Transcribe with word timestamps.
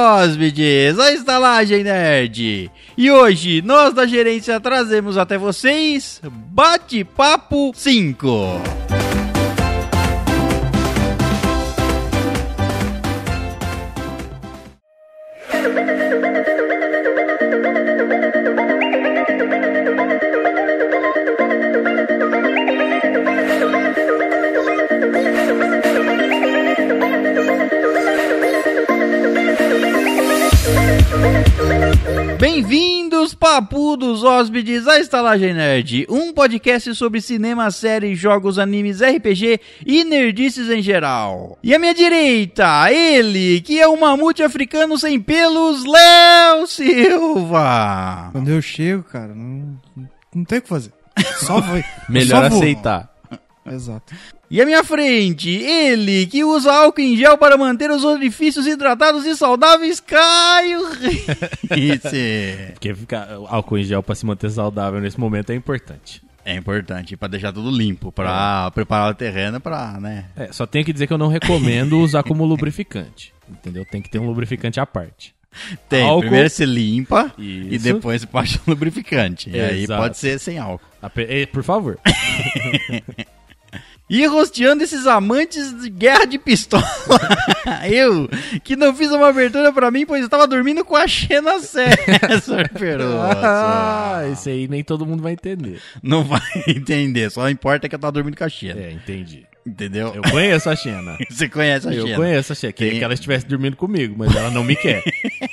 hóspedes, 0.00 0.98
a 0.98 1.12
estalagem 1.12 1.84
nerd. 1.84 2.70
E 2.96 3.10
hoje 3.10 3.62
nós 3.62 3.92
da 3.92 4.06
gerência 4.06 4.58
trazemos 4.58 5.18
até 5.18 5.36
vocês 5.36 6.20
Bate-Papo 6.24 7.72
5. 7.74 8.79
Papudos 33.50 34.22
hóspedes, 34.22 34.86
à 34.86 35.00
Estalagem 35.00 35.52
Nerd, 35.52 36.06
um 36.08 36.32
podcast 36.32 36.94
sobre 36.94 37.20
cinema, 37.20 37.68
séries, 37.72 38.16
jogos, 38.16 38.60
animes, 38.60 39.00
RPG 39.00 39.60
e 39.84 40.04
nerdices 40.04 40.70
em 40.70 40.80
geral. 40.80 41.58
E 41.60 41.74
à 41.74 41.78
minha 41.80 41.92
direita, 41.92 42.92
ele, 42.92 43.60
que 43.60 43.80
é 43.80 43.88
um 43.88 43.98
mamute 43.98 44.40
africano 44.40 44.96
sem 44.96 45.20
pelos, 45.20 45.84
Léo 45.84 46.64
Silva. 46.68 48.28
Quando 48.30 48.50
eu 48.50 48.62
chego, 48.62 49.02
cara, 49.02 49.34
não, 49.34 49.76
não 50.32 50.44
tem 50.44 50.60
o 50.60 50.62
que 50.62 50.68
fazer. 50.68 50.92
Só 51.40 51.60
vai. 51.60 51.84
Melhor 52.08 52.44
só 52.44 52.48
vou. 52.50 52.58
aceitar. 52.58 53.12
Exato. 53.66 54.14
E 54.50 54.60
à 54.60 54.66
minha 54.66 54.82
frente, 54.82 55.48
ele, 55.48 56.26
que 56.26 56.42
usa 56.42 56.72
álcool 56.72 57.00
em 57.00 57.16
gel 57.16 57.38
para 57.38 57.56
manter 57.56 57.88
os 57.88 58.02
orifícios 58.04 58.66
hidratados 58.66 59.24
e 59.24 59.36
saudáveis, 59.36 60.00
Caio 60.00 60.88
Risse. 61.70 62.72
Porque 62.74 62.92
ficar 62.94 63.28
álcool 63.46 63.78
em 63.78 63.84
gel 63.84 64.02
pra 64.02 64.16
se 64.16 64.26
manter 64.26 64.50
saudável 64.50 65.00
nesse 65.00 65.20
momento 65.20 65.50
é 65.50 65.54
importante. 65.54 66.20
É 66.44 66.56
importante 66.56 67.16
para 67.16 67.28
deixar 67.28 67.52
tudo 67.52 67.70
limpo, 67.70 68.10
para 68.10 68.68
preparar 68.72 69.12
o 69.12 69.14
terreno 69.14 69.60
para, 69.60 70.00
né? 70.00 70.24
É, 70.34 70.50
só 70.52 70.66
tenho 70.66 70.84
que 70.84 70.92
dizer 70.92 71.06
que 71.06 71.12
eu 71.12 71.18
não 71.18 71.28
recomendo 71.28 72.00
usar 72.00 72.24
como 72.24 72.44
lubrificante. 72.44 73.32
Entendeu? 73.48 73.84
Tem 73.84 74.02
que 74.02 74.10
ter 74.10 74.18
um 74.18 74.26
lubrificante 74.26 74.80
à 74.80 74.86
parte. 74.86 75.32
Tem, 75.88 76.02
Álcool. 76.02 76.22
primeiro 76.22 76.48
você 76.50 76.64
limpa 76.64 77.32
e 77.36 77.74
Isso. 77.74 77.84
depois 77.84 78.20
você 78.22 78.26
passa 78.26 78.58
o 78.66 78.70
lubrificante. 78.70 79.50
E 79.50 79.60
aí 79.60 79.82
Exato. 79.84 80.02
pode 80.02 80.18
ser 80.18 80.40
sem 80.40 80.58
álcool. 80.58 80.86
Eh, 81.16 81.46
Por 81.46 81.62
favor. 81.62 81.98
E 84.10 84.26
rosteando 84.26 84.82
esses 84.82 85.06
amantes 85.06 85.72
de 85.80 85.88
guerra 85.88 86.24
de 86.24 86.36
pistola. 86.36 86.82
eu, 87.88 88.28
que 88.64 88.74
não 88.74 88.92
fiz 88.92 89.12
uma 89.12 89.28
abertura 89.28 89.72
pra 89.72 89.88
mim, 89.88 90.04
pois 90.04 90.24
estava 90.24 90.48
dormindo 90.48 90.84
com 90.84 90.96
a 90.96 91.06
Xena 91.06 91.60
César 91.60 92.68
ah, 93.32 94.22
esse 94.32 94.50
aí 94.50 94.66
nem 94.66 94.82
todo 94.82 95.06
mundo 95.06 95.22
vai 95.22 95.34
entender. 95.34 95.80
Não 96.02 96.24
vai 96.24 96.40
entender, 96.66 97.30
só 97.30 97.48
importa 97.48 97.88
que 97.88 97.94
eu 97.94 97.98
tava 98.00 98.10
dormindo 98.10 98.36
com 98.36 98.42
a 98.42 98.48
Xena. 98.48 98.80
É, 98.80 98.90
entendi. 98.90 99.46
Entendeu? 99.70 100.12
Eu 100.14 100.22
conheço 100.22 100.68
a 100.68 100.74
Xena. 100.76 101.16
Você 101.30 101.48
conhece 101.48 101.88
a 101.88 101.92
Eu 101.92 102.04
Xena. 102.06 102.16
conheço 102.16 102.52
a 102.52 102.56
Xena. 102.56 102.72
Queria 102.72 102.90
Tem- 102.92 102.98
que 103.00 103.04
ela 103.04 103.14
estivesse 103.14 103.46
dormindo 103.46 103.76
comigo, 103.76 104.14
mas 104.18 104.34
ela 104.34 104.50
não 104.50 104.64
me 104.64 104.74
quer. 104.76 105.02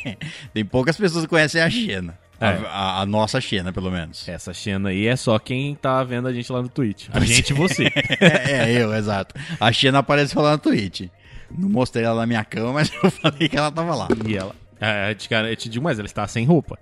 Tem 0.54 0.66
poucas 0.66 0.98
pessoas 0.98 1.24
que 1.26 1.30
conhecem 1.30 1.62
a 1.62 1.70
Xena. 1.70 2.18
A- 2.40 2.46
É. 2.52 2.60
A, 2.68 3.02
a 3.02 3.06
nossa 3.06 3.40
Xena, 3.42 3.72
pelo 3.74 3.90
menos. 3.92 4.28
Essa 4.28 4.54
Xena 4.54 4.90
aí 4.90 5.08
é 5.08 5.16
só 5.16 5.38
quem 5.40 5.74
tá 5.76 6.04
vendo 6.04 6.28
a 6.28 6.34
gente 6.34 6.52
lá 6.52 6.62
no 6.62 6.70
Twitch. 6.70 7.08
A 7.14 7.20
gente 7.26 7.50
e 7.52 7.54
você. 7.54 7.86
É, 8.20 8.74
é, 8.74 8.82
eu, 8.84 8.94
exato. 8.94 9.34
A 9.60 9.72
Xena 9.72 10.00
apareceu 10.00 10.42
lá 10.42 10.52
no 10.54 10.58
Twitch. 10.60 11.08
Não 11.50 11.70
mostrei 11.70 12.04
ela 12.06 12.20
na 12.22 12.26
minha 12.28 12.44
cama, 12.44 12.74
mas 12.74 12.92
eu 13.04 13.10
falei 13.10 13.48
que 13.48 13.58
ela 13.58 13.72
tava 13.72 13.96
lá. 13.96 14.08
E 14.28 14.36
ela. 14.38 14.56
É, 14.80 15.10
eu 15.12 15.16
te, 15.16 15.28
gar- 15.30 15.46
eu 15.50 15.56
te 15.56 15.68
digo 15.70 15.84
mais, 15.84 15.98
ela 15.98 16.06
está 16.06 16.28
sem 16.28 16.46
roupa. 16.46 16.78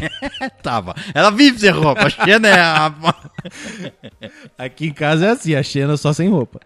Tava. 0.62 0.94
Ela 1.14 1.30
vive 1.30 1.58
sem 1.58 1.70
roupa. 1.70 2.06
A 2.06 2.10
Xena 2.10 2.48
é 2.48 2.60
a. 2.60 2.92
Aqui 4.58 4.86
em 4.86 4.92
casa 4.92 5.26
é 5.26 5.30
assim, 5.30 5.54
a 5.54 5.62
Xena 5.62 5.96
só 5.96 6.12
sem 6.12 6.28
roupa. 6.28 6.60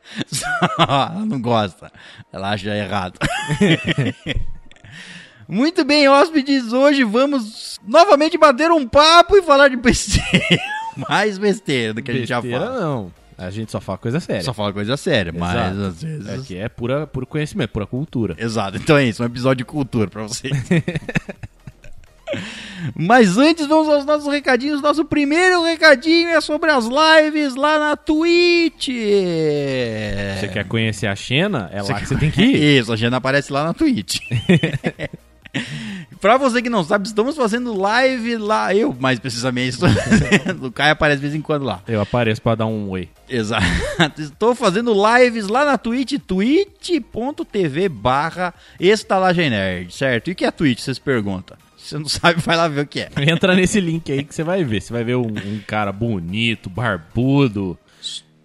ela 0.78 1.24
não 1.26 1.40
gosta. 1.40 1.92
Ela 2.32 2.50
acha 2.50 2.74
errado. 2.74 3.18
Muito 5.48 5.84
bem, 5.84 6.08
hóspedes. 6.08 6.72
Hoje 6.72 7.02
vamos 7.02 7.80
novamente 7.86 8.38
bater 8.38 8.70
um 8.70 8.86
papo 8.86 9.36
e 9.36 9.42
falar 9.42 9.68
de 9.68 9.76
besteira. 9.76 10.62
Mais 11.08 11.38
besteira 11.38 11.94
do 11.94 12.02
que 12.02 12.10
a 12.10 12.14
gente 12.14 12.28
já 12.28 12.40
Besteira, 12.40 12.66
fala. 12.66 12.80
não. 12.80 13.12
A 13.36 13.50
gente 13.50 13.72
só 13.72 13.80
fala 13.80 13.96
coisa 13.96 14.20
séria. 14.20 14.42
Só 14.42 14.52
fala 14.52 14.70
coisa 14.72 14.96
séria, 14.98 15.32
mas 15.32 15.54
Exato. 15.54 15.80
às 15.86 16.02
vezes. 16.02 16.28
Aqui 16.28 16.56
é 16.58 16.68
pura, 16.68 17.06
puro 17.06 17.26
conhecimento, 17.26 17.70
pura 17.70 17.86
cultura. 17.86 18.36
Exato, 18.38 18.76
então 18.76 18.98
é 18.98 19.04
isso, 19.04 19.22
um 19.22 19.26
episódio 19.26 19.58
de 19.58 19.64
cultura 19.64 20.10
pra 20.10 20.22
vocês. 20.24 20.52
Mas 22.94 23.36
antes, 23.36 23.66
vamos 23.66 23.88
aos 23.88 24.04
nossos 24.06 24.32
recadinhos. 24.32 24.80
Nosso 24.80 25.04
primeiro 25.04 25.62
recadinho 25.62 26.30
é 26.30 26.40
sobre 26.40 26.70
as 26.70 26.86
lives 26.86 27.54
lá 27.54 27.78
na 27.78 27.96
Twitch. 27.96 28.88
Você 28.88 30.48
quer 30.52 30.64
conhecer 30.66 31.06
a 31.06 31.14
Xena? 31.14 31.68
É 31.72 31.82
lá 31.82 31.88
quer- 31.88 32.00
que 32.00 32.06
você 32.06 32.16
tem 32.16 32.30
que 32.30 32.42
ir. 32.42 32.56
Isso, 32.80 32.92
a 32.92 32.96
Gena 32.96 33.18
aparece 33.18 33.52
lá 33.52 33.64
na 33.64 33.74
Twitch. 33.74 34.18
pra 36.20 36.36
você 36.36 36.62
que 36.62 36.70
não 36.70 36.82
sabe, 36.84 37.06
estamos 37.06 37.36
fazendo 37.36 37.76
live 37.76 38.36
lá. 38.36 38.74
Eu, 38.74 38.96
mais 38.98 39.18
precisamente, 39.18 39.70
estou 39.74 39.88
fazendo. 39.90 40.66
O 40.68 40.72
Caio 40.72 40.92
aparece 40.92 41.16
de 41.18 41.22
vez 41.22 41.34
em 41.34 41.42
quando 41.42 41.64
lá. 41.64 41.82
Eu 41.86 42.00
apareço 42.00 42.40
pra 42.40 42.54
dar 42.54 42.66
um 42.66 42.88
oi. 42.90 43.08
Exato. 43.28 43.64
Estou 44.18 44.54
fazendo 44.54 44.92
lives 44.94 45.48
lá 45.48 45.64
na 45.64 45.76
Twitch, 45.78 46.14
twitch.tv 46.26 47.88
barra 47.88 48.52
estalagem 48.78 49.50
nerd, 49.50 49.92
certo? 49.94 50.28
E 50.28 50.32
o 50.32 50.34
que 50.34 50.44
é 50.44 50.50
Twitch, 50.50 50.80
vocês 50.80 50.98
perguntam? 50.98 51.56
Você 51.90 51.98
não 51.98 52.08
sabe, 52.08 52.40
vai 52.40 52.56
lá 52.56 52.68
ver 52.68 52.82
o 52.82 52.86
que 52.86 53.00
é. 53.00 53.10
Entra 53.28 53.52
nesse 53.52 53.80
link 53.80 54.12
aí 54.12 54.22
que 54.22 54.32
você 54.32 54.44
vai 54.44 54.62
ver. 54.62 54.80
Você 54.80 54.92
vai 54.92 55.02
ver 55.02 55.16
um, 55.16 55.26
um 55.26 55.60
cara 55.66 55.90
bonito, 55.90 56.70
barbudo 56.70 57.76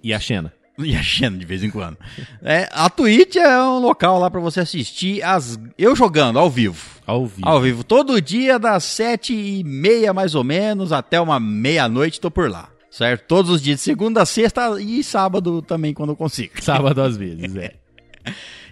e 0.04 0.12
a 0.12 0.20
Xena. 0.20 0.52
E 0.80 0.96
a 0.96 1.04
Xena 1.04 1.38
de 1.38 1.46
vez 1.46 1.64
em 1.64 1.70
quando. 1.70 1.96
É, 2.42 2.68
a 2.72 2.90
Twitch 2.90 3.36
é 3.36 3.62
um 3.62 3.78
local 3.78 4.20
lá 4.20 4.32
pra 4.32 4.42
você 4.42 4.62
assistir 4.62 5.22
as 5.22 5.60
eu 5.78 5.96
jogando 5.96 6.40
ao 6.40 6.50
vivo. 6.50 6.84
Ao 7.06 7.28
vivo. 7.28 7.48
Ao 7.48 7.62
vivo, 7.62 7.84
todo 7.84 8.20
dia 8.20 8.58
das 8.58 8.84
sete 8.84 9.34
e 9.34 9.64
meia 9.64 10.12
mais 10.12 10.34
ou 10.34 10.44
menos 10.44 10.92
até 10.92 11.22
uma 11.22 11.40
meia-noite 11.40 12.20
tô 12.20 12.32
por 12.32 12.50
lá. 12.50 12.70
Certo? 12.90 13.28
Todos 13.28 13.52
os 13.52 13.62
dias, 13.62 13.78
de 13.78 13.84
segunda, 13.84 14.26
sexta 14.26 14.82
e 14.82 15.04
sábado 15.04 15.62
também 15.62 15.94
quando 15.94 16.14
eu 16.14 16.16
consigo. 16.16 16.54
Sábado 16.64 17.00
às 17.00 17.16
vezes, 17.16 17.56
é. 17.58 17.74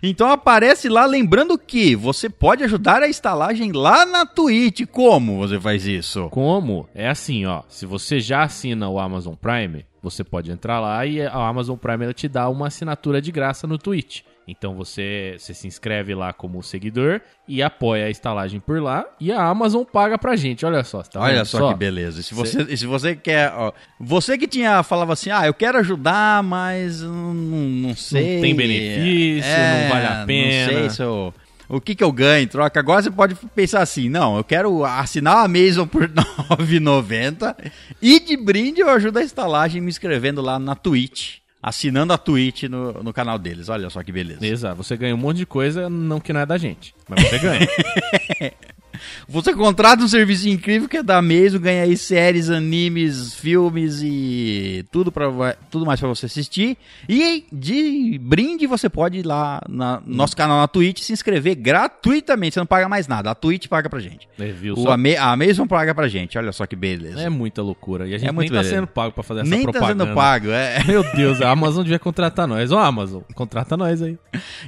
Então 0.02 0.30
aparece 0.30 0.90
lá, 0.90 1.06
lembrando 1.06 1.58
que 1.58 1.96
você 1.96 2.30
pode 2.30 2.64
ajudar 2.64 3.02
a 3.02 3.08
estalagem 3.08 3.72
lá 3.72 4.06
na 4.06 4.26
Twitch. 4.26 4.86
Como 4.92 5.38
você 5.38 5.60
faz 5.60 5.86
isso? 5.86 6.28
Como? 6.30 6.90
É 6.94 7.08
assim, 7.08 7.46
ó. 7.46 7.64
Se 7.70 7.86
você 7.86 8.20
já 8.20 8.44
assina 8.44 8.90
o 8.90 9.00
Amazon 9.00 9.34
Prime, 9.34 9.86
você 10.02 10.22
pode 10.22 10.52
entrar 10.52 10.82
lá 10.82 11.06
e 11.06 11.22
a 11.22 11.48
Amazon 11.48 11.78
Prime 11.78 12.04
ela 12.04 12.14
te 12.14 12.28
dá 12.28 12.50
uma 12.50 12.68
assinatura 12.68 13.22
de 13.22 13.32
graça 13.32 13.66
no 13.66 13.78
Twitch. 13.78 14.22
Então 14.48 14.76
você, 14.76 15.36
você 15.38 15.54
se 15.54 15.68
inscreve 15.68 16.14
lá 16.14 16.34
como 16.34 16.62
seguidor 16.62 17.22
e 17.48 17.64
apoia 17.64 18.06
a 18.06 18.10
estalagem 18.10 18.60
por 18.60 18.82
lá 18.82 19.06
e 19.20 19.32
a 19.32 19.42
Amazon 19.42 19.84
paga 19.84 20.18
pra 20.18 20.36
gente. 20.36 20.66
Olha 20.66 20.84
só, 20.84 21.02
tá 21.02 21.22
Olha 21.22 21.36
vendo 21.36 21.46
só, 21.46 21.72
que 21.72 21.80
beleza. 21.80 22.20
E 22.20 22.24
se 22.24 22.34
você, 22.34 22.76
se 22.76 22.86
você 22.86 23.16
quer. 23.16 23.54
ó, 23.56 23.72
você 24.00 24.38
que 24.38 24.48
tinha 24.48 24.84
falava 24.84 25.14
assim, 25.14 25.30
ah, 25.30 25.46
eu 25.48 25.54
quero 25.54 25.78
ajudar, 25.78 26.44
mas 26.44 27.02
não, 27.02 27.34
não 27.34 27.96
sei. 27.96 28.42
tem 28.42 28.56
benefício, 28.56 29.50
não 29.50 29.90
vale 29.90 30.06
a 30.06 30.26
pena. 30.26 30.72
Não 30.72 30.80
sei 30.80 30.90
se 30.90 31.02
eu. 31.02 31.34
O 31.70 31.80
que, 31.80 31.96
que 31.96 32.04
eu 32.04 32.12
ganho 32.12 32.44
em 32.44 32.48
troca? 32.48 32.80
Agora 32.80 33.02
você 33.02 33.10
pode 33.10 33.36
pensar 33.56 33.82
assim: 33.82 34.10
não, 34.10 34.38
eu 34.38 34.44
quero 34.44 34.84
assinar 34.84 35.38
a 35.38 35.44
Amazon 35.44 35.88
por 35.88 36.04
R$ 36.06 36.10
9,90 36.10 37.72
e 38.02 38.20
de 38.20 38.38
brinde 38.38 38.82
eu 38.82 38.90
ajudo 38.90 39.20
a 39.20 39.24
estalagem 39.24 39.82
me 39.82 39.90
inscrevendo 39.90 40.42
lá 40.42 40.60
na 40.60 40.76
Twitch. 40.76 41.43
Assinando 41.64 42.12
a 42.12 42.18
Twitch 42.18 42.64
no, 42.64 43.02
no 43.02 43.14
canal 43.14 43.40
deles. 43.40 43.70
Olha 43.70 43.90
só 43.90 44.04
que 44.04 44.12
beleza. 44.12 44.46
Exato, 44.46 44.76
você 44.76 44.98
ganha 44.98 45.16
um 45.16 45.18
monte 45.18 45.38
de 45.38 45.46
coisa, 45.46 45.90
não 45.90 46.20
que 46.20 46.34
não 46.34 46.42
é 46.42 46.46
da 46.46 46.58
gente, 46.58 46.94
mas 47.08 47.24
você 47.24 47.40
ganha. 47.40 47.68
Você 49.28 49.54
contrata 49.54 50.04
um 50.04 50.08
serviço 50.08 50.48
incrível 50.48 50.88
que 50.88 50.98
é 50.98 51.04
da 51.04 51.18
Amazon, 51.18 51.62
ganha 51.62 51.84
aí 51.84 51.98
séries, 51.98 52.50
animes, 52.50 53.34
filmes 53.34 54.02
e 54.04 54.86
tudo, 54.92 55.12
pra, 55.12 55.56
tudo 55.72 55.86
mais 55.86 56.00
pra 56.00 56.10
você 56.10 56.26
assistir. 56.26 56.78
E 57.08 57.46
de 57.52 58.20
brinde 58.22 58.68
você 58.68 58.90
pode 58.90 59.20
ir 59.20 59.26
lá 59.26 59.62
no 59.68 60.02
nosso 60.06 60.36
canal 60.36 60.60
na 60.60 60.68
Twitch 60.68 61.02
se 61.02 61.14
inscrever 61.14 61.56
gratuitamente, 61.56 62.54
você 62.54 62.60
não 62.60 62.66
paga 62.68 62.88
mais 62.88 63.08
nada. 63.08 63.32
A 63.32 63.36
Twitch 63.36 63.68
paga 63.68 63.90
pra 63.90 64.00
gente. 64.00 64.28
É, 64.40 64.46
viu? 64.52 64.74
O 64.76 64.84
Só- 64.84 64.92
a 64.92 65.32
Amazon 65.32 65.68
paga 65.68 65.94
pra 65.96 66.08
gente, 66.08 66.38
olha 66.38 66.52
só 66.52 66.66
que 66.66 66.76
beleza. 66.76 67.22
É 67.22 67.30
muita 67.30 67.62
loucura. 67.62 68.08
E 68.08 68.14
a 68.14 68.18
gente 68.18 68.30
É 68.30 68.32
nem 68.32 68.48
tá 68.48 68.56
beleza. 68.56 68.70
sendo 68.76 68.88
pago 68.88 69.12
pra 69.14 69.24
fazer 69.24 69.42
essa 69.42 69.50
Nem 69.50 69.66
tá 69.66 69.72
propaganda. 69.72 70.04
sendo 70.06 70.16
pago, 70.16 70.50
é. 70.50 70.84
Meu 70.88 71.04
Deus, 71.16 71.42
a 71.42 71.50
Amazon 71.52 71.84
devia 71.84 72.00
contratar 72.00 72.48
nós. 72.48 72.72
Ô, 72.72 72.78
Amazon, 72.78 73.22
contrata 73.34 73.76
nós 73.78 74.02
aí. 74.02 74.18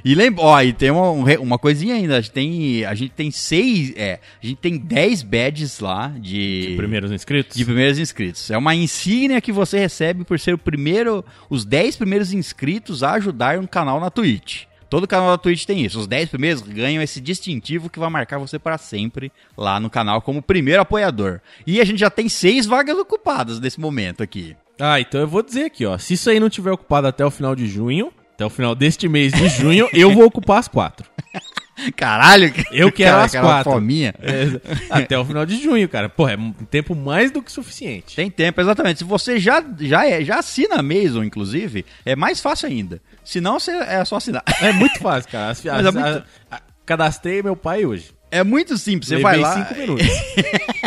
E 0.04 0.14
lembra, 0.14 0.42
ó, 0.44 0.62
e 0.62 0.72
tem 0.72 0.90
uma, 0.90 1.10
um 1.10 1.26
uma 1.40 1.58
coisinha 1.58 1.94
ainda, 1.94 2.16
a 2.16 2.20
gente 2.20 2.30
tem, 2.32 2.84
a 2.84 2.94
gente 2.94 3.10
tem 3.12 3.30
seis, 3.30 3.92
é, 3.96 4.15
a 4.42 4.46
gente 4.46 4.58
tem 4.58 4.78
10 4.78 5.22
badges 5.22 5.80
lá 5.80 6.08
de... 6.18 6.68
De 6.68 6.76
primeiros 6.76 7.10
inscritos? 7.12 7.56
De 7.56 7.64
primeiros 7.64 7.98
inscritos. 7.98 8.50
É 8.50 8.58
uma 8.58 8.74
insígnia 8.74 9.40
que 9.40 9.52
você 9.52 9.78
recebe 9.78 10.24
por 10.24 10.38
ser 10.38 10.54
o 10.54 10.58
primeiro, 10.58 11.24
os 11.48 11.64
10 11.64 11.96
primeiros 11.96 12.32
inscritos 12.32 13.02
a 13.02 13.12
ajudar 13.12 13.58
um 13.58 13.66
canal 13.66 14.00
na 14.00 14.10
Twitch. 14.10 14.64
Todo 14.88 15.06
canal 15.08 15.30
da 15.30 15.38
Twitch 15.38 15.64
tem 15.64 15.84
isso. 15.84 15.98
Os 15.98 16.06
10 16.06 16.28
primeiros 16.30 16.62
ganham 16.62 17.02
esse 17.02 17.20
distintivo 17.20 17.90
que 17.90 17.98
vai 17.98 18.08
marcar 18.08 18.38
você 18.38 18.58
para 18.58 18.78
sempre 18.78 19.32
lá 19.56 19.80
no 19.80 19.90
canal 19.90 20.22
como 20.22 20.40
primeiro 20.40 20.80
apoiador. 20.80 21.40
E 21.66 21.80
a 21.80 21.84
gente 21.84 21.98
já 21.98 22.10
tem 22.10 22.28
seis 22.28 22.66
vagas 22.66 22.96
ocupadas 22.96 23.58
nesse 23.58 23.80
momento 23.80 24.22
aqui. 24.22 24.56
Ah, 24.78 25.00
então 25.00 25.20
eu 25.20 25.28
vou 25.28 25.42
dizer 25.42 25.64
aqui, 25.64 25.84
ó. 25.84 25.98
Se 25.98 26.14
isso 26.14 26.30
aí 26.30 26.38
não 26.38 26.48
tiver 26.48 26.70
ocupado 26.70 27.06
até 27.08 27.24
o 27.24 27.30
final 27.30 27.56
de 27.56 27.66
junho, 27.66 28.12
até 28.34 28.44
o 28.44 28.50
final 28.50 28.74
deste 28.74 29.08
mês 29.08 29.32
de 29.32 29.48
junho, 29.48 29.88
eu 29.92 30.12
vou 30.12 30.24
ocupar 30.24 30.58
as 30.58 30.68
quatro. 30.68 31.10
Caralho, 31.94 32.52
Eu 32.70 32.90
quero 32.90 33.12
cara, 33.12 33.24
as 33.24 33.32
quatro. 33.32 33.72
fominha. 33.72 34.14
É, 34.22 34.60
até 34.90 35.18
o 35.18 35.24
final 35.24 35.44
de 35.44 35.62
junho, 35.62 35.88
cara. 35.88 36.08
Pô, 36.08 36.28
é 36.28 36.36
um 36.36 36.52
tempo 36.52 36.94
mais 36.94 37.30
do 37.30 37.42
que 37.42 37.52
suficiente. 37.52 38.16
Tem 38.16 38.30
tempo, 38.30 38.60
exatamente. 38.60 38.98
Se 38.98 39.04
você 39.04 39.38
já, 39.38 39.62
já, 39.80 40.06
é, 40.06 40.24
já 40.24 40.38
assina 40.38 40.76
a 40.76 40.80
Amazon, 40.80 41.24
inclusive, 41.24 41.84
é 42.04 42.16
mais 42.16 42.40
fácil 42.40 42.68
ainda. 42.68 43.00
Se 43.24 43.40
não, 43.40 43.56
é 43.86 44.04
só 44.04 44.16
assinar. 44.16 44.42
É 44.60 44.72
muito 44.72 44.98
fácil, 45.00 45.30
cara. 45.30 45.50
As- 45.52 45.62
Mas 45.64 45.86
as- 45.86 45.94
é 45.94 45.98
muito- 45.98 46.24
a- 46.50 46.56
a- 46.56 46.60
cadastrei 46.84 47.42
meu 47.42 47.56
pai 47.56 47.84
hoje. 47.84 48.10
É 48.30 48.42
muito 48.42 48.76
simples. 48.76 49.08
Você 49.08 49.16
Levei 49.16 49.22
vai 49.22 49.38
lá. 49.38 49.54
cinco 49.66 49.80
minutos. 49.80 50.06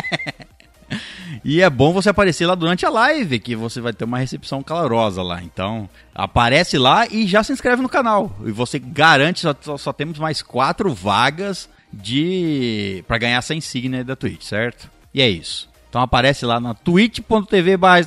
E 1.44 1.62
é 1.62 1.70
bom 1.70 1.94
você 1.94 2.10
aparecer 2.10 2.46
lá 2.46 2.56
durante 2.56 2.86
a 2.86 2.90
live, 2.90 3.40
que 3.40 3.56
você 3.56 3.80
vai 3.80 3.94
ter 3.94 4.06
uma 4.06 4.18
recepção 4.18 4.62
calorosa 4.62 5.22
lá. 5.24 5.42
Então, 5.42 5.90
aparece 6.14 6.78
lá 6.78 7.08
e 7.08 7.26
já 7.28 7.44
se 7.44 7.54
inscreve 7.54 7.82
no 7.82 7.90
canal. 7.90 8.36
E 8.46 8.52
você 8.52 8.80
garante, 8.80 9.42
só, 9.42 9.78
só, 9.78 9.94
temos 9.94 10.20
mais 10.20 10.42
quatro 10.42 10.94
vagas 10.94 11.70
de 11.92 13.04
para 13.08 13.18
ganhar 13.18 13.38
essa 13.38 13.56
insígnia 13.56 14.04
da 14.04 14.16
Twitch, 14.16 14.44
certo? 14.44 14.90
E 15.14 15.22
é 15.22 15.30
isso. 15.30 15.70
Então 15.90 16.02
aparece 16.02 16.46
lá 16.46 16.60
na 16.60 16.74
twitch.tv 16.74 17.78
barra. 17.78 18.00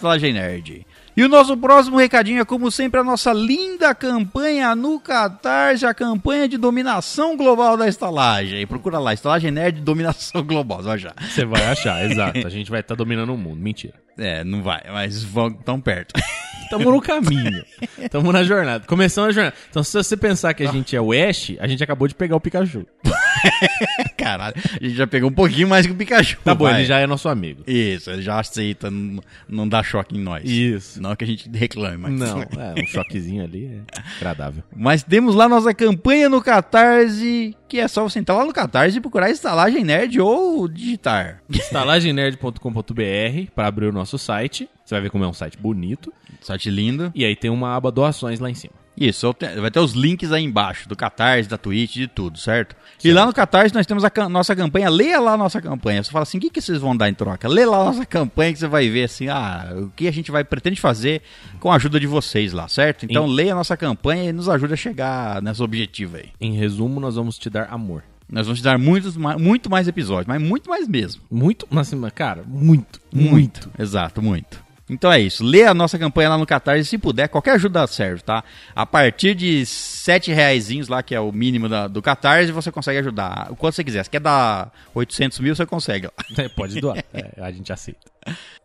E 1.17 1.23
o 1.23 1.29
nosso 1.29 1.57
próximo 1.57 1.99
recadinho 1.99 2.41
é, 2.41 2.45
como 2.45 2.71
sempre, 2.71 2.99
a 2.99 3.05
nossa 3.05 3.33
linda 3.33 3.95
campanha 3.95 4.75
no 4.75 4.99
Catarse, 4.99 5.85
a 5.85 5.93
campanha 5.93 6.49
de 6.49 6.57
dominação 6.57 7.37
global 7.37 7.77
da 7.77 7.87
estalagem. 7.87 8.67
Procura 8.67 8.99
lá, 8.99 9.13
Estalagem 9.13 9.51
Nerd 9.51 9.81
Dominação 9.83 10.43
Global, 10.47 10.79
você 10.79 10.85
vai 10.87 10.97
achar. 10.97 11.15
Você 11.21 11.45
vai 11.45 11.67
achar, 11.67 12.05
exato. 12.11 12.47
A 12.47 12.51
gente 12.51 12.71
vai 12.71 12.81
estar 12.81 12.95
dominando 12.95 13.35
o 13.35 13.39
mundo. 13.39 13.61
Mentira. 13.61 13.95
É, 14.19 14.45
não 14.45 14.63
vai, 14.63 14.83
mas 14.91 15.23
vão 15.23 15.51
tão 15.53 15.81
perto. 15.81 16.13
Tamo 16.73 16.91
no 16.91 17.03
caminho. 17.03 17.63
Tamo 18.11 18.33
na 18.33 18.43
jornada. 18.43 18.87
Começando 18.87 19.29
a 19.29 19.33
jornada. 19.33 19.55
Então, 19.69 19.85
se 19.85 19.93
você 19.93 20.17
pensar 20.17 20.55
que 20.55 20.63
a 20.63 20.73
gente 20.73 20.97
é 20.97 21.01
o 21.03 21.13
Ash, 21.13 21.53
a 21.61 21.67
gente 21.67 21.85
acabou 21.85 22.09
de 22.09 22.15
pegar 22.15 22.35
o 22.35 22.41
Pikachu. 22.41 22.87
Caralho, 24.17 24.55
a 24.57 24.83
gente 24.83 24.95
já 24.95 25.07
pegou 25.07 25.29
um 25.29 25.35
pouquinho 25.35 25.69
mais 25.69 25.87
que 25.87 25.93
o 25.93 25.95
Pikachu. 25.95 26.39
Tá 26.43 26.55
bom, 26.55 26.65
vai. 26.65 26.77
ele 26.77 26.87
já 26.87 26.99
é 26.99 27.07
nosso 27.07 27.29
amigo. 27.29 27.63
Isso, 27.67 28.11
ele 28.11 28.23
já 28.23 28.41
aceita, 28.41 28.91
não, 28.91 29.23
não 29.47 29.69
dá 29.69 29.83
choque 29.83 30.17
em 30.17 30.21
nós. 30.21 30.49
Isso. 30.49 31.03
Não 31.03 31.15
que 31.15 31.25
a 31.25 31.27
gente 31.27 31.51
reclame, 31.51 31.99
mas... 31.99 32.13
Não, 32.15 32.41
é, 32.59 32.83
um 32.83 32.87
choquezinho 32.87 33.45
ali 33.45 33.67
é 33.67 34.01
agradável. 34.17 34.63
Mas 34.75 35.03
temos 35.03 35.35
lá 35.35 35.51
nossa 35.51 35.75
campanha 35.75 36.31
no 36.31 36.41
Catarse, 36.41 37.55
que 37.73 37.81
é 37.81 37.89
só 37.89 38.03
você 38.03 38.19
entrar 38.19 38.35
lá 38.35 38.45
no 38.45 38.53
Catarse 38.53 38.99
e 38.99 39.01
procurar 39.01 39.31
estalagem 39.31 39.83
nerd 39.83 40.21
ou 40.21 40.69
digitar. 40.69 41.43
estalagemnerd.com.br 41.49 43.51
para 43.55 43.67
abrir 43.67 43.87
o 43.87 43.93
nosso 43.93 44.19
site. 44.19 44.69
Você 44.85 44.95
vai 44.95 45.01
ver 45.01 45.11
como 45.11 45.25
é 45.25 45.27
um 45.27 45.33
site 45.33 45.57
bonito. 45.57 46.13
Site 46.43 46.69
lindo. 46.69 47.11
E 47.15 47.25
aí 47.25 47.35
tem 47.35 47.51
uma 47.51 47.75
aba 47.75 47.91
doações 47.91 48.41
lá 48.41 48.51
em 48.51 48.55
cima. 48.55 48.75
Isso, 48.97 49.35
vai 49.61 49.71
ter 49.71 49.81
os 49.81 49.93
links 49.93 50.33
aí 50.33 50.45
embaixo, 50.45 50.89
do 50.89 50.95
Catarse, 50.95 51.49
da 51.49 51.57
Twitch, 51.57 51.95
de 51.95 52.07
tudo, 52.07 52.39
certo? 52.39 52.77
E 53.03 53.11
lá 53.11 53.25
no 53.27 53.33
Catarse 53.33 53.75
nós 53.75 53.87
temos 53.87 54.05
a 54.05 54.29
nossa 54.29 54.55
campanha, 54.55 54.89
leia 54.91 55.19
lá 55.19 55.33
a 55.33 55.37
nossa 55.37 55.61
campanha. 55.63 56.03
Você 56.03 56.11
fala 56.11 56.23
assim, 56.25 56.39
o 56.39 56.41
que, 56.41 56.51
que 56.51 56.61
vocês 56.61 56.79
vão 56.79 56.97
dar 56.97 57.09
em 57.09 57.15
troca? 57.15 57.49
Lê 57.49 57.65
lá 57.65 57.81
a 57.81 57.85
nossa 57.85 58.05
campanha 58.05 58.53
que 58.53 58.59
você 58.59 58.69
vai 58.69 58.89
ver 58.89 59.05
assim, 59.05 59.29
ah, 59.29 59.73
o 59.77 59.89
que 59.91 60.07
a 60.07 60.13
gente 60.13 60.31
vai 60.31 60.45
pretende 60.45 60.81
fazer 60.81 61.23
com 61.59 61.73
a 61.73 61.77
ajuda 61.77 61.99
de 61.99 62.07
vocês 62.07 62.53
lá, 62.53 62.69
certo? 62.69 63.05
Então 63.05 63.27
Em- 63.27 63.35
leia 63.35 63.53
a 63.53 63.57
nossa 63.57 63.77
campanha 63.77 64.25
e 64.29 64.33
nos 64.33 64.49
ajude 64.49 64.75
a 64.75 64.77
chegar 64.77 65.41
nesse 65.43 65.63
objetivo 65.63 66.17
aí. 66.19 66.29
Em 66.41 66.53
resumo, 66.53 67.01
nós 67.01 67.17
vamos 67.17 67.39
te 67.39 67.49
dar 67.49 67.69
amor. 67.71 68.05
Nós 68.31 68.47
vamos 68.47 68.61
te 68.61 68.65
dar 68.65 68.79
muitos, 68.79 69.17
muito 69.17 69.69
mais 69.69 69.89
episódios, 69.89 70.27
mas 70.27 70.41
muito 70.41 70.69
mais 70.71 70.87
mesmo. 70.87 71.23
Muito, 71.31 71.67
mas 71.71 71.93
cara, 72.15 72.43
muito, 72.47 73.01
muito. 73.13 73.71
Exato, 73.79 74.23
muito. 74.23 74.63
Então 74.93 75.11
é 75.11 75.19
isso. 75.21 75.43
Lê 75.43 75.65
a 75.65 75.73
nossa 75.75 75.99
campanha 75.99 76.29
lá 76.29 76.39
no 76.39 76.47
Catarse, 76.47 76.85
se 76.85 76.99
puder, 76.99 77.29
qualquer 77.29 77.53
ajuda 77.55 77.87
serve, 77.87 78.23
tá? 78.23 78.45
A 78.77 78.85
partir 78.85 79.35
de 79.35 79.65
sete 79.65 80.31
reaisinhos 80.33 80.89
lá, 80.89 81.03
que 81.03 81.15
é 81.15 81.21
o 81.21 81.33
mínimo 81.33 81.69
da- 81.69 81.89
do 81.89 82.03
Catarse, 82.03 82.53
você 82.53 82.71
consegue 82.71 82.99
ajudar. 82.99 83.49
O 83.51 83.57
quanto 83.57 83.75
você 83.75 83.83
quiser. 83.83 84.05
Se 84.05 84.11
quer 84.11 84.21
dar 84.21 84.71
800 84.95 85.39
mil, 85.41 85.57
você 85.57 85.65
consegue. 85.65 86.09
É, 86.37 86.49
pode 86.55 86.79
doar, 86.81 86.99
é, 87.15 87.41
a 87.43 87.51
gente 87.51 87.73
aceita. 87.73 88.12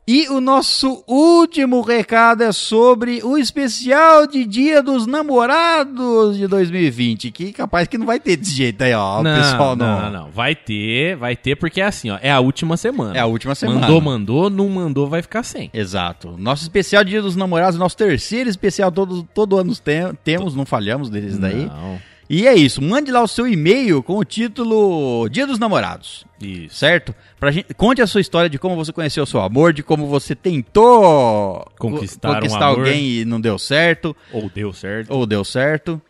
E 0.09 0.30
o 0.30 0.39
nosso 0.39 1.04
último 1.06 1.81
recado 1.81 2.42
é 2.42 2.54
sobre 2.54 3.21
o 3.25 3.38
especial 3.38 4.25
de 4.25 4.45
Dia 4.45 4.81
dos 4.81 5.06
Namorados 5.06 6.38
de 6.38 6.48
2020, 6.48 7.30
que 7.31 7.51
capaz 7.51 7.89
que 7.89 7.98
não 7.98 8.06
vai 8.06 8.18
ter 8.18 8.38
desse 8.38 8.56
jeito 8.56 8.81
aí, 8.83 8.94
ó. 8.94 9.19
o 9.19 9.24
pessoal 9.24 9.75
não, 9.75 10.01
não, 10.04 10.09
não. 10.12 10.31
Vai 10.31 10.56
ter, 10.56 11.18
vai 11.18 11.36
ter, 11.36 11.57
porque 11.57 11.81
é 11.81 11.86
assim, 11.86 12.09
ó. 12.09 12.18
É 12.21 12.31
a 12.31 12.39
última 12.39 12.77
semana. 12.77 13.18
É 13.18 13.19
a 13.19 13.25
última 13.25 13.54
semana. 13.54 13.81
Mandou, 13.81 14.00
mandou, 14.01 14.50
não 14.50 14.69
mandou, 14.69 15.07
vai 15.07 15.21
ficar 15.21 15.44
sem. 15.44 15.69
Exato. 15.74 16.36
Nosso 16.38 16.63
especial 16.63 17.03
Dia 17.03 17.21
dos 17.21 17.36
Namorados, 17.36 17.77
nosso 17.77 17.98
terceiro 17.98 18.50
especial 18.50 18.89
todo, 18.92 19.24
todo 19.33 19.57
ano 19.57 19.75
tem- 19.75 20.13
temos, 20.24 20.56
não 20.56 20.65
falhamos 20.65 21.10
desses 21.10 21.38
daí. 21.38 21.65
Não. 21.65 22.00
E 22.29 22.45
é 22.45 22.53
isso, 22.53 22.81
mande 22.81 23.09
lá 23.12 23.21
o 23.24 23.27
seu 23.27 23.47
e-mail 23.47 24.03
com 24.03 24.18
o 24.18 24.24
título 24.25 25.29
Dia 25.29 25.47
dos 25.47 25.57
Namorados, 25.57 26.25
Isso. 26.41 26.75
certo? 26.75 27.15
Pra 27.39 27.51
gente, 27.51 27.74
conte 27.74 28.01
a 28.01 28.07
sua 28.07 28.19
história 28.19 28.50
de 28.50 28.59
como 28.59 28.75
você 28.75 28.91
conheceu 28.91 29.24
o 29.24 29.27
seu 29.27 29.39
amor, 29.41 29.71
de 29.71 29.81
como 29.81 30.07
você 30.07 30.35
tentou 30.35 31.65
Conquistar 31.79 32.31
um 32.31 32.33
conquistar 32.35 32.65
amor. 32.68 32.79
alguém 32.79 33.06
e 33.21 33.25
não 33.25 33.39
deu 33.39 33.57
certo, 33.57 34.15
Ou 34.33 34.50
deu 34.50 34.74
certo. 34.74 35.09
ou 35.13 35.25
deu 35.25 35.44
certo. 35.45 36.01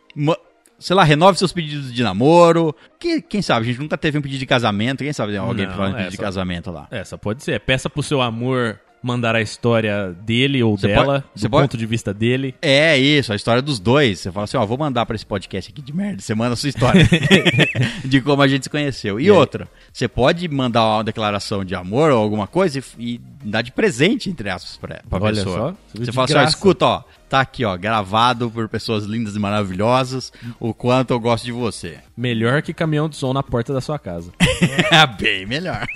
Sei 0.80 0.94
lá, 0.94 1.02
renove 1.02 1.38
seus 1.38 1.52
pedidos 1.52 1.92
de 1.92 2.02
namoro. 2.04 2.74
Que, 3.00 3.20
quem 3.20 3.42
sabe, 3.42 3.66
a 3.66 3.68
gente 3.68 3.80
nunca 3.80 3.98
teve 3.98 4.16
um 4.18 4.22
pedido 4.22 4.38
de 4.38 4.46
casamento. 4.46 5.02
Quem 5.02 5.12
sabe 5.12 5.36
alguém 5.36 5.66
Não, 5.66 5.74
fazer 5.74 5.90
um 5.92 5.94
é, 5.94 5.96
pedido 5.98 6.10
de 6.12 6.18
casamento 6.18 6.70
lá. 6.70 6.86
Essa 6.90 7.18
pode 7.18 7.42
ser. 7.42 7.58
Peça 7.60 7.90
pro 7.90 8.00
seu 8.02 8.22
amor 8.22 8.78
mandar 9.02 9.36
a 9.36 9.40
história 9.40 10.12
dele 10.24 10.62
ou 10.62 10.76
Você 10.76 10.88
dela, 10.88 11.04
pode- 11.20 11.24
você 11.34 11.46
do 11.46 11.50
pode- 11.50 11.62
ponto 11.68 11.76
de 11.78 11.86
vista 11.86 12.12
dele. 12.12 12.54
É 12.60 12.96
isso, 12.98 13.32
a 13.32 13.36
história 13.36 13.62
dos 13.62 13.78
dois. 13.78 14.18
Você 14.20 14.32
fala 14.32 14.44
assim, 14.44 14.56
ó, 14.56 14.66
vou 14.66 14.76
mandar 14.78 15.06
pra 15.06 15.14
esse 15.16 15.24
podcast 15.26 15.70
aqui 15.70 15.80
de 15.80 15.94
merda. 15.94 16.20
Você 16.20 16.34
manda 16.34 16.52
a 16.54 16.56
sua 16.56 16.68
história 16.68 17.06
de 18.04 18.20
como 18.20 18.42
a 18.42 18.48
gente 18.48 18.64
se 18.64 18.70
conheceu. 18.70 19.20
E, 19.20 19.30
outra, 19.30 19.68
você 19.92 20.08
pode 20.08 20.48
mandar 20.48 20.84
uma 20.84 21.04
declaração 21.04 21.64
de 21.64 21.74
amor 21.74 22.10
ou 22.10 22.18
alguma 22.22 22.46
coisa 22.46 22.78
e, 22.98 23.14
e 23.14 23.20
dar 23.44 23.62
de 23.62 23.72
presente, 23.72 24.28
entre 24.30 24.50
aspas, 24.50 24.76
pra, 24.76 25.00
pra 25.08 25.18
Olha 25.22 25.34
pessoa. 25.36 25.56
só, 25.56 25.74
Você 25.98 26.04
de 26.04 26.12
fala 26.12 26.24
assim, 26.24 26.34
ó, 26.34 26.36
graça. 26.40 26.56
escuta, 26.56 26.84
ó, 26.86 27.02
tá 27.28 27.40
aqui, 27.40 27.64
ó, 27.64 27.76
gravado 27.76 28.50
por 28.50 28.68
pessoas 28.68 29.04
lindas 29.04 29.36
e 29.36 29.38
maravilhosas, 29.38 30.32
o 30.58 30.74
quanto 30.74 31.12
eu 31.12 31.20
gosto 31.20 31.44
de 31.44 31.52
você. 31.52 31.98
Melhor 32.16 32.62
que 32.62 32.72
caminhão 32.74 33.08
de 33.08 33.16
som 33.16 33.32
na 33.32 33.42
porta 33.42 33.72
da 33.72 33.80
sua 33.80 33.98
casa. 33.98 34.32
É 34.90 35.06
bem 35.06 35.46
melhor. 35.46 35.86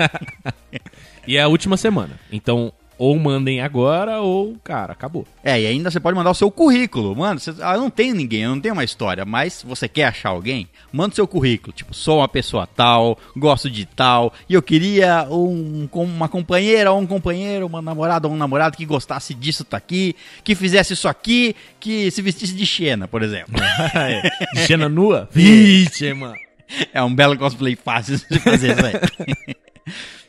e 1.27 1.37
é 1.37 1.43
a 1.43 1.49
última 1.49 1.77
semana. 1.77 2.19
Então, 2.31 2.73
ou 3.03 3.19
mandem 3.19 3.61
agora, 3.61 4.21
ou, 4.21 4.55
cara, 4.63 4.93
acabou. 4.93 5.27
É, 5.43 5.61
e 5.61 5.67
ainda 5.67 5.91
você 5.91 5.99
pode 5.99 6.17
mandar 6.17 6.31
o 6.31 6.35
seu 6.35 6.53
currículo. 6.53 7.17
Mano, 7.17 7.41
você, 7.41 7.53
ah, 7.61 7.75
eu 7.75 7.81
não 7.81 7.91
tenho 7.91 8.15
ninguém, 8.15 8.43
eu 8.43 8.51
não 8.51 8.61
tenho 8.61 8.75
uma 8.75 8.85
história, 8.85 9.25
mas 9.25 9.61
você 9.67 9.89
quer 9.89 10.05
achar 10.05 10.29
alguém? 10.29 10.69
Manda 10.93 11.11
o 11.13 11.17
seu 11.17 11.27
currículo. 11.27 11.73
Tipo, 11.73 11.93
sou 11.93 12.19
uma 12.19 12.29
pessoa 12.29 12.65
tal, 12.65 13.19
gosto 13.37 13.69
de 13.69 13.87
tal, 13.87 14.33
e 14.49 14.55
eu 14.55 14.63
queria 14.63 15.27
um, 15.29 15.89
com- 15.91 16.05
uma 16.05 16.29
companheira 16.29 16.93
ou 16.93 17.01
um 17.01 17.07
companheiro, 17.07 17.67
uma 17.67 17.83
namorada 17.83 18.29
ou 18.29 18.35
um 18.35 18.37
namorado 18.37 18.77
que 18.77 18.87
gostasse 18.87 19.35
disso 19.35 19.65
tá 19.65 19.77
aqui, 19.79 20.15
que 20.45 20.55
fizesse 20.55 20.93
isso 20.93 21.09
aqui, 21.09 21.57
que 21.81 22.09
se 22.13 22.23
vestisse 22.23 22.55
de 22.55 22.65
Xena, 22.65 23.09
por 23.09 23.23
exemplo. 23.25 23.55
é. 23.97 24.23
De 24.55 24.61
Xena 24.65 24.89
nua? 24.89 25.29
Vixe, 25.33 26.15
mano. 26.15 26.37
É 26.95 27.03
um 27.03 27.13
belo 27.13 27.37
cosplay 27.37 27.75
fácil 27.75 28.21
de 28.31 28.39
fazer 28.39 28.77
isso 28.79 28.87
aí. 28.87 29.57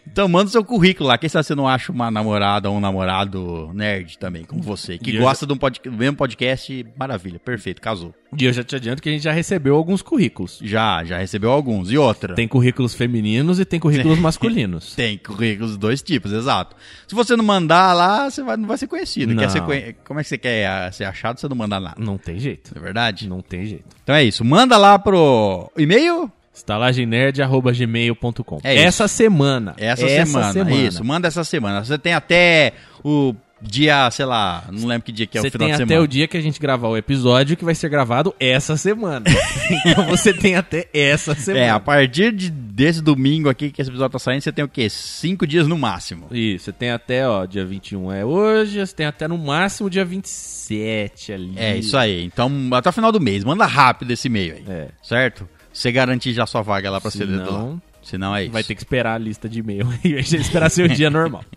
Então 0.06 0.28
manda 0.28 0.46
o 0.46 0.50
seu 0.52 0.64
currículo 0.64 1.10
lá. 1.10 1.18
Quem 1.18 1.30
sabe 1.30 1.46
você 1.46 1.56
não 1.56 1.68
acha 1.68 1.92
uma 1.92 2.12
namorada 2.12 2.70
ou 2.70 2.78
um 2.78 2.80
namorado 2.80 3.72
nerd 3.74 4.18
também, 4.18 4.44
como 4.44 4.62
você, 4.62 4.98
que 4.98 5.12
E 5.12 5.18
gosta 5.18 5.46
de 5.48 5.54
um 5.54 5.58
pod- 5.58 5.80
do 5.84 5.92
mesmo 5.92 6.16
podcast. 6.18 6.86
Maravilha, 6.98 7.40
perfeito, 7.40 7.82
casou. 7.82 8.14
E 8.38 8.46
eu 8.46 8.54
já 8.54 8.64
te 8.64 8.76
adianto 8.76 9.02
que 9.02 9.10
a 9.10 9.12
gente 9.12 9.22
já 9.24 9.32
recebeu 9.32 9.76
alguns 9.76 10.02
currículos. 10.02 10.60
Já, 10.62 11.04
já 11.04 11.18
recebeu 11.18 11.52
alguns. 11.52 11.92
E 11.92 11.98
outra? 11.98 12.36
Tem 12.36 12.48
currículos 12.48 12.94
femininos 12.94 13.60
e 13.60 13.66
tem 13.66 13.80
currículos 13.80 14.18
masculinos. 14.20 14.94
Tem 14.96 15.18
currículos 15.18 15.72
dos 15.72 15.78
dois 15.78 16.02
tipos, 16.02 16.32
exato. 16.32 16.76
Se 17.08 17.16
você 17.16 17.36
não 17.36 17.46
mandar 17.46 17.94
lá, 17.94 18.30
você 18.30 18.44
vai, 18.44 18.58
não 18.58 18.68
vai 18.68 18.78
ser 18.78 18.88
conhecido. 18.88 19.34
Não. 19.34 19.50
Ser 19.50 19.62
conhe- 19.62 19.96
Como 20.06 20.20
é 20.20 20.24
que 20.24 20.30
você 20.30 20.38
quer 20.38 20.68
ah, 20.68 20.92
ser 20.92 21.06
achado 21.06 21.38
se 21.38 21.42
você 21.42 21.50
não 21.50 21.56
mandar 21.56 21.80
nada? 21.80 21.96
Não 21.98 22.18
tem 22.18 22.38
jeito. 22.40 22.72
É 22.76 22.80
verdade? 22.80 23.28
Não 23.28 23.42
tem 23.42 23.66
jeito. 23.66 23.86
Então 24.04 24.14
é 24.16 24.24
isso. 24.24 24.44
Manda 24.44 24.78
lá 24.78 24.98
pro 25.00 25.72
e-mail. 25.78 26.32
estalagemnerd.gmail.com 26.54 28.60
É 28.64 28.76
isso. 28.76 28.86
Essa 28.86 29.08
semana. 29.08 29.74
Essa, 29.78 30.08
semana, 30.08 30.72
Isso, 30.72 31.04
manda 31.04 31.28
essa 31.28 31.44
semana. 31.44 31.84
Você 31.84 31.98
tem 31.98 32.14
até 32.14 32.74
o 33.04 33.34
dia, 33.64 34.12
sei 34.12 34.26
lá, 34.26 34.66
não 34.72 34.88
lembro 34.88 35.06
que 35.06 35.12
dia 35.12 35.26
que 35.26 35.38
é 35.38 35.42
você 35.42 35.48
o 35.48 35.52
final 35.52 35.68
tem 35.68 35.78
de 35.78 35.84
até 35.84 35.88
semana. 35.88 36.04
o 36.04 36.08
dia 36.08 36.28
que 36.28 36.36
a 36.36 36.42
gente 36.42 36.60
gravar 36.60 36.90
o 36.90 36.98
episódio 36.98 37.56
que 37.56 37.64
vai 37.64 37.74
ser 37.74 37.90
gravado 37.90 38.36
essa 38.40 38.76
semana. 38.76 39.26
então 39.86 40.06
você 40.06 40.34
tem 40.34 40.56
até 40.56 40.88
essa 40.94 41.34
semana. 41.34 41.66
É, 41.66 41.70
a 41.70 41.80
partir 41.80 42.34
de, 42.34 42.50
desse 42.50 43.02
domingo 43.02 43.50
aqui 43.50 43.72
que 43.72 43.82
esse 43.82 43.90
episódio 43.90 44.12
tá 44.12 44.20
saindo, 44.20 44.42
você 44.42 44.52
tem 44.52 44.66
o 44.66 44.68
quê? 44.68 44.90
Cinco 44.90 45.48
dias 45.48 45.68
no 45.68 45.78
máximo. 45.78 46.28
Isso, 46.32 46.66
você 46.66 46.74
tem 46.74 46.92
até, 46.92 47.28
ó, 47.28 47.46
dia 47.46 47.66
21 47.66 48.12
é 48.12 48.26
hoje, 48.26 48.86
você 48.86 48.96
tem 48.96 49.06
até 49.06 49.28
no 49.28 49.38
máximo 49.38 49.90
dia 49.90 50.04
27 50.04 51.32
ali. 51.32 51.54
É, 51.56 51.78
isso 51.78 51.98
aí. 51.98 52.24
Então, 52.24 52.52
até 52.74 52.90
o 52.90 52.94
final 52.94 53.12
do 53.12 53.22
mês, 53.22 53.44
manda 53.44 53.66
rápido 53.66 54.12
esse 54.12 54.28
e-mail 54.28 54.56
aí. 54.56 54.66
É. 54.68 54.88
Certo? 55.02 55.48
Você 55.74 55.92
garantir 55.92 56.32
já 56.34 56.46
sua 56.46 56.62
vaga 56.62 56.90
lá 56.92 57.02
pra 57.02 57.12
ser 57.12 57.26
dedo 57.28 57.40
lá. 57.40 57.46
Senão, 57.46 57.82
Senão 58.04 58.36
é 58.36 58.44
isso. 58.44 58.54
vai 58.54 58.64
ter 58.64 58.76
que 58.76 58.82
esperar 58.82 59.16
a 59.16 59.18
lista 59.18 59.50
de 59.50 59.60
e-mail 59.60 59.88
e 60.06 60.14
esperar 60.14 60.70
seu 60.70 60.88
dia 60.88 61.10
normal. 61.10 61.44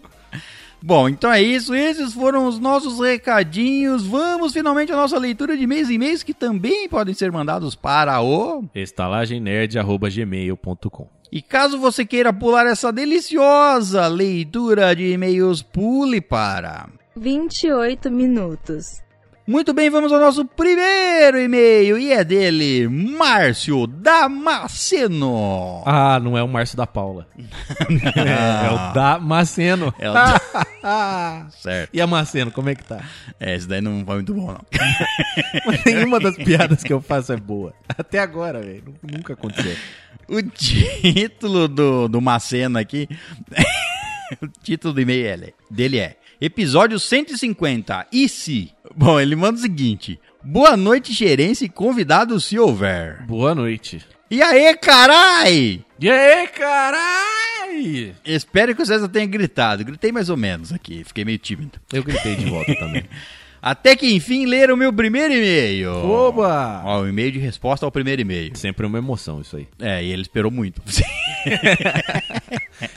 Bom, 0.83 1.09
então 1.09 1.33
é 1.33 1.41
isso. 1.43 1.75
Esses 1.75 2.13
foram 2.13 2.47
os 2.47 2.59
nossos 2.59 3.01
recadinhos. 3.01 4.07
Vamos 4.07 4.53
finalmente 4.53 4.93
à 4.93 4.97
nossa 4.97 5.19
leitura 5.19 5.57
de 5.57 5.67
mês 5.67 5.89
e 5.91 5.99
mês 5.99 6.23
que 6.23 6.35
também 6.35 6.89
podem 6.89 7.15
ser 7.15 7.33
mandados 7.33 7.75
para 7.75 8.21
o. 8.23 8.65
estalagemnerd.gmail.com 8.75 11.09
E 11.33 11.43
caso 11.43 11.79
você 11.79 12.05
queira 12.05 12.33
pular 12.33 12.67
essa 12.67 12.93
deliciosa 12.93 14.07
leitura 14.07 14.95
de 14.95 15.13
e-mails, 15.13 15.63
pule 15.63 16.21
para. 16.21 16.89
28 17.17 18.11
minutos. 18.11 19.01
Muito 19.47 19.73
bem, 19.73 19.89
vamos 19.89 20.13
ao 20.13 20.19
nosso 20.19 20.45
primeiro 20.45 21.39
e-mail 21.39 21.97
e 21.97 22.11
é 22.11 22.25
dele, 22.25 22.89
Márcio 22.89 23.87
Damasceno. 23.87 25.85
Ah, 25.87 26.19
não 26.19 26.37
é 26.37 26.43
o 26.43 26.49
Márcio 26.49 26.77
da 26.77 26.85
Paula. 26.85 27.29
é, 27.39 28.67
é 28.67 28.71
o 28.73 28.93
Damasceno. 28.93 29.95
É 30.01 30.11
o 30.11 30.15
Certo. 31.63 31.91
E 31.95 32.01
a 32.01 32.09
Maceno, 32.09 32.51
como 32.51 32.71
é 32.71 32.75
que 32.75 32.83
tá? 32.83 33.05
É, 33.39 33.55
esse 33.55 33.69
daí 33.69 33.81
não 33.81 34.05
foi 34.05 34.17
muito 34.17 34.35
bom, 34.35 34.49
não. 34.49 34.65
Mas 35.65 35.85
nenhuma 35.87 36.19
das 36.19 36.35
piadas 36.37 36.83
que 36.83 36.93
eu 36.93 37.01
faço 37.01 37.33
é 37.33 37.37
boa. 37.37 37.73
Até 37.97 38.19
agora, 38.19 38.61
velho. 38.61 38.95
Nunca 39.01 39.35
aconteceu. 39.35 39.77
O 40.29 40.43
título 40.43 41.69
do, 41.69 42.09
do 42.09 42.21
Macena 42.21 42.81
aqui. 42.81 43.09
o 44.43 44.49
título 44.61 44.93
do 44.93 45.01
e-mail 45.01 45.45
é- 45.45 45.53
dele 45.71 46.01
é 46.01 46.17
Episódio 46.41 46.99
150. 47.01 48.09
E 48.13 48.29
se? 48.29 48.73
Bom, 48.95 49.21
ele 49.21 49.37
manda 49.37 49.59
o 49.59 49.63
seguinte: 49.63 50.19
Boa 50.43 50.77
noite, 50.77 51.13
gerência 51.13 51.65
e 51.65 51.69
convidado 51.69 52.39
se 52.41 52.59
houver. 52.59 53.23
Boa 53.27 53.55
noite. 53.55 54.01
E 54.31 54.43
aí, 54.43 54.77
carai! 54.77 55.85
E 56.01 56.11
aí, 56.11 56.49
carai? 56.49 58.15
Espero 58.25 58.75
que 58.75 58.83
o 58.83 58.87
César 58.87 59.09
tenha 59.09 59.27
gritado. 59.27 59.85
Gritei 59.85 60.13
mais 60.13 60.29
ou 60.29 60.37
menos 60.37 60.73
aqui, 60.73 61.05
fiquei 61.05 61.25
meio 61.25 61.39
tímido. 61.39 61.79
Eu 61.93 62.03
gritei 62.03 62.37
de 62.37 62.47
volta 62.47 62.75
também. 62.75 63.05
Até 63.61 63.97
que 63.97 64.15
enfim 64.15 64.47
leram 64.47 64.75
o 64.75 64.77
meu 64.77 64.93
primeiro 64.93 65.35
e-mail. 65.35 65.91
Oba! 65.91 66.83
Ó, 66.85 67.01
o 67.01 67.09
e-mail 67.09 67.33
de 67.33 67.39
resposta 67.41 67.85
ao 67.85 67.91
primeiro 67.91 68.23
e-mail. 68.23 68.57
Sempre 68.57 68.87
uma 68.87 68.99
emoção 68.99 69.41
isso 69.41 69.57
aí. 69.57 69.67
É, 69.81 70.05
e 70.05 70.13
ele 70.13 70.23
esperou 70.23 70.51
muito. 70.51 70.81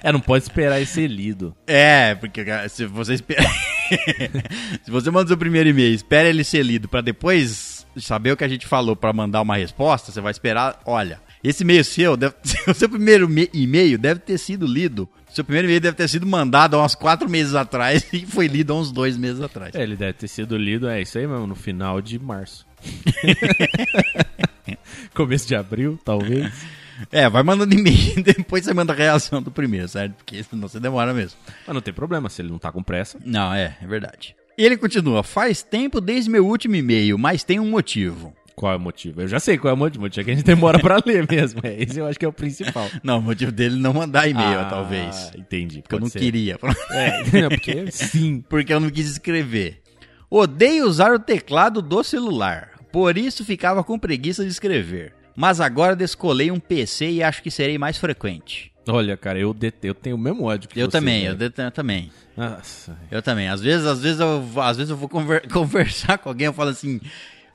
É, 0.04 0.12
não 0.12 0.20
pode 0.20 0.44
esperar 0.44 0.76
ele 0.78 0.86
ser 0.86 1.08
lido. 1.08 1.56
É, 1.66 2.14
porque 2.16 2.44
se 2.68 2.86
você 2.86 3.14
espera. 3.14 3.44
se 4.84 4.92
você 4.92 5.10
manda 5.12 5.26
o 5.26 5.28
seu 5.30 5.38
primeiro 5.38 5.70
e-mail, 5.70 5.94
espera 5.94 6.30
ele 6.30 6.44
ser 6.44 6.64
lido 6.64 6.88
pra 6.88 7.02
depois 7.02 7.86
saber 7.98 8.32
o 8.32 8.38
que 8.38 8.44
a 8.44 8.48
gente 8.48 8.66
falou 8.68 8.96
pra 8.96 9.12
mandar 9.14 9.42
uma 9.42 9.58
resposta, 9.58 10.12
você 10.12 10.22
vai 10.22 10.32
esperar. 10.32 10.80
Olha, 10.86 11.20
esse 11.44 11.64
e-mail 11.64 11.84
seu, 11.84 12.16
deve... 12.16 12.34
o 12.68 12.74
seu 12.74 12.88
primeiro 12.90 13.28
me- 13.28 13.50
e-mail 13.54 13.98
deve 13.98 14.20
ter 14.20 14.38
sido 14.38 14.66
lido. 14.66 15.08
Seu 15.32 15.44
primeiro 15.44 15.68
e-mail 15.68 15.80
deve 15.82 15.96
ter 15.98 16.08
sido 16.08 16.26
mandado 16.26 16.76
há 16.76 16.84
uns 16.84 16.96
quatro 16.96 17.30
meses 17.30 17.54
atrás 17.56 18.06
e 18.14 18.26
foi 18.26 18.48
lido 18.48 18.74
há 18.74 18.76
uns 18.78 18.92
dois 18.92 19.16
meses 19.18 19.42
atrás. 19.42 19.76
É, 19.76 19.84
ele 19.84 19.96
deve 19.96 20.14
ter 20.14 20.28
sido 20.28 20.58
lido, 20.58 20.88
é 20.90 21.02
isso 21.02 21.18
aí 21.18 21.28
mesmo, 21.28 21.46
no 21.48 21.56
final 21.56 22.02
de 22.02 22.18
março. 22.20 22.66
Começo 25.14 25.48
de 25.48 25.56
abril, 25.56 26.00
talvez. 26.04 26.52
É, 27.12 27.30
vai 27.30 27.44
mandando 27.44 27.74
e-mail, 27.76 28.22
depois 28.24 28.66
você 28.66 28.74
manda 28.74 28.94
a 28.94 28.96
reação 28.96 29.42
do 29.42 29.52
primeiro, 29.52 29.88
certo? 29.88 30.14
Porque 30.16 30.42
senão 30.44 30.68
você 30.68 30.80
demora 30.80 31.14
mesmo. 31.14 31.38
Mas 31.66 31.74
não 31.74 31.82
tem 31.82 31.94
problema, 31.94 32.30
se 32.30 32.42
ele 32.42 32.50
não 32.50 32.60
tá 32.60 32.72
com 32.72 32.84
pressa. 32.84 33.18
Não, 33.26 33.54
é, 33.54 33.78
é 33.82 33.88
verdade. 33.88 34.36
E 34.58 34.66
ele 34.66 34.78
continua: 34.78 35.24
faz 35.24 35.62
tempo 35.64 36.02
desde 36.02 36.30
meu 36.30 36.46
último 36.46 36.76
e-mail, 36.76 37.18
mas 37.18 37.44
tem 37.44 37.60
um 37.60 37.70
motivo. 37.70 38.34
Qual 38.56 38.74
é 38.74 38.76
o 38.76 38.80
motivo? 38.80 39.22
Eu 39.22 39.28
já 39.30 39.40
sei 39.40 39.58
qual 39.58 39.72
é 39.72 39.74
o 39.74 39.78
motivo. 39.78 40.02
O 40.02 40.06
motivo 40.06 40.20
é 40.20 40.24
que 40.26 40.32
a 40.32 40.34
gente 40.36 40.46
demora 40.46 40.80
pra 40.80 40.98
ler 41.06 41.26
mesmo. 41.32 41.62
É, 41.64 41.82
esse 41.82 41.98
eu 41.98 42.06
acho 42.06 42.20
que 42.20 42.26
é 42.26 42.28
o 42.28 42.34
principal. 42.34 42.90
Não, 43.02 43.20
o 43.20 43.22
motivo 43.22 43.54
dele 43.54 43.78
não 43.78 43.94
mandar 43.94 44.28
e-mail, 44.28 44.60
Ah, 44.60 44.66
talvez. 44.66 45.32
Entendi. 45.34 45.82
Porque 45.82 45.96
eu 45.96 46.00
não 46.02 46.10
ser. 46.10 46.20
queria. 46.20 46.60
É, 46.92 47.42
não, 47.42 47.48
porque 47.50 47.90
sim. 47.90 48.44
Porque 48.50 48.74
eu 48.74 48.82
não 48.82 48.90
quis 48.90 49.10
escrever. 49.12 49.82
Odeio 50.30 50.86
usar 50.86 51.14
o 51.14 51.20
teclado 51.20 51.82
do 51.82 52.04
celular. 52.04 52.72
Por 52.92 53.18
isso 53.18 53.46
ficava 53.46 53.82
com 53.82 53.98
preguiça 53.98 54.44
de 54.44 54.50
escrever. 54.52 55.14
Mas 55.40 55.62
agora 55.62 55.96
descolei 55.96 56.52
um 56.52 56.60
PC 56.60 57.10
e 57.12 57.24
acho 57.24 57.42
que 57.42 57.50
serei 57.50 57.78
mais 57.78 57.98
frequente. 57.98 58.74
Olha, 58.86 59.16
cara, 59.16 59.40
eu, 59.40 59.54
det... 59.54 59.74
eu 59.84 59.94
tenho 59.96 60.18
o 60.18 60.20
mesmo 60.20 60.44
ódio 60.44 60.68
que 60.68 60.78
Eu 60.78 60.88
você, 60.88 60.92
também, 60.98 61.24
né? 61.24 61.30
eu, 61.30 61.36
det- 61.36 61.54
eu 61.58 61.72
também. 61.72 62.12
Nossa. 62.36 62.98
Eu 63.10 63.22
também. 63.22 63.48
Às 63.48 63.62
vezes, 63.62 63.86
às 63.88 64.02
vezes 64.02 64.20
eu, 64.20 64.42
vou- 64.42 64.62
às 64.64 64.76
vezes 64.76 64.90
eu 64.90 64.98
vou 64.98 65.08
conver- 65.08 65.48
conversar 65.52 66.18
com 66.18 66.28
alguém, 66.28 66.48
eu 66.48 66.54
falo 66.54 66.72
assim. 66.72 67.00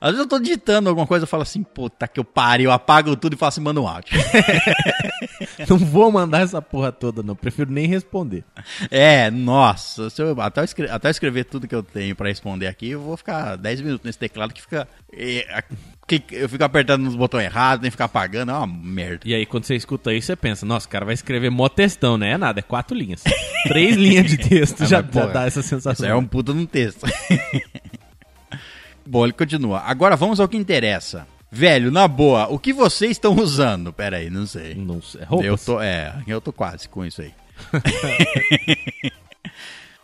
Às 0.01 0.11
vezes 0.11 0.19
eu 0.25 0.27
tô 0.27 0.39
digitando 0.39 0.89
alguma 0.89 1.05
coisa, 1.07 1.23
eu 1.23 1.27
falo 1.27 1.43
assim, 1.43 1.63
puta 1.63 2.07
que 2.07 2.19
eu 2.19 2.23
pariu, 2.23 2.65
eu 2.65 2.71
apago 2.71 3.15
tudo 3.15 3.33
e 3.33 3.37
faço 3.37 3.61
manda 3.61 3.79
um 3.81 3.87
áudio. 3.87 4.11
Não 5.69 5.77
vou 5.77 6.11
mandar 6.11 6.41
essa 6.41 6.61
porra 6.61 6.91
toda, 6.91 7.23
não. 7.23 7.35
Prefiro 7.35 7.71
nem 7.71 7.87
responder. 7.87 8.43
É, 8.91 9.31
nossa, 9.31 10.07
eu, 10.19 10.39
até, 10.41 10.61
eu 10.61 10.65
escre- 10.65 10.89
até 10.89 11.07
eu 11.07 11.11
escrever 11.11 11.45
tudo 11.45 11.67
que 11.67 11.73
eu 11.75 11.81
tenho 11.83 12.15
pra 12.15 12.27
responder 12.27 12.67
aqui, 12.67 12.89
eu 12.89 12.99
vou 13.01 13.15
ficar 13.17 13.55
10 13.55 13.81
minutos 13.81 14.05
nesse 14.05 14.17
teclado 14.19 14.53
que 14.53 14.61
fica. 14.61 14.87
é, 15.11 15.63
que- 16.07 16.23
eu 16.31 16.47
fico 16.47 16.63
apertando 16.63 17.03
nos 17.03 17.15
botões 17.15 17.45
errados, 17.45 17.81
nem 17.81 17.89
ficar 17.91 18.05
apagando, 18.05 18.51
é 18.51 18.55
uma 18.55 18.67
merda. 18.67 19.21
E 19.25 19.33
aí, 19.33 19.45
quando 19.45 19.63
você 19.65 19.75
escuta 19.75 20.13
isso, 20.13 20.27
você 20.27 20.35
pensa, 20.35 20.65
nossa, 20.65 20.85
o 20.87 20.89
cara 20.89 21.03
vai 21.05 21.13
escrever 21.13 21.49
mó 21.49 21.67
textão, 21.67 22.17
né? 22.17 22.31
É 22.31 22.37
nada, 22.37 22.59
é 22.59 22.63
quatro 22.63 22.95
linhas. 22.95 23.23
Três 23.67 23.95
linhas 23.95 24.27
de 24.29 24.37
texto 24.37 24.83
Ah, 24.83 24.85
já, 24.87 25.01
mas, 25.01 25.13
já 25.13 25.21
porra, 25.21 25.33
dá 25.33 25.45
essa 25.45 25.59
Isso 25.61 25.69
sensação. 25.69 26.07
é 26.07 26.15
um 26.15 26.25
puta 26.25 26.53
no 26.53 26.65
texto. 26.67 27.05
Bom, 29.05 29.23
ele 29.23 29.33
continua. 29.33 29.79
Agora 29.81 30.15
vamos 30.15 30.39
ao 30.39 30.47
que 30.47 30.57
interessa. 30.57 31.27
Velho, 31.51 31.91
na 31.91 32.07
boa, 32.07 32.47
o 32.47 32.57
que 32.59 32.73
vocês 32.73 33.11
estão 33.11 33.35
usando? 33.35 33.93
Pera 33.93 34.17
aí, 34.17 34.29
não 34.29 34.45
sei. 34.47 34.73
Não 34.75 35.01
sei, 35.01 35.21
é 35.21 35.25
roupas. 35.25 35.45
Eu 35.47 35.57
tô, 35.57 35.79
é, 35.81 36.15
eu 36.27 36.41
tô 36.41 36.51
quase 36.51 36.89
com 36.89 37.05
isso 37.05 37.21
aí. 37.21 37.31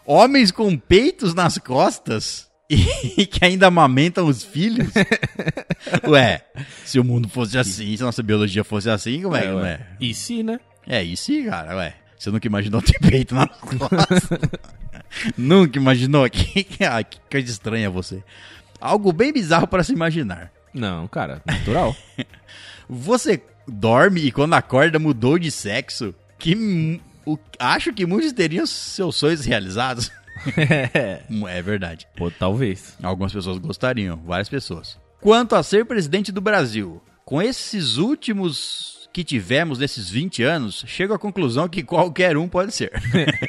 Homens 0.05 0.51
com 0.51 0.77
peitos 0.77 1.33
nas 1.33 1.57
costas 1.57 2.49
e 3.17 3.25
que 3.27 3.43
ainda 3.43 3.67
amamentam 3.67 4.25
os 4.27 4.43
filhos? 4.43 4.89
Ué, 6.07 6.41
se 6.85 6.99
o 6.99 7.03
mundo 7.03 7.27
fosse 7.27 7.57
assim, 7.57 7.95
se 7.95 8.03
a 8.03 8.05
nossa 8.05 8.23
biologia 8.23 8.63
fosse 8.63 8.89
assim, 8.89 9.21
como 9.21 9.35
é 9.35 9.53
ué. 9.53 9.71
é? 9.73 9.79
E 9.99 10.13
se, 10.13 10.41
né? 10.43 10.59
É, 10.87 11.03
isso 11.03 11.25
sim, 11.25 11.45
cara, 11.45 11.75
ué. 11.75 11.95
Você 12.17 12.29
nunca 12.29 12.47
imaginou 12.47 12.81
ter 12.81 12.99
peito 12.99 13.33
nas 13.35 13.49
costas? 13.59 14.29
nunca 15.37 15.77
imaginou? 15.79 16.29
Que, 16.29 16.65
ah, 16.85 17.03
que 17.03 17.19
coisa 17.29 17.49
estranha 17.51 17.89
você. 17.89 18.23
Algo 18.79 19.11
bem 19.11 19.33
bizarro 19.33 19.67
para 19.67 19.83
se 19.83 19.91
imaginar. 19.91 20.51
Não, 20.73 21.07
cara, 21.07 21.41
natural. 21.45 21.95
Você 22.89 23.41
dorme 23.67 24.21
e 24.21 24.31
quando 24.31 24.53
acorda 24.53 24.99
mudou 24.99 25.37
de 25.39 25.51
sexo? 25.51 26.13
Que 26.39 26.99
o- 27.25 27.37
acho 27.59 27.91
que 27.93 28.05
muitos 28.05 28.31
teriam 28.33 28.65
seus 28.65 29.15
sonhos 29.15 29.45
realizados. 29.45 30.11
É, 30.57 31.21
é 31.57 31.61
verdade. 31.61 32.07
pô, 32.15 32.29
talvez. 32.31 32.97
Algumas 33.01 33.33
pessoas 33.33 33.57
gostariam, 33.57 34.17
várias 34.25 34.49
pessoas. 34.49 34.99
Quanto 35.19 35.55
a 35.55 35.63
ser 35.63 35.85
presidente 35.85 36.31
do 36.31 36.41
Brasil, 36.41 37.01
com 37.25 37.41
esses 37.41 37.97
últimos 37.97 39.09
que 39.13 39.23
tivemos 39.23 39.77
nesses 39.77 40.09
20 40.09 40.43
anos, 40.43 40.83
chego 40.87 41.13
à 41.13 41.19
conclusão 41.19 41.67
que 41.67 41.83
qualquer 41.83 42.37
um 42.37 42.47
pode 42.47 42.73
ser. 42.73 42.91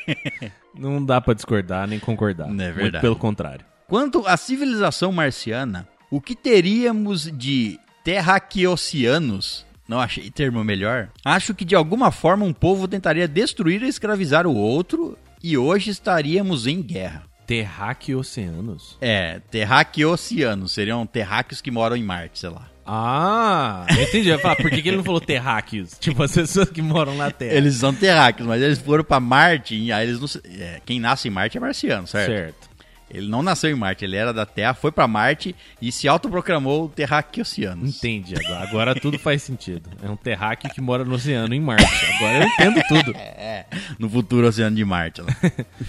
Não 0.75 1.04
dá 1.04 1.20
pra 1.20 1.34
discordar 1.34 1.87
nem 1.87 1.99
concordar. 1.99 2.49
Não 2.49 2.64
é 2.64 2.68
Muito 2.68 2.82
verdade. 2.82 3.02
pelo 3.02 3.16
contrário. 3.16 3.64
Quanto 3.87 4.26
à 4.26 4.37
civilização 4.37 5.12
marciana, 5.12 5.87
o 6.11 6.20
que 6.20 6.34
teríamos 6.34 7.30
de 7.30 7.78
terraqueocianos? 8.02 9.66
Não 9.87 10.00
achei 10.00 10.30
termo 10.30 10.64
melhor. 10.64 11.11
Acho 11.25 11.54
que 11.54 11.64
de 11.64 11.75
alguma 11.75 12.11
forma 12.11 12.44
um 12.44 12.52
povo 12.52 12.88
tentaria 12.88 13.28
destruir 13.28 13.82
e 13.82 13.88
escravizar 13.88 14.46
o 14.46 14.54
outro 14.54 15.18
e 15.42 15.58
hoje 15.58 15.90
estaríamos 15.90 16.66
em 16.66 16.80
guerra. 16.80 17.25
Terráqueo 17.46 18.20
oceanos. 18.20 18.96
É, 19.00 19.40
terraqueocianos 19.50 20.72
seriam 20.72 21.04
terráqueos 21.04 21.61
que 21.61 21.70
moram 21.70 21.96
em 21.96 22.02
Marte, 22.02 22.38
sei 22.38 22.50
lá. 22.50 22.70
Ah, 22.84 23.87
eu 23.90 24.02
entendi. 24.02 24.28
Eu 24.28 24.37
ia 24.37 24.38
falar, 24.38 24.56
por 24.56 24.70
que, 24.70 24.82
que 24.82 24.88
ele 24.88 24.96
não 24.96 25.04
falou 25.04 25.20
terráqueos? 25.20 25.96
Tipo, 26.00 26.22
as 26.22 26.32
pessoas 26.32 26.68
que 26.70 26.82
moram 26.82 27.14
na 27.16 27.30
Terra. 27.30 27.54
Eles 27.54 27.76
são 27.76 27.94
terráqueos, 27.94 28.49
mas 28.49 28.61
eles 28.61 28.78
foram 28.78 29.04
pra 29.04 29.20
Marte 29.20 29.76
e 29.76 29.92
aí 29.92 30.08
eles 30.08 30.20
não. 30.20 30.28
é, 30.58 30.80
quem 30.84 30.99
nasce 30.99 31.28
em 31.28 31.30
Marte 31.30 31.56
é 31.56 31.61
marciano, 31.61 32.06
certo? 32.06 32.30
Certo. 32.30 32.70
Ele 33.12 33.28
não 33.28 33.42
nasceu 33.42 33.71
em 33.71 33.75
Marte, 33.75 34.04
ele 34.04 34.16
era 34.16 34.33
da 34.33 34.47
Terra, 34.47 34.73
foi 34.75 34.90
pra 34.90 35.07
Marte 35.07 35.54
e 35.81 35.92
se 35.92 36.09
autoproclamou 36.09 36.88
terraqueocianos. 36.88 37.97
Entendi, 37.99 38.35
agora, 38.35 38.62
agora 38.69 38.95
tudo 38.95 39.19
faz 39.19 39.42
sentido. 39.42 39.90
É 40.02 40.09
um 40.11 40.16
terráqueo 40.16 40.71
que 40.73 40.81
mora 40.81 41.04
no 41.04 41.14
oceano, 41.14 41.54
em 41.54 41.61
Marte. 41.61 41.85
Agora 42.16 42.38
eu 42.38 42.49
entendo 42.49 42.83
tudo. 42.88 43.12
É, 43.52 43.66
no 43.99 44.09
futuro 44.09 44.47
oceano 44.47 44.75
de 44.75 44.85
Marte. 44.85 45.21
Lá. 45.21 45.28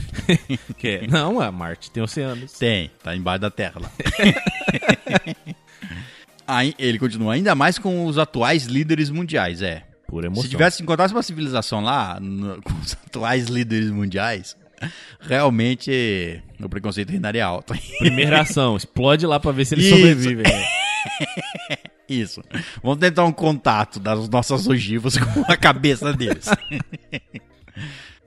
Que 0.77 0.87
é- 0.87 1.07
não, 1.07 1.39
a 1.39 1.49
Marte 1.51 1.89
tem 1.91 2.03
oceanos. 2.03 2.51
Tem, 2.53 2.91
tá 3.01 3.15
embaixo 3.15 3.39
da 3.41 3.49
Terra 3.51 3.79
lá. 3.81 3.91
Aí, 6.45 6.73
ele 6.77 6.99
continua, 6.99 7.33
ainda 7.35 7.55
mais 7.55 7.77
com 7.79 8.05
os 8.05 8.17
atuais 8.17 8.65
líderes 8.65 9.09
mundiais, 9.09 9.61
é. 9.61 9.83
Se 10.41 10.49
tivesse 10.49 10.83
encontrasse 10.83 11.13
uma 11.13 11.23
civilização 11.23 11.79
lá, 11.81 12.19
no- 12.19 12.61
com 12.61 12.73
os 12.73 12.93
atuais 13.07 13.47
líderes 13.47 13.89
mundiais, 13.89 14.55
realmente 15.19 16.41
o 16.59 16.69
preconceito 16.69 17.09
reinaria 17.09 17.45
alto. 17.45 17.73
Primeira 17.99 18.41
ação, 18.41 18.75
explode 18.77 19.25
lá 19.25 19.39
pra 19.39 19.51
ver 19.51 19.65
se 19.65 19.75
eles 19.75 19.85
Isso. 19.85 19.95
sobrevivem. 19.95 20.43
né? 20.43 20.67
Isso. 22.07 22.43
Vamos 22.81 22.99
tentar 22.99 23.25
um 23.25 23.31
contato 23.31 23.99
das 23.99 24.29
nossas 24.29 24.67
ogivas 24.67 25.17
com 25.17 25.43
a 25.47 25.57
cabeça 25.57 26.13
deles. 26.13 26.45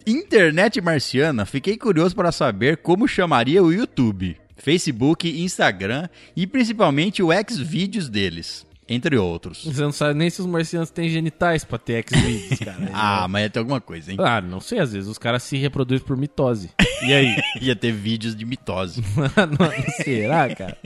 Internet 0.07 0.81
marciana, 0.81 1.45
fiquei 1.45 1.77
curioso 1.77 2.15
para 2.15 2.33
saber 2.33 2.79
como 2.79 3.09
chamaria 3.09 3.63
o 3.63 3.73
YouTube, 3.73 4.37
Facebook, 4.57 5.29
Instagram 5.43 6.09
e 6.37 6.47
principalmente 6.47 7.23
o 7.23 7.29
Xvideos 7.33 8.09
deles, 8.09 8.66
entre 8.89 9.17
outros. 9.17 9.65
Você 9.65 9.81
não 9.83 9.93
sabe 9.93 10.15
nem 10.15 10.31
se 10.31 10.41
os 10.41 10.47
marcianos 10.47 10.91
têm 10.91 11.09
genitais 11.09 11.65
pra 11.65 11.79
ter 11.79 11.95
X-Videos, 12.05 12.59
cara. 12.61 12.77
Ah, 12.95 13.27
mas 13.29 13.43
ia 13.43 13.51
ter 13.51 13.59
alguma 13.59 13.81
coisa, 13.81 14.13
hein? 14.13 14.19
Ah, 14.21 14.41
não 14.41 14.61
sei, 14.61 14.79
às 14.79 14.93
vezes 14.93 15.09
os 15.09 15.19
caras 15.19 15.43
se 15.43 15.57
reproduzem 15.57 16.05
por 16.07 16.17
mitose. 16.17 16.71
E 17.03 17.13
aí? 17.13 17.37
Ia 17.61 17.75
ter 17.77 17.93
vídeos 17.93 18.35
de 18.37 18.45
mitose. 18.45 19.03
Não- 19.37 20.05
Será, 20.05 20.55
cara? 20.55 20.79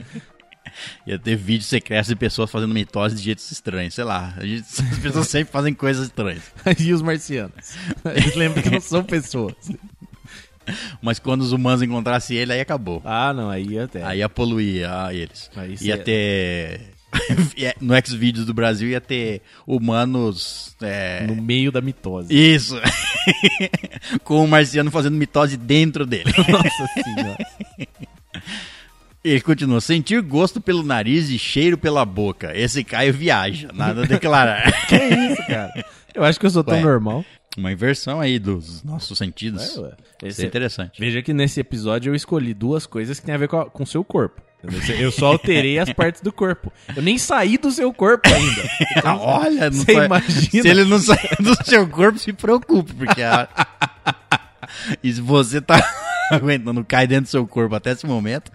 Ia 1.05 1.19
ter 1.19 1.35
vídeos 1.35 1.67
secretos 1.67 2.07
de 2.07 2.15
pessoas 2.15 2.49
fazendo 2.49 2.73
mitose 2.73 3.15
de 3.15 3.21
jeitos 3.21 3.49
estranhos. 3.51 3.93
Sei 3.93 4.03
lá. 4.03 4.33
As 4.37 4.99
pessoas 4.99 5.27
sempre 5.27 5.51
fazem 5.51 5.73
coisas 5.73 6.07
estranhas. 6.07 6.43
E 6.79 6.91
os 6.93 7.01
marcianos? 7.01 7.75
Eles 8.05 8.35
lembram 8.35 8.63
que 8.63 8.69
não 8.69 8.81
são 8.81 9.03
pessoas. 9.03 9.55
Mas 11.01 11.17
quando 11.19 11.41
os 11.41 11.51
humanos 11.51 11.81
encontrassem 11.81 12.37
ele, 12.37 12.53
aí 12.53 12.59
acabou. 12.61 13.01
Ah, 13.03 13.33
não, 13.33 13.49
aí 13.49 13.77
até. 13.79 14.03
Aí 14.03 14.19
ia 14.19 14.29
poluir 14.29 14.89
a 14.89 15.13
eles. 15.13 15.49
Aí 15.55 15.75
ia 15.81 15.97
ter. 15.97 16.93
no 17.81 17.93
Xvideos 18.05 18.45
do 18.45 18.53
Brasil 18.53 18.89
ia 18.89 19.01
ter 19.01 19.41
humanos. 19.67 20.75
é, 20.81 21.25
No 21.27 21.35
meio 21.35 21.71
da 21.71 21.81
mitose. 21.81 22.33
Isso! 22.33 22.75
Com 24.23 24.43
o 24.43 24.47
marciano 24.47 24.89
fazendo 24.91 25.15
mitose 25.17 25.57
dentro 25.57 26.05
dele. 26.05 26.31
Nossa 26.49 26.87
senhora. 27.03 27.37
Ele 29.23 29.41
continua: 29.41 29.79
sentir 29.81 30.21
gosto 30.21 30.59
pelo 30.59 30.83
nariz 30.83 31.29
e 31.29 31.37
cheiro 31.37 31.77
pela 31.77 32.03
boca. 32.05 32.55
Esse 32.57 32.83
Caio 32.83 33.13
viaja, 33.13 33.69
nada 33.73 34.03
a 34.03 34.07
declarar. 34.07 34.87
Que 34.87 34.95
isso, 34.95 35.45
cara? 35.47 35.85
Eu 36.13 36.23
acho 36.23 36.39
que 36.39 36.45
eu 36.45 36.49
sou 36.49 36.63
tão 36.63 36.75
Ué. 36.75 36.81
normal. 36.81 37.23
Uma 37.57 37.71
inversão 37.71 38.19
aí 38.21 38.39
dos 38.39 38.81
nossos 38.81 39.17
sentidos. 39.17 39.75
É, 39.77 39.81
ué. 39.81 39.87
Isso 39.89 40.27
Esse 40.27 40.41
é 40.41 40.45
é- 40.45 40.47
interessante. 40.47 40.99
Veja 40.99 41.21
que 41.21 41.33
nesse 41.33 41.59
episódio 41.59 42.09
eu 42.11 42.15
escolhi 42.15 42.53
duas 42.53 42.85
coisas 42.85 43.19
que 43.19 43.25
têm 43.25 43.35
a 43.35 43.37
ver 43.37 43.47
com 43.49 43.83
o 43.83 43.85
seu 43.87 44.03
corpo. 44.03 44.41
Eu 44.99 45.11
só 45.11 45.27
alterei 45.27 45.79
as 45.79 45.91
partes 45.91 46.21
do 46.21 46.31
corpo. 46.31 46.71
Eu 46.95 47.01
nem 47.01 47.17
saí 47.17 47.57
do 47.57 47.71
seu 47.71 47.91
corpo 47.91 48.29
ainda. 48.29 48.61
Ah, 49.03 49.15
Olha, 49.17 49.69
não 49.71 49.77
Você 49.79 49.93
sai- 49.93 50.05
imagina? 50.05 50.41
se 50.63 50.67
ele 50.67 50.85
não 50.85 50.99
sair 50.99 51.35
do 51.39 51.55
seu 51.65 51.87
corpo, 51.87 52.19
se 52.19 52.31
preocupe, 52.33 52.93
porque 52.93 53.23
a... 53.23 53.47
e 55.03 55.11
se 55.11 55.19
você 55.21 55.59
tá 55.59 55.83
aguentando 56.31 56.85
cair 56.85 57.07
dentro 57.07 57.23
do 57.25 57.29
seu 57.29 57.47
corpo 57.47 57.73
até 57.75 57.91
esse 57.91 58.05
momento. 58.05 58.51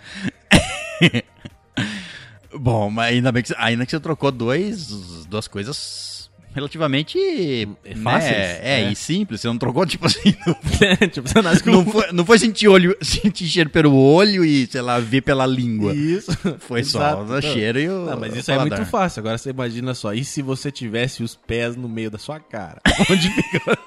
Bom, 2.54 2.88
mas 2.90 3.12
ainda 3.12 3.32
bem 3.32 3.42
que 3.42 3.48
você, 3.48 3.54
ainda 3.58 3.84
que 3.84 3.90
você 3.90 4.00
trocou 4.00 4.30
dois, 4.32 4.86
duas 5.26 5.46
coisas 5.48 6.15
relativamente 6.56 7.68
né, 7.84 7.94
Fáceis, 8.02 8.32
é, 8.32 8.80
é. 8.82 8.90
e 8.90 8.96
simples. 8.96 9.42
Você 9.42 9.46
não 9.46 9.58
trocou 9.58 9.84
tipo 9.86 10.06
assim, 10.06 10.32
tipo, 11.12 11.28
você 11.28 11.70
não 11.70 11.84
foi, 11.84 12.12
não 12.12 12.24
foi 12.24 12.38
sentir 12.38 12.66
olho, 12.66 12.96
sentir 13.02 13.46
cheiro 13.46 13.68
pelo 13.68 13.94
olho 13.94 14.42
e 14.42 14.66
sei 14.66 14.80
lá 14.80 14.98
ver 14.98 15.20
pela 15.20 15.44
língua. 15.46 15.94
Isso. 15.94 16.32
Foi 16.60 16.82
só 16.82 17.22
o 17.22 17.26
Não. 17.26 17.42
cheiro 17.42 17.78
e 17.78 17.88
o 17.88 18.06
Não, 18.06 18.18
mas 18.18 18.34
isso 18.34 18.50
é 18.50 18.56
paladar. 18.56 18.78
muito 18.78 18.90
fácil. 18.90 19.20
Agora 19.20 19.36
você 19.36 19.50
imagina 19.50 19.92
só. 19.92 20.14
E 20.14 20.24
se 20.24 20.40
você 20.40 20.72
tivesse 20.72 21.22
os 21.22 21.36
pés 21.36 21.76
no 21.76 21.88
meio 21.88 22.10
da 22.10 22.18
sua 22.18 22.40
cara? 22.40 22.80
Onde 23.10 23.28
fica. 23.30 23.78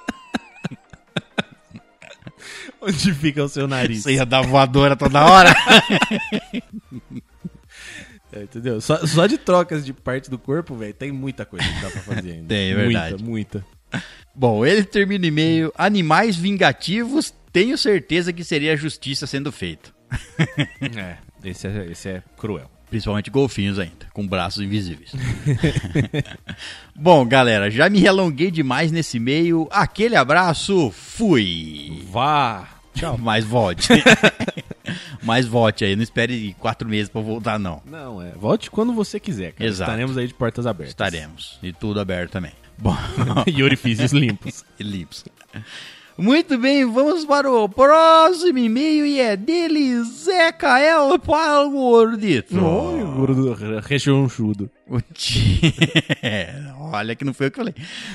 Onde 2.81 3.13
fica 3.13 3.43
o 3.43 3.49
seu 3.49 3.67
nariz? 3.67 4.03
Você 4.03 4.13
ia 4.13 4.25
dar 4.25 4.41
voadora 4.43 4.95
toda 4.95 5.25
hora. 5.25 5.53
É, 8.31 8.43
entendeu? 8.43 8.79
Só, 8.79 9.05
só 9.05 9.25
de 9.25 9.37
trocas 9.37 9.85
de 9.85 9.91
parte 9.91 10.29
do 10.29 10.37
corpo, 10.37 10.75
velho, 10.75 10.93
tem 10.93 11.11
muita 11.11 11.45
coisa 11.45 11.65
que 11.67 11.81
dá 11.81 11.89
pra 11.89 12.01
fazer 12.01 12.31
ainda. 12.33 12.47
Tem, 12.49 12.71
é 12.71 12.75
muita, 12.75 12.99
verdade. 13.01 13.23
Muita. 13.23 13.65
Bom, 14.35 14.65
ele 14.65 14.83
termina 14.83 15.25
o 15.25 15.27
e-mail. 15.27 15.73
Animais 15.75 16.35
vingativos, 16.35 17.33
tenho 17.51 17.77
certeza 17.77 18.31
que 18.31 18.43
seria 18.43 18.73
a 18.73 18.75
justiça 18.75 19.25
sendo 19.25 19.51
feita. 19.51 19.91
É, 20.97 21.17
esse 21.43 21.67
é, 21.67 21.85
esse 21.91 22.09
é 22.09 22.23
cruel. 22.37 22.69
Principalmente 22.89 23.29
golfinhos 23.29 23.77
ainda, 23.77 24.07
com 24.11 24.27
braços 24.27 24.63
invisíveis. 24.63 25.11
Bom, 26.95 27.23
galera, 27.23 27.69
já 27.69 27.87
me 27.87 28.07
alonguei 28.07 28.49
demais 28.49 28.91
nesse 28.91 29.17
e-mail. 29.17 29.67
Aquele 29.71 30.15
abraço, 30.15 30.89
fui! 30.91 32.03
Vá! 32.09 32.78
Tchau. 32.99 33.17
Mas 33.21 33.45
volte. 33.45 33.87
Mas 35.23 35.45
volte 35.45 35.85
aí, 35.85 35.95
não 35.95 36.03
espere 36.03 36.55
quatro 36.59 36.87
meses 36.87 37.09
pra 37.09 37.21
voltar, 37.21 37.59
não. 37.59 37.81
Não, 37.85 38.21
é. 38.21 38.31
Volte 38.31 38.69
quando 38.69 38.93
você 38.93 39.19
quiser, 39.19 39.53
cara. 39.53 39.69
Exato. 39.69 39.91
Estaremos 39.91 40.17
aí 40.17 40.27
de 40.27 40.33
portas 40.33 40.65
abertas. 40.65 40.91
Estaremos. 40.91 41.59
E 41.61 41.71
tudo 41.71 41.99
aberto 41.99 42.31
também. 42.31 42.51
Bom, 42.77 42.95
e 43.45 43.61
orifícios 43.61 44.11
limpos. 44.11 44.63
Lips. 44.79 45.25
Muito 46.17 46.57
bem, 46.57 46.85
vamos 46.85 47.25
para 47.25 47.49
o 47.49 47.69
próximo 47.69 48.57
e-mail 48.57 49.05
e 49.05 49.19
é 49.19 49.37
dele, 49.37 50.03
Zé 50.03 50.51
Cael 50.51 51.17
Paulo 51.19 51.71
Gordito. 51.71 52.55
Oi, 52.55 53.03
gordo 53.03 53.53
rechonchudo. 53.81 54.69
O 54.89 54.99
ti... 55.13 55.61
É, 56.21 56.53
olha 56.77 57.15
que 57.15 57.23
não 57.23 57.33
foi 57.33 57.47
eu 57.47 57.51
que 57.51 57.57
falei. 57.57 57.73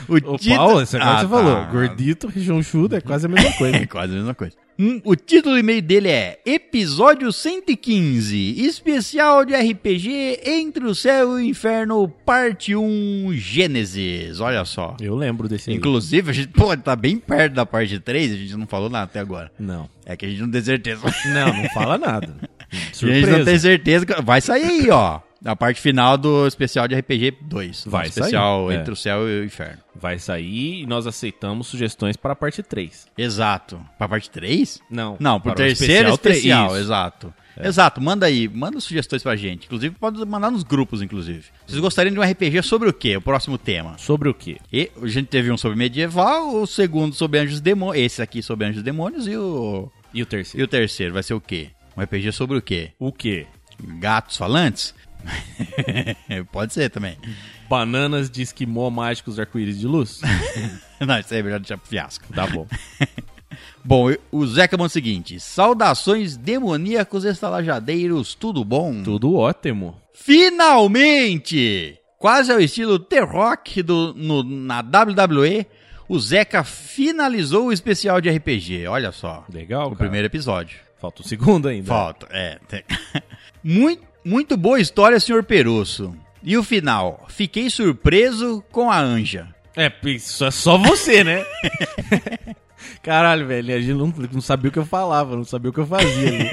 O, 0.09 0.15
Ô, 0.15 0.37
título- 0.39 0.57
Paulo, 0.57 0.83
isso 0.83 0.97
agora 0.97 1.11
Ah, 1.13 1.17
você 1.21 1.23
tá. 1.27 1.29
falou. 1.31 1.65
Gordito, 1.73 2.27
rechonchudo 2.27 2.97
é 2.97 3.01
quase 3.01 3.27
a 3.27 3.29
mesma 3.29 3.53
coisa. 3.57 3.77
É 3.77 3.87
quase 3.87 4.13
a 4.13 4.17
mesma 4.17 4.35
coisa. 4.35 4.57
Hum, 4.79 5.01
o 5.05 5.15
título 5.15 5.55
do 5.55 5.59
e-mail 5.61 5.81
dele 5.81 6.09
é 6.09 6.41
Episódio 6.45 7.33
115, 7.33 8.67
especial 8.67 9.45
de 9.45 9.55
RPG 9.55 10.41
Entre 10.45 10.85
o 10.85 10.95
Céu 10.97 11.39
e 11.39 11.43
o 11.45 11.47
Inferno, 11.49 12.09
parte 12.09 12.75
1, 12.75 13.33
Gênesis. 13.35 14.41
Olha 14.41 14.65
só. 14.65 14.97
Eu 15.01 15.15
lembro 15.15 15.49
desse 15.49 15.71
aí. 15.71 15.77
Inclusive, 15.77 16.31
a 16.31 16.35
gente 16.35 16.49
pô, 16.49 16.77
tá 16.77 16.97
bem 16.97 17.19
perto 17.19 17.55
da 17.55 17.65
parte 17.65 17.99
3, 18.01 18.33
a 18.33 18.37
gente 18.37 18.57
não 18.57 18.67
falou 18.67 18.91
nada 18.91 19.05
até 19.05 19.21
agora. 19.21 19.51
Não. 19.59 19.89
É 20.05 20.17
que 20.17 20.27
a 20.27 20.29
gente 20.29 20.41
não 20.43 20.51
tem 20.51 20.63
certeza. 20.63 21.03
Não, 21.33 21.53
não 21.57 21.69
fala 21.71 21.97
nada. 21.97 22.35
A 22.73 22.77
gente 22.77 22.97
Surpresa. 22.97 23.39
não 23.39 23.45
tem 23.45 23.59
certeza. 23.59 24.05
que- 24.07 24.21
Vai 24.23 24.41
sair 24.41 24.65
aí, 24.65 24.91
ó. 24.91 25.21
A 25.44 25.54
parte 25.54 25.80
final 25.80 26.16
do 26.16 26.46
especial 26.46 26.88
de 26.88 26.94
RPG 26.94 27.37
2. 27.42 27.85
Vai 27.87 28.07
especial 28.07 28.66
sair, 28.68 28.76
é. 28.76 28.80
Entre 28.80 28.92
o 28.92 28.96
Céu 28.96 29.28
e 29.28 29.40
o 29.40 29.44
Inferno. 29.44 29.78
Vai 29.94 30.18
sair 30.18 30.83
e 30.83 30.87
nós 30.87 31.07
aceitamos 31.07 31.66
sugestões 31.66 32.16
para 32.16 32.33
a 32.33 32.37
parte 32.37 32.62
3. 32.62 33.07
Exato. 33.18 33.78
Pra 33.98 34.09
parte 34.09 34.30
3? 34.30 34.80
Não. 34.90 35.16
Não, 35.20 35.38
para 35.40 35.52
o 35.52 35.54
terceiro 35.54 36.09
especial. 36.11 36.68
Isso. 36.68 36.76
exato. 36.76 37.35
Exato, 37.62 38.00
manda 38.00 38.26
aí, 38.26 38.48
manda 38.48 38.80
sugestões 38.80 39.22
pra 39.22 39.37
gente. 39.37 39.66
Inclusive, 39.66 39.94
pode 39.94 40.18
mandar 40.24 40.50
nos 40.50 40.64
grupos, 40.64 41.00
inclusive. 41.02 41.44
Vocês 41.66 41.78
gostariam 41.80 42.12
de 42.12 42.18
um 42.18 42.22
RPG 42.22 42.62
sobre 42.62 42.88
o 42.88 42.92
quê? 42.92 43.16
O 43.16 43.20
próximo 43.20 43.57
tema. 43.57 43.96
Sobre 43.96 44.28
o 44.28 44.35
quê? 44.35 44.57
E 44.72 44.90
a 45.00 45.07
gente 45.07 45.26
teve 45.28 45.52
um 45.52 45.57
sobre 45.57 45.78
medieval, 45.78 46.52
o 46.57 46.66
segundo 46.66 47.14
sobre 47.14 47.38
anjos 47.38 47.59
e 47.59 47.62
demônios, 47.62 48.04
esse 48.04 48.20
aqui 48.22 48.42
sobre 48.42 48.66
anjos 48.66 48.80
e 48.80 48.85
demônios 48.85 49.28
e 49.28 49.37
o 49.37 49.88
E 50.12 50.20
o 50.20 50.24
e 50.24 50.26
terceiro? 50.26 50.64
o 50.64 50.68
terceiro 50.68 51.14
vai 51.14 51.22
ser 51.22 51.35
o 51.35 51.40
quê? 51.40 51.68
Um 51.96 52.02
RPG 52.02 52.33
sobre 52.33 52.59
o 52.59 52.62
quê? 52.62 52.90
O 52.98 53.12
quê? 53.12 53.46
Gatos 54.00 54.37
falantes? 54.37 54.92
Pode 56.53 56.73
ser 56.73 56.91
também. 56.91 57.17
Bananas 57.69 58.31
de 58.31 58.43
esquimó 58.43 58.91
mágicos 58.91 59.39
arco-íris 59.39 59.79
de 59.79 59.87
luz? 59.87 60.21
Não, 61.01 61.19
isso 61.19 61.33
aí 61.35 61.41
é 61.41 61.43
melhor 61.43 61.61
deixar 61.61 61.79
pro 61.79 61.89
fiasco. 61.89 62.25
Tá 62.33 62.47
bom. 62.47 62.67
Bom, 63.87 64.07
o 64.33 64.47
Zeca 64.47 64.77
manda 64.77 64.87
o 64.87 64.91
seguinte: 64.91 65.39
Saudações 65.39 66.37
demoníacos 66.39 67.25
estalajadeiros, 67.25 68.35
tudo 68.35 68.65
bom? 68.65 69.03
Tudo 69.03 69.37
ótimo. 69.37 70.01
Finalmente! 70.15 71.99
Quase 72.19 72.51
ao 72.51 72.59
estilo 72.59 72.99
T-Rock 72.99 73.83
do, 73.83 74.15
no- 74.15 74.43
na 74.43 74.81
WWE, 74.81 75.67
o 76.09 76.19
Zeca 76.19 76.65
finalizou 76.65 77.67
o 77.67 77.73
especial 77.73 78.21
de 78.21 78.31
RPG. 78.31 78.87
Olha 78.87 79.13
só. 79.13 79.45
Legal, 79.53 79.93
O 79.93 79.97
primeiro 79.97 80.27
episódio. 80.27 80.79
Falta 80.99 81.21
o 81.21 81.29
segundo 81.29 81.69
ainda. 81.69 81.87
Falta, 81.87 82.27
é. 82.31 82.59
muito, 83.63 84.03
muito 84.25 84.57
boa 84.57 84.81
história, 84.81 85.21
senhor 85.21 85.45
Perusso. 85.45 86.15
E 86.43 86.57
o 86.57 86.63
final? 86.63 87.25
Fiquei 87.29 87.71
surpreso 87.71 88.63
com 88.71 88.91
a 88.91 88.99
Anja. 89.01 89.49
É, 89.77 89.91
isso 90.05 90.45
é 90.45 90.51
só 90.51 90.77
você, 90.79 91.25
né? 91.25 91.45
Caralho, 93.03 93.47
velho, 93.47 93.75
a 93.75 93.81
gente 93.81 93.95
não, 93.95 94.07
não 94.33 94.41
sabia 94.41 94.69
o 94.69 94.73
que 94.73 94.79
eu 94.79 94.87
falava, 94.87 95.37
não 95.37 95.45
sabia 95.45 95.71
o 95.71 95.73
que 95.73 95.81
eu 95.81 95.87
fazia 95.87 96.29
ali. 96.29 96.51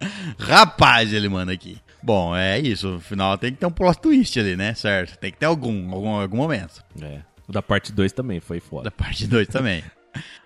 Rapaz, 0.38 1.12
ele 1.12 1.28
manda 1.28 1.52
aqui. 1.52 1.78
Bom, 2.02 2.34
é 2.34 2.58
isso. 2.58 2.88
No 2.88 3.00
final 3.00 3.36
tem 3.36 3.52
que 3.52 3.58
ter 3.58 3.66
um 3.66 3.70
plot 3.70 4.00
twist 4.00 4.38
ali, 4.38 4.56
né? 4.56 4.72
Certo? 4.74 5.18
Tem 5.18 5.30
que 5.30 5.38
ter 5.38 5.46
algum, 5.46 5.92
algum, 5.92 6.08
algum 6.20 6.36
momento. 6.36 6.82
É. 7.00 7.18
O 7.46 7.52
da 7.52 7.60
parte 7.60 7.92
2 7.92 8.12
também 8.12 8.40
foi 8.40 8.58
Da 8.58 8.64
foda. 8.66 8.90
parte 8.90 9.26
2 9.26 9.48
também. 9.48 9.84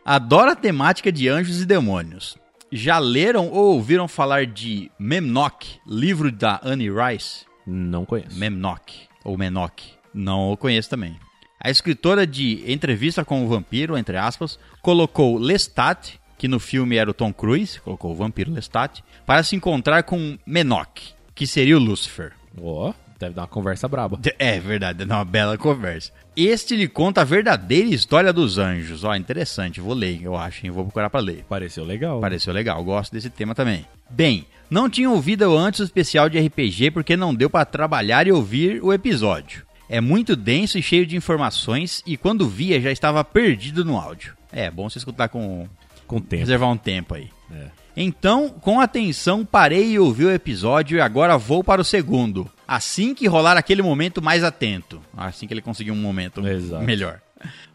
Adoro 0.05 0.51
a 0.51 0.57
temática 0.57 1.13
de 1.13 1.29
anjos 1.29 1.61
e 1.61 1.67
demônios. 1.67 2.37
Já 2.77 2.99
leram 2.99 3.51
ou 3.51 3.75
ouviram 3.75 4.09
falar 4.09 4.47
de 4.47 4.91
Memnock, 4.99 5.79
livro 5.87 6.33
da 6.33 6.61
Annie 6.61 6.91
Rice? 6.91 7.45
Não 7.65 8.05
conheço. 8.05 8.37
Memnock, 8.37 8.93
ou 9.23 9.39
Menock. 9.39 9.93
Não 10.13 10.51
o 10.51 10.57
conheço 10.57 10.91
também. 10.91 11.17
A 11.61 11.71
escritora 11.71 12.27
de 12.27 12.65
Entrevista 12.67 13.25
com 13.25 13.45
o 13.45 13.49
Vampiro, 13.49 13.97
entre 13.97 14.17
aspas, 14.17 14.59
colocou 14.83 15.39
Lestat, 15.39 16.19
que 16.37 16.49
no 16.49 16.59
filme 16.59 16.97
era 16.97 17.09
o 17.09 17.15
Tom 17.15 17.33
Cruise, 17.33 17.81
colocou 17.81 18.11
o 18.11 18.17
vampiro 18.17 18.53
Lestat, 18.53 19.05
para 19.25 19.45
se 19.45 19.55
encontrar 19.55 20.03
com 20.03 20.37
Menock, 20.45 21.15
que 21.33 21.47
seria 21.47 21.77
o 21.77 21.81
Lúcifer. 21.81 22.33
Ó, 22.61 22.93
deve 23.19 23.35
dar 23.35 23.43
uma 23.43 23.49
conversa 23.49 23.87
braba. 23.89 24.19
É 24.39 24.59
verdade, 24.59 25.03
é 25.03 25.07
uma 25.07 25.25
bela 25.25 25.57
conversa. 25.57 26.13
Este 26.37 26.77
lhe 26.77 26.89
conta 26.89 27.21
a 27.21 27.25
verdadeira 27.25 27.89
história 27.89 28.33
dos 28.33 28.59
anjos. 28.59 29.05
Ó, 29.05 29.15
interessante, 29.15 29.81
vou 29.81 29.95
ler, 29.95 30.21
eu 30.23 30.37
acho, 30.37 30.65
hein? 30.67 30.73
vou 30.73 30.85
procurar 30.85 31.09
para 31.11 31.21
ler. 31.21 31.45
Pareceu 31.49 31.85
legal. 31.85 32.21
Pareceu 32.21 32.53
legal, 32.53 32.83
gosto 32.83 33.13
desse 33.13 33.31
tema 33.31 33.55
também. 33.55 33.87
Bem, 34.11 34.47
não 34.69 34.89
tinha 34.91 35.09
ouvido 35.11 35.57
antes 35.57 35.81
o 35.81 35.85
especial 35.85 36.29
de 36.29 36.39
RPG 36.39 36.91
porque 36.91 37.17
não 37.17 37.35
deu 37.35 37.49
para 37.49 37.65
trabalhar 37.65 38.27
e 38.27 38.33
ouvir 38.33 38.83
o 38.83 38.93
episódio. 38.93 39.65
É 39.89 40.01
muito 40.01 40.35
denso 40.35 40.79
e 40.79 40.83
cheio 40.83 41.07
de 41.07 41.17
informações 41.17 42.03
e 42.07 42.17
quando 42.17 42.49
via 42.49 42.81
já 42.81 42.91
estava 42.91 43.23
perdido 43.23 43.85
no 43.85 43.97
áudio. 43.99 44.35
É, 44.51 44.71
bom 44.71 44.89
você 44.89 44.99
escutar 44.99 45.29
com 45.29 45.69
Com 46.07 46.21
tempo. 46.21 46.41
reservar 46.41 46.71
um 46.71 46.77
tempo 46.77 47.15
aí. 47.15 47.29
É. 47.53 47.67
Então, 47.97 48.49
com 48.49 48.81
atenção, 48.81 49.45
parei 49.45 49.93
e 49.93 49.99
ouvi 49.99 50.25
o 50.25 50.33
episódio 50.33 50.97
e 50.97 51.01
agora 51.01 51.39
vou 51.39 51.63
para 51.63 51.81
o 51.81 51.85
segundo. 51.85 52.51
Assim 52.67 53.15
que 53.15 53.27
rolar 53.27 53.57
aquele 53.57 53.83
momento 53.83 54.23
mais 54.23 54.43
atento. 54.45 55.01
Assim 55.17 55.47
que 55.47 55.55
ele 55.55 55.63
conseguir 55.63 55.91
um 55.91 55.97
momento 55.97 56.47
Exato. 56.47 56.85
melhor. 56.85 57.21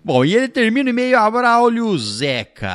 Bom, 0.03 0.25
e 0.25 0.35
ele 0.35 0.47
termina 0.47 0.87
o 0.87 0.89
e-mail 0.89 1.19
Abraulio 1.19 1.95
Zeca. 1.97 2.71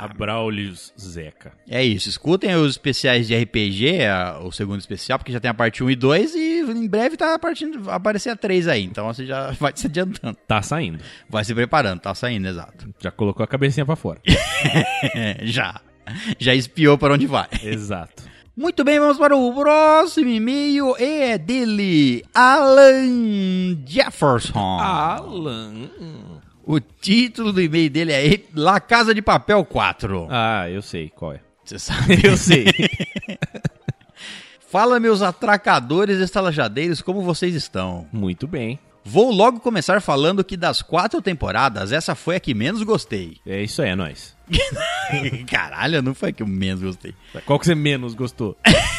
Abraulios 0.00 0.94
Zeca. 0.98 1.52
É 1.68 1.84
isso, 1.84 2.08
escutem 2.08 2.54
os 2.54 2.70
especiais 2.70 3.26
de 3.28 3.36
RPG, 3.36 4.04
a- 4.06 4.38
o 4.42 4.50
segundo 4.50 4.78
especial, 4.80 5.18
porque 5.18 5.30
já 5.32 5.40
tem 5.40 5.50
a 5.50 5.54
parte 5.54 5.84
1 5.84 5.90
e 5.90 5.96
2 5.96 6.34
e 6.34 6.60
em 6.60 6.88
breve 6.88 7.18
tá 7.18 7.38
partindo, 7.38 7.90
aparecer 7.90 8.30
a 8.30 8.36
3 8.36 8.66
aí, 8.66 8.82
então 8.84 9.06
você 9.06 9.26
já 9.26 9.50
vai 9.60 9.72
se 9.74 9.88
adiantando. 9.88 10.38
Tá 10.46 10.62
saindo. 10.62 11.00
Vai 11.28 11.44
se 11.44 11.54
preparando, 11.54 12.00
tá 12.00 12.14
saindo, 12.14 12.48
exato. 12.48 12.88
Já 12.98 13.10
colocou 13.10 13.44
a 13.44 13.46
cabecinha 13.46 13.84
pra 13.84 13.96
fora. 13.96 14.20
já. 15.42 15.80
Já 16.38 16.54
espiou 16.54 16.96
para 16.96 17.12
onde 17.14 17.26
vai. 17.26 17.48
Exato. 17.62 18.22
Muito 18.58 18.82
bem, 18.82 18.98
vamos 18.98 19.16
para 19.16 19.36
o 19.36 19.54
próximo 19.54 20.28
e-mail. 20.28 20.96
É 20.98 21.38
dele, 21.38 22.24
Alan 22.34 23.78
Jefferson. 23.86 24.58
Alan. 24.80 25.88
O 26.66 26.80
título 26.80 27.52
do 27.52 27.62
e-mail 27.62 27.88
dele 27.88 28.12
é 28.12 28.40
La 28.52 28.80
Casa 28.80 29.14
de 29.14 29.22
Papel 29.22 29.64
4. 29.64 30.26
Ah, 30.28 30.68
eu 30.68 30.82
sei 30.82 31.08
qual 31.08 31.34
é. 31.34 31.40
Você 31.64 31.78
sabe? 31.78 32.18
Eu 32.26 32.36
sei. 32.36 32.64
Fala, 34.68 34.98
meus 34.98 35.22
atracadores 35.22 36.18
estalajadeiros, 36.18 37.00
como 37.00 37.22
vocês 37.22 37.54
estão? 37.54 38.08
Muito 38.12 38.48
bem. 38.48 38.80
Vou 39.10 39.30
logo 39.30 39.58
começar 39.58 40.02
falando 40.02 40.44
que 40.44 40.54
das 40.54 40.82
quatro 40.82 41.22
temporadas, 41.22 41.92
essa 41.92 42.14
foi 42.14 42.36
a 42.36 42.40
que 42.40 42.52
menos 42.52 42.82
gostei. 42.82 43.38
É 43.46 43.62
isso 43.62 43.80
aí, 43.80 43.88
é 43.88 43.96
nóis. 43.96 44.36
Caralho, 45.48 46.02
não 46.02 46.14
foi 46.14 46.28
a 46.28 46.32
que 46.32 46.42
eu 46.42 46.46
menos 46.46 46.82
gostei. 46.82 47.14
Qual 47.46 47.58
que 47.58 47.64
você 47.64 47.74
menos 47.74 48.14
gostou? 48.14 48.54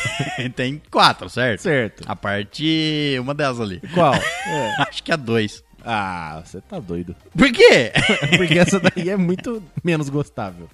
Tem 0.56 0.82
quatro, 0.89 1.30
certo? 1.30 1.62
certo. 1.62 2.04
A 2.08 2.15
parte. 2.15 3.17
Uma 3.22 3.36
delas 3.36 3.62
ali. 3.62 3.80
Qual? 3.93 4.15
É. 4.50 4.82
Acho 4.82 5.04
que 5.04 5.12
a 5.12 5.15
dois. 5.15 5.63
Ah, 5.86 6.41
você 6.43 6.60
tá 6.60 6.80
doido. 6.80 7.15
Por 7.38 7.52
quê? 7.52 7.91
Porque 8.36 8.58
essa 8.58 8.80
daí 8.80 9.10
é 9.12 9.15
muito 9.15 9.62
menos 9.84 10.10
gostável. 10.10 10.67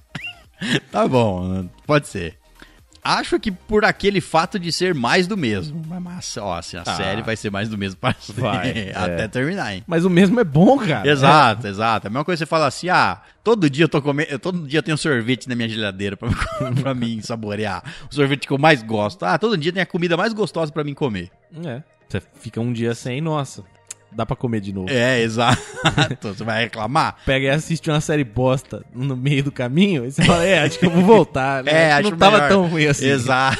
tá 0.89 1.06
bom, 1.06 1.67
pode 1.86 2.08
ser. 2.08 2.38
Acho 3.07 3.39
que 3.39 3.51
por 3.51 3.85
aquele 3.85 4.19
fato 4.19 4.57
de 4.57 4.71
ser 4.71 4.95
mais 4.95 5.27
do 5.27 5.37
mesmo. 5.37 5.79
Mas, 6.01 6.35
ó, 6.37 6.57
assim, 6.57 6.75
a 6.75 6.81
Ah. 6.81 6.95
série 6.95 7.21
vai 7.21 7.35
ser 7.35 7.51
mais 7.51 7.69
do 7.69 7.77
mesmo 7.77 7.99
pra 7.99 8.15
Vai, 8.29 8.89
até 8.95 9.25
é. 9.25 9.27
terminar, 9.27 9.75
hein? 9.75 9.83
Mas 9.85 10.03
o 10.05 10.09
mesmo 10.09 10.39
é 10.39 10.43
bom, 10.43 10.77
cara. 10.79 11.07
Exato, 11.07 11.67
exato. 11.67 12.07
A 12.07 12.09
mesma 12.09 12.25
coisa 12.25 12.37
que 12.43 12.47
você 12.47 12.49
fala 12.49 12.65
assim, 12.65 12.89
ah, 12.89 13.21
todo 13.43 13.69
dia 13.69 13.83
eu 13.85 13.89
tô 13.89 14.01
comendo, 14.01 14.39
todo 14.39 14.67
dia 14.67 14.79
eu 14.79 14.83
tenho 14.83 14.97
sorvete 14.97 15.47
na 15.47 15.53
minha 15.55 15.69
geladeira 15.69 16.17
pra, 16.17 16.29
pra 16.81 16.95
mim 16.95 17.21
saborear. 17.21 17.83
O 18.11 18.15
sorvete 18.15 18.47
que 18.47 18.51
eu 18.53 18.57
mais 18.57 18.81
gosto. 18.81 19.23
Ah, 19.23 19.37
todo 19.37 19.55
dia 19.55 19.71
tem 19.71 19.83
a 19.83 19.85
comida 19.85 20.17
mais 20.17 20.33
gostosa 20.33 20.71
pra 20.71 20.83
mim 20.83 20.95
comer. 20.95 21.29
É. 21.63 21.83
Você 22.09 22.21
fica 22.39 22.59
um 22.59 22.73
dia 22.73 22.95
sem, 22.95 23.21
nossa, 23.21 23.63
dá 24.15 24.25
pra 24.25 24.36
comer 24.36 24.62
de 24.62 24.71
novo. 24.71 24.89
É, 24.89 25.19
exato. 25.21 25.62
você 26.21 26.43
vai 26.43 26.63
reclamar? 26.63 27.17
Pega 27.25 27.47
e 27.47 27.49
assiste 27.49 27.89
uma 27.89 27.99
série 27.99 28.23
bosta 28.23 28.84
no 28.93 29.15
meio 29.15 29.43
do 29.43 29.51
caminho 29.51 30.06
e 30.06 30.12
você 30.12 30.23
fala, 30.23 30.43
é, 30.45 30.60
acho 30.60 30.80
que 30.80 30.86
eu 30.86 30.89
vou 30.89 31.04
voltar, 31.04 31.63
né? 31.63 31.71
É, 31.71 31.86
Acho 31.88 31.93
acho 31.93 32.04
que 32.06 32.12
não 32.12 32.17
tava 32.17 32.38
melhor. 32.38 32.49
tão 32.49 32.67
ruim 32.67 32.86
assim. 32.86 33.08
Exato. 33.08 33.58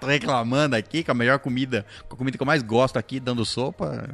Tô 0.00 0.06
reclamando 0.06 0.76
aqui 0.76 1.02
com 1.02 1.12
a 1.12 1.14
melhor 1.14 1.38
comida, 1.38 1.86
com 2.08 2.14
a 2.14 2.18
comida 2.18 2.36
que 2.36 2.42
eu 2.42 2.46
mais 2.46 2.62
gosto 2.62 2.98
aqui, 2.98 3.18
dando 3.18 3.44
sopa, 3.44 4.08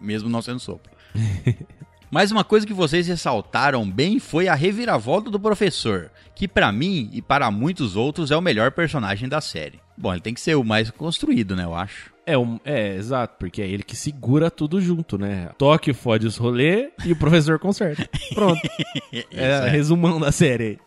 mesmo 0.00 0.28
não 0.28 0.40
sendo 0.40 0.58
sopa. 0.58 0.88
Mas 2.10 2.30
uma 2.30 2.44
coisa 2.44 2.66
que 2.66 2.72
vocês 2.72 3.08
ressaltaram 3.08 3.88
bem 3.90 4.18
foi 4.20 4.46
a 4.48 4.54
reviravolta 4.54 5.28
do 5.28 5.40
professor, 5.40 6.10
que 6.34 6.46
pra 6.46 6.70
mim 6.70 7.10
e 7.12 7.20
para 7.20 7.50
muitos 7.50 7.96
outros 7.96 8.30
é 8.30 8.36
o 8.36 8.40
melhor 8.40 8.70
personagem 8.70 9.28
da 9.28 9.40
série. 9.40 9.80
Bom, 9.98 10.12
ele 10.12 10.20
tem 10.20 10.32
que 10.32 10.40
ser 10.40 10.54
o 10.56 10.62
mais 10.64 10.90
construído, 10.90 11.56
né, 11.56 11.64
eu 11.64 11.74
acho. 11.74 12.15
É, 12.26 12.36
um, 12.36 12.58
é, 12.64 12.96
exato, 12.96 13.36
porque 13.38 13.62
é 13.62 13.68
ele 13.68 13.84
que 13.84 13.94
segura 13.94 14.50
tudo 14.50 14.80
junto, 14.80 15.16
né? 15.16 15.48
Toque 15.56 15.92
fode 15.92 16.26
os 16.26 16.36
rolê 16.36 16.90
e 17.04 17.12
o 17.12 17.16
professor 17.16 17.58
conserta. 17.58 18.08
Pronto. 18.34 18.60
É, 19.30 19.68
resumão 19.68 20.18
da 20.18 20.32
série 20.32 20.64
aí. 20.64 20.78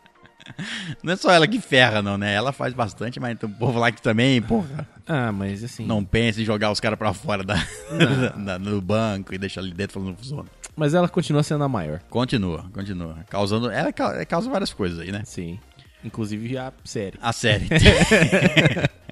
Não 1.03 1.13
é 1.13 1.15
só 1.15 1.31
ela 1.31 1.47
que 1.47 1.59
ferra, 1.61 2.01
não, 2.01 2.17
né? 2.17 2.33
Ela 2.33 2.51
faz 2.51 2.73
bastante, 2.73 3.19
mas 3.19 3.37
tem 3.37 3.47
um 3.47 3.53
povo 3.53 3.79
lá 3.79 3.91
que 3.91 4.01
também, 4.01 4.41
porra, 4.41 4.87
Ah, 5.07 5.31
mas 5.31 5.63
assim. 5.63 5.85
não 5.85 6.03
pensa 6.03 6.41
em 6.41 6.45
jogar 6.45 6.71
os 6.71 6.79
caras 6.79 6.97
pra 6.97 7.13
fora 7.13 7.43
da, 7.43 7.55
da- 8.35 8.57
do 8.57 8.81
banco 8.81 9.33
e 9.33 9.37
deixar 9.37 9.61
ali 9.61 9.71
dentro 9.71 9.93
falando 9.99 10.17
funciona. 10.17 10.45
Mas 10.75 10.93
ela 10.93 11.07
continua 11.07 11.43
sendo 11.43 11.63
a 11.63 11.69
maior. 11.69 11.99
Continua, 12.09 12.65
continua. 12.73 13.17
Causando. 13.29 13.69
Ela 13.69 13.93
ca- 13.93 14.25
causa 14.25 14.49
várias 14.49 14.73
coisas 14.73 14.99
aí, 14.99 15.11
né? 15.11 15.21
Sim. 15.25 15.59
Inclusive 16.03 16.57
a 16.57 16.73
série. 16.83 17.17
A 17.21 17.31
série. 17.31 17.67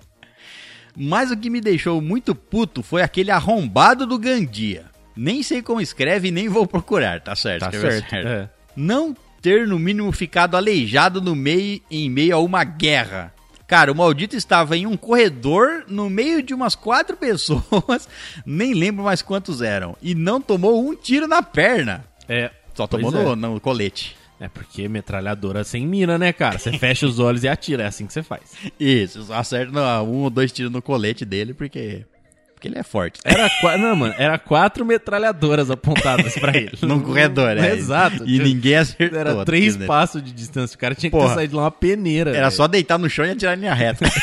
Mas 0.99 1.29
o 1.29 1.37
que 1.37 1.47
me 1.47 1.61
deixou 1.61 2.01
muito 2.01 2.33
puto 2.33 2.81
foi 2.81 3.03
aquele 3.03 3.29
arrombado 3.29 4.07
do 4.07 4.17
Gandia. 4.17 4.85
Nem 5.15 5.43
sei 5.43 5.61
como 5.61 5.79
escreve 5.79 6.31
nem 6.31 6.49
vou 6.49 6.65
procurar, 6.65 7.21
tá 7.21 7.35
certo? 7.35 7.61
Tá 7.61 7.69
escreveu 7.69 7.91
certo. 8.01 8.15
É. 8.15 8.49
Não 8.75 9.15
ter, 9.39 9.67
no 9.67 9.77
mínimo, 9.77 10.11
ficado 10.11 10.57
aleijado 10.57 11.21
no 11.21 11.35
meio, 11.35 11.79
em 11.91 12.09
meio 12.09 12.35
a 12.35 12.39
uma 12.39 12.63
guerra. 12.63 13.31
Cara, 13.67 13.91
o 13.91 13.95
maldito 13.95 14.35
estava 14.35 14.75
em 14.75 14.87
um 14.87 14.97
corredor 14.97 15.83
no 15.87 16.09
meio 16.09 16.41
de 16.41 16.53
umas 16.53 16.73
quatro 16.73 17.15
pessoas, 17.17 18.09
nem 18.45 18.73
lembro 18.73 19.03
mais 19.03 19.21
quantos 19.21 19.61
eram, 19.61 19.95
e 20.01 20.15
não 20.15 20.41
tomou 20.41 20.83
um 20.83 20.95
tiro 20.95 21.27
na 21.27 21.43
perna. 21.43 22.05
É. 22.27 22.49
Só 22.73 22.87
tomou 22.87 23.15
é. 23.15 23.23
no, 23.23 23.35
no 23.35 23.59
colete. 23.59 24.15
É 24.39 24.47
porque 24.47 24.87
metralhadora 24.87 25.63
sem 25.63 25.87
mira, 25.87 26.17
né, 26.17 26.31
cara? 26.31 26.59
Você 26.59 26.71
fecha 26.77 27.07
os 27.07 27.17
olhos 27.17 27.43
e 27.43 27.47
atira, 27.47 27.83
é 27.83 27.87
assim 27.87 28.05
que 28.05 28.13
você 28.13 28.21
faz. 28.21 28.51
Isso, 28.79 29.23
só 29.23 29.33
acerta 29.35 30.01
um 30.03 30.23
ou 30.23 30.29
dois 30.29 30.51
tiros 30.51 30.71
no 30.71 30.79
colete 30.79 31.25
dele, 31.25 31.55
porque, 31.55 32.05
porque 32.53 32.67
ele 32.67 32.77
é 32.77 32.83
forte. 32.83 33.19
Era 33.23 33.49
não, 33.79 33.95
mano, 33.95 34.13
era 34.15 34.37
quatro 34.37 34.85
metralhadoras 34.85 35.71
apontadas 35.71 36.35
pra 36.35 36.55
ele. 36.55 36.77
Num 36.85 36.99
corredor, 36.99 37.57
é. 37.57 37.73
Exato. 37.73 38.27
E 38.27 38.37
ninguém 38.37 38.75
acertou. 38.75 39.19
Era 39.19 39.43
três 39.43 39.73
dizer, 39.73 39.87
passos 39.87 40.23
de 40.23 40.31
distância. 40.31 40.75
O 40.75 40.79
cara 40.79 40.93
tinha 40.93 41.09
que 41.09 41.17
Porra. 41.17 41.29
ter 41.29 41.35
saído 41.35 41.51
de 41.51 41.55
lá 41.55 41.63
uma 41.63 41.71
peneira. 41.71 42.29
Era 42.29 42.41
velho. 42.41 42.51
só 42.51 42.67
deitar 42.67 42.99
no 42.99 43.09
chão 43.09 43.25
e 43.25 43.31
atirar 43.31 43.57
em 43.57 43.61
linha 43.61 43.73
reta. 43.73 44.05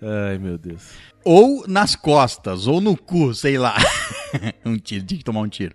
Ai, 0.00 0.38
meu 0.38 0.56
Deus. 0.56 0.82
ou 1.24 1.64
nas 1.66 1.96
costas, 1.96 2.68
ou 2.68 2.80
no 2.80 2.96
cu, 2.96 3.34
sei 3.34 3.58
lá. 3.58 3.76
um 4.64 4.76
tiro, 4.76 5.04
tinha 5.04 5.18
que 5.18 5.24
tomar 5.24 5.40
um 5.40 5.48
tiro. 5.48 5.74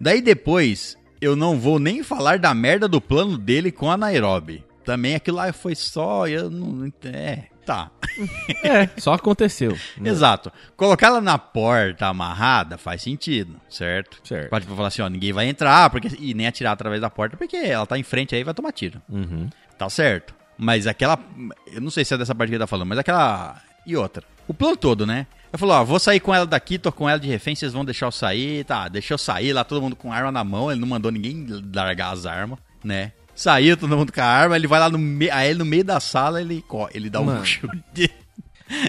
Daí 0.00 0.20
depois, 0.20 0.96
eu 1.22 1.36
não 1.36 1.58
vou 1.58 1.78
nem 1.78 2.02
falar 2.02 2.38
da 2.38 2.52
merda 2.52 2.88
do 2.88 3.00
plano 3.00 3.38
dele 3.38 3.70
com 3.70 3.88
a 3.90 3.96
Nairobi. 3.96 4.64
Também 4.84 5.14
aquilo 5.14 5.36
lá 5.36 5.52
foi 5.52 5.76
só. 5.76 6.26
Eu 6.26 6.50
não. 6.50 6.92
É, 7.04 7.44
tá. 7.64 7.90
É, 8.62 8.88
só 9.00 9.14
aconteceu. 9.14 9.72
né? 9.96 10.10
Exato. 10.10 10.52
Colocar 10.76 11.06
ela 11.06 11.20
na 11.20 11.38
porta 11.38 12.06
amarrada 12.08 12.76
faz 12.76 13.00
sentido, 13.02 13.58
certo? 13.70 14.20
Certo. 14.22 14.50
Pode 14.50 14.66
falar 14.66 14.88
assim, 14.88 15.00
ó, 15.00 15.08
ninguém 15.08 15.32
vai 15.32 15.46
entrar 15.48 15.88
porque, 15.88 16.08
e 16.18 16.34
nem 16.34 16.46
atirar 16.46 16.72
através 16.72 17.00
da 17.00 17.08
porta, 17.08 17.36
porque 17.36 17.56
ela 17.56 17.86
tá 17.86 17.96
em 17.98 18.02
frente 18.02 18.34
aí 18.34 18.42
e 18.42 18.44
vai 18.44 18.52
tomar 18.52 18.72
tiro. 18.72 19.00
Uhum. 19.08 19.48
Tá 19.78 19.88
certo. 19.88 20.34
Mas 20.58 20.86
aquela. 20.86 21.18
Eu 21.72 21.80
não 21.80 21.90
sei 21.90 22.04
se 22.04 22.12
é 22.12 22.18
dessa 22.18 22.34
parte 22.34 22.50
que 22.50 22.56
ele 22.56 22.62
tá 22.62 22.66
falando, 22.66 22.88
mas 22.88 22.98
aquela. 22.98 23.60
E 23.86 23.96
outra. 23.96 24.22
O 24.46 24.52
plano 24.52 24.76
todo, 24.76 25.06
né? 25.06 25.26
Eu 25.52 25.58
falou, 25.58 25.76
ó, 25.76 25.84
vou 25.84 25.98
sair 25.98 26.18
com 26.18 26.34
ela 26.34 26.46
daqui, 26.46 26.78
tô 26.78 26.90
com 26.90 27.08
ela 27.08 27.18
de 27.20 27.28
refém, 27.28 27.54
vocês 27.54 27.72
vão 27.74 27.84
deixar 27.84 28.06
eu 28.06 28.12
sair. 28.12 28.64
Tá, 28.64 28.88
deixa 28.88 29.12
eu 29.12 29.18
sair 29.18 29.52
lá, 29.52 29.62
todo 29.64 29.82
mundo 29.82 29.94
com 29.94 30.10
arma 30.12 30.32
na 30.32 30.42
mão. 30.42 30.70
Ele 30.70 30.80
não 30.80 30.88
mandou 30.88 31.10
ninguém 31.12 31.46
largar 31.74 32.12
as 32.12 32.24
armas, 32.24 32.58
né? 32.82 33.12
Saiu 33.34 33.76
todo 33.76 33.96
mundo 33.96 34.12
com 34.12 34.20
a 34.20 34.24
arma, 34.24 34.56
ele 34.56 34.66
vai 34.66 34.80
lá 34.80 34.88
no 34.88 34.98
meio. 34.98 35.32
Aí 35.32 35.54
no 35.54 35.64
meio 35.64 35.84
da 35.84 36.00
sala 36.00 36.40
ele, 36.40 36.64
ele 36.94 37.10
dá 37.10 37.20
um 37.20 37.44
chute. 37.44 38.10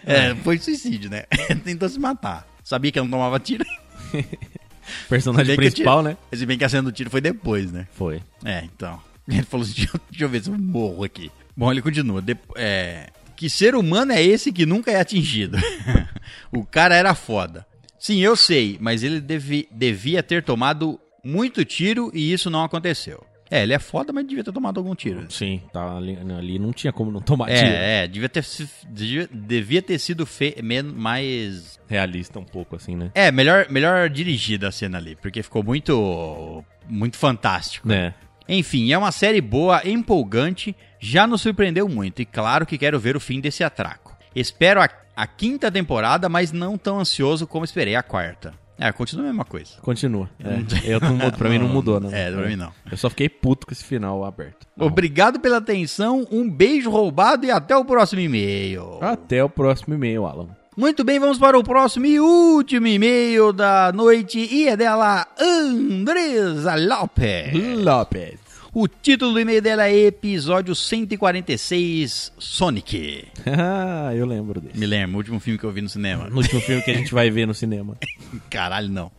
É, 0.06 0.34
foi 0.36 0.58
suicídio, 0.60 1.10
né? 1.10 1.24
Tentou 1.66 1.90
se 1.90 2.00
matar. 2.00 2.48
Sabia 2.64 2.90
que 2.90 2.98
eu 2.98 3.04
não 3.04 3.12
tomava 3.12 3.38
tiro. 3.38 3.66
Personagem 5.10 5.56
principal, 5.58 6.02
tinha- 6.02 6.12
né? 6.12 6.18
Se 6.38 6.46
bem 6.46 6.58
que 6.58 6.64
a 6.64 6.70
cena 6.70 6.84
do 6.84 6.92
tiro 6.92 7.10
foi 7.10 7.20
depois, 7.20 7.70
né? 7.70 7.86
Foi. 7.94 8.22
É, 8.46 8.64
então. 8.64 9.02
Ele 9.28 9.44
falou 9.44 9.66
assim: 9.66 9.74
deixa 10.10 10.24
eu, 10.24 10.30
ver 10.30 10.42
se 10.44 10.50
eu 10.50 10.58
morro 10.58 11.04
aqui. 11.04 11.30
Bom, 11.56 11.70
ele 11.72 11.82
continua. 11.82 12.22
Dep- 12.22 12.52
é, 12.56 13.10
que 13.36 13.50
ser 13.50 13.76
humano 13.76 14.12
é 14.12 14.22
esse 14.22 14.52
que 14.52 14.66
nunca 14.66 14.92
é 14.92 15.00
atingido? 15.00 15.58
o 16.52 16.66
cara 16.66 16.96
era 16.96 17.14
foda. 17.16 17.66
Sim, 18.00 18.20
eu 18.20 18.36
sei, 18.36 18.78
mas 18.82 19.04
ele 19.04 19.22
devi- 19.22 19.68
devia 19.72 20.22
ter 20.22 20.44
tomado 20.44 21.00
muito 21.24 21.64
tiro 21.64 22.12
e 22.14 22.34
isso 22.34 22.50
não 22.50 22.64
aconteceu. 22.64 23.24
É, 23.50 23.62
ele 23.62 23.74
é 23.74 23.78
foda, 23.78 24.12
mas 24.12 24.26
devia 24.26 24.44
ter 24.44 24.52
tomado 24.52 24.80
algum 24.80 24.96
tiro. 24.96 25.32
Sim, 25.32 25.62
tá 25.72 25.96
ali, 25.98 26.18
ali 26.38 26.58
não 26.58 26.74
tinha 26.74 26.92
como 26.92 27.12
não 27.12 27.22
tomar 27.22 27.46
tiro. 27.50 27.68
É, 27.68 28.04
é, 28.04 28.08
devia 28.08 28.28
ter, 28.28 28.44
devia, 28.90 29.30
devia 29.32 29.82
ter 29.82 30.00
sido 30.00 30.26
fe, 30.26 30.56
mais. 30.96 31.80
Realista 31.88 32.40
um 32.40 32.44
pouco, 32.44 32.76
assim, 32.76 32.96
né? 32.96 33.12
É, 33.14 33.32
melhor, 33.32 33.68
melhor 33.70 34.10
dirigida 34.10 34.70
a 34.70 34.72
cena 34.72 34.98
ali, 34.98 35.16
porque 35.16 35.44
ficou 35.44 35.64
muito. 35.64 36.64
muito 36.90 37.16
fantástico. 37.16 37.92
É. 37.92 38.14
Enfim, 38.50 38.92
é 38.92 38.98
uma 38.98 39.12
série 39.12 39.40
boa, 39.40 39.88
empolgante, 39.88 40.76
já 41.04 41.28
nos 41.28 41.42
surpreendeu 41.42 41.90
muito 41.90 42.22
e 42.22 42.26
claro 42.26 42.66
que 42.66 42.78
quero 42.78 42.98
ver 42.98 43.18
o 43.18 43.20
fim 43.20 43.42
desse 43.42 43.62
atraco. 43.62 44.16
Espero 44.34 44.82
a, 44.82 44.90
a 45.16 45.28
quinta 45.28 45.70
temporada, 45.70 46.30
mas 46.30 46.54
não 46.54 46.78
tão 46.78 47.00
ansioso 47.00 47.46
como 47.46 47.66
esperei 47.66 47.96
a 47.96 48.02
quarta. 48.02 48.54
É, 48.80 48.92
continua 48.92 49.26
a 49.26 49.28
mesma 49.28 49.44
coisa. 49.46 49.74
Continua. 49.82 50.30
É. 50.40 50.64
Eu 50.90 51.00
não 51.02 51.30
pra 51.32 51.50
mim 51.50 51.60
não 51.60 51.68
mudou, 51.68 52.00
né? 52.00 52.10
É, 52.28 52.32
pra 52.32 52.48
mim 52.48 52.56
não. 52.56 52.72
Eu 52.90 52.96
só 52.96 53.10
fiquei 53.10 53.28
puto 53.28 53.68
com 53.68 53.74
esse 53.74 53.84
final 53.84 54.24
aberto. 54.24 54.66
Obrigado 54.80 55.40
pela 55.42 55.58
atenção, 55.58 56.26
um 56.32 56.50
beijo 56.50 56.90
roubado 56.90 57.46
e 57.46 57.52
até 57.52 57.76
o 57.76 57.84
próximo 57.84 58.22
e-mail. 58.22 58.98
Até 59.02 59.44
o 59.44 59.50
próximo 59.50 59.94
e-mail, 59.94 60.26
Alan. 60.26 60.48
Muito 60.76 61.04
bem, 61.04 61.20
vamos 61.20 61.38
para 61.38 61.60
o 61.60 61.64
próximo 61.64 62.06
e 62.06 62.20
último 62.20 62.88
e-mail 62.88 63.54
da 63.54 63.92
noite 63.94 64.40
e 64.40 64.70
é 64.70 64.76
dela 64.76 65.28
Andresa 65.40 66.76
Lopes. 66.76 67.54
Lopes. 67.78 68.43
O 68.76 68.88
título 68.88 69.34
do 69.34 69.40
e-mail 69.40 69.62
dela 69.62 69.88
é 69.88 70.08
Episódio 70.08 70.74
146 70.74 72.34
Sonic. 72.40 73.28
Ah, 73.46 74.16
eu 74.16 74.26
lembro 74.26 74.60
desse. 74.60 74.80
Me 74.80 74.88
lembro, 74.88 75.16
o 75.16 75.18
último 75.18 75.40
filme 75.40 75.60
que 75.60 75.64
eu 75.64 75.72
vi 75.72 75.82
no 75.82 75.90
cinema. 75.90 76.28
No 76.28 76.38
último 76.38 76.60
filme 76.60 76.82
que 76.82 76.90
a 76.90 76.94
gente 76.96 77.14
vai 77.14 77.30
ver 77.30 77.46
no 77.46 77.54
cinema. 77.54 77.96
Caralho, 78.50 78.90
não. 78.90 79.12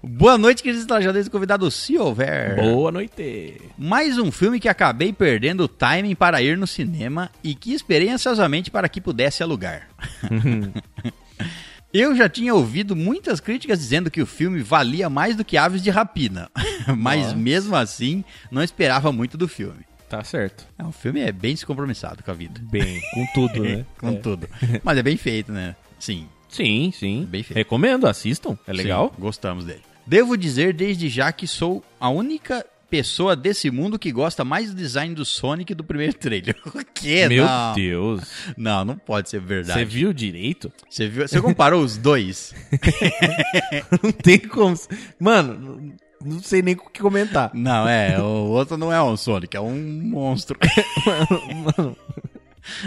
Boa 0.00 0.38
noite, 0.38 0.62
queridos 0.62 0.86
trajadores 0.86 1.26
e 1.26 1.30
convidado 1.30 1.68
se 1.68 1.98
houver. 1.98 2.54
Boa 2.62 2.92
noite. 2.92 3.60
Mais 3.76 4.18
um 4.18 4.30
filme 4.30 4.60
que 4.60 4.68
acabei 4.68 5.12
perdendo 5.12 5.64
o 5.64 5.68
timing 5.68 6.14
para 6.14 6.40
ir 6.40 6.56
no 6.56 6.66
cinema 6.66 7.28
e 7.42 7.56
que 7.56 7.74
esperei 7.74 8.08
ansiosamente 8.08 8.70
para 8.70 8.88
que 8.88 9.00
pudesse 9.00 9.42
alugar. 9.42 9.88
Eu 11.98 12.14
já 12.14 12.28
tinha 12.28 12.54
ouvido 12.54 12.94
muitas 12.94 13.40
críticas 13.40 13.78
dizendo 13.78 14.10
que 14.10 14.20
o 14.20 14.26
filme 14.26 14.60
valia 14.62 15.08
mais 15.08 15.34
do 15.36 15.44
que 15.44 15.56
Aves 15.56 15.82
de 15.82 15.88
Rapina, 15.90 16.50
mas 16.96 17.22
Nossa. 17.26 17.36
mesmo 17.36 17.76
assim 17.76 18.24
não 18.50 18.62
esperava 18.62 19.10
muito 19.12 19.36
do 19.38 19.48
filme. 19.48 19.80
Tá 20.08 20.22
certo. 20.22 20.66
É, 20.78 20.84
o 20.84 20.92
filme 20.92 21.20
é 21.20 21.32
bem 21.32 21.54
descompromissado 21.54 22.22
com 22.22 22.30
a 22.30 22.34
vida. 22.34 22.60
Bem, 22.70 23.00
com 23.12 23.26
tudo, 23.34 23.62
né? 23.64 23.84
com 23.98 24.10
É. 24.10 24.14
tudo. 24.16 24.48
Mas 24.84 24.98
é 24.98 25.02
bem 25.02 25.16
feito, 25.16 25.50
né? 25.50 25.74
Sim. 25.98 26.28
Sim, 26.48 26.92
sim. 26.96 27.26
Bem 27.28 27.42
feito. 27.42 27.56
Recomendo, 27.56 28.06
assistam. 28.06 28.56
É 28.68 28.72
legal. 28.72 29.12
Sim, 29.14 29.20
gostamos 29.20 29.64
dele. 29.64 29.82
Devo 30.06 30.36
dizer 30.36 30.72
desde 30.74 31.08
já 31.08 31.32
que 31.32 31.48
sou 31.48 31.82
a 31.98 32.08
única 32.08 32.64
pessoa 32.90 33.34
desse 33.36 33.70
mundo 33.70 33.98
que 33.98 34.12
gosta 34.12 34.44
mais 34.44 34.70
do 34.70 34.76
design 34.76 35.14
do 35.14 35.24
Sonic 35.24 35.74
do 35.74 35.84
primeiro 35.84 36.14
trailer. 36.14 36.56
O 36.66 36.84
quê? 36.94 37.28
Meu 37.28 37.44
não. 37.44 37.74
Deus. 37.74 38.20
Não, 38.56 38.84
não 38.84 38.96
pode 38.96 39.28
ser 39.28 39.40
Você 39.40 39.46
verdade. 39.46 39.84
viu 39.84 40.12
direito? 40.12 40.72
Você 40.88 41.08
viu? 41.08 41.26
Você 41.28 41.40
comparou 41.40 41.82
os 41.82 41.96
dois? 41.96 42.54
Não 44.02 44.12
tem 44.12 44.38
como. 44.38 44.74
Mano, 45.20 45.94
não- 46.24 46.40
sei 46.42 46.62
nem 46.62 46.74
o 46.74 46.78
que 46.90 47.00
comentar. 47.00 47.50
Não, 47.54 47.86
é. 47.88 48.18
O 48.20 48.48
outro 48.48 48.76
não 48.76 48.92
é 48.92 49.00
um 49.02 49.16
Sonic, 49.16 49.56
é 49.56 49.60
um 49.60 49.76
monstro. 50.02 50.58
Mano, 51.76 51.96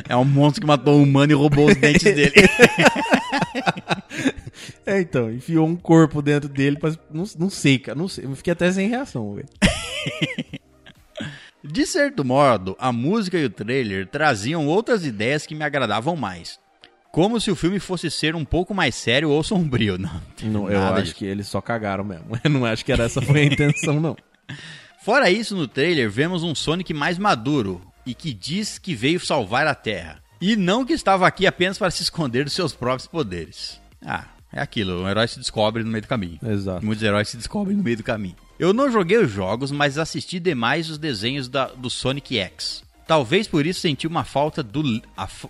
É 0.08 0.15
um 0.15 0.26
monstro 0.26 0.62
que 0.62 0.68
matou 0.68 1.00
um 1.00 1.04
humano 1.04 1.32
e 1.32 1.36
roubou 1.36 1.68
os 1.68 1.76
dentes 1.76 2.04
dele. 2.04 2.34
é, 4.86 5.02
então, 5.02 5.32
enfiou 5.32 5.68
um 5.68 5.76
corpo 5.76 6.22
dentro 6.22 6.50
dele, 6.50 6.78
pra, 6.78 6.92
não, 7.12 7.24
não 7.38 7.50
sei, 7.50 7.80
cara, 7.80 7.98
não 7.98 8.08
sei. 8.08 8.26
Eu 8.26 8.36
fiquei 8.36 8.54
até 8.54 8.72
sem 8.72 8.89
reação, 8.89 9.36
velho. 9.36 9.48
De 11.63 11.86
certo 11.86 12.24
modo, 12.24 12.76
a 12.80 12.92
música 12.92 13.38
e 13.38 13.46
o 13.46 13.50
trailer 13.50 14.08
traziam 14.08 14.65
outras 14.65 15.06
ideias 15.06 15.46
que 15.46 15.54
me 15.54 15.63
agradavam 15.63 16.15
mais. 16.15 16.58
Como 17.12 17.39
se 17.39 17.52
o 17.52 17.56
filme 17.56 17.80
fosse 17.80 18.10
ser 18.10 18.36
um 18.36 18.46
pouco 18.46 18.74
mais 18.74 18.96
sério 18.96 19.30
ou 19.30 19.44
sombrio. 19.44 19.98
Não, 19.98 20.22
Não, 20.44 20.70
eu 20.70 20.82
acho 20.82 21.04
disso. 21.04 21.15
que 21.15 21.26
eles 21.26 21.48
só 21.48 21.60
cagaram 21.60 22.04
mesmo. 22.04 22.26
Eu 22.44 22.50
não 22.50 22.65
acho 22.65 22.86
que 22.86 22.92
era 22.92 23.06
essa 23.06 23.22
foi 23.22 23.42
a 23.42 23.46
intenção, 23.46 24.00
não. 24.00 24.15
Fora 25.04 25.30
isso, 25.30 25.56
no 25.56 25.68
trailer 25.68 26.10
vemos 26.10 26.44
um 26.44 26.54
Sonic 26.54 26.94
mais 26.94 27.18
maduro 27.18 27.82
e 28.10 28.13
que 28.13 28.34
diz 28.34 28.78
que 28.78 28.95
veio 28.95 29.19
salvar 29.19 29.67
a 29.67 29.76
Terra. 29.76 30.22
E 30.41 30.56
não 30.56 30.86
que 30.86 30.93
estava 30.93 31.28
aqui 31.28 31.45
apenas 31.45 31.78
para 31.78 31.91
se 31.91 32.02
esconder 32.04 32.43
dos 32.45 32.54
seus 32.54 32.74
próprios 32.74 33.08
poderes. 33.08 33.80
Ah, 34.06 34.26
é 34.52 34.60
aquilo, 34.62 35.04
um 35.04 35.08
herói 35.10 35.28
se 35.28 35.38
descobre 35.38 35.84
no 35.84 35.91
meio 35.91 36.02
do 36.02 36.08
caminho. 36.08 36.39
Exato. 36.43 36.86
Muitos 36.86 37.04
heróis 37.04 37.28
se 37.30 37.38
descobrem 37.38 37.76
no 37.78 37.84
meio 37.84 37.98
do 37.98 38.04
caminho. 38.04 38.36
Eu 38.58 38.74
não 38.74 38.91
joguei 38.91 39.17
os 39.17 39.32
jogos, 39.32 39.72
mas 39.72 39.98
assisti 39.98 40.39
demais 40.39 40.89
os 40.89 40.98
desenhos 40.98 41.48
da- 41.48 41.67
do 41.67 41.89
Sonic 41.89 42.38
X. 42.38 42.84
Talvez 43.10 43.48
por 43.48 43.65
isso 43.65 43.80
senti 43.80 44.06
uma 44.06 44.24
falta, 44.24 44.62
do, 44.62 44.84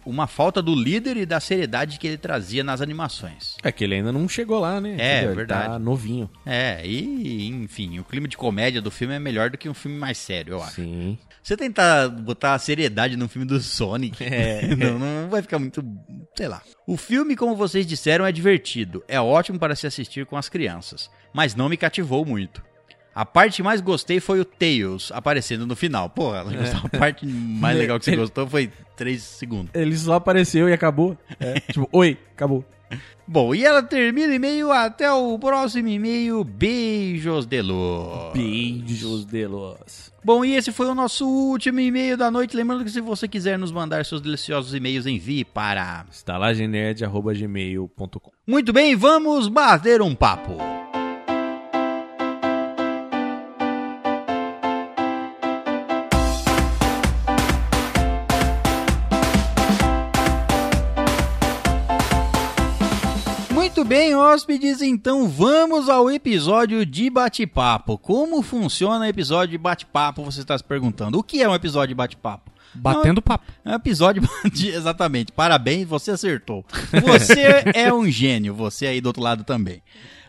uma 0.06 0.28
falta 0.28 0.62
do 0.62 0.74
líder 0.74 1.17
e 1.17 1.26
da 1.26 1.41
seriedade 1.41 2.00
que 2.00 2.08
ele 2.08 2.17
trazia 2.17 2.63
nas 2.63 2.80
animações. 2.80 3.58
É 3.62 3.69
que 3.69 3.84
ele 3.84 3.95
ainda 3.95 4.13
não 4.13 4.30
chegou 4.30 4.62
lá, 4.62 4.80
né? 4.80 4.95
É? 4.98 5.24
Ele 5.26 5.36
verdade. 5.36 5.67
Tá 5.67 5.78
novinho. 5.78 6.30
É, 6.45 6.80
e 6.88 7.50
enfim, 7.50 8.00
o 8.00 8.06
clima 8.06 8.30
de 8.30 8.38
comédia 8.38 8.82
do 8.82 8.89
filme 8.89 9.13
é 9.13 9.19
melhor 9.19 9.50
do 9.50 9.58
que 9.58 9.67
um 9.67 9.74
filme 9.74 9.98
mais 9.98 10.17
sério, 10.17 10.54
eu 10.54 10.63
acho. 10.63 10.76
Sim. 10.76 11.17
Você 11.43 11.58
tentar 11.58 12.08
botar 12.08 12.54
a 12.54 12.60
seriedade 12.60 13.17
num 13.17 13.28
filme 13.28 13.45
do 13.45 13.60
Sonic, 13.60 14.24
É. 14.24 14.65
não, 14.78 14.98
não 14.98 15.30
vai 15.30 15.41
ficar 15.41 15.60
muito. 15.60 15.84
sei 16.38 16.48
lá. 16.48 16.62
O 16.88 16.95
filme, 16.95 17.36
como 17.36 17.58
vocês 17.58 17.86
disseram, 17.86 18.26
é 18.26 18.32
divertido. 18.32 19.04
É 19.06 19.19
ótimo 19.19 19.60
para 19.60 19.76
se 19.76 19.86
assistir 19.86 20.26
com 20.26 20.38
as 20.38 20.48
crianças. 20.48 21.10
Mas 21.34 21.56
não 21.56 21.67
me 21.67 21.76
cativou 21.76 22.24
muito. 22.24 22.63
A 23.19 23.25
parte 23.25 23.58
que 23.58 23.63
mais 23.63 23.82
gostei 23.82 24.21
foi 24.21 24.39
o 24.39 24.45
Tails 24.45 25.12
aparecendo 25.13 25.67
no 25.67 25.75
final. 25.75 26.10
Pô, 26.10 26.32
a 26.34 26.45
parte 26.97 27.25
mais 27.27 27.75
legal 27.79 27.99
que 27.99 28.05
você 28.05 28.12
Ele- 28.12 28.21
gostou 28.21 28.47
foi 28.47 28.71
3 28.95 29.21
segundos. 29.21 29.71
Ele 29.75 29.97
só 29.97 30.13
apareceu 30.13 30.69
e 30.69 30.73
acabou. 30.73 31.17
É, 31.38 31.60
tipo, 31.69 31.89
oi, 31.91 32.17
acabou. 32.34 32.63
Bom, 33.27 33.53
e 33.53 33.65
ela 33.65 33.84
termina 33.84 34.32
o 34.32 34.36
e-mail 34.36 34.71
até 34.71 35.12
o 35.12 35.38
próximo 35.38 35.89
e-mail. 35.89 36.45
Beijos 36.45 37.45
de 37.45 37.62
luz. 37.62 38.32
Beijos 38.34 39.25
de 39.25 39.45
luz. 39.45 40.13
Bom, 40.23 40.45
e 40.45 40.55
esse 40.55 40.71
foi 40.71 40.86
o 40.88 40.95
nosso 40.95 41.27
último 41.27 41.82
e-mail 41.82 42.15
da 42.15 42.32
noite. 42.32 42.55
Lembrando 42.55 42.86
que 42.86 42.89
se 42.89 43.01
você 43.01 43.27
quiser 43.27 43.60
nos 43.60 43.73
mandar 43.73 44.05
seus 44.05 44.21
deliciosos 44.21 44.73
e-mails, 44.73 45.05
envie 45.05 45.43
para. 45.43 46.05
estalagenerd.gmail.com 46.10 48.32
Muito 48.47 48.71
bem, 48.71 48.95
vamos 48.95 49.49
bater 49.49 50.01
um 50.01 50.15
papo. 50.15 50.55
Muito 63.69 63.86
bem, 63.86 64.15
hóspedes, 64.15 64.82
então 64.82 65.29
vamos 65.29 65.89
ao 65.89 66.10
episódio 66.10 66.84
de 66.84 67.08
bate-papo. 67.08 67.99
Como 67.99 68.41
funciona 68.41 69.05
o 69.05 69.08
episódio 69.08 69.51
de 69.51 69.60
bate-papo? 69.60 70.23
Você 70.23 70.41
está 70.41 70.58
se 70.58 70.63
perguntando. 70.63 71.19
O 71.19 71.23
que 71.23 71.43
é 71.43 71.47
um 71.47 71.53
episódio 71.53 71.89
de 71.89 71.95
bate-papo? 71.95 72.51
Batendo 72.73 73.21
papo. 73.21 73.45
É 73.63 73.69
um 73.69 73.75
episódio 73.75 74.23
de... 74.51 74.69
Exatamente. 74.69 75.32
Parabéns, 75.32 75.88
você 75.88 76.10
acertou. 76.10 76.65
Você 77.05 77.63
é 77.75 77.93
um 77.93 78.10
gênio, 78.10 78.55
você 78.55 78.88
aí 78.88 78.99
do 78.99 79.05
outro 79.05 79.21
lado 79.21 79.43
também. 79.43 79.84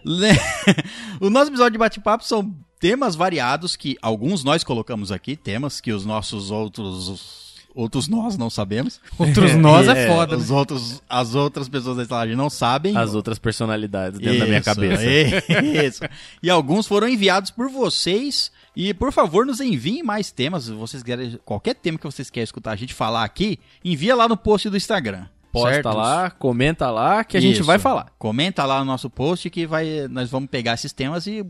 O 1.19 1.31
nosso 1.31 1.51
episódio 1.51 1.73
de 1.73 1.79
bate-papo 1.79 2.23
são 2.23 2.55
temas 2.79 3.15
variados 3.17 3.75
que 3.75 3.97
alguns 4.03 4.45
nós 4.45 4.63
colocamos 4.63 5.11
aqui, 5.11 5.35
temas 5.35 5.81
que 5.81 5.93
os 5.93 6.05
nossos 6.05 6.51
outros 6.51 7.50
outros 7.75 8.09
nós 8.09 8.37
não 8.37 8.51
sabemos. 8.51 9.01
Outros 9.19 9.55
nós 9.57 9.89
é, 9.89 10.07
foda. 10.07 10.37
Os 10.37 10.51
né? 10.51 10.57
outros 10.57 11.03
as 11.09 11.35
outras 11.35 11.69
pessoas 11.69 11.97
da 11.97 12.03
estalagem 12.03 12.37
não 12.37 12.51
sabem. 12.51 12.97
As 12.97 13.15
outras 13.15 13.39
personalidades 13.39 14.19
dentro 14.19 14.41
da 14.41 14.47
minha 14.47 14.59
Isso, 14.59 14.65
cabeça. 14.65 15.05
Isso. 15.87 16.03
E 16.43 16.51
alguns 16.51 16.87
foram 16.87 17.09
enviados 17.09 17.51
por 17.51 17.69
vocês. 17.69 18.51
E 18.75 18.95
por 18.95 19.13
favor, 19.13 19.45
nos 19.45 19.61
enviem 19.61 20.03
mais 20.03 20.31
temas. 20.31 20.69
Vocês 20.69 21.03
querem 21.03 21.39
qualquer 21.45 21.75
tema 21.75 21.99
que 21.99 22.07
vocês 22.07 22.31
querem 22.31 22.45
escutar 22.45 22.73
a 22.73 22.77
gente 22.77 22.95
falar 22.95 23.25
aqui, 23.25 23.59
envia 23.85 24.15
lá 24.15 24.29
no 24.29 24.37
post 24.37 24.69
do 24.71 24.77
Instagram. 24.77 25.27
Posta 25.53 25.73
certo? 25.73 25.97
lá, 25.97 26.31
comenta 26.31 26.91
lá, 26.91 27.25
que 27.25 27.37
a 27.37 27.41
gente 27.41 27.57
Isso. 27.57 27.65
vai 27.65 27.79
falar. 27.79 28.13
Comenta 28.19 28.65
lá 28.65 28.79
no 28.79 28.85
nosso 28.85 29.11
post 29.11 29.51
que 29.51 29.67
vai, 29.67 30.07
nós 30.09 30.31
vamos 30.31 30.49
pegar 30.49 30.75
esses 30.75 30.93
temas 30.93 31.27
e 31.27 31.45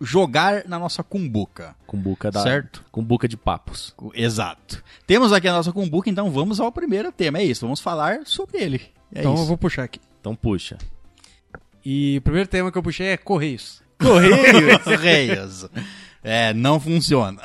jogar 0.00 0.64
na 0.66 0.78
nossa 0.78 1.02
cumbuca. 1.02 1.74
Com 1.86 1.96
buca 1.96 2.30
da. 2.30 2.42
Certo. 2.42 2.84
Com 2.92 3.02
buca 3.02 3.26
de 3.26 3.36
papos. 3.36 3.94
Exato. 4.12 4.82
Temos 5.06 5.32
aqui 5.32 5.48
a 5.48 5.52
nossa 5.52 5.72
cumbuca, 5.72 6.10
então 6.10 6.30
vamos 6.30 6.60
ao 6.60 6.70
primeiro 6.70 7.10
tema. 7.10 7.38
É 7.38 7.44
isso, 7.44 7.62
vamos 7.62 7.80
falar 7.80 8.20
sobre 8.26 8.58
ele. 8.58 8.82
É 9.14 9.20
então 9.20 9.32
isso. 9.32 9.44
eu 9.44 9.46
vou 9.46 9.56
puxar 9.56 9.84
aqui. 9.84 10.00
Então 10.20 10.34
puxa. 10.34 10.76
E 11.84 12.18
o 12.18 12.22
primeiro 12.22 12.48
tema 12.48 12.70
que 12.70 12.76
eu 12.76 12.82
puxei 12.82 13.06
é 13.06 13.16
Correios. 13.16 13.80
Correios. 13.98 14.82
Correios. 14.84 15.66
É, 16.22 16.52
não 16.52 16.78
funciona. 16.78 17.40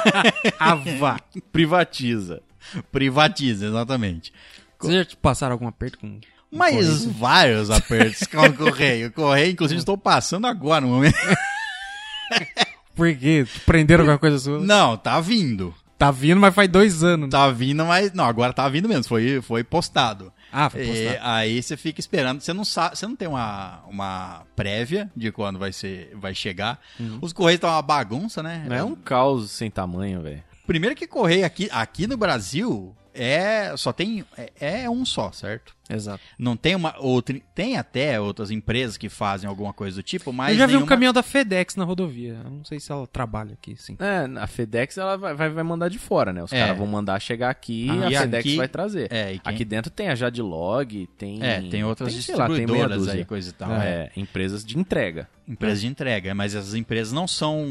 Ava. 0.58 1.18
Privatiza. 1.52 2.42
Privatiza, 2.90 3.66
exatamente. 3.66 4.32
Vocês 4.78 4.94
já 4.94 5.04
te 5.04 5.16
passaram 5.16 5.52
algum 5.52 5.66
aperto 5.68 5.98
com. 5.98 6.08
com 6.20 6.20
Mas 6.56 7.04
vários 7.04 7.70
apertos 7.70 8.26
com 8.26 8.40
o 8.40 8.52
correio. 8.54 9.10
Correio, 9.12 9.50
inclusive, 9.52 9.78
estou 9.78 9.96
passando 9.98 10.46
agora 10.46 10.80
no 10.82 10.88
momento. 10.88 11.16
Por 12.94 13.14
quê? 13.14 13.46
Prenderam 13.66 14.02
alguma 14.02 14.18
coisa 14.18 14.38
sua? 14.38 14.58
Não, 14.60 14.96
tá 14.96 15.20
vindo. 15.20 15.74
Tá 15.98 16.10
vindo, 16.10 16.38
mas 16.40 16.54
faz 16.54 16.68
dois 16.68 17.02
anos. 17.02 17.30
Tá 17.30 17.48
vindo, 17.50 17.84
mas. 17.84 18.12
Não, 18.12 18.24
agora 18.24 18.52
tá 18.52 18.68
vindo 18.68 18.88
mesmo. 18.88 19.04
Foi, 19.04 19.40
foi 19.42 19.64
postado. 19.64 20.32
Ah, 20.52 20.68
foi 20.70 20.82
E 20.82 20.86
postado. 20.86 21.18
aí 21.22 21.62
você 21.62 21.76
fica 21.76 22.00
esperando, 22.00 22.40
você 22.40 22.52
não 22.52 22.64
sabe, 22.64 22.96
você 22.96 23.06
não 23.06 23.16
tem 23.16 23.28
uma, 23.28 23.82
uma 23.88 24.42
prévia 24.54 25.10
de 25.16 25.30
quando 25.32 25.58
vai 25.58 25.72
ser, 25.72 26.10
vai 26.14 26.34
chegar. 26.34 26.78
Uhum. 27.00 27.18
Os 27.20 27.32
correios 27.32 27.56
estão 27.56 27.70
uma 27.70 27.82
bagunça, 27.82 28.42
né? 28.42 28.66
É 28.70 28.82
um 28.82 28.94
caos 28.94 29.50
sem 29.50 29.70
tamanho, 29.70 30.22
velho. 30.22 30.42
Primeiro 30.66 30.94
que 30.96 31.06
correio 31.06 31.44
aqui, 31.44 31.68
aqui 31.72 32.06
no 32.06 32.16
Brasil 32.16 32.94
é 33.16 33.74
só 33.76 33.92
tem 33.92 34.24
é, 34.36 34.82
é 34.84 34.90
um 34.90 35.04
só, 35.04 35.32
certo? 35.32 35.74
Exato. 35.88 36.20
Não 36.36 36.56
tem 36.56 36.74
uma 36.74 36.96
outra, 36.98 37.40
tem 37.54 37.76
até 37.76 38.20
outras 38.20 38.50
empresas 38.50 38.96
que 38.96 39.08
fazem 39.08 39.48
alguma 39.48 39.72
coisa 39.72 39.96
do 39.96 40.02
tipo, 40.02 40.32
mas 40.32 40.50
eu 40.52 40.58
já 40.58 40.66
vi 40.66 40.76
um 40.76 40.84
caminhão 40.84 41.12
da 41.12 41.22
FedEx 41.22 41.76
na 41.76 41.84
rodovia. 41.84 42.40
Eu 42.44 42.50
não 42.50 42.64
sei 42.64 42.80
se 42.80 42.90
ela 42.90 43.06
trabalha 43.06 43.52
aqui, 43.52 43.76
sim. 43.76 43.96
É, 44.00 44.40
a 44.40 44.48
FedEx 44.48 44.98
ela 44.98 45.16
vai, 45.16 45.48
vai, 45.48 45.62
mandar 45.62 45.88
de 45.88 45.98
fora, 45.98 46.32
né? 46.32 46.42
Os 46.42 46.52
É. 46.52 46.58
caras 46.58 46.76
vão 46.76 46.88
mandar 46.88 47.20
chegar 47.20 47.50
aqui 47.50 47.86
Ah, 47.88 48.10
e 48.10 48.16
a 48.16 48.20
FedEx 48.22 48.40
aqui- 48.46 48.56
vai 48.56 48.66
trazer. 48.68 49.12
É, 49.12 49.26
quem- 49.38 49.40
Aqui 49.44 49.64
dentro 49.64 49.88
tem 49.90 50.08
a 50.08 50.14
Jadlog, 50.16 51.06
tem. 51.16 51.40
é, 51.40 51.60
tem 51.62 51.84
outras 51.84 52.12
sei 52.14 52.34
lá, 52.34 52.46
tem 52.46 52.56
distribuidoras 52.56 52.98
dúzia. 52.98 53.14
aí, 53.14 53.24
coisa 53.24 53.50
e 53.50 53.52
tal. 53.52 53.72
É, 53.72 54.10
empresas 54.16 54.64
de 54.64 54.76
entrega. 54.76 55.28
Empresas 55.46 55.80
de 55.80 55.86
entrega, 55.86 56.34
mas 56.34 56.52
essas 56.56 56.74
empresas 56.74 57.12
não 57.12 57.28
são 57.28 57.64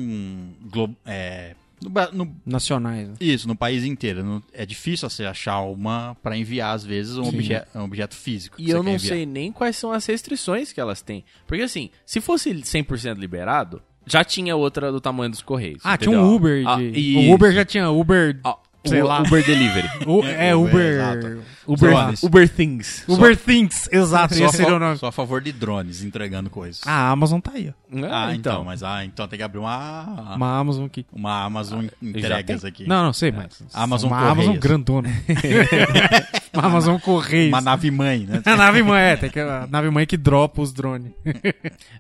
glo- 0.72 0.96
é, 1.06 1.54
no, 1.90 2.26
no 2.26 2.36
Nacionais. 2.46 3.08
né? 3.10 3.16
Isso, 3.20 3.48
no 3.48 3.56
país 3.56 3.84
inteiro. 3.84 4.24
Não- 4.24 4.44
é 4.54 4.66
difícil 4.66 5.10
você 5.10 5.26
achar 5.26 5.60
uma 5.62 6.16
para 6.22 6.38
enviar, 6.38 6.76
às 6.76 6.84
vezes, 6.84 7.18
um, 7.18 7.24
obje- 7.28 7.62
um 7.76 7.82
objeto 7.84 8.16
físico. 8.16 8.56
E 8.60 8.70
eu 8.70 8.84
não 8.84 8.94
enviar. 8.94 9.16
sei 9.16 9.26
nem 9.26 9.52
quais 9.52 9.76
são 9.76 9.92
as 9.92 10.06
restrições 10.06 10.72
que 10.74 10.80
elas 10.80 11.02
têm. 11.02 11.24
Porque 11.48 11.64
assim, 11.64 11.90
se 12.06 12.20
fosse 12.22 12.52
100% 12.54 13.18
liberado, 13.18 13.82
já 14.06 14.24
tinha 14.24 14.56
outra 14.56 14.92
do 14.92 15.02
tamanho 15.02 15.32
dos 15.32 15.42
Correios. 15.42 15.82
Ah, 15.84 15.98
tinha 15.98 16.10
entendeu? 16.16 16.30
um 16.32 16.36
Uber. 16.36 16.64
Ah, 16.68 16.76
de- 16.78 16.88
isso. 17.00 17.20
O 17.30 17.34
Uber 17.34 17.52
já 17.54 17.66
tinha 17.66 17.90
Uber. 17.90 18.40
Ah, 18.44 18.58
sei 18.86 19.04
lá. 19.04 19.22
Uber 19.22 19.44
Delivery. 19.46 19.90
O- 20.06 20.24
é, 20.26 20.56
Uber, 20.56 20.74
Uber. 20.76 21.92
exato. 21.92 22.26
Uber, 22.26 22.48
Things. 22.50 23.04
Uber 23.08 23.36
Things, 23.36 23.90
exato. 23.92 24.36
Só, 24.36 24.50
seria 24.50 24.76
o 24.76 24.80
nome. 24.80 24.98
só 24.98 25.08
a 25.08 25.12
favor 25.12 25.42
de 25.42 25.52
drones 25.52 26.04
entregando 26.04 26.48
coisas. 26.50 26.82
A 26.86 27.10
Amazon 27.10 27.40
tá 27.40 27.52
aí, 27.56 27.70
ó. 27.70 28.06
Ah, 28.12 28.36
então. 28.36 28.64
mas 28.64 28.84
ah, 28.84 29.04
então 29.04 29.28
tem 29.28 29.38
que 29.38 29.44
abrir 29.44 29.58
uma, 29.60 30.36
Uma 30.36 30.60
Amazon 30.60 30.86
aqui. 30.86 31.06
uma 31.12 31.44
Amazon 31.44 31.86
entregas 32.02 32.64
aqui. 32.64 32.88
Não, 32.88 33.06
não 33.06 33.14
sei, 33.14 33.32
mas. 33.32 33.64
Amazon 33.74 34.12
uma 34.12 34.18
Correios. 34.20 34.38
Amazon 34.38 34.60
grandona. 34.60 35.10
uma 36.54 36.66
Amazon 36.66 36.98
Correios. 37.00 37.48
Uma 37.50 37.62
nave 37.62 37.90
mãe, 37.90 38.20
né? 38.28 38.42
A 38.46 38.56
nave 38.58 38.84
mãe, 38.84 39.02
é, 39.02 39.16
tem 39.18 39.30
que, 39.30 39.40
a 39.40 39.68
nave 39.68 39.90
mãe 39.90 40.06
que 40.06 40.18
dropa 40.18 40.62
os 40.62 40.72
drones. 40.72 41.12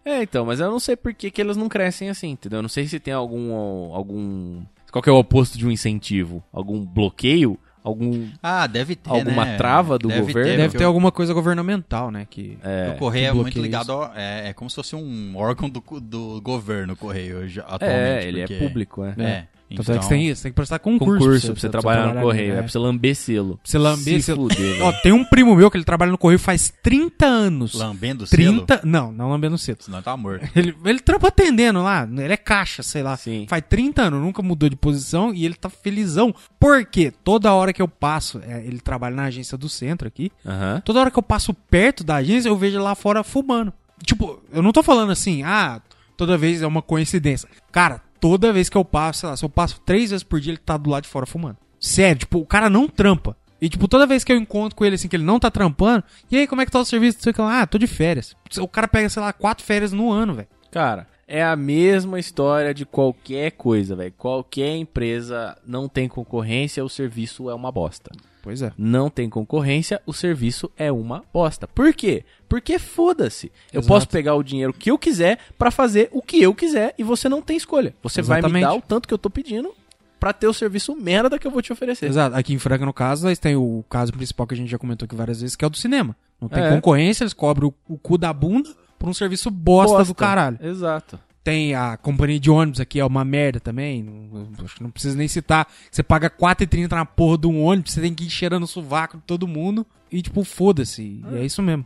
É, 0.04 0.22
então, 0.22 0.46
mas 0.46 0.60
eu 0.60 0.70
não 0.70 0.80
sei 0.80 0.96
por 0.96 1.14
que, 1.14 1.32
que 1.32 1.42
elas 1.42 1.58
não 1.58 1.68
crescem 1.68 2.10
assim, 2.10 2.30
entendeu? 2.32 2.60
Eu 2.60 2.64
não 2.64 2.70
sei 2.70 2.88
se 2.88 3.00
tem 3.00 3.14
algum. 3.14 3.52
algum. 3.94 4.62
Qual 4.96 5.04
que 5.04 5.10
é 5.10 5.12
o 5.12 5.18
oposto 5.18 5.58
de 5.58 5.68
um 5.68 5.72
incentivo? 5.72 6.42
Algum 6.54 6.86
bloqueio? 6.86 7.60
Algum. 7.84 8.30
Ah, 8.42 8.66
deve 8.66 8.96
ter, 8.96 9.10
Alguma 9.10 9.44
né? 9.44 9.58
trava 9.58 10.00
do 10.00 10.08
Deve 10.08 10.22
governo? 10.22 10.50
Ter, 10.52 10.58
Deve 10.58 10.78
ter 10.78 10.84
alguma 10.86 11.12
coisa 11.12 11.34
governamental, 11.34 12.10
né? 12.10 12.26
Que, 12.30 12.58
É, 12.64 12.94
O 12.96 12.98
correio 12.98 13.26
que 13.34 13.38
é 13.38 13.42
muito 13.42 13.62
ligado 13.62 13.92
ao, 13.92 14.14
é, 14.16 14.48
é 14.48 14.54
como 14.54 14.70
se 14.70 14.76
fosse 14.78 14.96
um 14.96 15.36
órgão 15.36 15.70
do, 15.70 15.84
do 16.00 16.40
governo, 16.42 16.94
o 16.94 16.96
correio, 16.96 17.40
hoje, 17.40 17.60
atualmente. 17.60 17.90
é 17.90 18.24
ele 18.26 18.40
porque- 18.40 18.54
é 18.54 18.58
público, 18.58 19.04
é. 19.04 19.14
É. 19.20 19.48
Tanto 19.76 19.92
é 19.92 19.98
que 19.98 20.04
você 20.04 20.10
tem 20.10 20.28
isso, 20.30 20.44
tem 20.44 20.52
que 20.52 20.56
prestar 20.56 20.80
concurso. 20.80 21.20
Concurso 21.20 21.52
pra 21.52 21.60
você, 21.60 21.70
trabalhar 21.70 22.06
no 22.06 22.12
ali, 22.12 22.22
correio, 22.22 22.52
é 22.52 22.56
né? 22.56 22.62
pra 22.62 22.70
você 22.72 22.78
lamber 22.78 23.16
selo. 23.16 23.58
Pra 23.58 23.62
você 23.64 23.78
lamber 23.78 24.16
Se 24.20 24.22
selo. 24.24 24.50
fuder, 24.50 24.82
Ó, 24.84 24.92
tem 25.02 25.12
um 25.12 25.26
primo 25.26 25.56
meu 25.56 25.72
que 25.72 25.78
ele 25.78 25.84
trabalha 25.84 26.12
no 26.12 26.18
correio 26.18 26.40
faz 26.40 26.72
30 26.84 27.26
anos. 27.26 27.74
Lambendo 27.74 28.24
o 28.26 28.28
selo, 28.28 28.66
30. 28.66 28.82
Não, 28.84 29.12
não 29.12 29.30
lambendo 29.30 29.58
cedo. 29.58 29.84
senão 29.84 30.02
tá 30.02 30.16
morto. 30.16 30.46
Ele, 30.56 30.76
ele 30.86 31.00
trampa 31.00 31.28
atendendo 31.30 31.82
lá, 31.82 32.08
ele 32.12 32.32
é 32.34 32.38
caixa, 32.38 32.84
sei 32.84 33.02
lá. 33.04 33.18
Sim. 33.18 33.46
Faz 33.50 33.64
30 33.68 34.04
anos, 34.04 34.22
nunca 34.22 34.42
mudou 34.42 34.70
de 34.70 34.76
posição 34.76 35.34
e 35.34 35.46
ele 35.46 35.56
tá 35.56 35.70
felizão. 35.70 36.34
Por 36.60 36.86
quê? 36.86 37.12
Toda 37.24 37.52
hora 37.54 37.74
que 37.74 37.82
eu 37.82 37.88
passo, 37.88 38.40
é, 38.48 38.64
ele 38.66 38.80
trabalha 38.80 39.16
na 39.16 39.24
agência 39.26 39.58
do 39.58 39.68
centro 39.68 40.08
aqui, 40.08 40.32
Aham. 40.46 40.82
toda 40.86 41.00
hora 41.00 41.12
que 41.12 41.18
eu 41.20 41.24
passo 41.24 41.54
perto 41.54 42.04
da 42.04 42.16
agência, 42.18 42.50
eu 42.50 42.56
vejo 42.58 42.78
ele 42.78 42.84
lá 42.84 42.96
fora 42.96 43.24
fumando. 43.24 43.74
Tipo, 44.04 44.42
eu 44.52 44.62
não 44.62 44.72
tô 44.72 44.84
falando 44.84 45.12
assim, 45.12 45.42
ah, 45.44 45.82
toda 46.18 46.38
vez 46.38 46.62
é 46.62 46.68
uma 46.68 46.82
coincidência. 46.82 47.48
Cara, 47.72 48.02
toda 48.20 48.54
vez 48.54 48.70
que 48.70 48.78
eu 48.78 48.86
passo, 48.86 49.22
sei 49.22 49.30
lá, 49.30 49.38
se 49.38 49.46
eu 49.46 49.50
passo 49.50 49.80
três 49.86 50.12
vezes 50.12 50.24
por 50.24 50.40
dia, 50.40 50.52
ele 50.52 50.58
tá 50.58 50.78
do 50.78 50.90
lado 50.90 51.04
de 51.04 51.10
fora 51.10 51.26
fumando. 51.26 51.58
Sério, 51.80 52.20
tipo, 52.20 52.40
o 52.40 52.46
cara 52.46 52.70
não 52.70 52.88
trampa. 52.88 53.36
E, 53.62 53.70
tipo, 53.70 53.88
toda 53.88 54.06
vez 54.06 54.24
que 54.24 54.32
eu 54.32 54.38
encontro 54.38 54.76
com 54.76 54.86
ele, 54.86 54.96
assim, 54.96 55.08
que 55.08 55.16
ele 55.16 55.24
não 55.24 55.40
tá 55.40 55.50
trampando, 55.50 56.04
e 56.30 56.38
aí, 56.38 56.48
como 56.48 56.62
é 56.62 56.66
que 56.66 56.72
tá 56.72 56.80
o 56.80 56.86
serviço? 56.86 57.18
Ah, 57.40 57.66
tô 57.66 57.78
de 57.78 57.88
férias. 57.88 58.36
O 58.60 58.68
cara 58.68 58.88
pega, 58.88 59.10
sei 59.10 59.22
lá, 59.22 59.32
quatro 59.32 59.64
férias 59.64 59.92
no 59.92 60.12
ano, 60.12 60.34
velho. 60.34 60.48
Cara, 60.72 61.08
é 61.28 61.44
a 61.44 61.56
mesma 61.56 62.20
história 62.20 62.74
de 62.74 62.86
qualquer 62.86 63.52
coisa, 63.52 63.96
velho. 63.96 64.14
Qualquer 64.18 64.76
empresa 64.76 65.58
não 65.66 65.88
tem 65.88 66.08
concorrência, 66.08 66.84
o 66.84 66.90
serviço 66.90 67.50
é 67.50 67.56
uma 67.56 67.72
bosta. 67.72 68.12
Pois 68.46 68.62
é. 68.62 68.72
Não 68.78 69.10
tem 69.10 69.28
concorrência, 69.28 70.00
o 70.06 70.14
serviço 70.14 70.72
é 70.78 70.92
uma 70.92 71.24
bosta. 71.34 71.68
Por 71.68 71.92
quê? 71.94 72.24
Porque 72.48 72.78
foda-se. 72.80 73.52
Eu 73.74 73.82
posso 73.82 74.08
pegar 74.08 74.36
o 74.36 74.44
dinheiro 74.44 74.72
que 74.72 74.92
eu 74.92 74.98
quiser 75.00 75.40
pra 75.58 75.72
fazer 75.72 76.10
o 76.14 76.22
que 76.22 76.42
eu 76.42 76.54
quiser 76.54 76.94
e 76.98 77.04
você 77.04 77.28
não 77.28 77.42
tem 77.42 77.58
escolha. 77.58 77.96
Você 78.04 78.22
vai 78.22 78.38
me 78.38 78.48
Exatamente. 78.48 78.62
dar 78.64 78.74
o 78.76 78.82
tanto 78.82 79.08
que 79.08 79.14
eu 79.14 79.18
tô 79.18 79.32
pedindo 79.32 79.74
pra 80.20 80.32
ter 80.32 80.48
o 80.48 80.54
serviço 80.54 80.96
merda 80.96 81.40
que 81.40 81.48
eu 81.48 81.52
vou 81.52 81.62
te 81.62 81.74
oferecer. 81.74 82.06
Exato. 82.06 82.36
Aqui 82.38 82.54
em 82.54 82.60
Franca, 82.60 82.86
no 82.86 82.94
caso, 82.94 83.26
nós 83.26 83.40
tem 83.40 83.56
o 83.56 83.84
caso 83.90 84.14
principal 84.14 84.46
que 84.46 84.54
a 84.54 84.58
gente 84.58 84.70
já 84.70 84.78
comentou 84.78 85.06
aqui 85.08 85.16
várias 85.16 85.42
vezes, 85.42 85.56
que 85.56 85.66
é 85.66 85.68
o 85.68 85.72
do 85.72 85.78
cinema. 85.78 86.16
Não 86.40 86.48
tem 86.48 86.64
É. 86.64 86.70
concorrência, 86.70 87.24
eles 87.24 87.34
cobram 87.34 87.74
o, 87.90 87.94
o 87.96 87.98
cu 87.98 88.16
da 88.18 88.32
bunda 88.32 88.70
por 89.00 89.10
um 89.10 89.14
serviço 89.14 89.50
bosta, 89.50 90.04
do 90.04 90.14
caralho. 90.14 90.60
Exato. 90.62 91.20
Tem 91.46 91.76
a 91.76 91.96
companhia 91.96 92.40
de 92.40 92.50
ônibus 92.50 92.80
aqui, 92.80 93.00
é 93.00 93.06
uma 93.06 93.24
merda 93.24 93.60
também. 93.60 94.02
Não, 94.02 94.66
acho 94.66 94.78
que 94.78 94.82
não 94.82 94.90
precisa 94.90 95.16
nem 95.16 95.28
citar. 95.28 95.68
Você 95.92 96.02
paga 96.02 96.28
R$4,30 96.28 96.90
na 96.92 97.06
porra 97.06 97.38
de 97.38 97.46
um 97.46 97.64
ônibus, 97.64 97.94
você 97.94 98.02
tem 98.02 98.16
que 98.16 98.26
ir 98.26 98.32
cheirando 98.32 98.64
o 98.64 98.68
sovaco 98.68 99.18
de 99.18 99.24
todo 99.24 99.48
mundo. 99.48 99.86
E, 100.12 100.24
tipo, 100.24 100.44
foda-se. 100.44 101.04
E 101.04 101.38
é 101.38 101.46
isso 101.46 101.62
mesmo. 101.62 101.86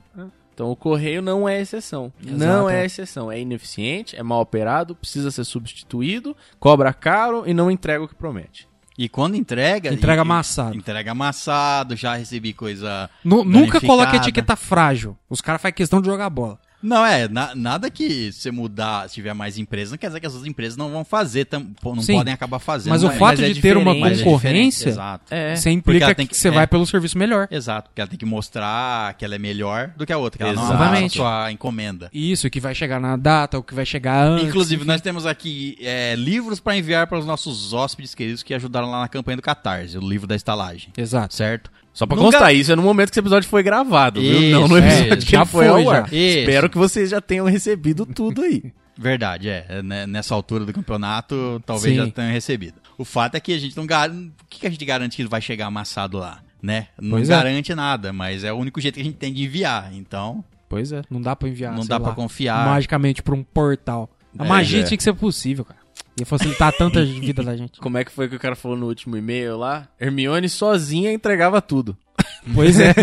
Então 0.54 0.72
o 0.72 0.78
correio 0.78 1.22
não 1.22 1.48
é 1.48 1.60
exceção. 1.60 2.12
Exato, 2.26 2.38
não 2.38 2.70
é 2.70 2.84
é. 2.84 2.86
exceção. 2.86 3.30
É 3.30 3.38
ineficiente, 3.38 4.16
é 4.16 4.24
mal 4.24 4.40
operado, 4.40 4.96
precisa 4.96 5.30
ser 5.30 5.44
substituído, 5.44 6.34
cobra 6.58 6.94
caro 6.94 7.44
e 7.46 7.54
não 7.54 7.70
entrega 7.70 8.02
o 8.02 8.08
que 8.08 8.16
promete. 8.16 8.66
E 8.98 9.10
quando 9.10 9.36
entrega... 9.36 9.94
Entrega 9.94 10.22
e- 10.22 10.24
amassado. 10.24 10.78
Entrega 10.78 11.12
amassado, 11.12 11.98
já 11.98 12.16
recebi 12.16 12.54
coisa... 12.54 13.10
Nu- 13.26 13.44
nunca 13.44 13.82
coloque 13.82 14.16
etiqueta 14.16 14.56
frágil. 14.56 15.18
Os 15.30 15.42
caras 15.42 15.62
fazem 15.62 15.74
questão 15.74 16.00
de 16.02 16.08
jogar 16.08 16.30
bola. 16.30 16.58
Não, 16.82 17.06
é, 17.06 17.28
na- 17.28 17.54
nada 17.56 17.90
que 17.90 18.32
você 18.32 18.52
mudar, 18.52 19.08
se 19.10 19.16
tiver 19.16 19.34
mais 19.34 19.58
empresas, 19.58 19.92
não 19.92 19.98
quer 19.98 20.08
dizer 20.08 20.20
que 20.20 20.26
essas 20.26 20.46
empresas 20.46 20.78
não 20.78 20.90
vão 20.90 21.04
fazer, 21.04 21.46
tam- 21.46 21.68
não 21.84 22.02
Sim. 22.02 22.14
podem 22.16 22.34
acabar 22.34 22.60
fazendo. 22.60 22.92
Mas 22.92 23.04
o 23.04 23.08
Mas 23.08 23.18
fato 23.18 23.42
é 23.42 23.50
de 23.50 23.60
ter 23.62 23.76
uma 23.76 23.94
mas 23.94 24.22
é 24.22 24.24
concorrência. 24.24 24.96
É. 25.30 25.56
você 25.56 25.70
implica 25.72 26.16
que, 26.16 26.28
que- 26.28 26.38
você 26.38 26.48
é. 26.48 26.52
vai 26.52 26.66
pelo 26.68 26.86
serviço 26.86 27.18
melhor. 27.18 27.48
Exato, 27.52 27.90
porque 27.90 28.00
ela 28.02 28.10
tem 28.10 28.18
que 28.18 28.26
mostrar 28.26 29.14
que 29.16 29.26
ela 29.26 29.36
é 29.36 29.40
melhor 29.40 29.90
do 29.98 30.06
que 30.06 30.14
a 30.14 30.18
outra, 30.18 30.38
que 30.38 30.44
ela 30.44 30.54
não 30.54 30.64
Exatamente. 30.64 31.20
amassa 31.20 31.36
a 31.38 31.42
sua 31.44 31.52
encomenda. 31.52 32.10
Isso, 32.14 32.50
que 32.50 32.60
vai 32.60 32.74
chegar 32.74 33.00
na 33.00 33.18
data, 33.18 33.58
o 33.60 33.64
que 33.64 33.74
vai 33.74 33.86
chegar 33.86 34.26
antes. 34.26 34.48
Inclusive, 34.48 34.86
nós 34.86 35.02
temos 35.02 35.26
aqui 35.26 35.78
é, 35.82 36.16
livros 36.16 36.60
para 36.60 36.78
enviar 36.78 37.08
para 37.08 37.20
os 37.20 37.26
nossos 37.26 37.74
hóspedes 37.74 38.16
queridos 38.16 38.42
que 38.42 38.54
ajudaram 38.54 38.90
lá 38.90 39.02
na 39.02 39.08
campanha 39.08 39.36
do 39.36 39.42
Catarse, 39.42 39.98
o 39.98 40.02
livro 40.02 40.26
da 40.28 40.36
estalagem. 40.36 40.94
Exato. 40.98 41.34
Certo? 41.36 41.70
Só 42.00 42.06
pra 42.06 42.16
Nunca- 42.16 42.32
constar, 42.32 42.56
isso 42.56 42.72
é 42.72 42.78
no 42.78 42.82
momento 42.82 43.10
que 43.10 43.14
esse 43.16 43.20
episódio 43.20 43.50
foi 43.50 43.62
gravado, 43.62 44.22
viu? 44.22 44.42
Isso, 44.42 44.52
não 44.58 44.70
no 44.70 44.78
é, 44.78 45.00
episódio 45.02 45.26
que 45.26 45.32
já 45.34 45.44
foi, 45.46 45.68
foi, 45.68 45.84
ao 45.84 45.90
ar. 45.92 46.14
Espero 46.14 46.70
que 46.70 46.78
vocês 46.78 47.10
já 47.10 47.20
tenham 47.20 47.46
recebido 47.46 48.06
tudo 48.06 48.42
aí. 48.42 48.72
Verdade, 48.98 49.50
é. 49.50 49.66
É, 49.68 49.84
né, 49.84 50.08
Nessa 50.08 50.34
altura 50.34 50.64
do 50.64 50.72
campeonato, 50.72 51.62
talvez 51.66 51.94
Sim. 51.98 52.06
já 52.06 52.10
tenham 52.10 52.32
recebido. 52.32 52.76
O 52.98 53.04
fato 53.04 53.36
é 53.36 53.40
que 53.42 53.52
a 53.54 53.60
gente 53.60 53.76
não 53.76 53.86
garante. 53.86 54.28
O 54.30 54.46
que 54.50 54.66
a 54.66 54.70
gente 54.70 54.86
garante 54.86 55.18
que 55.18 55.28
vai 55.28 55.42
chegar 55.42 55.66
amassado 55.66 56.18
lá? 56.18 56.40
Né? 56.64 56.88
Não 57.02 57.18
Pois 57.18 57.30
é. 57.30 57.36
garante 57.36 57.76
nada, 57.76 58.14
mas 58.14 58.46
é 58.46 58.54
o 58.54 58.56
único 58.56 58.80
jeito 58.80 58.96
que 58.96 59.02
a 59.02 59.04
gente 59.04 59.18
tem 59.18 59.34
de 59.34 59.44
enviar. 59.44 59.90
Então, 59.94 60.42
Pois 60.70 60.94
é, 60.94 61.02
não 61.10 61.22
dá 61.22 61.36
pra 61.36 61.50
enviar. 61.50 61.74
não 61.76 61.86
dá 61.86 61.98
lá, 61.98 62.06
pra 62.06 62.14
confiar. 62.14 62.66
Magicamente 62.66 63.22
pra 63.22 63.36
um 63.36 63.44
portal. 63.44 64.10
A 64.38 64.46
É, 64.46 64.48
magia 64.48 64.80
é. 64.80 64.84
tinha 64.84 64.98
que 64.98 65.04
ser 65.04 65.14
possível, 65.14 65.66
cara. 65.66 65.79
Ia 66.20 66.26
facilitar 66.26 66.72
tanta 66.74 67.04
vida 67.06 67.42
da 67.44 67.56
gente. 67.56 67.80
Como 67.80 67.98
é 67.98 68.04
que 68.04 68.12
foi 68.12 68.28
que 68.28 68.36
o 68.36 68.40
cara 68.40 68.56
falou 68.56 68.78
no 68.78 68.88
último 68.88 69.16
e-mail 69.18 69.58
lá? 69.58 69.88
Hermione 70.00 70.48
sozinha 70.50 71.12
entregava 71.12 71.62
tudo. 71.62 71.98
Pois 72.54 72.80
é. 72.80 72.94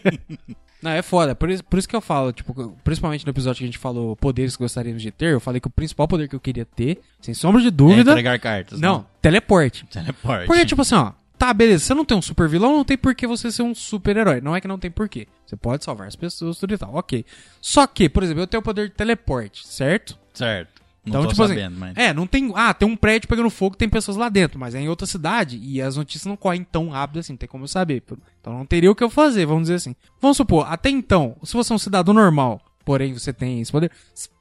Não, 0.82 0.90
é 0.90 1.02
foda. 1.02 1.34
Por 1.34 1.50
isso, 1.50 1.64
por 1.64 1.78
isso 1.78 1.88
que 1.88 1.96
eu 1.96 2.00
falo, 2.00 2.32
tipo, 2.32 2.76
principalmente 2.84 3.24
no 3.24 3.30
episódio 3.30 3.58
que 3.58 3.64
a 3.64 3.66
gente 3.66 3.78
falou 3.78 4.14
poderes 4.14 4.54
que 4.56 4.62
gostaríamos 4.62 5.02
de 5.02 5.10
ter, 5.10 5.32
eu 5.32 5.40
falei 5.40 5.60
que 5.60 5.66
o 5.66 5.70
principal 5.70 6.06
poder 6.06 6.28
que 6.28 6.36
eu 6.36 6.40
queria 6.40 6.64
ter, 6.64 7.00
sem 7.20 7.34
sombra 7.34 7.60
de 7.60 7.68
É 7.68 7.70
dúvida. 7.70 8.10
entregar 8.12 8.38
cartas. 8.38 8.78
não, 8.80 8.98
né? 8.98 9.04
teleporte. 9.20 9.84
Teleporte. 9.86 10.46
Porque, 10.46 10.64
tipo 10.66 10.82
assim, 10.82 10.94
ó, 10.94 11.12
tá, 11.38 11.52
beleza, 11.52 11.84
você 11.84 11.94
não 11.94 12.04
tem 12.04 12.16
um 12.16 12.22
super 12.22 12.48
vilão, 12.48 12.76
não 12.76 12.84
tem 12.84 12.96
por 12.96 13.14
que 13.14 13.26
você 13.26 13.50
ser 13.50 13.62
um 13.62 13.74
super 13.74 14.16
herói. 14.16 14.40
Não 14.40 14.54
é 14.54 14.60
que 14.60 14.68
não 14.68 14.78
tem 14.78 14.90
porquê. 14.90 15.26
Você 15.46 15.56
pode 15.56 15.82
salvar 15.84 16.06
as 16.06 16.14
pessoas, 16.16 16.58
tudo 16.58 16.74
e 16.74 16.78
tal, 16.78 16.94
ok. 16.94 17.24
Só 17.60 17.86
que, 17.86 18.08
por 18.08 18.22
exemplo, 18.22 18.42
eu 18.42 18.46
tenho 18.46 18.60
o 18.60 18.64
poder 18.64 18.88
de 18.88 18.94
teleporte, 18.94 19.66
certo? 19.66 20.16
Certo. 20.34 20.75
Não 21.06 21.20
Então, 21.20 21.22
tô 21.22 21.28
tipo 21.28 21.46
sabendo, 21.46 21.72
assim, 21.72 21.76
mas... 21.78 21.96
é, 21.96 22.12
não 22.12 22.26
tem. 22.26 22.52
Ah, 22.54 22.74
tem 22.74 22.88
um 22.88 22.96
prédio 22.96 23.28
pegando 23.28 23.48
fogo, 23.48 23.76
tem 23.76 23.88
pessoas 23.88 24.16
lá 24.16 24.28
dentro, 24.28 24.58
mas 24.58 24.74
é 24.74 24.80
em 24.80 24.88
outra 24.88 25.06
cidade 25.06 25.58
e 25.62 25.80
as 25.80 25.96
notícias 25.96 26.26
não 26.26 26.36
correm 26.36 26.64
tão 26.64 26.88
rápido 26.88 27.20
assim, 27.20 27.34
não 27.34 27.38
tem 27.38 27.48
como 27.48 27.64
eu 27.64 27.68
saber. 27.68 28.02
Então 28.40 28.52
não 28.52 28.66
teria 28.66 28.90
o 28.90 28.94
que 28.94 29.04
eu 29.04 29.10
fazer, 29.10 29.46
vamos 29.46 29.62
dizer 29.62 29.74
assim. 29.74 29.94
Vamos 30.20 30.36
supor, 30.36 30.66
até 30.68 30.90
então, 30.90 31.36
se 31.44 31.54
você 31.54 31.72
é 31.72 31.76
um 31.76 31.78
cidadão 31.78 32.12
normal, 32.12 32.60
porém 32.84 33.12
você 33.12 33.32
tem 33.32 33.60
esse 33.60 33.70
poder, 33.70 33.90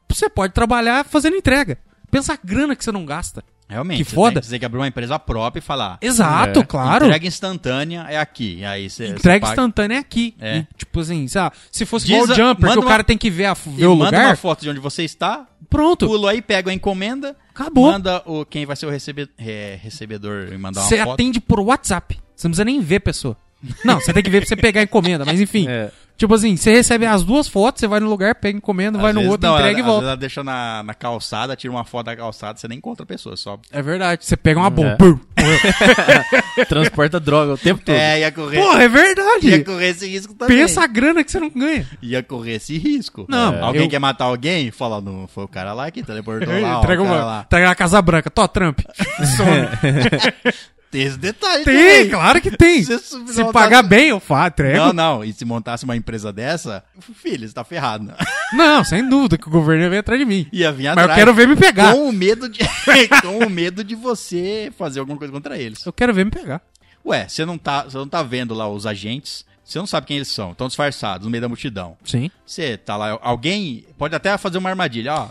você 0.10 0.30
pode 0.30 0.54
trabalhar 0.54 1.06
fazendo 1.06 1.36
entrega. 1.36 1.78
Pensa 2.10 2.34
a 2.34 2.40
grana 2.42 2.76
que 2.76 2.84
você 2.84 2.92
não 2.92 3.06
gasta. 3.06 3.44
Realmente. 3.68 4.04
que 4.04 4.10
você 4.10 4.16
foda. 4.16 4.34
Tem, 4.36 4.44
você 4.44 4.50
tem 4.52 4.60
que 4.60 4.66
abrir 4.66 4.78
uma 4.80 4.88
empresa 4.88 5.18
própria 5.18 5.60
e 5.60 5.62
falar. 5.64 5.98
Exato, 6.02 6.60
É. 6.60 6.64
claro. 6.64 7.06
Entrega 7.06 7.26
instantânea 7.28 8.06
é 8.10 8.18
aqui. 8.20 8.64
Aí 8.64 8.90
você. 8.90 9.08
Entrega 9.08 9.40
paga- 9.42 9.54
instantânea 9.54 9.96
é 9.96 10.00
aqui. 10.00 10.36
É. 10.40 10.58
E, 10.58 10.68
tipo 10.78 11.00
assim, 11.00 11.28
sei 11.28 11.42
lá, 11.42 11.52
se 11.72 11.86
fosse 11.86 12.06
Diz 12.06 12.16
igual 12.16 12.28
Jumper, 12.38 12.56
que 12.58 12.66
manda 12.66 12.80
o 12.80 12.84
cara 12.84 12.98
uma- 13.00 13.04
tem 13.04 13.18
que 13.18 13.30
ver, 13.30 13.46
a, 13.46 13.54
E 13.66 13.70
ver 13.72 13.88
o 13.88 13.96
manda 13.96 14.06
lugar, 14.18 14.26
uma 14.30 14.36
foto 14.36 14.62
de 14.62 14.70
onde 14.70 14.80
você 14.80 15.04
está, 15.04 15.48
pronto. 15.70 16.06
pulo 16.06 16.28
aí, 16.28 16.42
pega 16.42 16.70
a 16.70 16.74
encomenda, 16.74 17.36
Acabou. 17.54 17.92
manda 17.92 18.22
o, 18.26 18.46
quem 18.46 18.66
vai 18.66 18.76
ser 18.76 18.86
o 18.86 18.90
recebe- 18.90 19.30
é, 19.38 19.80
recebedor 19.82 20.50
e 20.54 20.58
mandar 20.58 20.82
uma 20.82 20.88
Você 20.88 20.98
foto. 21.00 21.14
atende 21.14 21.40
por 21.42 21.60
WhatsApp. 21.60 22.20
Você 22.36 22.48
não 22.48 22.52
precisa 22.52 22.66
nem 22.66 22.80
ver 22.82 22.98
a 22.98 23.02
pessoa. 23.02 23.36
Não, 23.84 24.00
você 24.00 24.14
tem 24.14 24.22
que 24.22 24.30
ver 24.30 24.42
pra 24.42 24.48
você 24.50 24.56
pegar 24.56 24.82
a 24.82 24.84
encomenda, 24.84 25.26
mas 25.26 25.42
enfim. 25.42 25.66
É. 25.68 25.90
Tipo 26.18 26.34
assim, 26.34 26.56
você 26.56 26.72
recebe 26.72 27.06
as 27.06 27.24
duas 27.24 27.46
fotos, 27.48 27.82
você 27.82 27.88
vai 27.88 28.00
no 28.00 28.10
lugar, 28.10 28.36
pega 28.36 28.58
encomenda, 28.58 28.98
Às 28.98 29.02
vai 29.02 29.12
no 29.12 29.20
vezes 29.20 29.32
outro, 29.34 29.50
não, 29.50 29.56
entrega 29.58 29.78
e 29.78 29.82
às 29.82 29.86
volta. 29.86 30.00
vezes 30.02 30.10
ela 30.12 30.18
deixa 30.18 30.44
na, 30.46 30.82
na 30.84 30.94
calçada, 30.94 31.56
tira 31.58 31.72
uma 31.74 31.84
foto 31.84 32.06
da 32.06 32.16
calçada, 32.16 32.58
você 32.58 32.68
nem 32.70 32.78
encontra 32.78 33.04
a 33.04 33.06
pessoa, 33.06 33.36
só. 33.36 33.60
É 33.72 33.82
verdade. 33.82 34.24
Você 34.26 34.38
pega 34.38 34.60
uma 34.60 34.70
bomba. 34.70 34.92
É. 34.92 34.96
pum. 34.96 35.20
Transporta 36.70 37.20
droga 37.20 37.54
o 37.54 37.58
tempo 37.58 37.82
todo. 37.84 37.96
É, 37.96 38.22
ia 38.22 38.32
correr, 38.32 38.58
Porra, 38.60 38.80
é 38.80 38.84
ia 38.84 38.90
verdade. 38.90 39.64
correr 39.64 39.90
esse 39.90 40.08
risco 40.08 40.34
também. 40.34 40.58
Pensa 40.58 40.84
a 40.84 40.88
grana 40.88 41.24
que 41.24 41.32
você 41.32 41.40
não 41.40 41.50
ganha. 41.50 41.86
Ia 42.02 42.24
correr 42.24 42.54
esse 42.56 42.78
risco. 42.78 43.26
Não, 43.28 43.54
É. 43.54 43.62
Alguém 43.62 43.84
eu- 43.84 43.90
quer 43.90 44.00
matar 44.00 44.26
alguém? 44.26 44.72
Fala, 44.72 45.02
não, 45.02 45.28
foi 45.28 45.44
o 45.44 45.48
cara 45.48 45.74
lá 45.74 45.92
que 45.92 46.02
teleportou 46.02 46.48
lá, 46.62 46.80
entrega, 46.80 47.04
uma, 47.04 47.16
lá. 47.26 47.44
entrega 47.46 47.68
na 47.68 47.76
Casa 47.76 48.02
Branca. 48.02 48.30
Tó, 48.30 48.48
Trump. 48.48 48.80
Some. 49.36 50.64
Tem 50.92 51.04
esse 51.04 51.18
detalhe 51.18 51.64
tem, 51.64 51.76
também. 51.76 52.10
claro 52.10 52.42
que 52.42 52.52
tem. 52.52 52.84
Se 52.86 52.98
Se, 53.00 53.18
não 53.40 53.52
pagar 53.52 53.84
bem, 53.84 54.10
eu 54.10 54.20
faço. 54.20 54.56
Não, 54.60 54.88
Não, 54.88 54.94
não. 54.94 55.24
E 55.24 55.34
se 55.34 55.44
montasse 55.44 55.84
uma 55.84 55.96
empresa 55.96 56.32
dessa, 56.32 56.84
filho, 57.16 57.48
você 57.48 57.54
tá 57.54 57.64
ferrado. 57.64 58.14
sem 58.86 59.08
dúvida 59.08 59.38
que 59.38 59.48
o 59.48 59.52
governo 59.52 59.84
ia 59.84 59.90
vir 59.90 59.98
atrás 59.98 60.20
de 60.20 60.26
mim. 60.26 60.48
Ia 60.52 60.72
vir 60.72 60.84
Mas 60.84 60.92
atrás. 60.94 61.10
eu 61.10 61.16
quero 61.16 61.34
ver 61.34 61.48
me 61.48 61.56
pegar. 61.56 61.94
Com 61.94 62.10
o 62.10 62.14
medo 62.14 62.48
de, 62.48 62.60
com 63.22 63.46
o 63.46 63.50
medo 63.50 63.84
de 63.84 63.96
você 63.96 64.72
fazer 64.78 65.00
alguma 65.00 65.18
coisa 65.18 65.34
contra 65.34 65.58
eles. 65.58 65.86
Eu 65.86 65.94
quero 65.94 66.14
ver 66.14 66.26
me 66.26 66.32
pegar. 66.32 66.62
Ué, 67.06 67.28
você 67.28 67.46
não 67.46 67.58
tá, 67.58 67.84
você 67.84 67.98
não 67.98 68.08
tá 68.08 68.24
vendo 68.24 68.54
lá 68.54 68.68
os 68.68 68.86
agentes, 68.88 69.46
você 69.64 69.78
não 69.78 69.86
sabe 69.86 70.08
quem 70.08 70.18
eles 70.18 70.28
são, 70.28 70.52
estão 70.52 70.68
disfarçados 70.68 71.26
no 71.26 71.32
meio 71.32 71.42
da 71.42 71.48
multidão. 71.48 71.98
Sim. 72.04 72.32
Você 72.46 72.78
tá 72.78 72.98
lá, 72.98 73.20
alguém 73.22 73.86
pode 73.98 74.16
até 74.16 74.36
fazer 74.38 74.58
uma 74.58 74.70
armadilha, 74.70 75.14
ó. 75.14 75.30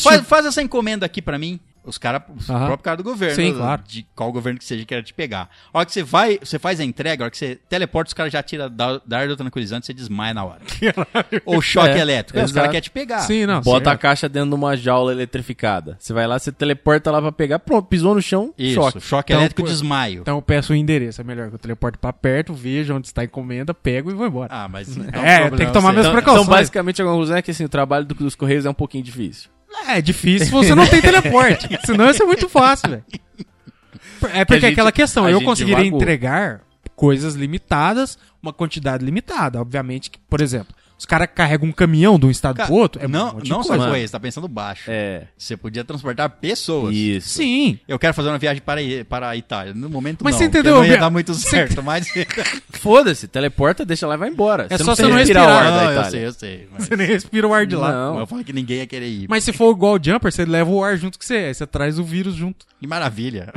Faz, 0.00 0.26
faz 0.26 0.46
essa 0.46 0.62
encomenda 0.62 1.04
aqui 1.04 1.20
pra 1.20 1.38
mim. 1.38 1.60
Os 1.86 1.98
caras, 1.98 2.22
o 2.28 2.44
próprio 2.44 2.78
cara 2.78 2.96
do 2.96 3.04
governo, 3.04 3.36
Sim, 3.36 3.54
claro. 3.54 3.80
de 3.86 4.04
qual 4.14 4.32
governo 4.32 4.58
que 4.58 4.64
seja 4.64 4.80
que 4.80 4.86
queira 4.86 5.02
te 5.02 5.14
pegar. 5.14 5.48
A 5.72 5.78
hora 5.78 5.86
que 5.86 5.92
você 5.92 6.02
vai, 6.02 6.36
você 6.42 6.58
faz 6.58 6.80
a 6.80 6.84
entrega, 6.84 7.22
a 7.22 7.24
hora 7.26 7.30
que 7.30 7.38
você 7.38 7.58
teleporta, 7.68 8.08
os 8.08 8.12
caras 8.14 8.32
já 8.32 8.42
tiram 8.42 8.68
da, 8.68 9.00
da 9.06 9.24
do 9.26 9.36
tranquilizante, 9.36 9.86
você 9.86 9.94
desmaia 9.94 10.34
na 10.34 10.44
hora. 10.44 10.60
Ou 11.46 11.62
choque 11.62 11.90
É, 11.90 11.98
elétrico, 12.00 12.38
os 12.38 12.44
exato. 12.44 12.54
caras 12.56 12.70
querem 12.70 12.80
te 12.82 12.90
pegar. 12.90 13.20
Sim, 13.20 13.46
não. 13.46 13.60
Bota 13.60 13.90
a 13.92 13.96
caixa 13.96 14.28
dentro 14.28 14.48
de 14.50 14.54
uma 14.56 14.76
jaula 14.76 15.12
eletrificada. 15.12 15.96
Você 16.00 16.12
vai 16.12 16.26
lá, 16.26 16.38
você 16.38 16.50
teleporta 16.50 17.10
lá 17.10 17.22
pra 17.22 17.30
pegar, 17.32 17.58
pronto, 17.60 17.86
pisou 17.86 18.14
no 18.14 18.20
chão, 18.22 18.52
Isso, 18.58 18.74
choque. 18.74 19.00
choque, 19.00 19.32
Então, 19.32 19.40
elétrico 19.42 19.62
pô- 19.62 19.68
desmaio. 19.68 20.20
Então 20.22 20.36
eu 20.36 20.42
peço 20.42 20.72
o 20.72 20.76
endereço, 20.76 21.20
é 21.20 21.24
melhor 21.24 21.48
que 21.48 21.54
eu 21.54 21.58
teleporte 21.58 21.98
pra 21.98 22.12
perto, 22.12 22.52
vejo 22.52 22.94
onde 22.94 23.06
está 23.06 23.22
a 23.22 23.24
encomenda, 23.24 23.72
pego 23.72 24.10
e 24.10 24.14
vou 24.14 24.26
embora. 24.26 24.48
Ah, 24.52 24.68
mas... 24.68 24.88
então, 24.96 25.04
É, 25.22 25.38
problema 25.40 25.56
tem 25.56 25.66
que 25.66 25.72
tomar 25.72 25.88
você- 25.90 25.94
meus 25.94 26.06
Então, 26.06 26.12
precauções. 26.14 26.46
então, 26.46 26.56
basicamente, 26.56 27.02
a 27.02 27.04
conclusão 27.04 27.36
é 27.36 27.42
que 27.42 27.50
assim, 27.52 27.64
o 27.64 27.68
trabalho 27.68 28.04
do- 28.04 28.14
dos 28.14 28.34
Correios 28.34 28.66
é 28.66 28.70
um 28.70 28.74
pouquinho 28.74 29.04
difícil. 29.04 29.50
É 29.88 30.00
difícil 30.00 30.46
se 30.46 30.52
você 30.52 30.74
não 30.74 30.86
tem 30.86 31.00
teleporte. 31.02 31.68
Senão 31.84 32.10
isso 32.10 32.22
é 32.22 32.26
muito 32.26 32.48
fácil, 32.48 32.90
velho. 32.90 33.04
É 34.32 34.44
porque 34.44 34.60
gente- 34.60 34.72
aquela 34.72 34.90
questão, 34.92 35.28
eu 35.28 35.40
conseguiria 35.42 35.84
entregar 35.86 36.60
coisas 36.94 37.34
limitadas, 37.34 38.18
uma 38.42 38.52
quantidade 38.52 39.04
limitada. 39.04 39.60
Obviamente 39.60 40.10
que, 40.10 40.18
por 40.28 40.40
exemplo, 40.40 40.74
os 40.98 41.04
caras 41.04 41.28
carregam 41.34 41.68
um 41.68 41.72
caminhão 41.72 42.18
de 42.18 42.26
um 42.26 42.30
estado 42.30 42.56
Cara, 42.56 42.66
pro 42.68 42.76
outro, 42.76 43.02
é 43.04 43.06
não, 43.08 43.36
um 43.36 43.40
não 43.46 43.62
só 43.62 43.76
coisa. 43.76 44.06
você 44.06 44.12
tá 44.12 44.18
pensando 44.20 44.48
baixo. 44.48 44.84
É. 44.90 45.24
Você 45.36 45.56
podia 45.56 45.84
transportar 45.84 46.28
pessoas. 46.30 46.94
Isso. 46.94 47.28
Sim. 47.30 47.78
Eu 47.86 47.98
quero 47.98 48.14
fazer 48.14 48.28
uma 48.30 48.38
viagem 48.38 48.62
para, 48.62 48.80
a- 48.80 49.04
para 49.08 49.28
a 49.28 49.36
Itália. 49.36 49.74
No 49.74 49.88
momento 49.90 50.24
Mas 50.24 50.32
não, 50.34 50.38
você 50.38 50.44
porque 50.46 50.58
entendeu, 50.58 50.76
não 50.76 50.84
ia 50.86 50.96
dar 50.98 51.10
muito 51.10 51.32
Você- 51.34 51.48
certo, 51.50 51.82
mas... 51.82 52.06
Foda-se, 52.70 53.28
teleporta, 53.28 53.84
deixa 53.84 54.06
lá 54.06 54.14
e 54.14 54.18
vai 54.18 54.28
embora. 54.30 54.66
É 54.70 54.78
só 54.78 54.84
precisa 54.84 54.94
você 54.96 55.02
não 55.02 55.16
respirar 55.18 55.46
o 55.46 55.52
ar 55.52 55.64
da 55.64 55.70
Não, 55.70 55.84
eu 55.84 55.90
Itália. 55.92 56.10
sei, 56.10 56.26
eu 56.26 56.32
sei. 56.32 56.68
Mas... 56.72 56.84
Você 56.86 56.96
nem 56.96 57.06
respira 57.06 57.46
o 57.48 57.54
ar 57.54 57.66
de 57.66 57.76
lá. 57.76 57.92
Não. 57.92 58.18
Eu 58.20 58.26
falo 58.26 58.44
que 58.44 58.52
ninguém 58.52 58.78
ia 58.78 58.86
querer 58.86 59.08
ir. 59.08 59.26
Mas 59.28 59.44
se 59.44 59.52
for 59.52 59.70
igual 59.74 59.94
o 59.94 60.02
Jumper, 60.02 60.30
você 60.32 60.44
leva 60.44 60.70
o 60.70 60.82
ar 60.82 60.96
junto 60.96 61.18
com 61.18 61.24
você, 61.24 61.34
aí 61.36 61.54
você 61.54 61.66
traz 61.66 61.98
o 61.98 62.04
vírus 62.04 62.34
junto. 62.34 62.64
Que 62.80 62.86
maravilha. 62.86 63.52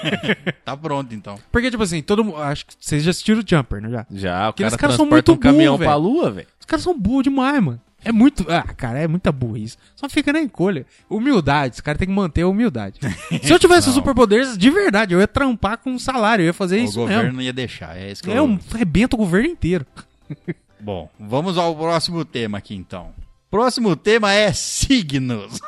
tá 0.64 0.76
pronto, 0.76 1.14
então. 1.14 1.36
Porque, 1.50 1.70
tipo 1.70 1.82
assim, 1.82 2.02
todo 2.02 2.24
mundo. 2.24 2.36
Acho 2.38 2.66
que 2.66 2.74
vocês 2.78 3.02
já 3.02 3.10
assistiram 3.10 3.40
o 3.40 3.44
Jumper, 3.46 3.82
não 3.82 3.90
já? 3.90 4.06
Já, 4.10 4.46
o 4.46 4.50
Aqueles 4.50 4.70
cara 4.72 4.80
caras 4.80 4.96
são 4.96 5.06
transporta 5.08 5.32
muito 5.32 5.32
um 5.32 5.36
caminhão 5.36 5.76
pra 5.78 5.88
velho. 5.88 5.98
lua, 6.00 6.30
velho. 6.30 6.46
Os 6.72 6.80
caras 6.82 6.84
são 6.84 6.98
burros 6.98 7.24
demais, 7.24 7.62
mano. 7.62 7.80
É 8.04 8.10
muito. 8.10 8.44
Ah, 8.50 8.62
cara, 8.62 8.98
é 8.98 9.06
muita 9.06 9.30
burrice. 9.30 9.76
Só 9.94 10.08
fica 10.08 10.32
na 10.32 10.40
encolha. 10.40 10.84
Humildade, 11.08 11.74
os 11.74 11.80
caras 11.80 11.98
têm 11.98 12.08
que 12.08 12.14
manter 12.14 12.42
a 12.42 12.48
humildade. 12.48 12.98
Se 13.42 13.52
eu 13.52 13.58
tivesse 13.58 13.92
superpoderes, 13.92 14.58
de 14.58 14.70
verdade, 14.70 15.14
eu 15.14 15.20
ia 15.20 15.28
trampar 15.28 15.78
com 15.78 15.90
um 15.92 15.98
salário, 15.98 16.42
eu 16.42 16.46
ia 16.46 16.52
fazer 16.52 16.80
o 16.80 16.84
isso 16.84 16.94
governo 16.98 17.22
mesmo. 17.24 17.36
não 17.36 17.42
ia 17.42 17.52
deixar. 17.52 17.96
É 17.96 18.10
isso 18.10 18.22
que 18.22 18.30
É 18.30 18.38
eu... 18.38 18.44
um 18.44 18.58
rebenta 18.74 19.14
o 19.14 19.18
governo 19.18 19.48
inteiro. 19.48 19.86
Bom, 20.80 21.08
vamos 21.20 21.56
ao 21.56 21.76
próximo 21.76 22.24
tema 22.24 22.58
aqui, 22.58 22.74
então. 22.74 23.10
Próximo 23.48 23.94
tema 23.94 24.32
é 24.32 24.52
signos. 24.52 25.60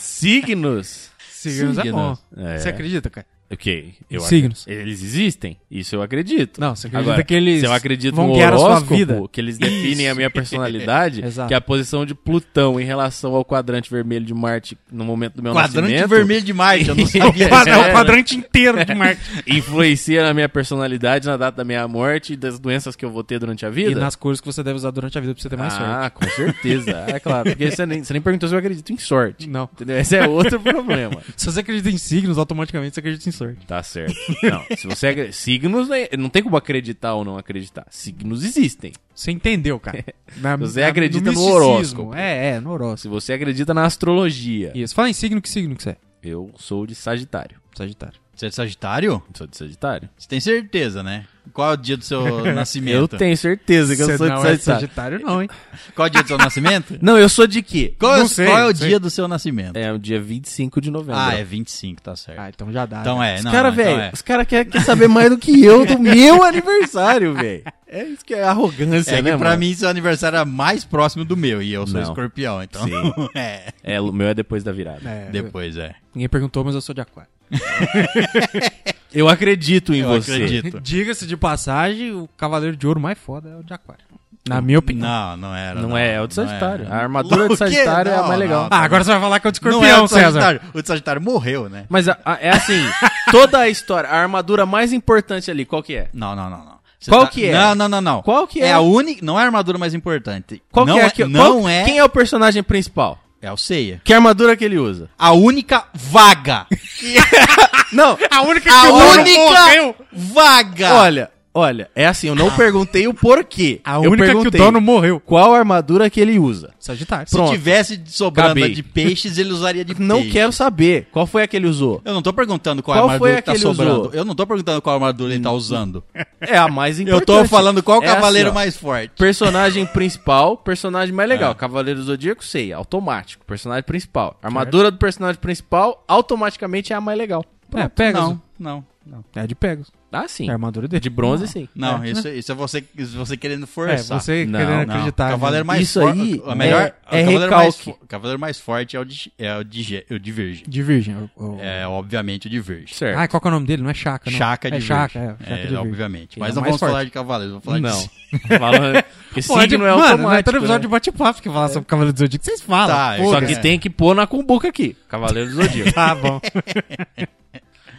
Signos. 0.00 1.10
Signos 1.30 1.76
é 1.76 1.90
bom. 1.92 2.16
É. 2.36 2.56
Você 2.58 2.68
acredita, 2.70 3.10
cara? 3.10 3.26
Ok. 3.54 3.94
Eu 4.10 4.20
Signos. 4.20 4.62
ac- 4.66 4.70
Eles 4.72 5.02
existem. 5.02 5.56
Isso 5.70 5.96
eu 5.96 6.02
acredito. 6.02 6.60
Não, 6.60 6.74
você 6.76 6.86
acredita 6.86 7.10
Agora, 7.12 7.24
que 7.24 7.34
eles 7.34 7.60
se 7.60 7.66
eu 7.66 7.72
acredito 7.72 8.14
vão 8.14 8.28
no 8.28 8.34
guiar 8.34 8.52
a 8.52 8.56
sua 8.58 8.66
horóscopo, 8.66 8.94
vida? 8.96 9.22
que 9.32 9.40
eles 9.40 9.58
definem 9.58 10.08
a 10.08 10.14
minha 10.14 10.30
personalidade, 10.30 11.24
Exato. 11.24 11.48
que 11.48 11.54
é 11.54 11.56
a 11.56 11.60
posição 11.60 12.04
de 12.06 12.14
Plutão 12.14 12.78
em 12.78 12.84
relação 12.84 13.34
ao 13.34 13.44
quadrante 13.44 13.90
vermelho 13.90 14.24
de 14.24 14.32
Marte 14.34 14.78
no 14.92 15.04
momento 15.04 15.34
do 15.36 15.42
meu 15.42 15.52
Quadrante 15.52 15.90
nascimento, 15.92 16.08
vermelho 16.08 16.42
de 16.42 16.52
Marte, 16.52 16.88
eu 16.88 16.94
não 16.94 17.04
O 17.04 17.08
sabia. 17.08 17.48
É, 17.48 17.76
o 17.88 17.92
quadrante 17.92 18.36
inteiro 18.36 18.84
de 18.84 18.94
Marte. 18.94 19.20
influencia 19.46 20.22
na 20.22 20.32
minha 20.34 20.48
personalidade, 20.48 21.26
na 21.26 21.36
data 21.36 21.56
da 21.58 21.64
minha 21.64 21.86
morte 21.88 22.34
e 22.34 22.36
das 22.36 22.58
doenças 22.58 22.94
que 22.96 23.04
eu 23.04 23.10
vou 23.10 23.24
ter 23.24 23.38
durante 23.38 23.64
a 23.66 23.70
vida. 23.70 23.90
E 23.90 23.94
nas 23.94 24.14
cores 24.16 24.40
que 24.40 24.46
você 24.46 24.62
deve 24.62 24.76
usar 24.76 24.90
durante 24.90 25.16
a 25.18 25.20
vida 25.20 25.34
pra 25.34 25.42
você 25.42 25.48
ter 25.48 25.56
mais 25.56 25.72
sorte. 25.72 25.88
ah, 25.88 26.10
com 26.10 26.26
certeza. 26.30 26.90
É 27.08 27.18
claro. 27.18 27.50
Porque 27.50 27.70
você 27.70 27.86
nem, 27.86 28.02
você 28.02 28.12
nem 28.12 28.22
perguntou 28.22 28.48
se 28.48 28.54
eu 28.54 28.58
acredito 28.58 28.92
em 28.92 28.98
sorte. 28.98 29.48
Não. 29.48 29.68
Entendeu? 29.72 29.98
Esse 29.98 30.16
é 30.16 30.26
outro 30.26 30.60
problema. 30.60 31.20
Se 31.36 31.46
você 31.46 31.60
acredita 31.60 31.90
em 31.90 31.98
signos, 31.98 32.38
automaticamente 32.38 32.94
você 32.94 33.00
acredita 33.00 33.28
em 33.28 33.32
sorte. 33.32 33.43
Tá 33.66 33.82
certo. 33.82 34.14
Não, 34.42 34.64
se 34.76 34.86
você 34.86 35.32
signos 35.32 35.88
né, 35.88 36.08
não 36.18 36.28
tem 36.28 36.42
como 36.42 36.56
acreditar 36.56 37.14
ou 37.14 37.24
não 37.24 37.36
acreditar. 37.38 37.86
Signos 37.90 38.44
existem. 38.44 38.92
Você 39.14 39.30
entendeu, 39.30 39.78
cara. 39.80 40.04
Na- 40.38 40.56
Você 40.56 40.80
na- 40.80 40.88
acredita 40.88 41.24
no 41.24 41.30
misticismo. 41.30 41.54
horóscopo. 41.56 42.14
É, 42.14 42.48
é, 42.50 42.60
no 42.60 42.70
horóscopo. 42.70 42.98
Se 42.98 43.08
você 43.08 43.32
acredita 43.32 43.72
na 43.74 43.84
astrologia, 43.84 44.72
Isso. 44.74 44.94
Fala 44.94 45.08
em 45.08 45.12
signo, 45.12 45.40
que 45.40 45.48
signo 45.48 45.76
que 45.76 45.82
você 45.82 45.90
é? 45.90 45.96
eu 46.22 46.50
sou 46.56 46.86
de 46.86 46.94
Sagitário. 46.94 47.60
Sagitário. 47.76 48.18
Você 48.34 48.46
é 48.46 48.48
de 48.48 48.54
Sagitário? 48.54 49.22
Sou 49.34 49.46
de 49.46 49.56
Sagitário. 49.56 50.08
Você 50.18 50.28
tem 50.28 50.40
certeza, 50.40 51.02
né? 51.02 51.24
Qual 51.52 51.70
é 51.70 51.74
o 51.74 51.76
dia 51.76 51.96
do 51.96 52.02
seu 52.04 52.26
Eu 52.46 52.54
nascimento? 52.54 53.16
tenho 53.18 53.36
certeza 53.36 53.94
que 53.94 54.02
eu 54.02 54.16
sou 54.16 54.26
de 54.26 54.32
não 54.32 54.40
Sagitário. 54.42 54.54
é 54.54 54.58
Sagitário, 54.80 55.20
não, 55.20 55.42
hein? 55.42 55.48
Qual 55.94 56.06
é 56.06 56.08
o 56.08 56.12
dia 56.12 56.22
do 56.22 56.26
seu 56.28 56.38
nascimento? 56.38 56.98
Não, 57.02 57.18
eu 57.18 57.28
sou 57.28 57.46
de 57.46 57.62
quê? 57.62 57.94
Qual, 57.98 58.14
é, 58.16 58.26
sei, 58.26 58.46
qual 58.46 58.58
é 58.58 58.64
o 58.66 58.74
sei. 58.74 58.88
dia 58.88 58.98
do 58.98 59.10
seu 59.10 59.28
nascimento? 59.28 59.76
É 59.76 59.92
o 59.92 59.98
dia 59.98 60.20
25 60.20 60.80
de 60.80 60.90
novembro. 60.90 61.20
Ah, 61.20 61.34
é 61.34 61.44
25, 61.44 62.00
tá 62.02 62.16
certo. 62.16 62.38
Ah, 62.40 62.48
então 62.48 62.72
já 62.72 62.86
dá. 62.86 63.00
então 63.02 63.18
né? 63.18 63.34
é, 63.34 63.38
Os 63.38 63.44
não, 63.44 63.52
caras, 63.52 63.76
não, 63.76 63.82
então 63.82 63.92
velho, 63.94 64.04
é. 64.06 64.10
os 64.12 64.22
caras 64.22 64.46
querem 64.46 64.70
quer 64.72 64.80
saber 64.82 65.06
mais 65.08 65.28
do 65.30 65.36
que 65.38 65.62
eu 65.62 65.84
do 65.84 65.98
meu 65.98 66.42
aniversário, 66.42 67.34
velho. 67.34 67.62
É 67.86 68.02
isso 68.04 68.24
que 68.24 68.34
é 68.34 68.42
arrogância, 68.42 69.12
É 69.12 69.16
que 69.16 69.22
né, 69.22 69.36
pra 69.36 69.50
mano? 69.50 69.60
mim 69.60 69.74
seu 69.74 69.88
aniversário 69.88 70.38
é 70.38 70.44
mais 70.44 70.84
próximo 70.84 71.24
do 71.24 71.36
meu 71.36 71.62
e 71.62 71.72
eu 71.72 71.86
sou 71.86 72.00
Não. 72.00 72.08
escorpião, 72.08 72.62
então 72.62 72.82
Sim. 72.84 73.28
é. 73.34 73.72
É, 73.82 74.00
o 74.00 74.10
meu 74.10 74.28
é 74.28 74.34
depois 74.34 74.64
da 74.64 74.72
virada. 74.72 75.08
É, 75.08 75.28
Depois 75.30 75.76
é. 75.76 75.94
Ninguém 76.14 76.28
perguntou, 76.28 76.64
mas 76.64 76.74
eu 76.74 76.80
sou 76.80 76.94
de 76.94 77.00
aquário. 77.02 77.30
Eu 79.12 79.28
acredito 79.28 79.94
em 79.94 80.00
Eu 80.00 80.08
você. 80.08 80.32
acredito. 80.32 80.80
Diga-se 80.80 81.26
de 81.26 81.36
passagem, 81.36 82.12
o 82.12 82.28
cavaleiro 82.36 82.76
de 82.76 82.86
ouro 82.86 82.98
mais 83.00 83.16
foda 83.18 83.48
é 83.50 83.56
o 83.56 83.62
de 83.62 83.72
aquário. 83.72 84.02
Na 84.46 84.60
minha 84.60 84.78
opinião. 84.78 85.08
Não, 85.08 85.36
não 85.38 85.54
era. 85.54 85.80
Não, 85.80 85.96
é, 85.96 86.14
é 86.16 86.20
o 86.20 86.26
de 86.26 86.34
Sagitário. 86.34 86.86
A 86.92 86.96
armadura 86.96 87.48
de? 87.48 87.56
Sagitário 87.56 88.10
é 88.10 88.14
a 88.14 88.20
Não, 88.20 88.28
mais 88.28 88.38
legal. 88.40 88.62
não, 88.64 88.68
Ah, 88.76 88.82
agora 88.82 89.02
você 89.02 89.10
vai 89.12 89.20
falar 89.20 89.40
que 89.40 89.46
é 89.46 89.48
o 89.48 89.52
de 89.52 89.62
Não 89.62 89.70
escorpião, 89.70 89.96
é 89.96 90.00
o 90.00 90.04
de 90.04 90.10
César. 90.10 90.24
Sagitário. 90.32 90.60
O 90.74 90.82
de 90.82 90.88
Sagitário 90.88 91.22
morreu, 91.22 91.68
né? 91.70 91.86
Mas 91.88 92.08
a- 92.10 92.18
a- 92.24 92.38
é 92.40 92.50
assim, 92.50 92.78
toda 93.30 93.58
a 93.60 93.68
história, 93.70 94.10
a 94.10 94.16
armadura 94.20 94.66
mais 94.66 94.92
importante 94.92 95.50
ali, 95.50 95.64
qual 95.64 95.82
que 95.82 95.94
é? 95.94 96.08
Não, 96.12 96.36
não, 96.36 96.50
não, 96.50 96.58
não. 96.58 96.74
Você 97.00 97.10
Qual 97.10 97.22
tá- 97.22 97.28
que 97.28 97.46
é? 97.46 97.52
Não, 97.52 97.74
não, 97.74 97.88
não, 97.88 98.00
não. 98.02 98.22
Qual 98.22 98.46
que 98.46 98.60
é? 98.60 98.66
É 98.66 98.72
a 98.72 98.80
única. 98.80 99.24
Não 99.24 99.38
é 99.38 99.42
a 99.42 99.46
armadura 99.46 99.78
mais 99.78 99.94
importante. 99.94 100.62
Qual 100.70 100.84
não 100.84 100.94
que 100.94 101.00
é, 101.00 101.04
é, 101.04 101.06
aqui- 101.06 101.24
não 101.24 101.60
qual- 101.62 101.68
é. 101.68 101.84
Quem 101.84 101.98
é 101.98 102.04
o 102.04 102.08
personagem 102.08 102.62
principal? 102.62 103.18
É 103.44 103.52
o 103.52 103.58
Seiya. 103.58 104.00
Que 104.02 104.14
armadura 104.14 104.56
que 104.56 104.64
ele 104.64 104.78
usa? 104.78 105.10
A 105.18 105.32
única 105.32 105.84
vaga. 105.92 106.66
Não, 107.92 108.16
A 108.30 108.40
única 108.42 108.70
a 108.74 108.80
que 108.80 108.86
dono 108.88 109.20
única 109.20 109.38
morreu. 109.38 109.96
vaga. 110.10 110.94
olha, 110.94 111.30
olha, 111.54 111.88
é 111.94 112.06
assim, 112.06 112.26
eu 112.26 112.34
não 112.34 112.50
perguntei 112.54 113.06
o 113.06 113.14
porquê. 113.14 113.80
A 113.84 113.94
eu 113.94 114.10
única 114.10 114.24
que 114.26 114.30
o 114.32 114.34
perguntei 114.40 114.60
dono 114.60 114.80
morreu. 114.80 115.20
qual 115.20 115.54
armadura 115.54 116.10
que 116.10 116.20
ele 116.20 116.38
usa. 116.38 116.72
Sagitário. 116.78 117.28
se 117.28 117.36
pronto. 117.36 117.50
tivesse 117.52 118.02
sobrando 118.06 118.50
Acabei. 118.50 118.74
de 118.74 118.82
peixes, 118.82 119.38
ele 119.38 119.50
usaria 119.52 119.84
de 119.84 119.98
Não 120.00 120.16
peixe. 120.18 120.32
quero 120.32 120.52
saber. 120.52 121.08
Qual 121.12 121.26
foi 121.26 121.44
a 121.44 121.46
que 121.48 121.56
ele 121.56 121.66
usou? 121.66 122.02
Eu 122.04 122.12
não 122.12 122.20
tô 122.22 122.32
perguntando 122.32 122.82
qual, 122.82 122.96
Qual 122.98 123.04
armadura 123.08 123.32
foi 123.32 123.36
que 123.40 123.46
tá 123.46 123.52
a 123.52 123.54
que 123.54 123.58
ele 123.60 123.74
sobrando. 123.74 124.00
usou? 124.00 124.12
Eu 124.14 124.24
não 124.24 124.34
tô 124.34 124.46
perguntando 124.46 124.82
qual 124.82 124.94
armadura 124.96 125.32
ele 125.32 125.42
tá 125.42 125.52
usando. 125.52 126.02
É 126.46 126.58
a 126.58 126.68
mais 126.68 126.98
Eu 127.00 127.04
importante. 127.06 127.26
tô 127.26 127.48
falando 127.48 127.82
qual 127.82 128.02
É 128.02 128.06
cavaleiro 128.06 128.48
assim, 128.50 128.56
ó. 128.58 128.60
mais 128.60 128.76
forte. 128.76 129.12
Personagem 129.16 129.86
principal, 129.88 130.58
personagem 130.58 131.14
mais 131.14 131.26
legal. 131.26 131.52
É. 131.52 131.54
Cavaleiro 131.54 132.00
do 132.00 132.04
Zodíaco, 132.04 132.44
sei, 132.44 132.70
automático. 132.70 133.42
Personagem 133.46 133.82
principal. 133.84 134.38
Armadura 134.42 134.90
do 134.90 134.98
personagem 134.98 135.40
principal, 135.40 136.04
automaticamente 136.06 136.92
é 136.92 136.96
a 136.96 137.00
mais 137.00 137.16
legal. 137.16 137.42
É, 137.74 137.88
Pegasus. 137.88 138.28
Não, 138.30 138.42
não, 138.58 138.84
não. 139.06 139.24
É 139.34 139.46
de 139.46 139.54
Pegasus. 139.54 139.90
Ah, 140.14 140.28
sim. 140.28 140.46
É 140.46 140.50
a 140.50 140.52
armadura 140.54 140.86
dele. 140.88 141.00
De 141.00 141.10
bronze, 141.10 141.46
sim. 141.48 141.68
Não, 141.74 142.02
É. 142.02 142.10
isso, 142.10 142.28
isso 142.28 142.52
é 142.52 142.54
você, 142.54 142.84
isso 142.96 143.14
é 143.16 143.18
você 143.18 143.36
querendo 143.36 143.64
É, 143.64 143.66
forçar. 143.66 144.20
você 144.20 144.44
Não, 144.46 144.58
querendo 144.60 144.86
Não, 144.86 144.94
acreditar. 144.94 145.26
o 145.28 145.30
cavaleiro 145.32 145.64
né? 145.64 145.66
mais 145.66 145.82
Isso 145.82 146.00
forte. 146.00 146.20
aí 146.20 146.42
a 146.46 146.54
melhor, 146.54 146.80
é- 146.82 146.84
o 146.84 147.16
é 147.16 147.24
cavaleiro 147.24 147.50
mais, 147.56 147.84
cavaleiro 148.08 148.40
mais 148.40 148.58
forte 148.60 148.96
é 148.96 149.00
o 149.00 149.04
de, 149.04 149.32
é 149.38 149.56
o 149.58 149.64
de, 149.64 149.82
Ge- 149.82 150.06
o 150.10 150.18
de 150.18 150.32
Virgem. 150.32 150.64
De 150.66 150.82
virgem. 150.82 151.16
o- 151.16 151.30
o- 151.56 151.58
É, 151.60 151.86
obviamente, 151.86 152.46
o 152.46 152.50
de 152.50 152.60
Virgem. 152.60 152.86
Certo. 152.94 153.18
Ah, 153.18 153.28
qual 153.28 153.40
que 153.40 153.46
é 153.48 153.50
o 153.50 153.52
nome 153.54 153.66
dele? 153.66 153.82
Não 153.82 153.90
é 153.90 153.94
Chaka, 153.94 154.30
não. 154.30 154.38
Chaca 154.38 154.70
de 154.70 154.76
é 154.76 154.78
Virgem. 154.80 154.96
Chaka, 154.96 155.18
é. 155.18 155.22
Chaka 155.28 155.44
É, 155.44 155.54
de 155.56 155.60
virgem. 155.62 155.78
obviamente. 155.78 156.38
Mas 156.38 156.50
é 156.50 156.54
não 156.54 156.62
mais 156.62 156.70
vamos 156.70 156.80
forte. 156.80 156.90
falar 156.92 157.04
de 157.04 157.10
cavaleiros, 157.10 157.52
vamos 157.52 157.64
falar 157.64 157.80
não. 157.80 158.00
de 158.00 158.24
Falando. 158.58 159.04
Porque 159.28 159.42
Pode, 159.48 159.70
signo 159.70 159.84
é 159.86 159.90
mano, 159.90 160.02
automático. 160.02 160.22
não 160.22 160.32
é 160.32 160.42
todo 160.42 160.56
episódio 160.56 160.74
né? 160.78 160.80
de 160.82 160.88
bate-papo 160.88 161.42
que 161.42 161.48
falar 161.48 161.68
sobre 161.68 161.86
Cavaleiro 161.86 162.12
do 162.12 162.18
Zodíaco. 162.18 162.44
Vocês 162.44 162.60
falam. 162.60 162.94
Tá, 162.96 163.14
Pô, 163.16 163.30
Só 163.30 163.38
É. 163.38 163.46
que 163.46 163.56
tem 163.60 163.78
que 163.78 163.88
pôr 163.90 164.14
na 164.14 164.26
cumbuca 164.26 164.68
aqui. 164.68 164.96
Cavaleiro 165.08 165.50
do 165.50 165.56
Zodíaco. 165.56 165.92
Tá 165.94 166.14
bom. 166.14 166.40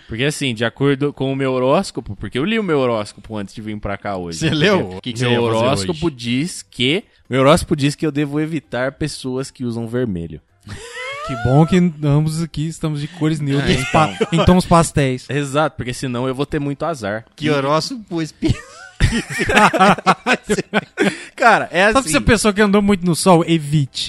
Porque 0.07 0.23
assim, 0.23 0.53
de 0.53 0.63
acordo 0.63 1.11
com 1.11 1.31
o 1.31 1.35
meu 1.35 1.51
horóscopo, 1.53 2.15
porque 2.15 2.37
eu 2.37 2.45
li 2.45 2.59
o 2.59 2.63
meu 2.63 2.79
horóscopo 2.79 3.35
antes 3.37 3.53
de 3.55 3.61
vir 3.61 3.79
pra 3.79 3.97
cá 3.97 4.17
hoje. 4.17 4.39
Você 4.39 4.49
leu? 4.51 4.97
O 4.97 5.01
que 5.01 5.13
que 5.13 5.21
meu 5.25 5.43
horóscopo 5.43 6.11
diz 6.11 6.61
que. 6.61 7.03
Meu 7.29 7.41
horóscopo 7.41 7.75
diz 7.75 7.95
que 7.95 8.05
eu 8.05 8.11
devo 8.11 8.39
evitar 8.39 8.91
pessoas 8.93 9.49
que 9.49 9.65
usam 9.65 9.87
vermelho. 9.87 10.39
que 11.27 11.35
bom 11.43 11.65
que 11.65 11.77
ambos 12.03 12.41
aqui 12.41 12.67
estamos 12.67 13.01
de 13.01 13.07
cores 13.07 13.39
neutras, 13.39 13.81
É, 13.81 13.85
pa- 13.91 14.15
em 14.31 14.45
tons 14.45 14.65
pastéis. 14.65 15.27
Exato, 15.29 15.75
porque 15.75 15.93
senão 15.93 16.27
eu 16.27 16.35
vou 16.35 16.45
ter 16.45 16.59
muito 16.59 16.85
azar. 16.85 17.25
Que 17.35 17.49
horóscopo 17.49 18.21
espi... 18.21 18.55
Cara, 21.35 21.67
é 21.71 21.91
Sabe 21.91 22.09
se 22.09 22.17
a 22.17 22.21
pessoa 22.21 22.53
que 22.53 22.61
andou 22.61 22.81
muito 22.81 23.05
no 23.05 23.15
sol, 23.15 23.43
evite. 23.47 24.07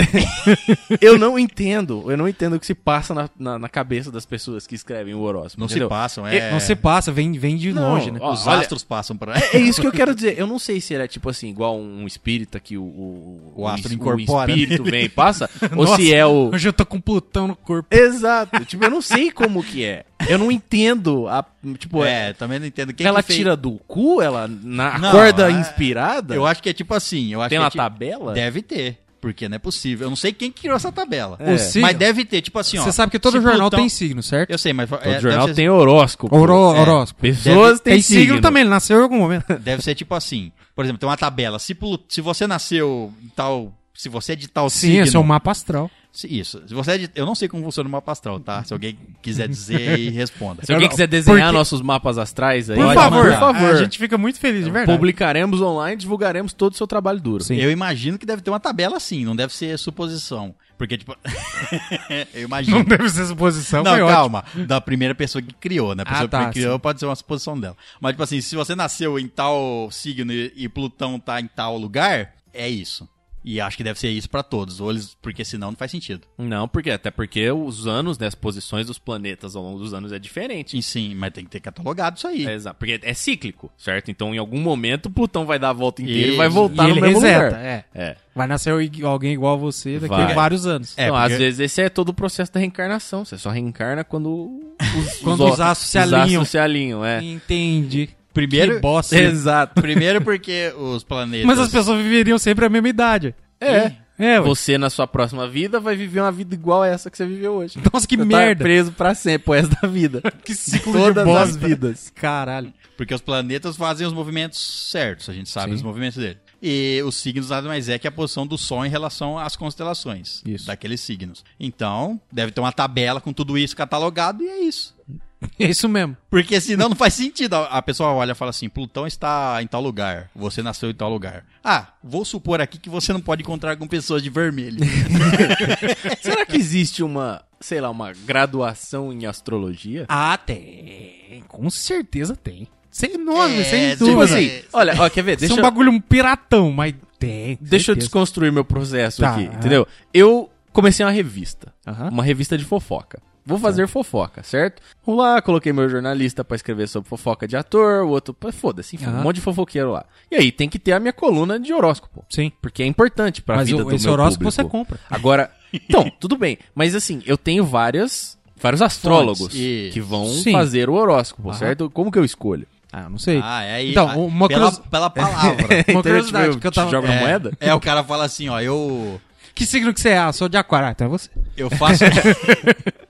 eu 1.00 1.18
não 1.18 1.38
entendo. 1.38 2.04
Eu 2.10 2.16
não 2.16 2.28
entendo 2.28 2.56
o 2.56 2.60
que 2.60 2.66
se 2.66 2.74
passa 2.74 3.14
na, 3.14 3.28
na, 3.38 3.58
na 3.58 3.68
cabeça 3.68 4.10
das 4.10 4.24
pessoas 4.24 4.66
que 4.66 4.74
escrevem 4.74 5.14
o 5.14 5.20
horóscopo. 5.20 5.60
Não 5.60 5.66
entendeu? 5.66 5.88
se 5.88 5.90
passam, 5.90 6.26
é... 6.26 6.50
Não 6.52 6.60
se 6.60 6.74
passa, 6.76 7.12
vem, 7.12 7.32
vem 7.32 7.56
de 7.56 7.72
Não, 7.72 7.94
longe, 7.94 8.10
né? 8.10 8.18
ó, 8.22 8.32
Os 8.32 8.46
olha- 8.46 8.60
astros 8.60 8.84
passam 8.84 9.16
pra... 9.16 9.34
É 9.52 9.58
isso 9.58 9.80
que 9.80 9.86
eu 9.86 9.92
quero 9.92 10.14
dizer. 10.14 10.38
Eu 10.38 10.46
não 10.46 10.58
sei 10.58 10.80
se 10.80 10.94
ele 10.94 11.02
é 11.04 11.08
tipo 11.08 11.28
assim, 11.28 11.48
igual 11.48 11.76
um 11.78 12.06
espírita 12.06 12.58
que 12.60 12.76
o, 12.78 12.82
o, 12.82 13.52
O 13.56 13.68
astro 13.68 13.88
es- 13.88 13.94
incorpora 13.96 14.50
espírito 14.50 14.84
nele. 14.84 14.96
vem 14.96 15.04
e 15.06 15.08
passa, 15.08 15.50
ou 15.76 15.84
Nossa, 15.84 15.96
se 15.96 16.14
é 16.14 16.24
o. 16.24 16.50
Hoje 16.54 16.68
eu 16.68 16.72
tô 16.72 16.86
com 16.86 17.00
Plutão 17.00 17.48
no 17.48 17.56
corpo. 17.56 17.88
Exato. 17.94 18.64
Tipo, 18.64 18.84
eu 18.84 18.90
não 18.90 19.02
sei 19.02 19.30
como 19.30 19.62
que 19.62 19.84
é. 19.84 20.04
Eu 20.28 20.38
não 20.38 20.50
entendo. 20.50 21.28
A, 21.28 21.44
tipo, 21.74 22.04
é. 22.04 22.28
É, 22.28 22.32
também 22.32 22.58
não 22.58 22.66
entendo. 22.66 22.92
Quem 22.92 23.06
ela 23.06 23.22
que 23.22 23.28
fez- 23.28 23.38
tira 23.38 23.56
do 23.56 23.72
cu? 23.86 24.20
Ela 24.22 24.48
na 24.48 24.98
Não, 24.98 25.08
acorda 25.08 25.48
é- 25.50 25.52
inspirada? 25.52 26.34
Eu 26.34 26.46
acho 26.46 26.62
que 26.62 26.68
é 26.68 26.72
tipo 26.72 26.94
assim. 26.94 27.32
Eu 27.32 27.40
acho 27.42 27.48
Tem 27.50 27.58
que 27.58 27.62
é 27.62 27.64
uma 27.64 27.70
tipo- 27.70 27.82
tabela? 27.82 28.32
Deve 28.32 28.62
ter. 28.62 28.98
Porque 29.20 29.48
não 29.48 29.56
é 29.56 29.58
possível. 29.58 30.06
Eu 30.06 30.10
não 30.10 30.16
sei 30.16 30.32
quem 30.32 30.52
criou 30.52 30.76
essa 30.76 30.92
tabela. 30.92 31.36
É. 31.40 31.56
Signo- 31.56 31.82
Mas 31.88 31.96
deve 31.96 32.24
ter, 32.24 32.42
tipo 32.42 32.58
assim, 32.58 32.78
ó. 32.78 32.84
Você 32.84 32.92
sabe 32.92 33.10
que 33.10 33.18
todo 33.18 33.40
jornal 33.40 33.62
Plutão- 33.70 33.80
tem 33.80 33.88
signo, 33.88 34.22
certo? 34.22 34.50
Eu 34.50 34.58
sei, 34.58 34.72
mas... 34.72 34.88
Todo 34.88 35.00
é, 35.02 35.18
jornal 35.20 35.48
ser- 35.48 35.54
tem 35.54 35.68
horóscopo. 35.68 36.36
Oro- 36.36 36.52
É. 36.76 36.80
horóscopo. 36.80 37.22
Pessoas 37.22 37.80
têm 37.80 37.94
Tem 37.94 38.02
signo, 38.02 38.20
signo 38.20 38.40
também, 38.40 38.60
ele 38.60 38.70
nasceu 38.70 38.98
em 39.00 39.02
algum 39.02 39.18
momento. 39.18 39.46
Deve 39.58 39.82
ser 39.82 39.94
tipo 39.96 40.14
assim. 40.14 40.52
Por 40.76 40.84
exemplo, 40.84 41.00
tem 41.00 41.08
uma 41.08 41.16
tabela. 41.16 41.58
Se, 41.58 41.76
se 42.08 42.20
você 42.20 42.46
nasceu 42.46 43.12
em 43.24 43.28
tal. 43.34 43.72
Se 43.94 44.08
você 44.10 44.34
é 44.34 44.36
de 44.36 44.46
tal 44.46 44.68
Sim, 44.68 44.78
signo. 44.90 45.04
esse 45.04 45.16
é 45.16 45.18
o 45.18 45.24
mapa 45.24 45.50
astral. 45.50 45.90
Se- 46.16 46.26
Isso. 46.28 46.62
Você 46.68 46.90
é 46.92 46.98
de, 46.98 47.10
eu 47.14 47.26
não 47.26 47.34
sei 47.34 47.48
como 47.48 47.62
funciona 47.62 47.88
o 47.88 47.92
mapa 47.92 48.12
astral, 48.12 48.40
tá? 48.40 48.64
Se 48.64 48.72
alguém 48.72 48.98
quiser 49.22 49.48
dizer 49.48 49.88
aí, 49.90 50.08
responda. 50.10 50.64
Se 50.64 50.72
alguém 50.72 50.88
quiser 50.88 51.06
desenhar 51.06 51.40
porque- 51.48 51.58
nossos 51.58 51.80
mapas 51.82 52.18
astrais 52.18 52.68
aí, 52.70 52.76
Por 52.76 52.84
Pode 52.86 52.98
favor, 53.00 53.24
por 53.30 53.38
favor. 53.38 53.70
A 53.74 53.76
gente 53.76 53.98
fica 53.98 54.16
muito 54.18 54.38
feliz, 54.38 54.64
de 54.64 54.70
verdade. 54.70 54.96
Publicaremos 54.98 55.60
online, 55.60 55.96
divulgaremos 55.96 56.52
todo 56.52 56.72
o 56.72 56.76
seu 56.76 56.86
trabalho 56.86 57.20
duro. 57.20 57.44
Sim. 57.44 57.56
Eu 57.56 57.70
imagino 57.70 58.18
que 58.18 58.26
deve 58.26 58.42
ter 58.42 58.50
uma 58.50 58.60
tabela 58.60 58.96
assim, 58.96 59.24
não 59.24 59.36
deve 59.36 59.52
ser 59.54 59.78
suposição. 59.78 60.54
Porque, 60.78 60.98
tipo. 60.98 61.16
eu 62.34 62.42
imagino. 62.42 62.78
Não 62.78 62.84
deve 62.84 63.08
ser 63.08 63.24
suposição, 63.26 63.82
Não, 63.82 63.92
foi 63.92 64.02
ótimo. 64.02 64.16
calma. 64.16 64.44
Da 64.66 64.80
primeira 64.80 65.14
pessoa 65.14 65.40
que 65.40 65.54
criou, 65.54 65.94
né? 65.94 66.02
A 66.02 66.06
pessoa 66.06 66.24
Ah, 66.26 66.28
tá, 66.28 66.44
que 66.46 66.60
criou 66.60 66.78
pode 66.78 67.00
ser 67.00 67.06
uma 67.06 67.16
suposição 67.16 67.58
dela. 67.58 67.76
Mas, 68.00 68.12
tipo 68.12 68.22
assim, 68.22 68.40
se 68.40 68.54
você 68.54 68.74
nasceu 68.74 69.18
em 69.18 69.26
tal 69.26 69.88
signo 69.90 70.32
e, 70.32 70.52
e 70.54 70.68
Plutão 70.68 71.18
tá 71.18 71.40
em 71.40 71.46
tal 71.46 71.78
lugar, 71.78 72.34
é 72.52 72.68
isso. 72.68 73.08
E 73.48 73.60
acho 73.60 73.76
que 73.76 73.84
deve 73.84 73.96
ser 74.00 74.08
isso 74.10 74.28
pra 74.28 74.42
todos. 74.42 74.80
Ou 74.80 74.90
eles, 74.90 75.16
porque 75.22 75.44
senão 75.44 75.70
não 75.70 75.76
faz 75.76 75.92
sentido. 75.92 76.26
Não, 76.36 76.66
porque 76.66 76.90
até 76.90 77.12
porque 77.12 77.48
os 77.48 77.86
anos, 77.86 78.18
né, 78.18 78.26
as 78.26 78.34
posições 78.34 78.88
dos 78.88 78.98
planetas 78.98 79.54
ao 79.54 79.62
longo 79.62 79.78
dos 79.78 79.94
anos 79.94 80.10
é 80.10 80.18
diferente. 80.18 80.72
Sim, 80.72 80.82
sim, 80.82 81.14
mas 81.14 81.32
tem 81.32 81.44
que 81.44 81.50
ter 81.50 81.60
catalogado 81.60 82.16
isso 82.18 82.26
aí. 82.26 82.44
É, 82.44 82.54
exato, 82.54 82.76
porque 82.76 82.98
é 83.00 83.14
cíclico, 83.14 83.70
certo? 83.78 84.10
Então, 84.10 84.34
em 84.34 84.38
algum 84.38 84.58
momento, 84.60 85.08
Plutão 85.08 85.46
vai 85.46 85.60
dar 85.60 85.70
a 85.70 85.72
volta 85.72 86.02
inteira 86.02 86.32
e, 86.32 86.34
E- 86.34 86.36
vai 86.36 86.48
voltar 86.48 86.84
e 86.84 86.88
no 86.88 86.92
ele 86.94 87.00
mesmo 87.00 87.20
reseta, 87.20 87.44
lugar. 87.46 87.64
é. 87.64 87.84
É. 87.94 88.16
Vai 88.34 88.48
nascer 88.48 88.70
alguém 89.04 89.32
igual 89.32 89.54
a 89.54 89.56
você 89.56 89.94
daqui 90.00 90.08
Vai. 90.14 90.32
a 90.32 90.34
vários 90.34 90.66
anos. 90.66 90.92
É, 90.98 91.04
então, 91.04 91.14
porque- 91.16 91.32
às 91.32 91.38
vezes 91.38 91.60
esse 91.60 91.80
é 91.82 91.88
todo 91.88 92.08
o 92.08 92.14
processo 92.14 92.52
da 92.52 92.58
reencarnação. 92.58 93.24
Você 93.24 93.38
só 93.38 93.50
reencarna 93.50 94.02
quando 94.02 94.60
os, 94.80 95.18
Quando 95.22 95.44
os 95.44 95.52
os 95.52 95.60
astros 95.60 95.88
se 95.90 95.98
os 95.98 96.12
alinham. 96.12 96.42
astros 96.42 96.48
se 96.48 96.58
alinham, 96.58 97.04
é. 97.04 97.22
Entendi. 97.22 98.08
Primeiro, 98.36 98.74
Que 98.74 98.80
bosta. 98.80 99.18
Exato. 99.18 99.80
primeiro 99.80 100.22
porque 100.22 100.72
os 100.78 101.02
planetas. 101.02 101.46
Mas 101.46 101.58
as 101.58 101.70
pessoas 101.70 102.02
viveriam 102.02 102.38
sempre 102.38 102.66
a 102.66 102.68
mesma 102.68 102.88
idade. 102.88 103.34
É. 103.58 103.92
É, 104.18 104.38
ué. 104.38 104.40
Você, 104.40 104.78
na 104.78 104.88
sua 104.88 105.06
próxima 105.06 105.46
vida, 105.48 105.78
vai 105.78 105.94
viver 105.94 106.20
uma 106.20 106.32
vida 106.32 106.54
igual 106.54 106.82
a 106.82 106.86
essa 106.86 107.10
que 107.10 107.16
você 107.16 107.26
viveu 107.26 107.52
hoje. 107.54 107.78
Nossa, 107.92 108.06
que 108.06 108.16
Você 108.16 108.24
merda. 108.24 108.56
Tá 108.56 108.64
preso 108.64 108.92
pra 108.92 109.14
sempre, 109.14 109.44
pro 109.44 109.52
resto 109.54 109.76
da 109.80 109.88
vida. 109.88 110.22
Que 110.44 110.54
ciclo 110.54 110.92
Todas 110.92 111.24
de 111.24 111.30
bosta. 111.30 111.44
as 111.44 111.56
vidas. 111.56 112.12
Caralho. 112.14 112.72
Porque 112.96 113.14
os 113.14 113.20
planetas 113.20 113.76
fazem 113.76 114.06
os 114.06 114.14
movimentos 114.14 114.88
certos, 114.90 115.28
a 115.28 115.34
gente 115.34 115.50
sabe 115.50 115.68
Sim. 115.68 115.74
os 115.76 115.82
movimentos 115.82 116.16
dele. 116.16 116.38
E 116.62 117.02
os 117.04 117.14
signos 117.16 117.50
nada 117.50 117.68
mais 117.68 117.90
é 117.90 117.98
que 117.98 118.08
a 118.08 118.10
posição 118.12 118.46
do 118.46 118.56
Sol 118.56 118.86
em 118.86 118.88
relação 118.88 119.38
às 119.38 119.54
constelações 119.54 120.42
Isso. 120.46 120.66
daqueles 120.66 121.02
signos. 121.02 121.44
Então, 121.60 122.18
deve 122.32 122.52
ter 122.52 122.60
uma 122.60 122.72
tabela 122.72 123.20
com 123.20 123.34
tudo 123.34 123.58
isso 123.58 123.76
catalogado 123.76 124.42
e 124.42 124.48
é 124.48 124.60
isso. 124.60 124.95
É 125.60 125.66
isso 125.68 125.88
mesmo. 125.88 126.16
Porque 126.30 126.58
senão 126.60 126.88
não 126.88 126.96
faz 126.96 127.12
sentido. 127.14 127.54
A 127.54 127.80
pessoa 127.82 128.10
olha 128.10 128.32
e 128.32 128.34
fala 128.34 128.50
assim: 128.50 128.68
Plutão 128.68 129.06
está 129.06 129.58
em 129.62 129.66
tal 129.66 129.80
lugar, 129.82 130.30
você 130.34 130.62
nasceu 130.62 130.88
em 130.90 130.94
tal 130.94 131.10
lugar. 131.10 131.44
Ah, 131.62 131.88
vou 132.02 132.24
supor 132.24 132.60
aqui 132.60 132.78
que 132.78 132.88
você 132.88 133.12
não 133.12 133.20
pode 133.20 133.42
encontrar 133.42 133.76
com 133.76 133.86
pessoas 133.86 134.22
de 134.22 134.30
vermelho. 134.30 134.78
Será 136.22 136.44
que 136.46 136.56
existe 136.56 137.02
uma, 137.02 137.42
sei 137.60 137.80
lá, 137.80 137.90
uma 137.90 138.12
graduação 138.12 139.12
em 139.12 139.26
astrologia? 139.26 140.06
Ah, 140.08 140.38
tem. 140.38 141.42
Com 141.48 141.68
certeza 141.70 142.34
tem. 142.36 142.66
Sem, 142.90 143.18
nossa, 143.18 143.52
É, 143.52 143.64
sem 143.64 143.90
tipo 143.90 144.04
dúvida. 144.06 144.24
assim, 144.24 144.46
Assim, 144.46 144.62
olha, 144.72 144.94
ó, 144.98 145.10
quer 145.10 145.22
ver? 145.22 145.32
Isso 145.32 145.40
Deixa, 145.40 145.54
é 145.54 145.58
um 145.58 145.62
bagulho 145.62 146.00
piratão, 146.00 146.72
mas 146.72 146.94
tem. 147.18 147.58
deixa 147.60 147.90
eu 147.90 147.94
certeza. 147.94 148.06
desconstruir 148.06 148.50
meu 148.50 148.64
processo 148.64 149.20
Tá, 149.20 149.32
aqui, 149.34 149.42
entendeu? 149.44 149.86
Eu 150.14 150.50
comecei 150.72 151.04
uma 151.04 151.12
revista, 151.12 151.74
Aham. 151.86 152.08
uma 152.10 152.22
revista 152.24 152.56
de 152.56 152.64
fofoca. 152.64 153.20
Vou 153.46 153.58
fazer 153.58 153.86
fofoca, 153.86 154.42
certo? 154.42 154.82
Vou 155.04 155.14
lá, 155.16 155.40
coloquei 155.40 155.72
meu 155.72 155.88
jornalista 155.88 156.44
pra 156.44 156.56
escrever 156.56 156.88
sobre 156.88 157.08
fofoca 157.08 157.46
de 157.46 157.56
ator, 157.56 158.02
o 158.04 158.08
outro, 158.08 158.34
foda-se, 158.52 158.96
enfim, 158.96 159.06
um 159.06 159.10
Aham. 159.10 159.22
monte 159.22 159.36
de 159.36 159.40
fofoqueiro 159.42 159.92
lá. 159.92 160.04
E 160.30 160.34
aí 160.34 160.50
tem 160.50 160.68
que 160.68 160.78
ter 160.78 160.92
a 160.92 160.98
minha 161.00 161.12
coluna 161.12 161.58
de 161.60 161.72
horóscopo, 161.72 162.24
Sim. 162.28 162.50
porque 162.60 162.82
é 162.82 162.86
importante 162.86 163.40
pra 163.40 163.56
Mas 163.56 163.68
vida 163.68 163.82
o, 163.82 163.84
do 163.88 163.94
esse 163.94 164.04
meu 164.04 164.12
horóscopo 164.14 164.44
público. 164.44 164.50
você 164.62 164.64
compra. 164.68 164.98
Agora, 165.08 165.50
então, 165.72 166.10
tudo 166.18 166.36
bem, 166.36 166.58
mas 166.74 166.94
assim, 166.96 167.22
eu 167.24 167.38
tenho 167.38 167.64
várias, 167.64 168.36
vários 168.60 168.82
astrólogos 168.82 169.54
isso. 169.54 169.92
que 169.92 170.00
vão 170.00 170.26
Sim. 170.26 170.50
fazer 170.52 170.90
o 170.90 170.94
horóscopo, 170.94 171.48
Aham. 171.50 171.58
certo? 171.58 171.88
Como 171.88 172.10
que 172.10 172.18
eu 172.18 172.24
escolho? 172.24 172.66
Ah, 172.92 173.08
não 173.10 173.18
sei. 173.18 173.40
Ah, 173.44 173.62
é 173.62 173.74
aí. 173.74 173.90
Então, 173.90 174.08
ah, 174.08 174.16
uma 174.16 174.48
pela, 174.48 174.72
pela 174.72 175.10
palavra. 175.10 175.66
Uma 175.66 175.80
Então, 175.80 176.02
curiosidade 176.02 176.48
tipo, 176.48 176.60
que 176.60 176.66
eu 176.66 176.72
tava... 176.72 176.90
joga 176.90 177.08
é, 177.12 177.20
moeda? 177.20 177.52
É, 177.60 177.74
o 177.74 177.80
cara 177.80 178.02
fala 178.02 178.24
assim, 178.24 178.48
ó, 178.48 178.60
eu. 178.60 179.20
Que 179.54 179.66
signo 179.66 179.92
que 179.92 180.00
você 180.00 180.10
é? 180.10 180.18
Ah, 180.18 180.32
sou 180.32 180.48
de 180.48 180.56
aquário. 180.56 180.88
Ah, 180.88 180.90
então 180.92 181.06
é 181.06 181.10
você. 181.10 181.28
Eu 181.56 181.68
faço. 181.70 182.04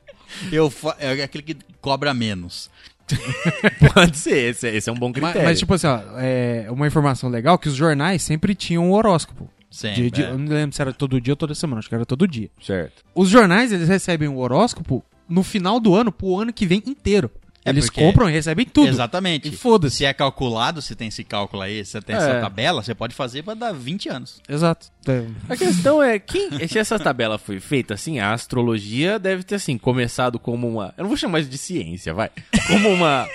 eu 0.53 0.71
fa... 0.71 0.97
É 0.99 1.23
aquele 1.23 1.43
que 1.43 1.57
cobra 1.81 2.13
menos. 2.15 2.71
Pode 3.95 4.17
ser, 4.19 4.51
esse, 4.51 4.69
esse 4.69 4.91
é 4.91 4.93
um 4.93 4.97
bom 4.97 5.09
Mas, 5.11 5.15
critério. 5.23 5.43
mas, 5.49 5.59
tipo 5.59 5.75
assim, 5.75 5.87
ó, 5.87 6.01
é 6.19 6.67
uma 6.71 6.87
informação 6.87 7.31
legal 7.31 7.57
que 7.59 7.69
os 7.69 7.75
jornais 7.75 8.23
sempre 8.23 8.55
tinham 8.55 8.85
um 8.89 8.93
horóscopo. 8.93 9.49
Sempre. 9.71 10.03
De- 10.05 10.11
de- 10.11 10.23
é. 10.25 10.31
Eu 10.31 10.39
não 10.39 10.49
lembro 10.53 10.75
se 10.75 10.81
era 10.83 10.93
todo 10.93 11.21
dia 11.21 11.33
ou 11.33 11.37
toda 11.37 11.55
semana, 11.55 11.79
acho 11.79 11.89
que 11.89 11.95
era 11.95 12.07
todo 12.07 12.27
dia. 12.27 12.49
Certo. 12.61 13.05
Os 13.15 13.29
jornais, 13.29 13.71
eles 13.73 13.89
recebem 13.89 14.29
o 14.29 14.39
horóscopo 14.39 15.05
no 15.29 15.43
final 15.43 15.79
do 15.79 15.95
ano, 15.95 16.11
pro 16.11 16.37
ano 16.41 16.53
que 16.53 16.67
vem 16.67 16.83
inteiro. 16.87 17.31
É 17.67 17.71
Eles 17.71 17.87
porque- 17.87 18.01
compram 18.01 18.29
e 18.29 18.33
recebem 18.33 18.65
tudo. 18.65 18.89
Exatamente. 18.89 19.49
E 19.49 19.53
foda-se. 19.53 19.97
Se 19.97 20.05
é 20.05 20.13
calculado, 20.15 20.81
se 20.81 20.95
tem 20.95 21.09
esse 21.09 21.25
cálculo 21.25 21.63
aí, 21.63 21.85
se 21.85 22.01
tem 22.01 22.15
É. 22.15 22.19
essa 22.19 22.41
tabela, 22.41 22.83
você 22.83 22.95
pode 22.95 23.15
fazer 23.15 23.43
pra 23.43 23.55
dar 23.55 23.73
20 23.73 24.09
anos. 24.09 24.41
Exato. 24.49 24.87
É. 25.09 25.25
A 25.49 25.57
questão 25.57 26.03
é, 26.03 26.19
quem, 26.19 26.67
se 26.69 26.79
essa 26.79 26.99
tabela 26.99 27.39
foi 27.39 27.59
feita 27.61 27.95
assim, 27.95 28.19
a 28.19 28.33
astrologia 28.33 29.19
deve 29.19 29.43
ter 29.43 29.57
assim, 29.57 29.77
começado 29.77 30.39
como 30.39 30.69
uma. 30.69 30.95
Eu 30.97 31.03
não 31.03 31.09
vou 31.09 31.17
chamar 31.17 31.41
isso 31.41 31.51
de 31.51 31.59
ciência, 31.59 32.15
vai. 32.15 32.31
Como 32.69 32.89
uma. 32.89 33.29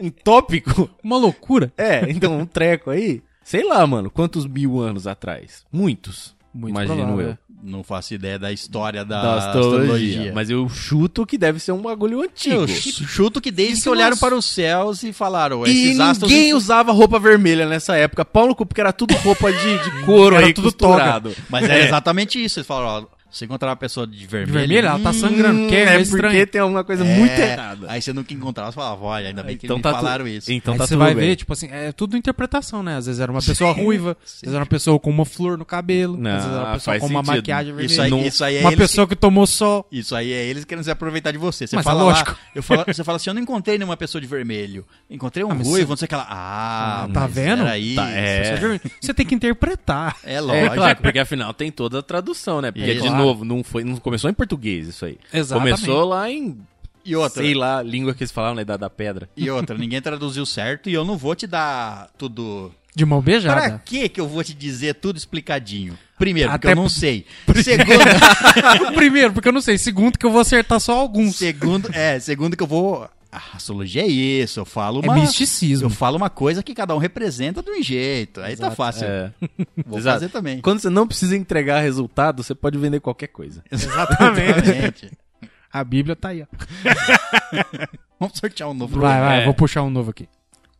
um 0.00 0.10
tópico. 0.10 0.88
Uma 1.02 1.16
loucura. 1.18 1.72
É, 1.76 2.10
então 2.10 2.38
um 2.38 2.46
treco 2.46 2.90
aí. 2.90 3.22
Sei 3.42 3.64
lá, 3.64 3.84
mano, 3.86 4.10
quantos 4.10 4.46
mil 4.46 4.78
anos 4.80 5.06
atrás? 5.06 5.64
Muitos. 5.72 6.34
Muito 6.52 6.70
imagino 6.74 6.96
provável, 6.96 7.28
eu. 7.30 7.38
Não 7.62 7.84
faço 7.84 8.14
ideia 8.14 8.38
da 8.38 8.50
história 8.50 9.04
da, 9.04 9.20
Da 9.22 9.34
astrologia. 9.36 9.80
astrologia. 9.82 10.32
Mas 10.34 10.48
eu 10.48 10.66
chuto 10.68 11.26
que 11.26 11.36
deve 11.36 11.60
ser 11.60 11.72
um 11.72 11.82
bagulho 11.82 12.22
antigo. 12.22 12.54
eu 12.62 12.66
chu- 12.68 13.04
chuto 13.06 13.40
que 13.40 13.50
desde 13.50 13.74
Isso 13.74 13.82
que 13.84 13.88
olharam 13.90 14.10
nós- 14.10 14.18
para 14.20 14.34
os 14.34 14.46
céus 14.46 15.02
e 15.02 15.12
falaram, 15.12 15.66
E 15.66 15.70
esses 15.70 16.00
astros... 16.00 16.30
ninguém 16.30 16.54
usava 16.54 16.90
roupa 16.90 17.18
vermelha 17.18 17.68
nessa 17.68 17.94
época. 17.96 18.24
Paulo 18.24 18.54
Cu, 18.56 18.64
porque 18.64 18.80
era 18.80 18.92
tudo 18.92 19.14
roupa 19.16 19.52
de, 19.52 19.78
de 19.78 19.90
couro 20.06 20.36
Era 20.36 20.46
aí, 20.46 20.54
tudo 20.54 20.64
costurado. 20.72 21.36
Mas 21.50 21.68
é 21.68 21.84
exatamente 21.84 22.42
isso. 22.42 22.58
Eles 22.60 22.66
falaram, 22.66 23.06
ó, 23.12 23.19
se 23.30 23.44
encontrar 23.44 23.68
uma 23.70 23.76
pessoa 23.76 24.06
de 24.06 24.18
De 24.18 24.26
vermelho... 24.26 24.52
vermelho, 24.58 24.88
ela 24.88 24.98
tá 24.98 25.10
hum, 25.10 25.12
sangrando. 25.14 25.68
Que 25.68 25.76
é, 25.76 25.80
é 25.80 25.86
porque 25.92 26.02
estranho. 26.02 26.46
tem 26.46 26.60
alguma 26.60 26.84
coisa 26.84 27.04
é, 27.04 27.16
muito 27.18 27.32
errada. 27.38 27.86
Aí 27.90 28.02
você 28.02 28.12
nunca 28.12 28.34
encontrava, 28.34 28.70
você 28.70 28.74
falava, 28.76 29.04
olha, 29.04 29.28
ainda 29.28 29.42
bem 29.42 29.56
que 29.56 29.66
então 29.66 29.76
me 29.76 29.82
tá 29.82 29.92
falaram 29.92 30.24
tu- 30.24 30.28
isso. 30.28 30.52
Então 30.52 30.74
Aí 30.74 30.78
tá 30.78 30.86
você 30.86 30.94
tudo 30.94 31.04
vai 31.04 31.14
bem. 31.14 31.28
ver, 31.30 31.36
tipo 31.36 31.52
assim, 31.52 31.68
é 31.70 31.92
tudo 31.92 32.16
interpretação, 32.16 32.82
né? 32.82 32.96
Às 32.96 33.06
vezes 33.06 33.20
era 33.20 33.30
uma 33.30 33.40
pessoa 33.42 33.72
ruiva, 33.72 34.16
às 34.24 34.40
vezes 34.40 34.54
era 34.54 34.58
uma 34.60 34.66
pessoa 34.66 34.98
com 34.98 35.10
uma 35.10 35.24
flor 35.24 35.56
no 35.56 35.64
cabelo, 35.64 36.16
Não, 36.16 36.30
às 36.30 36.36
vezes 36.44 36.56
era 36.56 36.64
uma 36.66 36.72
pessoa 36.74 36.98
com 36.98 37.06
uma 37.06 37.20
sentido. 37.20 37.36
maquiagem 37.36 37.72
vermelha. 37.74 37.86
Isso 37.92 38.02
aí, 38.02 38.10
Não- 38.10 38.20
isso 38.26 38.44
aí 38.44 38.56
é 38.56 38.60
uma 38.60 38.68
eles 38.70 38.78
pessoa 38.78 39.06
que 39.06 39.16
tomou 39.16 39.46
sol. 39.46 39.84
que- 39.84 39.98
Isso 39.98 40.14
aí 40.16 40.32
é 40.32 40.44
eles 40.46 40.64
querendo 40.64 40.84
se 40.84 40.90
aproveitar 40.90 41.30
de 41.32 41.38
você. 41.38 41.66
Você 41.66 41.76
Mas 41.76 41.84
fala 41.84 42.00
é 42.00 42.04
lá, 42.04 42.10
lógico. 42.10 42.36
eu 42.54 42.62
falo, 42.62 42.84
você 42.86 43.04
fala 43.04 43.16
assim, 43.16 43.30
eu 43.30 43.34
não 43.34 43.42
encontrei 43.42 43.78
nenhuma 43.78 43.96
pessoa 43.96 44.20
de 44.20 44.26
vermelho. 44.26 44.84
Encontrei 45.08 45.44
um 45.44 45.50
Ah, 45.50 45.54
ruivo, 45.54 45.70
você- 45.70 45.84
não 45.90 45.96
sei 45.96 46.06
o 46.06 46.08
que 46.08 46.16
lá. 46.16 46.26
Ah, 46.28 47.08
tá 47.12 47.26
vendo? 47.26 47.62
Era 47.62 47.78
isso. 47.78 47.96
Tá, 47.96 48.08
é. 48.10 48.54
Vermelho. 48.56 48.80
Você 49.00 49.14
tem 49.14 49.26
que 49.26 49.34
interpretar. 49.34 50.16
É 50.24 50.34
É, 50.34 50.40
lógico. 50.40 50.74
claro, 50.74 50.98
porque 51.00 51.18
afinal 51.18 51.52
tem 51.52 51.70
toda 51.70 51.98
a 51.98 52.02
tradução, 52.02 52.60
né? 52.60 52.70
Porque, 52.70 52.92
Isso. 52.92 53.02
de. 53.02 53.19
Novo, 53.20 53.44
não, 53.44 53.62
foi, 53.64 53.84
não 53.84 53.96
começou 53.96 54.28
em 54.30 54.34
português 54.34 54.88
isso 54.88 55.04
aí. 55.04 55.18
Exatamente. 55.32 55.80
Começou 55.80 56.04
lá 56.04 56.30
em, 56.30 56.58
E 57.04 57.14
outra, 57.16 57.42
sei 57.42 57.54
lá, 57.54 57.82
língua 57.82 58.14
que 58.14 58.22
eles 58.22 58.30
falavam 58.32 58.56
na 58.56 58.62
Idade 58.62 58.80
da 58.80 58.90
Pedra. 58.90 59.28
e 59.36 59.48
outra, 59.50 59.76
ninguém 59.78 60.00
traduziu 60.02 60.44
certo 60.46 60.88
e 60.90 60.92
eu 60.94 61.04
não 61.04 61.16
vou 61.16 61.34
te 61.34 61.46
dar 61.46 62.08
tudo. 62.18 62.72
De 62.94 63.04
mão 63.06 63.22
Pra 63.22 63.32
beijada. 63.32 63.82
que 63.84 64.08
que 64.08 64.20
eu 64.20 64.26
vou 64.26 64.42
te 64.42 64.52
dizer 64.52 64.94
tudo 64.96 65.16
explicadinho? 65.16 65.96
Primeiro, 66.18 66.50
porque 66.50 66.66
Até 66.66 66.72
eu 66.72 66.76
não 66.76 66.82
por- 66.84 66.90
sei. 66.90 67.24
Segundo, 67.62 68.94
Primeiro, 68.94 69.32
porque 69.32 69.48
eu 69.48 69.52
não 69.52 69.60
sei. 69.60 69.78
Segundo, 69.78 70.18
que 70.18 70.26
eu 70.26 70.30
vou 70.30 70.40
acertar 70.40 70.80
só 70.80 70.98
alguns. 70.98 71.36
segundo, 71.36 71.88
é, 71.94 72.18
segundo 72.18 72.56
que 72.56 72.62
eu 72.62 72.66
vou. 72.66 73.08
A 73.32 73.56
astrologia 73.56 74.02
é 74.02 74.06
isso, 74.08 74.58
eu 74.58 74.64
falo 74.64 75.00
É 75.02 75.06
uma. 75.06 75.14
misticismo. 75.14 75.86
eu 75.86 75.90
falo 75.90 76.16
uma 76.16 76.28
coisa 76.28 76.62
que 76.64 76.74
cada 76.74 76.94
um 76.96 76.98
representa 76.98 77.62
de 77.62 77.70
um 77.70 77.80
jeito. 77.82 78.40
Aí 78.40 78.56
tá 78.56 78.64
Exato. 78.66 78.76
fácil. 78.76 79.06
É. 79.06 79.32
Vou 79.86 79.98
Exato. 79.98 80.14
fazer 80.16 80.28
também. 80.30 80.60
Quando 80.60 80.80
você 80.80 80.90
não 80.90 81.06
precisa 81.06 81.36
entregar 81.36 81.80
resultado, 81.80 82.42
você 82.42 82.54
pode 82.56 82.76
vender 82.76 82.98
qualquer 83.00 83.28
coisa. 83.28 83.62
Exatamente. 83.70 85.12
A 85.72 85.84
Bíblia 85.84 86.16
tá 86.16 86.30
aí, 86.30 86.42
ó. 86.42 86.46
Vamos 88.18 88.36
sortear 88.38 88.68
um 88.68 88.74
novo. 88.74 88.98
Vai, 89.00 89.20
vai, 89.20 89.42
É. 89.42 89.44
vou 89.44 89.54
puxar 89.54 89.82
um 89.82 89.90
novo 89.90 90.10
aqui. 90.10 90.28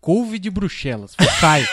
Couve 0.01 0.39
de 0.39 0.51
Bruxelas. 0.51 1.15
Caio. 1.41 1.69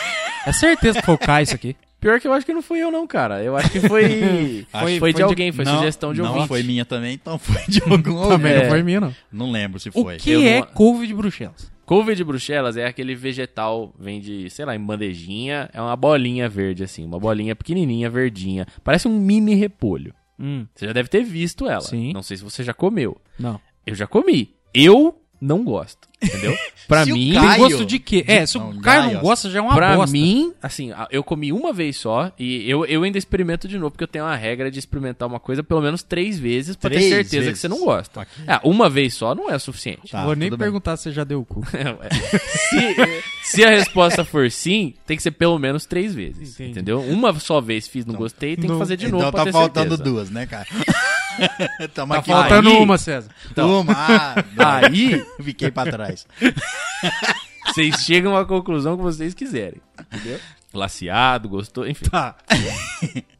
É 0.45 0.51
certeza 0.51 0.99
que 0.99 1.05
Caio 1.05 1.43
isso 1.43 1.55
aqui. 1.55 1.75
Pior 2.07 2.21
que 2.21 2.27
eu 2.27 2.31
acho 2.31 2.45
que 2.45 2.53
não 2.53 2.61
fui 2.61 2.79
eu, 2.79 2.89
não, 2.89 3.05
cara. 3.05 3.43
Eu 3.43 3.57
acho 3.57 3.69
que 3.69 3.81
foi. 3.81 4.65
Acho 4.71 4.81
foi, 4.81 4.81
foi 4.81 4.91
de 4.93 4.99
foi 4.99 5.13
de- 5.13 5.21
alguém, 5.23 5.51
foi 5.51 5.65
não, 5.65 5.75
sugestão 5.77 6.13
de 6.13 6.21
Não 6.21 6.29
ouvinte. 6.29 6.47
foi 6.47 6.63
minha 6.63 6.85
também, 6.85 7.13
então 7.15 7.37
foi 7.37 7.61
de 7.67 7.81
algum 7.83 8.27
Também 8.29 8.53
É. 8.53 8.61
não 8.63 8.69
foi 8.69 8.81
minha, 8.83 9.01
não. 9.01 9.15
Não 9.29 9.51
lembro 9.51 9.77
se 9.77 9.89
O 9.89 9.91
foi. 9.91 10.15
que 10.15 10.31
Eu 10.31 10.41
é 10.41 10.59
não- 10.61 10.67
couve 10.67 11.05
de 11.05 11.13
Bruxelas? 11.13 11.69
Couve 11.85 12.15
de 12.15 12.23
Bruxelas 12.23 12.77
é 12.77 12.85
aquele 12.85 13.13
vegetal, 13.13 13.93
vem 13.99 14.21
de, 14.21 14.49
sei 14.49 14.63
lá, 14.63 14.73
em 14.75 14.79
bandejinha. 14.79 15.69
É 15.73 15.81
uma 15.81 15.95
bolinha 15.97 16.47
verde, 16.47 16.83
assim. 16.83 17.03
Uma 17.05 17.19
bolinha 17.19 17.55
pequenininha, 17.55 18.09
verdinha. 18.09 18.65
Parece 18.85 19.07
um 19.07 19.19
mini 19.19 19.53
repolho. 19.55 20.13
Hum, 20.39 20.65
Você 20.73 20.85
já 20.87 20.93
deve 20.93 21.09
ter 21.09 21.23
visto 21.25 21.67
ela. 21.67 21.81
Sim. 21.81 22.13
Não 22.13 22.23
sei 22.23 22.37
se 22.37 22.43
você 22.43 22.63
já 22.63 22.73
comeu. 22.73 23.17
não. 23.37 23.59
Eu 23.85 23.95
já 23.95 24.05
comi. 24.07 24.53
Eu 24.73 25.15
não 25.39 25.63
gosto. 25.63 26.07
Entendeu? 26.21 26.57
Pra 26.87 27.03
Se 27.03 27.11
o 27.11 27.15
mim. 27.15 27.33
Caio- 27.33 27.49
Tem 27.51 27.57
gosto 27.59 27.85
de 27.85 27.99
quê? 27.99 28.23
É, 28.27 28.45
se 28.45 28.57
Não, 28.57 28.69
o 28.71 28.81
Caio 28.81 29.13
não 29.13 29.21
gosta, 29.21 29.49
já 29.51 29.59
é 29.59 29.61
uma 29.61 29.75
Pra 29.75 29.95
bosta. 29.97 30.11
mim, 30.11 30.53
assim, 30.63 30.91
eu 31.11 31.21
comi 31.23 31.51
uma 31.51 31.71
vez 31.73 31.97
só 31.97 32.31
e 32.39 32.67
eu, 32.67 32.85
eu 32.85 33.03
ainda 33.03 33.17
experimento 33.17 33.67
de 33.67 33.77
novo, 33.77 33.91
porque 33.91 34.05
eu 34.05 34.07
tenho 34.07 34.23
uma 34.25 34.35
regra 34.35 34.71
de 34.71 34.79
experimentar 34.79 35.27
uma 35.27 35.39
coisa 35.39 35.61
pelo 35.61 35.81
menos 35.81 36.01
três 36.01 36.39
vezes 36.39 36.75
pra 36.77 36.89
ter 36.89 36.95
Três 36.95 37.09
certeza 37.09 37.37
vezes? 37.45 37.53
que 37.53 37.59
você 37.59 37.67
não 37.67 37.83
gosta. 37.85 38.25
É, 38.47 38.59
uma 38.63 38.89
vez 38.89 39.13
só 39.13 39.35
não 39.35 39.51
é 39.51 39.59
suficiente. 39.59 40.11
Tá, 40.11 40.23
Vou 40.23 40.33
nem 40.35 40.49
tudo 40.49 40.57
bem. 40.57 40.65
perguntar 40.67 40.95
se 40.97 41.03
você 41.03 41.11
já 41.11 41.23
deu 41.25 41.41
o 41.41 41.45
cu. 41.45 41.61
se, 42.41 43.51
se 43.57 43.63
a 43.65 43.69
resposta 43.69 44.23
for 44.23 44.49
sim, 44.49 44.93
tem 45.05 45.17
que 45.17 45.23
ser 45.23 45.31
pelo 45.31 45.59
menos 45.59 45.85
três 45.85 46.15
vezes. 46.15 46.53
Entendi. 46.55 46.71
Entendeu? 46.71 47.01
Uma 47.01 47.37
só 47.39 47.59
vez 47.61 47.87
fiz, 47.87 48.05
não 48.05 48.15
gostei, 48.15 48.55
tem 48.55 48.69
que 48.69 48.77
fazer 48.77 48.97
de 48.97 49.05
então 49.07 49.19
novo 49.19 49.31
pra 49.31 49.41
tá 49.41 49.45
ter 49.45 49.51
faltando 49.51 49.89
certeza. 49.97 50.03
duas, 50.03 50.29
né, 50.31 50.45
cara? 50.45 50.65
Tamo 51.93 52.13
Tá 52.13 52.19
aqui, 52.19 52.31
faltando 52.31 52.69
aí- 52.69 52.77
uma, 52.77 52.97
César. 52.97 53.29
ó. 53.57 53.81
Uma. 53.81 53.93
Ah. 53.93 54.35
Aí, 54.85 55.23
Fiquei 55.43 55.71
pra 55.71 55.89
trás. 55.91 56.27
vocês 57.67 57.95
chegam 58.03 58.35
à 58.35 58.45
conclusão 58.45 58.97
que 58.97 59.03
vocês 59.03 59.33
quiserem. 59.33 59.81
Entendeu? 60.13 60.39
Glaciado, 60.73 61.47
gostou, 61.49 61.87
enfim. 61.87 62.05
Tá. 62.09 62.35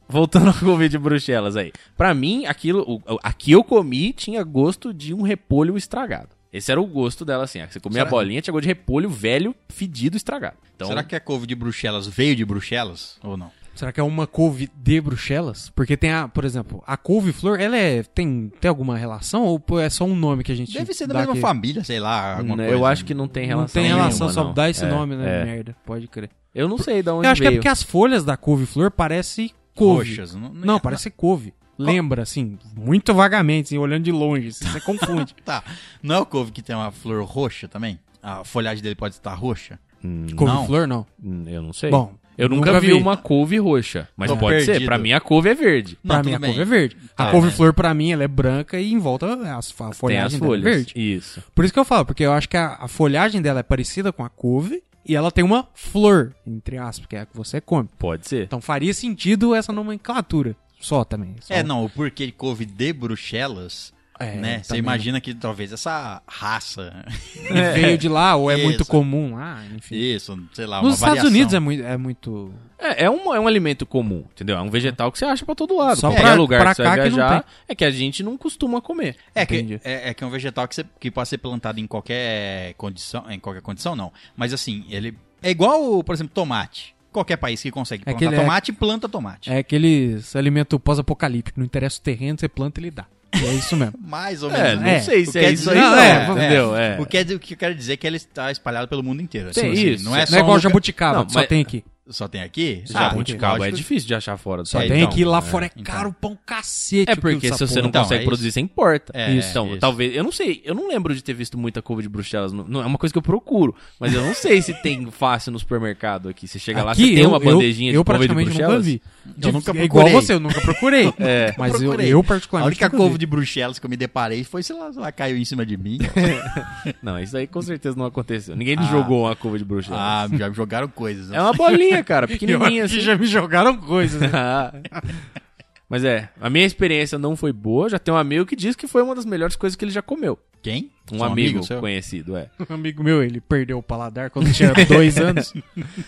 Voltando 0.08 0.48
ao 0.48 0.54
couve 0.54 0.88
de 0.90 0.98
Bruxelas 0.98 1.56
aí. 1.56 1.72
Pra 1.98 2.14
mim, 2.14 2.46
aquilo, 2.46 2.84
o, 2.88 3.16
o- 3.16 3.20
a 3.22 3.34
que 3.34 3.52
eu 3.52 3.64
comi 3.64 4.14
tinha 4.14 4.44
gosto 4.44 4.94
de 4.94 5.14
um 5.14 5.22
repolho 5.22 5.78
estragado. 5.78 6.30
Esse 6.52 6.72
era 6.72 6.80
o 6.82 6.86
gosto 6.86 7.26
dela, 7.26 7.44
assim. 7.44 7.60
Você 7.70 7.80
comia 7.80 7.98
Será? 8.00 8.08
a 8.08 8.12
bolinha, 8.12 8.42
tinha 8.42 8.52
gosto 8.54 8.64
de 8.64 8.70
repolho 8.70 9.10
velho, 9.10 9.54
fedido, 9.68 10.16
estragado. 10.16 10.56
Então, 10.76 10.88
Será 10.88 11.04
que 11.04 11.16
a 11.16 11.20
couve 11.20 11.46
de 11.46 11.54
Bruxelas 11.54 12.08
veio 12.08 12.36
de 12.36 12.46
Bruxelas 12.46 13.18
ou 13.22 13.36
não? 13.36 13.52
Será 13.78 13.92
que 13.92 14.00
é 14.00 14.04
uma 14.04 14.26
couve 14.28 14.70
de 14.76 15.00
Bruxelas? 15.00 15.70
Porque 15.76 15.96
tem 15.96 16.12
a, 16.12 16.28
por 16.28 16.44
exemplo, 16.44 16.84
a 16.86 16.98
couve-flor, 16.98 17.60
ela 17.62 17.78
é, 17.78 18.04
tem, 18.04 18.52
tem 18.60 18.68
alguma 18.70 18.98
relação 18.98 19.44
ou 19.46 19.80
é 19.80 19.90
só 19.90 20.04
um 20.04 20.16
nome 20.16 20.44
que 20.44 20.52
a 20.52 20.56
gente 20.56 20.74
Deve 20.74 20.94
ser 20.94 21.08
da 21.08 21.14
mesma 21.14 21.34
aqui? 21.34 21.42
família, 21.42 21.84
sei 21.84 22.00
lá. 22.00 22.38
Alguma 22.38 22.56
Né, 22.58 22.64
coisa. 22.68 22.80
eu 22.80 22.86
acho 22.86 23.06
que 23.06 23.14
não 23.14 23.28
tem 23.28 23.44
Não 23.44 23.58
relação 23.58 23.82
tem 23.82 23.92
relação, 23.92 24.28
nenhuma, 24.28 24.34
só 24.34 24.44
não. 24.46 24.54
dá 24.54 24.70
esse 24.70 24.84
É, 24.84 24.90
nome, 24.90 25.16
né? 25.16 25.42
é. 25.42 25.46
Merda, 25.46 25.76
pode 25.86 26.08
crer. 26.08 26.30
Eu 26.56 26.68
não 26.68 26.78
sei 26.78 27.04
de 27.04 27.10
onde 27.12 27.28
Eu 27.28 27.32
acho 27.32 27.42
que 27.42 27.48
é 27.48 27.52
veio. 27.52 27.60
porque 27.62 27.68
as 27.70 27.84
folhas 27.84 28.24
da 28.26 28.36
couve-flor 28.36 28.90
parecem 28.90 29.52
couve. 29.76 30.10
Roxas. 30.10 30.34
Não, 30.34 30.50
Não, 30.54 30.80
parece 30.80 31.10
couve. 31.12 31.54
Lembra, 31.78 32.24
assim, 32.24 32.58
muito 32.76 33.14
vagamente, 33.14 33.68
assim, 33.68 33.78
olhando 33.78 34.04
de 34.04 34.12
longe, 34.12 34.48
assim, 34.48 34.66
você 34.66 34.80
confunde. 34.82 35.36
Tá. 35.46 35.64
Não 36.02 36.16
é 36.16 36.20
o 36.20 36.26
couve 36.26 36.52
que 36.52 36.64
tem 36.64 36.76
uma 36.76 36.90
flor 36.92 37.24
roxa 37.24 37.68
também? 37.68 38.00
A 38.24 38.44
folhagem 38.44 38.82
dele 38.82 38.96
pode 38.96 39.14
estar 39.14 39.36
roxa? 39.36 39.78
Hum, 40.04 40.26
Couve-flor, 40.36 40.88
não. 40.88 41.06
hum, 41.24 41.44
eu 41.48 41.62
não 41.62 41.74
sei. 41.74 41.92
Bom, 41.92 42.14
eu 42.38 42.48
nunca, 42.50 42.68
nunca 42.68 42.80
vi, 42.80 42.88
vi. 42.88 42.94
uma 42.94 43.18
couve 43.18 43.58
roxa. 43.58 44.08
Mas 44.16 44.30
Tô 44.30 44.38
pode 44.38 44.60
ser. 44.62 44.72
perdido. 44.74 44.86
Pra 44.88 44.98
mim, 44.98 45.12
a 45.14 45.20
couve 45.20 45.50
é 45.50 45.54
verde. 45.56 45.98
Não, 46.04 46.16
Pra 46.16 46.24
mim, 46.24 46.34
a 46.36 46.40
bem. 46.40 46.50
couve 46.50 46.62
é 46.62 46.66
verde. 46.66 46.98
Tá, 47.16 47.28
a 47.30 47.32
couve-flor, 47.32 47.74
pra 47.74 47.94
mim, 47.94 48.12
ela 48.12 48.24
é 48.24 48.28
branca 48.28 48.80
e 48.80 48.92
em 48.94 49.00
volta 49.00 49.34
as, 49.58 49.72
a 49.72 49.76
Tem 49.78 49.88
as 49.90 49.98
folhagem 49.98 50.40
dela 50.40 50.46
é 50.46 50.60
folhas. 50.60 50.64
verde. 50.64 50.94
Isso. 50.96 51.44
Por 51.56 51.66
isso 51.66 51.74
que 51.74 51.80
eu 51.80 51.86
falo, 51.86 52.06
porque 52.06 52.24
eu 52.24 52.32
acho 52.34 52.48
que 52.48 52.58
a, 52.58 52.78
a 52.80 52.88
folhagem 52.88 53.42
dela 53.42 53.60
é 53.60 53.64
parecida 53.64 54.12
com 54.14 54.24
a 54.24 54.30
couve 54.30 54.84
e 55.06 55.16
ela 55.16 55.32
tem 55.32 55.44
uma 55.44 55.68
flor, 55.74 56.36
entre 56.46 56.78
aspas, 56.78 57.08
que 57.08 57.16
é 57.16 57.22
a 57.22 57.26
que 57.26 57.36
você 57.36 57.60
come. 57.62 57.90
Pode 57.98 58.28
ser. 58.28 58.44
Então 58.44 58.60
faria 58.62 58.94
sentido 58.94 59.56
essa 59.56 59.72
nomenclatura. 59.74 60.56
Só 60.80 61.04
também. 61.04 61.36
Só- 61.42 61.54
É, 61.54 61.64
não, 61.64 61.84
o 61.86 61.90
porquê 61.90 62.28
de 62.28 62.32
couve 62.32 62.66
de 62.66 62.94
Bruxelas, 62.94 63.92
É, 64.20 64.36
né? 64.36 64.62
Você 64.64 64.76
imagina 64.78 65.22
que 65.22 65.34
talvez 65.34 65.72
essa 65.72 66.22
raça, 66.28 67.06
E 67.36 67.54
veio 67.74 67.98
de 67.98 68.08
lá, 68.10 68.36
ou 68.36 68.50
é 68.50 68.56
Isso. 68.56 68.64
muito 68.64 68.86
comum 68.86 69.36
lá, 69.36 69.64
enfim. 69.76 69.96
isso, 69.96 70.38
sei 70.54 70.66
lá, 70.66 70.78
Nos 70.82 70.86
uma 70.90 70.94
Estados 70.94 71.08
variação. 71.18 71.30
Unidos 71.32 71.54
é 71.54 71.60
muito, 71.60 71.84
é 71.84 71.98
muito. 71.98 72.54
É, 72.80 73.06
é 73.06 73.10
um, 73.10 73.34
é 73.34 73.40
um 73.40 73.48
alimento 73.48 73.86
comum, 73.86 74.26
entendeu? 74.32 74.58
É 74.58 74.62
um 74.62 74.70
vegetal 74.70 75.12
que 75.12 75.18
você 75.18 75.26
acha 75.26 75.46
pra 75.46 75.56
todo 75.56 75.76
lado. 75.78 76.00
Só 76.00 76.12
pra- 76.12 76.34
lugar 76.36 76.62
pra 76.62 76.70
que 76.72 76.76
você 76.78 76.84
vai 76.84 76.98
cá 76.98 77.04
que 77.04 77.10
não 77.10 77.16
viajar, 77.18 77.44
tem. 77.44 77.52
é 77.70 77.76
que 77.76 77.86
a 77.86 77.92
gente 77.92 78.24
não 78.24 78.38
costuma 78.38 78.82
comer. 78.82 79.16
É 79.36 79.46
que, 79.46 79.56
Entendi. 79.56 79.82
é, 79.84 80.10
é 80.10 80.14
que 80.14 80.24
é 80.24 80.28
um 80.28 80.30
vegetal 80.30 80.68
que, 80.68 80.76
você- 80.76 80.86
que 81.00 81.10
pode 81.12 81.28
ser 81.30 81.38
plantado 81.40 81.80
em 81.80 81.88
qualquer 81.88 82.74
condição, 82.76 83.26
em 83.30 83.40
qualquer 83.40 83.62
condição 83.62 83.96
não, 83.96 84.12
mas 84.36 84.54
assim, 84.54 84.86
ele 84.90 85.18
é 85.42 85.50
igual, 85.50 86.04
por 86.04 86.14
exemplo, 86.14 86.32
tomate. 86.34 86.96
Qualquer 87.12 87.38
país 87.38 87.62
que 87.64 87.72
consegue 87.72 88.04
É 88.04 88.06
plantar 88.06 88.20
que 88.20 88.26
ele 88.26 88.36
é- 88.36 88.40
tomate, 88.40 88.72
planta 88.74 89.10
tomate. 89.10 89.50
É 89.52 89.58
aqueles 89.58 90.36
alimento 90.36 90.80
pós-apocalíptico. 90.80 91.60
Não 91.60 91.66
interessa 91.66 92.00
o 92.00 92.04
terreno, 92.04 92.38
você 92.40 92.48
planta, 92.48 92.80
ele 92.80 92.92
dá. 92.92 93.06
E 93.36 93.46
é 93.46 93.54
isso 93.54 93.76
mesmo. 93.76 93.94
Mais 94.00 94.42
ou 94.44 94.50
É, 94.52 94.64
menos. 94.64 94.82
não 94.84 94.90
É, 94.90 95.00
sei 95.02 95.22
o 95.22 95.26
se 95.26 95.32
que 95.32 95.38
é 95.38 95.42
quer 95.42 95.54
isso 95.54 95.70
aí, 95.70 95.78
Não, 95.80 95.90
não, 95.92 96.00
é, 96.00 96.32
entendeu? 96.32 96.76
É. 96.76 96.98
O, 97.00 97.06
que, 97.06 97.18
é- 97.18 97.22
o 97.22 97.40
que 97.40 97.54
eu 97.54 97.58
quero 97.58 97.76
dizer 97.76 97.94
é 97.94 97.98
que 97.98 98.08
ele 98.08 98.18
está 98.18 98.52
espalhado 98.52 98.88
pelo 98.88 99.04
mundo 99.04 99.22
inteiro. 99.22 99.52
Tem 99.52 99.72
assim, 99.72 99.82
isso. 99.82 100.04
Não 100.06 100.16
é 100.16 100.20
Não 100.22 100.28
só 100.28 100.38
é 100.38 100.40
igual 100.40 100.56
um 100.58 100.60
jabuticaba, 100.60 101.20
Não, 101.20 101.26
que 101.26 101.34
só 101.34 101.44
tem 101.44 101.62
aqui. 101.62 101.84
Só 102.10 102.28
tem 102.28 102.42
aqui? 102.42 102.82
Já 102.86 103.00
Ah, 103.00 103.10
Jabuticaba 103.10 103.68
é 103.68 103.72
difícil 103.72 104.08
de 104.08 104.16
achar 104.16 104.38
fora 104.38 104.64
do 104.64 104.68
Só 104.68 104.80
tem 104.80 104.88
então, 105.00 105.10
aqui 105.10 105.26
lá 105.26 105.40
é, 105.40 105.42
fora 105.42 105.66
é 105.66 105.72
então. 105.76 105.84
caro 105.96 106.16
pra 106.20 106.30
um 106.30 106.38
cacete. 106.46 107.12
É 107.12 107.16
porque 107.16 107.52
se 107.54 107.60
você 107.60 107.82
não. 107.82 107.90
Então, 107.90 108.04
consegue 108.04 108.24
é 108.24 108.26
produzir, 108.26 108.52
você 108.52 108.60
importa. 108.60 109.12
É, 109.16 109.34
então, 109.36 109.68
isso. 109.72 109.78
talvez. 109.80 110.16
Eu 110.16 110.24
não 110.24 110.32
sei, 110.32 110.62
eu 110.64 110.74
não 110.74 110.88
lembro 110.88 111.14
de 111.14 111.22
ter 111.24 111.34
visto 111.34 111.58
muita 111.58 111.82
couve 111.82 112.02
de 112.04 112.10
Bruxelas. 112.10 112.52
Não, 112.54 112.64
não 112.66 112.82
é 112.82 112.86
uma 112.86 112.98
coisa 112.98 113.12
que 113.14 113.18
eu 113.18 113.22
procuro. 113.22 113.76
Mas 114.00 114.14
eu 114.14 114.22
não 114.24 114.34
sei 114.34 114.62
se 114.62 114.74
tem 114.82 115.06
fácil 115.12 115.52
no 115.52 115.60
supermercado 115.60 116.30
aqui. 116.30 116.48
Você 116.48 116.60
chega 116.60 116.84
lá, 116.84 116.92
Aqui, 116.94 117.02
você 117.10 117.14
tem 117.16 117.24
eu, 117.24 117.30
uma 117.30 117.40
bandejinha 117.40 117.92
eu, 117.92 117.96
eu 117.96 118.04
de 118.04 118.06
couve 118.06 118.20
de 118.28 118.34
praticamente 118.34 118.50
nunca 118.52 118.74
Bruxelas. 118.74 118.86
vi. 118.86 119.02
Eu 119.46 119.52
nunca 119.54 119.72
é 119.72 119.84
igual 119.84 120.06
procurei. 120.06 120.14
você, 120.26 120.34
eu 120.34 120.40
nunca 120.40 120.62
procurei. 120.62 121.14
É. 121.20 121.54
Mas 121.58 121.74
eu, 121.74 121.80
Procurei. 121.80 122.14
eu 122.14 122.20
A 122.20 122.24
particularmente 122.24 122.68
única 122.76 122.86
nunca 122.86 122.98
couve 122.98 123.18
de 123.18 123.26
Bruxelas 123.26 123.80
que 123.80 123.86
eu 123.86 123.90
me 123.90 123.98
deparei 123.98 124.44
foi, 124.44 124.64
sei 124.64 124.76
lá, 124.78 124.92
sei 124.94 125.02
lá 125.02 125.12
caiu 125.12 125.36
em 125.38 125.44
cima 125.46 125.66
de 125.66 125.76
mim. 125.76 125.98
Não, 127.02 127.20
isso 127.20 127.36
aí 127.36 127.48
com 127.48 127.62
certeza 127.62 127.96
não 127.98 128.06
aconteceu. 128.06 128.56
Ninguém 128.56 128.76
me 128.78 128.84
Ah. 128.84 128.92
jogou 128.92 129.24
uma 129.26 129.36
couve 129.36 129.58
de 129.58 129.66
Bruxelas. 129.66 130.00
ah, 130.00 130.28
já 130.38 130.50
me 130.50 130.56
jogaram 130.56 130.88
coisas. 130.88 131.32
É 131.32 131.42
uma 131.42 131.54
bolinha, 131.54 131.97
cara, 132.04 132.26
Eu 132.30 132.30
pequenininha 132.30 132.86
acho 132.86 132.94
que 132.94 133.00
assim. 133.00 133.06
já 133.06 133.16
me 133.18 133.26
jogaram 133.26 133.78
coisas. 133.78 134.20
né? 134.22 134.30
Mas 135.90 136.04
é, 136.04 136.30
a 136.42 136.50
minha 136.50 136.66
experiência 136.66 137.18
não 137.18 137.36
foi 137.36 137.54
boa. 137.54 137.90
Já 137.90 137.98
tem 137.98 138.14
um 138.14 138.18
amigo 138.18 138.46
que 138.46 138.56
diz 138.56 138.76
que 138.76 138.88
foi 138.88 139.02
uma 139.02 139.16
das 139.16 139.26
melhores 139.26 139.56
coisas 139.56 139.76
que 139.76 139.86
ele 139.86 139.92
já 139.92 140.02
comeu. 140.02 140.38
Quem? 140.62 140.92
Um 141.10 141.20
Seu 141.20 141.24
amigo, 141.24 141.64
seu? 141.64 141.80
conhecido, 141.80 142.36
é. 142.36 142.50
Um 142.70 142.74
amigo 142.74 143.02
meu, 143.02 143.24
ele 143.24 143.40
perdeu 143.40 143.78
o 143.78 143.82
paladar 143.84 144.30
quando 144.30 144.52
tinha 144.52 144.74
dois 144.90 145.16
anos. 145.22 145.54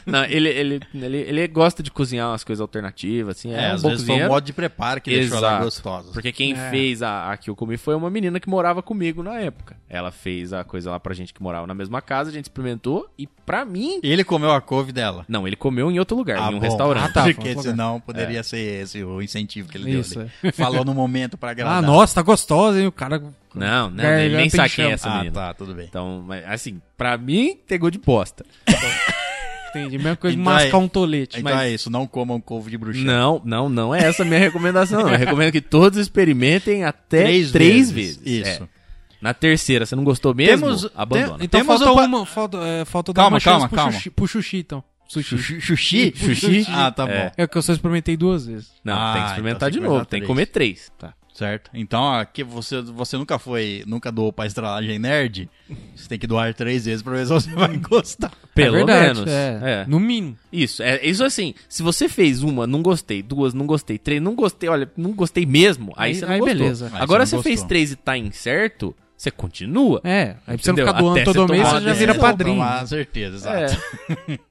Não, 0.05 0.25
ele, 0.25 0.49
ele, 0.49 0.81
ele, 0.93 1.17
ele 1.19 1.47
gosta 1.47 1.81
de 1.81 1.89
cozinhar 1.89 2.29
umas 2.29 2.43
coisas 2.43 2.59
alternativas, 2.59 3.37
assim. 3.37 3.53
É, 3.53 3.67
É, 3.67 3.71
um 3.71 3.75
às 3.75 3.81
bom 3.81 3.89
vezes 3.91 4.05
foi 4.05 4.21
o 4.21 4.27
modo 4.27 4.43
de 4.43 4.51
preparo 4.51 4.99
que 4.99 5.09
deixou 5.09 5.37
ela 5.37 5.47
Exato. 5.47 5.63
gostosa. 5.63 6.11
Porque 6.11 6.33
quem 6.33 6.51
É. 6.51 6.69
fez 6.69 7.01
a, 7.01 7.31
a 7.31 7.37
que 7.37 7.49
eu 7.49 7.55
comi 7.55 7.77
foi 7.77 7.95
uma 7.95 8.09
menina 8.09 8.41
que 8.41 8.49
morava 8.49 8.81
comigo 8.83 9.23
na 9.23 9.39
época. 9.39 9.77
Ela 9.87 10.11
fez 10.11 10.51
a 10.51 10.65
coisa 10.65 10.91
lá 10.91 10.99
pra 10.99 11.13
gente 11.13 11.33
que 11.33 11.41
morava 11.41 11.65
na 11.65 11.73
mesma 11.73 12.01
casa, 12.01 12.29
a 12.29 12.33
gente 12.33 12.45
experimentou 12.45 13.09
e 13.17 13.25
pra 13.25 13.63
mim. 13.63 14.01
Ele 14.03 14.25
comeu 14.25 14.51
a 14.51 14.59
couve 14.59 14.91
dela. 14.91 15.23
Não, 15.29 15.47
ele 15.47 15.55
comeu 15.55 15.89
em 15.89 15.97
outro 15.97 16.17
lugar, 16.17 16.39
Ah, 16.39 16.51
em 16.51 16.55
um 16.55 16.59
bom. 16.59 16.65
restaurante. 16.65 17.05
Ah, 17.09 17.13
tá. 17.13 17.23
Porque 17.23 17.55
um 17.55 17.61
senão 17.61 18.01
poderia 18.01 18.43
ser 18.43 18.81
esse 18.83 19.01
o 19.01 19.21
incentivo 19.21 19.69
que 19.69 19.77
ele 19.77 19.91
Isso, 19.97 20.15
deu 20.19 20.29
ali. 20.43 20.51
Falou 20.51 20.83
no 20.83 20.93
momento 20.93 21.37
pra 21.37 21.51
agradar. 21.51 21.77
ah, 21.77 21.81
nossa, 21.81 22.15
tá 22.15 22.21
gostosa, 22.21 22.81
hein? 22.81 22.87
O 22.87 22.91
cara. 22.91 23.23
Não, 23.55 23.89
não, 23.89 24.03
ele 24.03 24.35
nem 24.37 24.45
em 24.47 24.49
sabe 24.49 24.69
quem 24.69 24.85
é 24.85 24.87
chão. 24.89 24.93
essa 24.93 25.09
Ah, 25.09 25.17
menina. 25.17 25.31
tá, 25.33 25.53
tudo 25.53 25.73
bem. 25.73 25.85
Então, 25.89 26.23
mas, 26.27 26.43
assim, 26.45 26.81
pra 26.97 27.17
mim, 27.17 27.57
pegou 27.67 27.89
de 27.89 27.97
bosta. 27.97 28.45
Entendi. 29.69 29.97
Mesma 29.97 30.15
coisa 30.15 30.35
de 30.35 30.41
Então 30.41 30.53
mascar 30.53 30.77
é- 30.77 30.79
um 30.79 30.87
tolete. 30.87 31.39
Então 31.39 31.53
mas- 31.55 31.61
é 31.67 31.71
isso, 31.71 31.89
não 31.91 32.07
comam 32.07 32.41
couve 32.41 32.71
de 32.71 32.77
Bruxelas. 32.77 33.05
Não, 33.05 33.41
não, 33.45 33.69
não 33.69 33.93
é 33.93 34.03
essa 34.03 34.23
a 34.23 34.25
minha 34.25 34.39
recomendação. 34.39 35.03
não. 35.03 35.11
Eu 35.11 35.17
recomendo 35.17 35.51
que 35.51 35.61
todos 35.61 35.99
experimentem 35.99 36.83
até 36.83 37.23
três, 37.23 37.51
Três 37.51 37.91
vezes. 37.91 38.17
vezes. 38.17 38.47
Isso. 38.47 38.63
É. 38.63 38.67
Na 39.21 39.33
terceira, 39.33 39.85
você 39.85 39.95
não 39.95 40.03
gostou 40.03 40.33
mesmo? 40.33 40.65
Temos- 40.65 40.89
Abandona. 40.95 41.37
tem- 41.37 41.45
Então 41.45 41.59
Temos 41.61 41.77
falta 41.77 41.91
um 41.91 41.95
pa- 41.95 42.05
uma. 42.05 42.25
Falta, 42.25 42.57
é, 42.59 42.85
falta 42.85 43.13
dar 43.13 43.21
Calma, 43.21 43.35
uma 43.37 43.41
calma, 43.41 43.69
calma. 43.69 43.91
Xuxi, 43.91 44.09
pro 44.09 44.27
Xuxi, 44.27 44.57
então. 44.57 44.83
Sushi. 45.07 45.37
Xuxi? 45.61 46.13
Xuxi? 46.15 46.65
Ah, 46.69 46.89
tá 46.91 47.05
bom. 47.05 47.11
É. 47.11 47.31
É 47.37 47.47
que 47.47 47.57
eu 47.57 47.61
só 47.61 47.73
experimentei 47.73 48.15
duas 48.15 48.45
vezes. 48.47 48.71
Não, 48.83 48.93
Ah, 48.95 49.13
tem 49.13 49.21
que 49.23 49.27
experimentar 49.29 49.69
então 49.69 49.81
de 49.81 49.87
novo. 49.87 50.05
Tem 50.05 50.21
que 50.21 50.27
comer 50.27 50.45
três. 50.47 50.91
Tá. 50.97 51.13
Certo. 51.39 51.71
Então, 51.73 52.13
aqui 52.13 52.43
você, 52.43 52.81
você 52.81 53.15
nunca 53.15 53.39
foi, 53.39 53.81
nunca 53.87 54.11
doou 54.11 54.33
pra 54.33 54.45
estralagem 54.45 54.99
nerd. 54.99 55.49
Você 55.95 56.09
tem 56.09 56.19
que 56.19 56.27
doar 56.27 56.53
três 56.53 56.83
vezes 56.83 57.01
pra 57.01 57.13
ver 57.13 57.25
se 57.27 57.31
você 57.31 57.49
vai 57.51 57.77
gostar. 57.77 58.29
Pelo 58.53 58.75
é 58.75 58.79
verdade, 58.79 59.19
menos. 59.19 59.31
É. 59.31 59.59
É. 59.63 59.85
No 59.87 60.01
mínimo. 60.01 60.37
Isso, 60.51 60.83
é 60.83 60.99
isso 61.01 61.23
assim. 61.23 61.53
Se 61.69 61.81
você 61.81 62.09
fez 62.09 62.43
uma, 62.43 62.67
não 62.67 62.81
gostei, 62.81 63.23
duas, 63.23 63.53
não 63.53 63.65
gostei, 63.65 63.97
três, 63.97 64.21
não 64.21 64.35
gostei, 64.35 64.67
olha, 64.67 64.91
não 64.97 65.13
gostei 65.13 65.45
mesmo, 65.45 65.93
aí, 65.95 66.09
Aí- 66.09 66.15
você 66.15 66.25
não 66.25 66.33
aí 66.33 66.39
gostou. 66.41 66.57
beleza. 66.57 66.91
Aí 66.93 67.01
Agora 67.01 67.25
você 67.25 67.37
você 67.37 67.43
fez 67.43 67.63
três 67.63 67.91
e 67.93 67.95
tá 67.95 68.17
incerto, 68.17 68.93
você 69.15 69.31
continua. 69.31 70.01
É. 70.03 70.35
Aí 70.45 70.57
pra 70.57 70.63
você 70.65 70.71
não 70.73 70.77
ficar 70.77 70.91
doando 70.91 71.19
Até 71.19 71.23
todo 71.23 71.49
mês, 71.49 71.65
você 71.65 71.81
já 71.81 71.93
vira 71.93 72.15
padrinho. 72.15 72.61
Com 72.61 72.85
certeza, 72.85 73.35
exato. 73.37 73.81
É. 74.29 74.39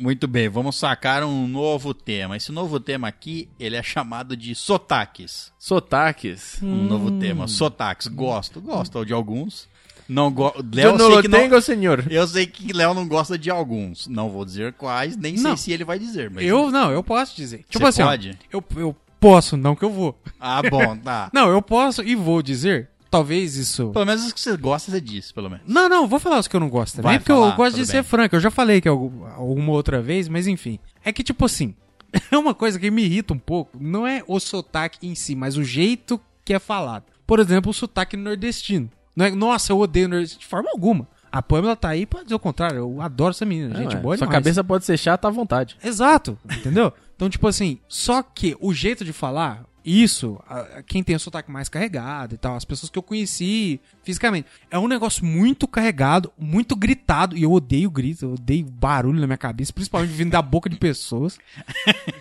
Muito 0.00 0.26
bem, 0.26 0.48
vamos 0.48 0.78
sacar 0.78 1.22
um 1.22 1.46
novo 1.46 1.92
tema. 1.92 2.34
Esse 2.34 2.50
novo 2.50 2.80
tema 2.80 3.06
aqui, 3.06 3.50
ele 3.60 3.76
é 3.76 3.82
chamado 3.82 4.34
de 4.34 4.54
sotaques. 4.54 5.52
Sotaques. 5.58 6.58
Um 6.62 6.84
novo 6.84 7.10
tema, 7.18 7.46
sotaques. 7.46 8.06
Gosto, 8.06 8.62
gosto 8.62 9.04
de 9.04 9.12
alguns. 9.12 9.68
Não 10.08 10.32
go... 10.32 10.54
Eu 10.56 10.64
Léo, 10.72 10.98
não 10.98 11.12
sei 11.12 11.22
que 11.22 11.28
não... 11.28 11.38
tenho, 11.40 11.60
senhor. 11.60 12.04
Eu 12.10 12.26
sei 12.26 12.46
que 12.46 12.72
Léo 12.72 12.94
não 12.94 13.06
gosta 13.06 13.36
de 13.36 13.50
alguns. 13.50 14.06
Não 14.06 14.30
vou 14.30 14.42
dizer 14.46 14.72
quais, 14.72 15.18
nem 15.18 15.34
Não. 15.34 15.54
sei 15.54 15.56
se 15.58 15.72
ele 15.72 15.84
vai 15.84 15.98
dizer. 15.98 16.30
Mas 16.30 16.46
Eu 16.46 16.70
não, 16.70 16.90
eu 16.90 17.04
posso 17.04 17.36
dizer. 17.36 17.58
Tipo 17.68 17.80
Você 17.80 18.00
assim, 18.00 18.02
ó, 18.02 18.06
pode? 18.06 18.38
eu, 18.50 18.64
eu 18.76 18.96
posso, 19.20 19.54
não 19.54 19.76
que 19.76 19.84
eu 19.84 19.90
vou. 19.90 20.18
Ah, 20.40 20.62
bom, 20.62 20.96
tá. 20.96 21.28
Não, 21.34 21.50
eu 21.50 21.60
posso 21.60 22.02
e 22.02 22.16
vou 22.16 22.40
dizer. 22.42 22.88
Talvez 23.10 23.56
isso. 23.56 23.90
Pelo 23.90 24.04
menos 24.06 24.24
os 24.24 24.32
que 24.32 24.40
você 24.40 24.56
gosta, 24.56 24.90
você 24.90 25.00
disse, 25.00 25.34
pelo 25.34 25.50
menos. 25.50 25.64
Não, 25.66 25.88
não, 25.88 26.06
vou 26.06 26.20
falar 26.20 26.38
os 26.38 26.46
que 26.46 26.54
eu 26.54 26.60
não 26.60 26.68
gosto 26.68 27.02
Vai 27.02 27.18
porque 27.18 27.32
falar, 27.32 27.50
eu 27.50 27.56
gosto 27.56 27.74
de 27.74 27.82
tudo 27.82 27.86
ser 27.90 27.92
bem. 27.94 28.02
franco. 28.04 28.36
Eu 28.36 28.40
já 28.40 28.50
falei 28.50 28.80
que 28.80 28.88
algum- 28.88 29.24
alguma 29.26 29.72
outra 29.72 30.00
vez, 30.00 30.28
mas 30.28 30.46
enfim. 30.46 30.78
É 31.04 31.12
que, 31.12 31.22
tipo 31.24 31.44
assim, 31.44 31.74
é 32.30 32.38
uma 32.38 32.54
coisa 32.54 32.78
que 32.78 32.90
me 32.90 33.02
irrita 33.02 33.34
um 33.34 33.38
pouco. 33.38 33.76
Não 33.80 34.06
é 34.06 34.22
o 34.28 34.38
sotaque 34.38 35.06
em 35.08 35.14
si, 35.16 35.34
mas 35.34 35.56
o 35.56 35.64
jeito 35.64 36.20
que 36.44 36.54
é 36.54 36.58
falado. 36.60 37.04
Por 37.26 37.40
exemplo, 37.40 37.70
o 37.70 37.74
sotaque 37.74 38.16
nordestino. 38.16 38.88
Não 39.16 39.26
é, 39.26 39.30
nossa, 39.32 39.72
eu 39.72 39.78
odeio 39.80 40.08
nordestino 40.08 40.40
de 40.40 40.46
forma 40.46 40.70
alguma. 40.70 41.08
A 41.32 41.40
Pamela 41.42 41.76
tá 41.76 41.88
aí 41.90 42.06
pra 42.06 42.22
dizer 42.24 42.34
o 42.34 42.40
contrário. 42.40 42.78
Eu 42.78 43.00
adoro 43.00 43.30
essa 43.30 43.44
menina, 43.44 43.76
gente 43.76 43.94
é. 43.96 43.98
boa 44.00 44.16
Sua 44.16 44.26
demais. 44.26 44.42
cabeça 44.42 44.64
pode 44.64 44.84
ser 44.84 44.96
chata 44.96 45.28
à 45.28 45.30
vontade. 45.30 45.76
Exato, 45.82 46.36
entendeu? 46.44 46.92
Então, 47.14 47.28
tipo 47.30 47.46
assim, 47.46 47.78
só 47.86 48.22
que 48.22 48.56
o 48.60 48.72
jeito 48.74 49.04
de 49.04 49.12
falar, 49.12 49.64
isso, 49.84 50.38
quem 50.86 51.02
tem 51.02 51.16
o 51.16 51.20
sotaque 51.20 51.50
mais 51.50 51.68
carregado 51.68 52.34
e 52.34 52.38
tal, 52.38 52.56
as 52.56 52.64
pessoas 52.64 52.90
que 52.90 52.98
eu 52.98 53.02
conheci 53.02 53.80
fisicamente, 54.02 54.46
é 54.70 54.78
um 54.78 54.88
negócio 54.88 55.24
muito 55.24 55.66
carregado, 55.66 56.32
muito 56.38 56.76
gritado, 56.76 57.36
e 57.36 57.42
eu 57.42 57.52
odeio 57.52 57.90
grito, 57.90 58.24
eu 58.24 58.32
odeio 58.34 58.66
barulho 58.66 59.20
na 59.20 59.26
minha 59.26 59.38
cabeça, 59.38 59.72
principalmente 59.72 60.12
vindo 60.12 60.30
da 60.30 60.42
boca 60.42 60.68
de 60.68 60.76
pessoas. 60.76 61.38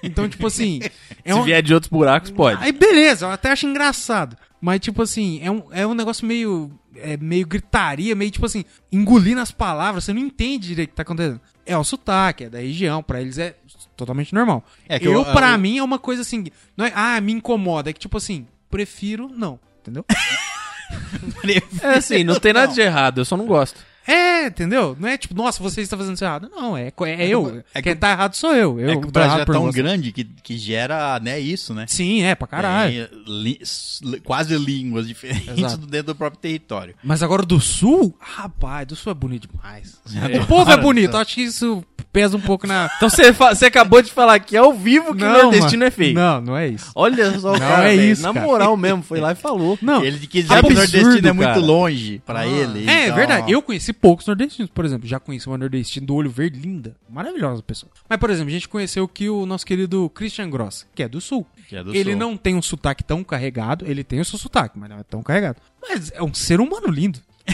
Então, 0.01 0.27
tipo 0.29 0.47
assim, 0.47 0.79
é 1.23 1.33
Se 1.33 1.39
um... 1.39 1.43
vier 1.43 1.61
de 1.61 1.73
outros 1.73 1.89
buracos, 1.89 2.31
pode. 2.31 2.63
Aí 2.63 2.71
beleza, 2.71 3.25
eu 3.25 3.31
até 3.31 3.51
acho 3.51 3.67
engraçado. 3.67 4.37
Mas, 4.61 4.81
tipo 4.81 5.01
assim, 5.01 5.39
é 5.41 5.49
um, 5.49 5.63
é 5.71 5.87
um 5.87 5.93
negócio 5.93 6.25
meio. 6.25 6.71
É 6.95 7.15
meio 7.15 7.47
gritaria, 7.47 8.13
meio 8.13 8.29
tipo 8.29 8.45
assim, 8.45 8.65
engolindo 8.91 9.39
as 9.39 9.51
palavras, 9.51 10.03
você 10.03 10.11
não 10.11 10.21
entende 10.21 10.67
direito 10.67 10.89
o 10.89 10.91
que 10.91 10.95
tá 10.97 11.03
acontecendo. 11.03 11.39
É 11.65 11.77
o 11.77 11.83
sotaque, 11.83 12.45
é 12.45 12.49
da 12.49 12.59
região, 12.59 13.01
pra 13.01 13.21
eles 13.21 13.37
é 13.37 13.55
totalmente 13.99 14.33
normal. 14.33 14.63
É 14.87 14.97
que 14.97 15.07
eu, 15.07 15.13
eu- 15.13 15.25
pra 15.25 15.51
eu- 15.51 15.57
mim, 15.59 15.77
é 15.77 15.83
uma 15.83 15.99
coisa 15.99 16.21
assim. 16.23 16.45
Não 16.75 16.85
é, 16.85 16.91
ah, 16.95 17.19
me 17.21 17.31
incomoda. 17.33 17.89
É 17.89 17.93
que, 17.93 17.99
tipo 17.99 18.17
assim, 18.17 18.47
prefiro 18.69 19.29
não. 19.29 19.59
Entendeu? 19.81 20.03
É 21.83 21.89
assim, 21.97 22.23
não 22.23 22.39
tem 22.39 22.51
nada 22.51 22.73
de 22.73 22.81
errado, 22.81 23.19
eu 23.19 23.25
só 23.25 23.37
não 23.37 23.45
gosto. 23.45 23.79
É, 24.07 24.47
entendeu? 24.47 24.95
Não 24.99 25.07
é 25.07 25.17
tipo, 25.17 25.35
nossa, 25.35 25.61
você 25.61 25.81
está 25.81 25.95
fazendo 25.95 26.15
isso 26.15 26.23
errado. 26.23 26.49
Não, 26.55 26.75
é, 26.75 26.91
é 27.07 27.27
eu. 27.27 27.63
é 27.73 27.81
que 27.81 27.89
Quem 27.89 27.95
tá 27.95 28.11
errado 28.11 28.33
sou 28.35 28.55
eu. 28.55 28.79
Eu 28.79 28.89
É 28.89 28.95
que 28.97 29.07
o 29.07 29.11
Brasil 29.11 29.39
é 29.41 29.45
tão 29.45 29.65
você. 29.65 29.77
grande 29.81 30.11
que, 30.11 30.23
que 30.23 30.57
gera, 30.57 31.19
né, 31.19 31.39
isso, 31.39 31.73
né? 31.73 31.85
Sim, 31.87 32.23
é, 32.23 32.33
pra 32.35 32.47
caralho. 32.47 33.07
Tem 33.07 33.23
li- 33.27 33.59
quase 34.23 34.57
línguas 34.57 35.05
diferentes 35.07 35.57
Exato. 35.57 35.85
dentro 35.85 36.07
do 36.07 36.15
próprio 36.15 36.39
território. 36.41 36.95
Mas 37.03 37.21
agora 37.21 37.43
do 37.45 37.59
sul, 37.59 38.15
rapaz, 38.19 38.87
do 38.87 38.95
sul 38.95 39.11
é 39.11 39.15
bonito 39.15 39.47
demais. 39.47 39.99
É. 40.33 40.39
O 40.39 40.45
povo 40.47 40.71
é 40.71 40.77
bonito, 40.77 41.15
acho 41.17 41.35
que 41.35 41.41
isso 41.43 41.83
pesa 42.11 42.35
um 42.35 42.41
pouco 42.41 42.65
na. 42.65 42.89
Então 42.97 43.09
você, 43.09 43.65
acabou 43.65 44.01
de 44.01 44.11
falar 44.11 44.33
aqui 44.35 44.57
ao 44.57 44.73
vivo 44.73 45.13
que 45.15 45.23
o 45.23 45.29
nordestino 45.29 45.83
é 45.83 45.91
feio. 45.91 46.15
Não, 46.15 46.41
não 46.41 46.57
é 46.57 46.67
isso. 46.67 46.91
Olha 46.95 47.37
só 47.39 47.49
o 47.49 47.53
Não, 47.53 47.59
cara, 47.59 47.89
é 47.91 47.95
isso, 47.95 48.21
Na 48.23 48.33
cara. 48.33 48.45
moral 48.45 48.75
mesmo, 48.75 49.03
foi 49.03 49.19
lá 49.19 49.31
e 49.31 49.35
falou. 49.35 49.77
Não. 49.81 50.03
Ele 50.03 50.25
que 50.25 50.41
já 50.41 50.47
que 50.47 50.53
o 50.53 50.57
absurdo, 50.71 50.75
nordestino 50.75 51.27
é 51.27 51.31
muito 51.33 51.47
cara. 51.47 51.59
longe 51.59 52.21
pra 52.25 52.47
ele. 52.47 52.89
É, 52.89 52.91
é 52.91 53.03
então- 53.05 53.15
verdade. 53.15 53.51
Eu 53.51 53.61
conheci 53.61 53.88
poucos 53.93 54.25
nordestinos, 54.27 54.71
por 54.71 54.85
exemplo. 54.85 55.07
Já 55.07 55.19
conheci 55.19 55.47
uma 55.47 55.57
nordestina 55.57 56.05
do 56.05 56.15
olho 56.15 56.29
verde, 56.29 56.59
linda. 56.59 56.95
Maravilhosa 57.09 57.61
pessoa. 57.63 57.91
Mas, 58.09 58.19
por 58.19 58.29
exemplo, 58.29 58.49
a 58.49 58.53
gente 58.53 58.67
conheceu 58.69 59.03
aqui 59.05 59.29
o 59.29 59.45
nosso 59.45 59.65
querido 59.65 60.09
Christian 60.11 60.49
Gross, 60.49 60.85
que 60.95 61.03
é 61.03 61.07
do 61.07 61.19
sul. 61.21 61.45
Que 61.67 61.75
é 61.75 61.83
do 61.83 61.93
ele 61.95 62.11
sul. 62.11 62.19
não 62.19 62.35
tem 62.37 62.55
um 62.55 62.61
sotaque 62.61 63.03
tão 63.03 63.23
carregado. 63.23 63.85
Ele 63.89 64.03
tem 64.03 64.19
o 64.19 64.25
seu 64.25 64.37
sotaque, 64.39 64.77
mas 64.77 64.89
não 64.89 64.99
é 64.99 65.03
tão 65.03 65.21
carregado. 65.23 65.61
Mas 65.81 66.11
é 66.13 66.21
um 66.23 66.33
ser 66.33 66.59
humano 66.59 66.87
lindo. 66.87 67.19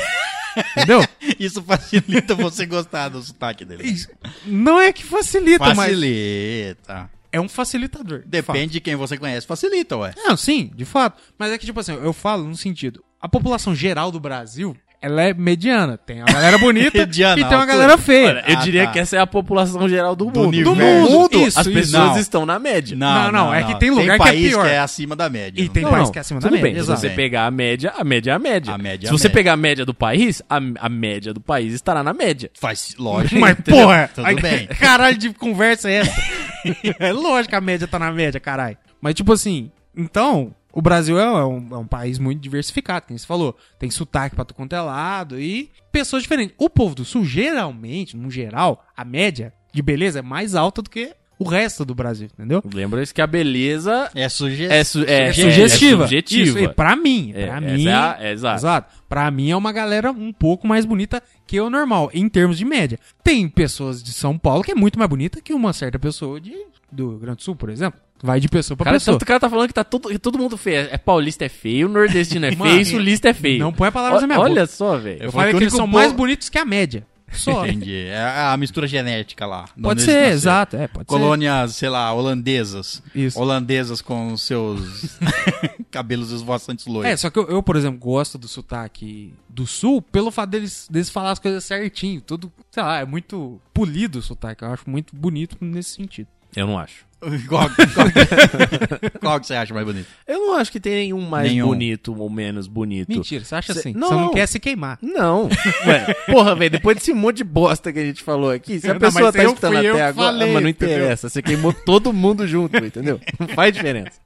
Entendeu? 0.75 1.01
Isso 1.39 1.61
facilita 1.63 2.33
você 2.33 2.65
gostar 2.65 3.09
do 3.09 3.21
sotaque 3.21 3.65
dele. 3.65 3.83
Isso 3.83 4.09
não 4.45 4.79
é 4.79 4.93
que 4.93 5.03
facilita, 5.03 5.73
mas 5.73 5.77
Facilita. 5.77 7.09
é 7.31 7.41
um 7.41 7.49
facilitador. 7.49 8.19
de 8.25 8.41
fato. 8.41 8.55
Depende 8.55 8.73
de 8.73 8.79
quem 8.81 8.95
você 8.95 9.17
conhece, 9.17 9.45
facilita, 9.45 9.97
ué. 9.97 10.13
Não, 10.15 10.37
sim, 10.37 10.71
de 10.73 10.85
fato. 10.85 11.21
Mas 11.37 11.51
é 11.51 11.57
que, 11.57 11.65
tipo 11.65 11.79
assim, 11.79 11.93
eu 11.93 12.13
falo 12.13 12.45
no 12.47 12.55
sentido: 12.55 13.03
a 13.19 13.27
população 13.27 13.75
geral 13.75 14.11
do 14.11 14.19
Brasil, 14.19 14.77
ela 15.05 15.21
é 15.21 15.33
mediana. 15.33 15.97
Tem 15.97 16.21
a 16.21 16.25
galera 16.25 16.57
bonita 16.57 16.97
Mediana, 17.05 17.39
e 17.39 17.45
tem 17.45 17.55
uma 17.57 17.65
galera 17.65 17.97
feia. 17.97 18.27
Olha, 18.29 18.43
eu 18.47 18.57
Ah, 18.57 18.61
diria 18.61 18.85
tá. 18.87 18.91
que 18.91 18.99
essa 18.99 19.15
é 19.15 19.19
a 19.19 19.27
população 19.27 19.87
geral 19.87 20.15
do, 20.15 20.25
Do 20.31 20.43
mundo. 20.45 20.63
Do 20.63 20.75
mundo, 20.75 21.43
As 21.45 21.55
isso, 21.57 21.71
pessoas 21.71 21.85
isso. 21.85 21.91
Não. 21.97 22.17
estão 22.17 22.45
na 22.45 22.57
média. 22.57 22.97
Não, 22.97 23.31
não, 23.31 23.53
é 23.53 23.63
que 23.63 23.79
tem 23.79 23.91
lugar 23.91 24.17
que 24.17 24.23
é 24.23 24.25
país 24.25 24.49
pior. 24.49 24.63
que 24.65 24.71
é 24.71 24.79
acima 24.79 25.15
da 25.15 25.29
média. 25.29 25.61
E 25.61 25.65
não 25.67 25.73
tem 25.73 25.83
tem? 25.83 25.91
país 25.91 26.09
que 26.09 26.17
é 26.17 26.21
acima 26.21 26.39
da 26.39 26.47
Tudo 26.47 26.53
média, 26.59 26.73
bem, 26.73 26.81
se 26.83 26.89
você 26.89 27.09
pegar 27.09 27.45
a 27.45 27.51
média, 27.51 27.93
a 27.95 28.03
média 28.03 28.31
é 28.31 28.33
a 28.33 28.39
média. 28.39 28.73
A 28.73 28.77
média 28.77 29.05
é 29.05 29.09
se 29.09 29.11
você 29.17 29.27
média. 29.27 29.35
pegar 29.35 29.53
a 29.53 29.57
média 29.57 29.85
do 29.85 29.93
país, 29.93 30.41
a, 30.49 30.57
a 30.79 30.89
média 30.89 31.33
do 31.33 31.39
país 31.41 31.73
estará 31.73 32.03
na 32.03 32.13
média. 32.13 32.49
Faz, 32.59 32.95
lógico. 32.97 33.39
Mas, 33.39 33.51
entendeu? 33.59 33.81
porra, 33.81 34.09
Tudo 34.13 34.25
aí- 34.27 34.35
bem. 34.41 34.67
Caralho 34.79 35.17
de 35.17 35.31
conversa 35.33 35.89
é 35.89 35.97
essa? 35.97 36.21
é 36.99 37.11
lógico 37.13 37.49
que 37.49 37.55
a 37.55 37.61
média 37.61 37.87
tá 37.87 37.99
na 37.99 38.11
média, 38.11 38.39
caralho. 38.39 38.77
Mas, 38.99 39.13
tipo 39.13 39.31
assim, 39.33 39.69
então, 39.95 40.53
o 40.75 40.81
Brasil 40.81 41.17
é 41.17 41.45
um, 41.45 41.67
é 41.71 41.77
um 41.77 41.87
país 41.87 42.19
muito 42.19 42.39
diversificado, 42.41 43.07
como 43.07 43.17
você 43.17 43.25
falou. 43.25 43.57
Tem 43.79 43.89
sotaque 43.89 44.35
pra 44.35 44.45
tu 44.45 44.53
quanto 44.53 44.73
é 44.75 44.81
lado 44.81 45.39
e 45.39 45.71
pessoas 45.91 46.21
diferentes. 46.23 46.53
O 46.59 46.69
povo 46.69 46.93
do 46.93 47.03
Sul, 47.05 47.25
geralmente, 47.25 48.15
no 48.17 48.29
geral, 48.29 48.85
a 48.95 49.03
média, 49.05 49.53
de 49.73 49.81
beleza 49.81 50.19
é 50.19 50.21
mais 50.21 50.53
alta 50.55 50.81
do 50.81 50.89
que 50.89 51.11
o 51.37 51.43
resto 51.43 51.83
do 51.83 51.93
Brasil, 51.93 52.29
entendeu? 52.33 52.63
Lembra 52.73 53.03
isso 53.03 53.13
que 53.13 53.21
a 53.21 53.27
beleza 53.27 54.09
É 54.15 54.29
sujeito. 54.29 54.71
é, 54.71 54.83
su- 54.85 55.03
é, 55.03 55.27
É 55.29 55.33
sugestiva. 55.33 56.03
É 56.03 56.07
subjetiva. 56.07 56.43
Isso, 56.47 56.59
e 56.59 56.67
pra 56.69 56.95
mim, 56.95 57.33
É, 57.35 57.45
pra 57.47 57.59
mim, 57.59 57.87
é 57.87 57.93
a- 57.93 58.17
é 58.21 58.31
exato. 58.31 58.55
exato. 58.57 58.95
Pra 59.09 59.29
mim 59.31 59.49
é 59.51 59.55
uma 59.55 59.73
galera 59.73 60.11
um 60.11 60.31
pouco 60.31 60.65
mais 60.65 60.85
bonita 60.85 61.21
que 61.45 61.59
o 61.59 61.69
normal, 61.69 62.09
em 62.13 62.29
termos 62.29 62.57
de 62.57 62.63
média. 62.63 62.97
Tem 63.21 63.49
pessoas 63.49 64.01
de 64.01 64.13
São 64.13 64.37
Paulo 64.37 64.63
que 64.63 64.71
é 64.71 64.75
muito 64.75 64.97
mais 64.97 65.09
bonita 65.09 65.41
que 65.41 65.53
uma 65.53 65.73
certa 65.73 65.99
pessoa 65.99 66.39
de, 66.39 66.53
do 66.89 67.09
Rio 67.09 67.19
Grande 67.19 67.37
do 67.37 67.43
Sul, 67.43 67.55
por 67.55 67.69
exemplo. 67.69 67.99
Vai 68.25 68.39
de 68.39 68.49
pessoa 68.49 68.75
pra 68.75 68.85
Cara, 68.85 68.95
pessoa. 68.97 69.13
tanto 69.15 69.21
o 69.23 69.25
cara 69.25 69.39
tá 69.39 69.49
falando 69.49 69.67
que 69.67 69.73
tá 69.73 69.83
todo, 69.83 70.09
que 70.09 70.17
todo 70.17 70.37
mundo 70.39 70.57
feio. 70.57 70.87
É 70.91 70.97
paulista 70.97 71.45
é 71.45 71.49
feio, 71.49 71.87
nordestino 71.87 72.47
é 72.47 72.55
Mano, 72.55 72.71
feio, 72.71 72.85
sulista 72.85 73.29
é 73.29 73.33
feio. 73.33 73.59
não 73.59 73.71
põe 73.71 73.91
palavras 73.91 74.21
na 74.21 74.27
minha 74.27 74.39
Olha 74.39 74.61
boca. 74.61 74.67
só, 74.67 74.97
velho. 74.97 75.19
Eu 75.19 75.25
Eu 75.25 75.31
falei 75.31 75.47
falo 75.47 75.51
que 75.51 75.57
que 75.59 75.63
eles 75.65 75.73
são 75.73 75.85
mais 75.87 76.11
bonitos 76.11 76.49
que 76.49 76.57
a 76.57 76.65
média. 76.65 77.05
Só. 77.31 77.65
Entendi. 77.65 78.05
É 78.07 78.17
a 78.51 78.55
mistura 78.55 78.87
genética 78.87 79.45
lá. 79.45 79.65
de 79.75 79.81
pode 79.83 80.01
ser, 80.03 80.31
exato. 80.31 80.77
É, 80.77 80.87
pode 80.87 81.05
Colônias, 81.05 81.75
sei 81.75 81.89
lá, 81.89 82.13
holandesas. 82.13 83.03
Isso. 83.13 83.37
Holandesas 83.39 84.01
com 84.01 84.37
seus 84.37 85.17
cabelos 85.91 86.31
esvoaçantes 86.31 86.85
ser. 86.85 86.91
É, 86.91 86.93
loiros. 86.93 87.19
só 87.21 87.29
que 87.29 87.37
eu, 87.39 87.47
eu, 87.49 87.61
por 87.63 87.75
exemplo, 87.75 87.99
gosto 87.99 88.37
do 88.37 88.47
sotaque 88.47 89.33
do 89.49 89.65
sul 89.67 90.01
pelo 90.01 90.31
fato 90.31 90.49
deles, 90.51 90.87
deles 90.89 91.09
falar 91.09 91.31
as 91.31 91.39
coisas 91.39 91.63
certinho. 91.63 92.21
Tudo, 92.21 92.51
sei 92.71 92.83
lá, 92.83 92.99
é 92.99 93.05
muito 93.05 93.59
polido 93.73 94.19
o 94.19 94.21
sotaque. 94.21 94.63
Eu 94.63 94.71
acho 94.71 94.89
muito 94.89 95.15
bonito 95.15 95.57
nesse 95.61 95.91
sentido. 95.91 96.27
Eu 96.55 96.67
não 96.67 96.77
acho. 96.79 97.04
Qual, 97.47 97.69
qual- 97.69 98.07
qual 99.19 99.39
que 99.39 99.47
você 99.47 99.55
acha 99.55 99.73
mais 99.73 99.85
bonito? 99.85 100.07
Eu 100.27 100.39
não 100.39 100.55
acho 100.55 100.71
que 100.71 100.79
tem 100.79 100.93
nenhum 100.93 101.21
mais 101.21 101.49
Nenhum. 101.51 101.67
bonito 101.67 102.13
ou 102.19 102.29
menos 102.29 102.67
bonito. 102.67 103.09
Mentira, 103.09 103.43
você 103.43 103.55
acha 103.55 103.73
Cê- 103.73 103.79
assim? 103.79 103.93
não, 103.93 104.07
você 104.09 104.13
não 104.15 104.31
quer 104.31 104.47
se 104.47 104.59
queimar. 104.59 104.99
Não. 105.01 105.49
Ué, 105.87 106.13
porra, 106.27 106.53
velho, 106.55 106.69
depois 106.71 106.97
desse 106.97 107.13
monte 107.13 107.37
de 107.37 107.43
bosta 107.43 107.91
que 107.91 107.99
a 107.99 108.05
gente 108.05 108.21
falou 108.21 108.51
aqui, 108.51 108.79
se 108.79 108.89
a 108.89 108.93
Não, 108.93 108.99
pessoa 108.99 109.31
tá 109.33 109.43
escutando 109.43 109.77
até 109.77 109.89
agora, 110.03 110.13
falei, 110.13 110.49
ah, 110.49 110.53
mas 110.53 110.63
não 110.63 110.69
entendeu? 110.69 110.97
interessa, 110.97 111.29
você 111.29 111.41
queimou 111.41 111.73
todo 111.73 112.13
mundo 112.13 112.45
junto, 112.47 112.77
entendeu? 112.77 113.19
Não 113.39 113.47
faz 113.47 113.73
diferença. 113.73 114.19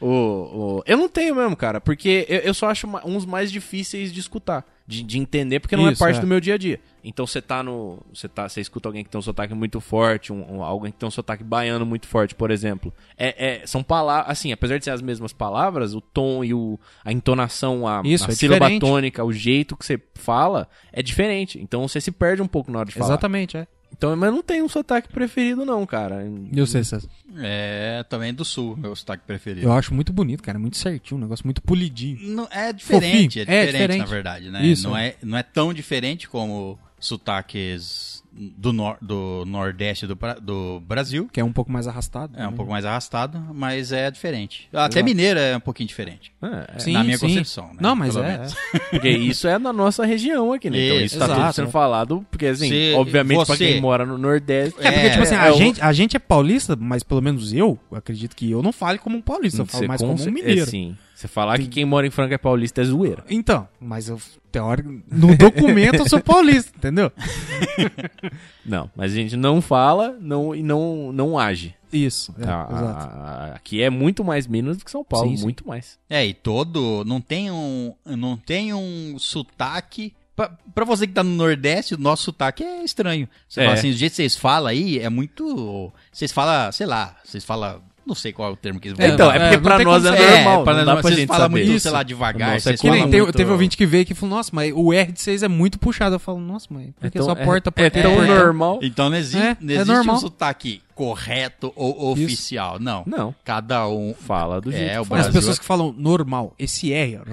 O, 0.00 0.06
o- 0.08 0.82
eu 0.86 0.96
não 0.96 1.08
tenho 1.08 1.34
mesmo, 1.34 1.56
cara, 1.56 1.80
porque 1.80 2.26
eu, 2.28 2.40
eu 2.40 2.54
só 2.54 2.70
acho 2.70 2.86
uns 3.04 3.24
mais 3.24 3.50
difíceis 3.50 4.12
de 4.12 4.20
escutar, 4.20 4.64
de, 4.86 5.02
de 5.02 5.18
entender, 5.18 5.60
porque 5.60 5.76
não 5.76 5.88
é 5.88 5.92
Isso, 5.92 5.98
parte 5.98 6.18
é. 6.18 6.20
do 6.20 6.26
meu 6.26 6.40
dia 6.40 6.54
a 6.54 6.58
dia. 6.58 6.80
Então 7.02 7.26
você 7.26 7.40
tá 7.42 7.62
no. 7.62 7.98
Você 8.14 8.28
tá, 8.28 8.46
escuta 8.56 8.88
alguém 8.88 9.04
que 9.04 9.10
tem 9.10 9.18
um 9.18 9.22
sotaque 9.22 9.52
muito 9.54 9.80
forte, 9.80 10.32
um, 10.32 10.56
um- 10.56 10.62
alguém 10.62 10.90
que 10.90 10.98
tem 10.98 11.06
um 11.06 11.10
sotaque 11.10 11.44
baiano 11.44 11.84
muito 11.84 12.06
forte, 12.06 12.34
por 12.34 12.50
exemplo. 12.50 12.92
É, 13.16 13.62
é- 13.62 13.66
são 13.66 13.82
palavras. 13.82 14.30
Assim, 14.30 14.52
apesar 14.52 14.78
de 14.78 14.84
ser 14.84 14.90
as 14.90 15.02
mesmas 15.02 15.32
palavras, 15.32 15.94
o 15.94 16.00
tom 16.00 16.42
e 16.44 16.54
o, 16.54 16.78
a 17.04 17.12
entonação, 17.12 17.86
a, 17.86 18.00
Isso, 18.04 18.24
a 18.28 18.32
é 18.32 18.34
sílaba 18.34 18.66
diferente. 18.66 18.80
tônica, 18.80 19.22
o 19.24 19.32
jeito 19.32 19.76
que 19.76 19.84
você 19.84 20.00
fala 20.14 20.68
é 20.92 21.02
diferente. 21.02 21.58
Então 21.60 21.86
você 21.86 22.00
se 22.00 22.10
perde 22.10 22.40
um 22.42 22.48
pouco 22.48 22.70
na 22.72 22.78
hora 22.80 22.88
de 22.88 22.94
falar. 22.94 23.10
Exatamente, 23.10 23.56
é. 23.56 23.66
Então, 23.96 24.16
mas 24.16 24.32
não 24.32 24.42
tem 24.42 24.60
um 24.60 24.68
sotaque 24.68 25.08
preferido, 25.08 25.64
não, 25.64 25.86
cara. 25.86 26.24
E 26.52 26.60
você, 26.60 26.82
César? 26.82 27.08
É, 27.38 28.04
também 28.08 28.34
do 28.34 28.44
sul, 28.44 28.76
meu 28.76 28.94
sotaque 28.96 29.22
preferido. 29.24 29.66
Eu 29.66 29.72
acho 29.72 29.94
muito 29.94 30.12
bonito, 30.12 30.42
cara. 30.42 30.58
é 30.58 30.60
Muito 30.60 30.76
certinho, 30.76 31.18
um 31.18 31.22
negócio 31.22 31.46
muito 31.46 31.62
polidinho. 31.62 32.18
Não, 32.34 32.48
é 32.50 32.72
diferente, 32.72 33.38
é 33.38 33.42
É 33.42 33.44
diferente, 33.44 33.72
diferente. 33.72 33.98
na 34.00 34.04
verdade, 34.06 34.50
né? 34.50 34.66
Isso. 34.66 34.88
Não, 34.88 34.96
é, 34.96 35.14
não 35.22 35.38
é 35.38 35.42
tão 35.44 35.72
diferente 35.72 36.28
como 36.28 36.76
sotaques 36.98 38.23
do, 38.36 38.72
nor 38.72 38.96
do 39.00 39.44
nordeste 39.46 40.06
do, 40.06 40.18
do 40.42 40.80
Brasil. 40.80 41.28
Que 41.32 41.40
é 41.40 41.44
um 41.44 41.52
pouco 41.52 41.70
mais 41.70 41.86
arrastado. 41.86 42.32
É 42.36 42.46
um 42.46 42.50
né? 42.50 42.56
pouco 42.56 42.70
mais 42.72 42.84
arrastado, 42.84 43.38
mas 43.54 43.92
é 43.92 44.10
diferente. 44.10 44.68
Até 44.72 44.98
Exato. 44.98 45.04
mineiro 45.04 45.38
é 45.38 45.56
um 45.56 45.60
pouquinho 45.60 45.86
diferente. 45.88 46.32
É, 46.42 46.78
Sim, 46.78 46.92
na 46.92 47.04
minha 47.04 47.16
sim. 47.18 47.28
concepção, 47.28 47.68
né? 47.68 47.78
Não, 47.80 47.94
mas 47.94 48.14
Pelo 48.14 48.24
é. 48.26 48.32
menos. 48.38 48.54
é. 48.74 48.78
porque 48.90 49.08
isso 49.10 49.46
é 49.46 49.58
na 49.58 49.72
nossa 49.72 50.04
região 50.04 50.52
aqui, 50.52 50.68
né? 50.68 50.78
Então 50.86 51.00
isso 51.00 51.18
tá 51.18 51.24
Exato. 51.26 51.40
tudo 51.40 51.52
sendo 51.54 51.70
falado, 51.70 52.26
porque 52.30 52.46
assim, 52.46 52.68
Se 52.68 52.94
obviamente 52.96 53.36
pra 53.46 53.56
você- 53.56 53.72
quem 53.72 53.80
mora 53.80 54.04
no 54.04 54.18
Nordeste... 54.18 54.78
É, 54.80 54.90
porque, 54.90 55.06
É, 55.06 55.10
tipo 55.10 55.22
assim, 55.22 55.34
é, 55.34 55.38
a, 55.38 55.52
o- 55.52 55.56
gente, 55.56 55.80
a 55.80 55.92
gente 55.92 56.16
é 56.16 56.18
paulista, 56.20 56.76
mas 56.76 57.02
pelo 57.02 57.22
menos 57.22 57.52
eu, 57.52 57.78
acredito 57.92 58.34
que 58.34 58.50
eu 58.50 58.62
não 58.62 58.72
fale 58.72 58.98
como 58.98 59.16
um 59.16 59.22
paulista, 59.22 59.62
eu 59.62 59.66
falo 59.66 59.86
mais 59.88 60.00
com 60.00 60.08
como 60.08 60.22
um 60.22 60.32
mineiro. 60.32 60.62
É, 60.62 60.66
sim. 60.66 60.96
Você 61.14 61.28
falar 61.28 61.58
que 61.58 61.68
quem 61.68 61.84
mora 61.84 62.06
em 62.06 62.10
Franca 62.10 62.34
é 62.34 62.38
paulista 62.38 62.80
é 62.80 62.84
zoeira. 62.84 63.24
Então, 63.30 63.68
mas 63.80 64.08
eu, 64.08 64.20
teórico, 64.50 65.00
no 65.10 65.36
documento 65.36 65.94
eu 65.96 66.08
sou 66.08 66.20
paulista, 66.20 66.72
entendeu? 66.76 67.12
Não, 68.64 68.90
mas 68.96 69.12
a 69.12 69.14
gente 69.14 69.36
não 69.36 69.60
fala 69.60 70.16
não, 70.20 70.54
e 70.54 70.62
não, 70.62 71.12
não 71.12 71.38
age. 71.38 71.74
Isso, 71.92 72.34
é, 72.40 72.44
A- 72.48 72.62
a- 72.68 72.72
exato. 72.74 73.16
a- 73.16 73.52
aqui 73.54 73.80
é 73.82 73.88
muito 73.90 74.24
mais 74.24 74.46
Minas 74.46 74.78
do 74.78 74.84
que 74.84 74.90
São 74.90 75.04
Paulo, 75.04 75.28
Sim, 75.30 75.36
sim. 75.36 75.42
muito 75.44 75.66
mais. 75.66 75.98
É, 76.10 76.24
e 76.26 76.34
todo. 76.34 77.04
Não 77.06 77.20
tem 77.20 77.50
um. 77.52 77.94
Não 78.04 78.36
tem 78.36 78.74
um 78.74 79.16
sotaque. 79.18 80.12
Pra, 80.34 80.48
pra 80.74 80.84
você 80.84 81.06
que 81.06 81.12
tá 81.12 81.22
no 81.22 81.30
Nordeste, 81.30 81.94
o 81.94 81.98
nosso 81.98 82.24
sotaque 82.24 82.64
é 82.64 82.82
estranho. 82.82 83.28
Você 83.48 83.60
É. 83.60 83.64
fala 83.64 83.78
assim, 83.78 83.90
do 83.92 83.96
jeito 83.96 84.10
que 84.12 84.16
vocês 84.16 84.34
falam 84.36 84.66
aí, 84.68 84.98
é 84.98 85.08
muito. 85.08 85.92
Vocês 86.10 86.32
falam, 86.32 86.72
sei 86.72 86.86
lá, 86.86 87.16
vocês 87.24 87.44
falam. 87.44 87.80
Não 88.06 88.14
sei 88.14 88.32
qual 88.32 88.50
é 88.50 88.52
o 88.52 88.56
termo 88.56 88.78
que 88.78 88.88
eles 88.88 88.98
vão 88.98 89.06
então, 89.06 89.30
é 89.30 89.38
porque 89.38 89.56
não 89.56 89.62
pra 89.62 89.78
nós 89.78 90.02
como 90.02 90.14
é 90.14 90.30
normal, 90.44 90.64
pra 90.64 90.72
não 90.74 90.78
nós, 90.80 90.86
dá 90.86 90.92
pra 90.92 91.02
vocês 91.02 91.16
gente 91.20 91.28
falam 91.28 91.42
saber. 91.44 91.54
muito, 91.60 91.70
Isso. 91.76 91.80
sei 91.84 91.90
lá, 91.90 92.02
devagar. 92.02 92.52
Nossa, 92.52 92.56
é 92.56 92.60
Vocês 92.72 92.80
Que 92.80 92.90
nem 92.90 92.98
falam 93.00 93.10
teve, 93.10 93.22
muito... 93.22 93.36
teve 93.36 93.50
ouvinte 93.50 93.76
que 93.76 93.86
veio 93.86 94.02
aqui 94.02 94.12
e 94.12 94.14
falou, 94.14 94.36
nossa, 94.36 94.50
mas 94.52 94.72
o 94.74 94.92
R 94.92 95.10
de 95.12 95.20
6 95.22 95.42
é 95.42 95.48
muito 95.48 95.78
puxado. 95.78 96.14
Eu 96.14 96.18
falo, 96.18 96.38
nossa, 96.38 96.66
mãe, 96.70 96.92
por 97.00 97.10
que 97.10 97.18
Então, 97.18 97.24
só 97.26 97.34
porta, 97.34 97.72
é, 97.76 97.82
é 97.86 97.90
porta, 97.90 98.02
tão 98.02 98.14
porta? 98.16 98.34
normal. 98.34 98.78
Então 98.82 99.08
não 99.10 99.16
existe, 99.16 99.38
É, 99.38 99.56
não 99.60 99.70
é 99.70 99.74
existe 99.76 99.92
normal. 99.94 100.16
um 100.16 100.18
sotaque 100.18 100.82
correto 100.94 101.72
ou 101.74 102.12
oficial. 102.12 102.78
Não. 102.78 103.02
Não, 103.06 103.34
Cada 103.44 103.88
um. 103.88 104.14
fala 104.18 104.60
do 104.60 104.70
É, 104.72 104.76
jeito 104.76 105.00
o 105.00 105.02
que 105.02 105.08
fala. 105.08 105.20
As 105.22 105.28
pessoas 105.28 105.56
é- 105.56 105.60
que 105.60 105.64
falam 105.66 105.94
normal, 105.96 106.54
esse 106.58 106.92
R, 106.92 107.14
r- 107.16 107.24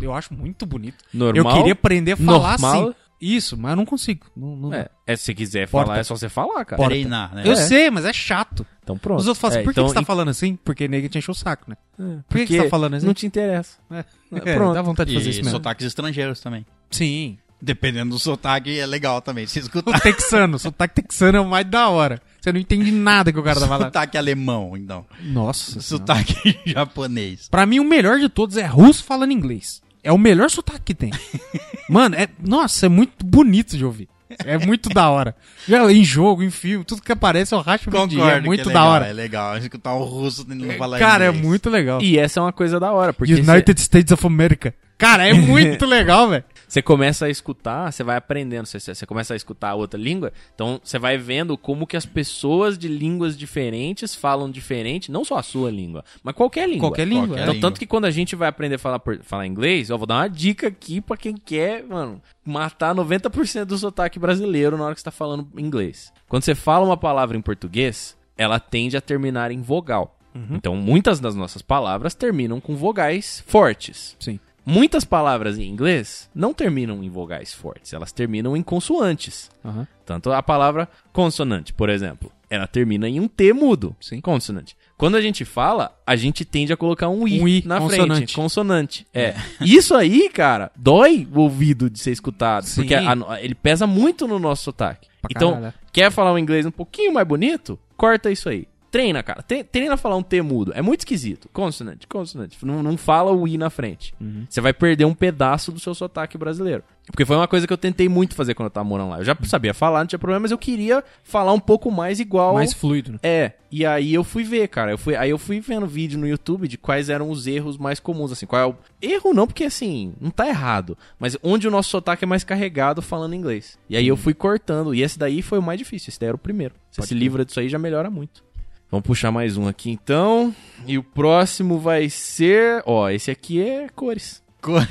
eu 0.00 0.12
acho 0.14 0.32
muito 0.34 0.64
bonito. 0.66 1.04
Normal, 1.12 1.52
Eu 1.52 1.56
queria 1.56 1.72
aprender 1.72 2.12
a 2.12 2.16
falar 2.16 2.58
normal. 2.58 2.82
assim. 2.88 2.94
Isso, 3.20 3.56
mas 3.56 3.70
eu 3.72 3.76
não 3.76 3.84
consigo. 3.84 4.26
Não, 4.36 4.54
não- 4.56 4.72
É, 4.74 4.88
é, 5.06 5.16
se 5.16 5.34
quiser 5.34 5.68
Porta. 5.68 5.88
falar, 5.88 5.98
é 6.00 6.02
só 6.04 6.16
você 6.16 6.28
falar, 6.28 6.64
cara. 6.64 6.76
Porta. 6.76 6.90
Treinar, 6.94 7.34
né? 7.34 7.42
Eu 7.44 7.52
É. 7.52 7.56
sei, 7.56 7.90
mas 7.90 8.04
é 8.04 8.12
chato. 8.12 8.64
Então 8.82 8.96
pronto. 8.96 9.18
Os 9.20 9.26
outros 9.26 9.40
falam 9.40 9.54
assim, 9.56 9.60
É, 9.60 9.64
por 9.64 9.74
que, 9.74 9.80
então, 9.80 9.84
que 9.86 9.90
você 9.90 10.00
tá 10.00 10.04
falando 10.06 10.28
assim? 10.28 10.56
Porque 10.64 10.86
nego 10.86 11.08
te 11.08 11.18
encheu 11.18 11.32
o 11.32 11.34
saco, 11.34 11.64
né? 11.68 11.76
É, 11.98 12.18
Por 12.28 12.38
que, 12.38 12.46
você 12.46 12.62
tá 12.62 12.68
falando 12.68 12.94
assim? 12.94 13.06
Não 13.06 13.14
te 13.14 13.26
interessa. 13.26 13.76
É, 13.90 14.54
pronto. 14.54 14.74
dá 14.74 14.82
vontade 14.82 15.10
de 15.10 15.16
fazer 15.16 15.30
isso 15.30 15.40
E 15.40 15.42
mesmo. 15.42 15.56
sotaques 15.56 15.84
estrangeiros 15.86 16.40
também. 16.40 16.64
Sim. 16.90 17.38
Dependendo 17.60 18.10
do 18.14 18.20
sotaque, 18.20 18.78
é 18.78 18.86
legal 18.86 19.20
também. 19.20 19.44
Se 19.48 19.58
O 19.58 19.62
escutar 19.62 19.98
texano, 20.00 20.54
o 20.54 20.58
sotaque 20.60 21.02
texano 21.02 21.38
é 21.38 21.40
o 21.40 21.44
mais 21.48 21.66
da 21.66 21.88
hora. 21.88 22.22
Você 22.40 22.52
não 22.52 22.60
entende 22.60 22.92
nada 22.92 23.32
que 23.32 23.38
o 23.40 23.42
cara 23.42 23.58
tá 23.58 23.66
falando. 23.66 23.86
sotaque 23.88 24.16
alemão, 24.16 24.76
então. 24.76 25.04
Nossa. 25.20 25.80
Senhora. 25.80 25.82
Sotaque 25.82 26.56
japonês. 26.64 27.48
Pra 27.48 27.66
mim, 27.66 27.80
o 27.80 27.84
melhor 27.84 28.20
de 28.20 28.28
todos 28.28 28.56
é 28.56 28.64
russo 28.64 29.02
falando 29.02 29.32
inglês. 29.32 29.82
É 30.02 30.12
o 30.12 30.18
melhor 30.18 30.50
sotaque 30.50 30.80
que 30.86 30.94
tem. 30.94 31.10
Mano, 31.88 32.14
é. 32.16 32.28
Nossa, 32.44 32.86
é 32.86 32.88
muito 32.88 33.24
bonito 33.24 33.76
de 33.76 33.84
ouvir. 33.84 34.08
É 34.44 34.58
muito 34.58 34.90
da 34.90 35.08
hora. 35.08 35.34
Já 35.66 35.90
em 35.90 36.04
jogo, 36.04 36.42
em 36.42 36.50
filme, 36.50 36.84
tudo 36.84 37.00
que 37.00 37.10
aparece 37.10 37.54
eu 37.54 37.60
racho 37.60 37.88
o 37.88 37.92
Concordo 37.92 38.14
dia. 38.14 38.24
É 38.24 38.40
que 38.40 38.46
muito 38.46 38.60
é 38.68 38.72
da 38.72 38.80
legal, 38.80 38.88
hora. 38.88 39.06
É 39.06 39.12
legal. 39.12 39.56
Escutar 39.56 39.94
um 39.94 40.02
russo 40.02 40.46
não 40.46 40.70
falar 40.74 40.98
Cara, 40.98 41.24
é 41.24 41.28
inglês. 41.28 41.46
muito 41.46 41.70
legal. 41.70 42.02
E 42.02 42.18
essa 42.18 42.40
é 42.40 42.42
uma 42.42 42.52
coisa 42.52 42.78
da 42.78 42.92
hora, 42.92 43.12
porque 43.12 43.34
United 43.34 43.80
States 43.80 44.12
of 44.12 44.26
America. 44.26 44.74
Cara, 44.98 45.26
é 45.26 45.32
muito 45.34 45.86
legal, 45.86 46.28
velho. 46.28 46.44
Você 46.68 46.82
começa 46.82 47.26
a 47.26 47.30
escutar, 47.30 47.90
você 47.90 48.04
vai 48.04 48.16
aprendendo, 48.16 48.66
você, 48.66 48.78
você 48.78 49.06
começa 49.06 49.32
a 49.32 49.36
escutar 49.36 49.74
outra 49.74 49.98
língua, 49.98 50.32
então 50.54 50.80
você 50.84 50.98
vai 50.98 51.16
vendo 51.16 51.56
como 51.56 51.86
que 51.86 51.96
as 51.96 52.04
pessoas 52.04 52.76
de 52.76 52.86
línguas 52.88 53.36
diferentes 53.38 54.14
falam 54.14 54.50
diferente, 54.50 55.10
não 55.10 55.24
só 55.24 55.38
a 55.38 55.42
sua 55.42 55.70
língua, 55.70 56.04
mas 56.22 56.34
qualquer 56.34 56.68
língua. 56.68 56.88
Qualquer 56.90 57.06
língua. 57.08 57.26
Qualquer 57.28 57.40
é. 57.40 57.42
Então, 57.44 57.54
língua. 57.54 57.68
tanto 57.70 57.78
que 57.80 57.86
quando 57.86 58.04
a 58.04 58.10
gente 58.10 58.36
vai 58.36 58.48
aprender 58.48 58.74
a 58.74 58.78
falar, 58.78 58.98
por- 58.98 59.20
falar 59.22 59.46
inglês, 59.46 59.88
eu 59.90 59.96
vou 59.98 60.06
dar 60.06 60.16
uma 60.16 60.28
dica 60.28 60.68
aqui 60.68 61.00
pra 61.00 61.16
quem 61.16 61.34
quer, 61.36 61.84
mano, 61.84 62.20
matar 62.44 62.94
90% 62.94 63.64
do 63.64 63.78
sotaque 63.78 64.18
brasileiro 64.18 64.76
na 64.76 64.84
hora 64.84 64.94
que 64.94 65.00
você 65.00 65.04
tá 65.04 65.10
falando 65.10 65.48
inglês. 65.56 66.12
Quando 66.28 66.42
você 66.44 66.54
fala 66.54 66.84
uma 66.84 66.96
palavra 66.96 67.36
em 67.36 67.40
português, 67.40 68.16
ela 68.36 68.60
tende 68.60 68.96
a 68.96 69.00
terminar 69.00 69.50
em 69.50 69.62
vogal. 69.62 70.14
Então, 70.52 70.76
muitas 70.76 71.18
das 71.18 71.34
nossas 71.34 71.62
palavras 71.62 72.14
terminam 72.14 72.60
com 72.60 72.76
vogais 72.76 73.42
fortes. 73.48 74.14
Sim. 74.20 74.38
Muitas 74.68 75.04
palavras 75.04 75.58
em 75.58 75.64
inglês 75.68 76.28
não 76.34 76.52
terminam 76.52 77.02
em 77.02 77.08
vogais 77.08 77.52
fortes, 77.54 77.92
elas 77.92 78.12
terminam 78.12 78.56
em 78.56 78.62
consoantes. 78.62 79.50
Aham. 79.64 79.86
Tanto 80.04 80.32
a 80.32 80.42
palavra 80.42 80.88
consonante, 81.12 81.72
por 81.72 81.88
exemplo, 81.88 82.30
ela 82.50 82.66
termina 82.66 83.08
em 83.08 83.20
um 83.20 83.28
T 83.28 83.52
mudo. 83.52 83.94
Sim. 84.00 84.20
Consonante. 84.20 84.76
Quando 84.96 85.16
a 85.16 85.20
gente 85.20 85.44
fala, 85.44 85.96
a 86.06 86.16
gente 86.16 86.44
tende 86.44 86.72
a 86.72 86.76
colocar 86.76 87.08
um 87.08 87.26
I, 87.28 87.40
Um 87.40 87.46
I, 87.48 87.62
na 87.66 87.78
consonante. 87.78 88.14
frente. 88.16 88.34
Consonante. 88.34 89.06
É. 89.14 89.34
Isso 89.60 89.94
aí, 89.94 90.28
cara, 90.28 90.70
dói 90.76 91.26
o 91.32 91.40
ouvido 91.40 91.88
de 91.88 91.98
ser 92.00 92.10
escutado. 92.10 92.64
Sim. 92.64 92.82
Porque 92.82 92.94
a- 92.94 93.16
ele 93.40 93.54
pesa 93.54 93.86
muito 93.86 94.26
no 94.26 94.38
nosso 94.38 94.64
sotaque. 94.64 95.08
Pra 95.22 95.30
então, 95.34 95.52
caralho. 95.54 95.74
quer 95.92 96.10
falar 96.10 96.32
um 96.32 96.38
inglês 96.38 96.64
um 96.66 96.70
pouquinho 96.70 97.12
mais 97.12 97.26
bonito? 97.26 97.78
Corta 97.96 98.30
isso 98.30 98.48
aí. 98.48 98.66
Treina, 98.90 99.22
cara. 99.22 99.42
Tre- 99.42 99.64
Treina 99.64 99.94
a 99.94 99.96
falar 99.98 100.16
um 100.16 100.22
T 100.22 100.40
mudo. 100.42 100.72
É 100.74 100.80
muito 100.80 101.00
esquisito. 101.00 101.48
Consonant, 101.52 101.98
consonant. 102.08 102.52
Não, 102.62 102.82
não 102.82 102.96
fala 102.96 103.30
o 103.32 103.46
I 103.46 103.58
na 103.58 103.68
frente. 103.70 104.14
Você 104.48 104.60
vai 104.60 104.72
perder 104.72 105.04
um 105.04 105.14
pedaço 105.14 105.70
do 105.70 105.78
seu 105.80 105.94
sotaque 105.94 106.38
brasileiro. 106.38 106.82
Porque 107.10 107.24
foi 107.24 107.36
uma 107.36 107.48
coisa 107.48 107.66
que 107.66 107.72
eu 107.72 107.78
tentei 107.78 108.06
muito 108.06 108.34
fazer 108.34 108.52
quando 108.54 108.66
eu 108.66 108.70
tava 108.70 108.86
morando 108.86 109.10
lá. 109.10 109.18
Eu 109.18 109.24
já 109.24 109.36
sabia 109.44 109.72
falar, 109.72 110.00
não 110.00 110.06
tinha 110.06 110.18
problema, 110.18 110.40
mas 110.40 110.50
eu 110.50 110.58
queria 110.58 111.02
falar 111.24 111.54
um 111.54 111.60
pouco 111.60 111.90
mais 111.90 112.20
igual. 112.20 112.52
Mais 112.54 112.74
fluido, 112.74 113.12
né? 113.12 113.18
É, 113.22 113.52
e 113.72 113.84
aí 113.86 114.12
eu 114.12 114.22
fui 114.22 114.44
ver, 114.44 114.68
cara. 114.68 114.90
Eu 114.90 114.98
fui, 114.98 115.16
aí 115.16 115.30
eu 115.30 115.38
fui 115.38 115.58
vendo 115.58 115.86
vídeo 115.86 116.18
no 116.18 116.28
YouTube 116.28 116.68
de 116.68 116.76
quais 116.76 117.08
eram 117.08 117.30
os 117.30 117.46
erros 117.46 117.78
mais 117.78 117.98
comuns, 117.98 118.30
assim. 118.30 118.44
Qual 118.44 118.60
é 118.60 118.66
o... 118.66 118.74
Erro 119.00 119.32
não, 119.32 119.46
porque 119.46 119.64
assim, 119.64 120.12
não 120.20 120.30
tá 120.30 120.46
errado. 120.48 120.98
Mas 121.18 121.34
onde 121.42 121.66
o 121.66 121.70
nosso 121.70 121.88
sotaque 121.88 122.24
é 122.24 122.26
mais 122.26 122.44
carregado 122.44 123.00
falando 123.00 123.34
inglês. 123.34 123.78
E 123.88 123.96
aí 123.96 124.06
eu 124.06 124.16
fui 124.16 124.34
cortando. 124.34 124.94
E 124.94 125.02
esse 125.02 125.18
daí 125.18 125.40
foi 125.40 125.58
o 125.58 125.62
mais 125.62 125.78
difícil. 125.78 126.10
Esse 126.10 126.20
daí 126.20 126.28
era 126.28 126.36
o 126.36 126.38
primeiro. 126.38 126.74
Você 126.90 127.02
se 127.02 127.14
livra 127.14 127.42
disso 127.44 127.58
aí 127.60 127.70
já 127.70 127.78
melhora 127.78 128.10
muito. 128.10 128.42
Vamos 128.90 129.06
puxar 129.06 129.30
mais 129.30 129.56
um 129.56 129.68
aqui 129.68 129.90
então. 129.90 130.54
E 130.86 130.96
o 130.96 131.02
próximo 131.02 131.78
vai 131.78 132.08
ser. 132.08 132.82
Ó, 132.86 133.08
esse 133.10 133.30
aqui 133.30 133.60
é 133.60 133.88
cores. 133.90 134.42
Cor- 134.62 134.86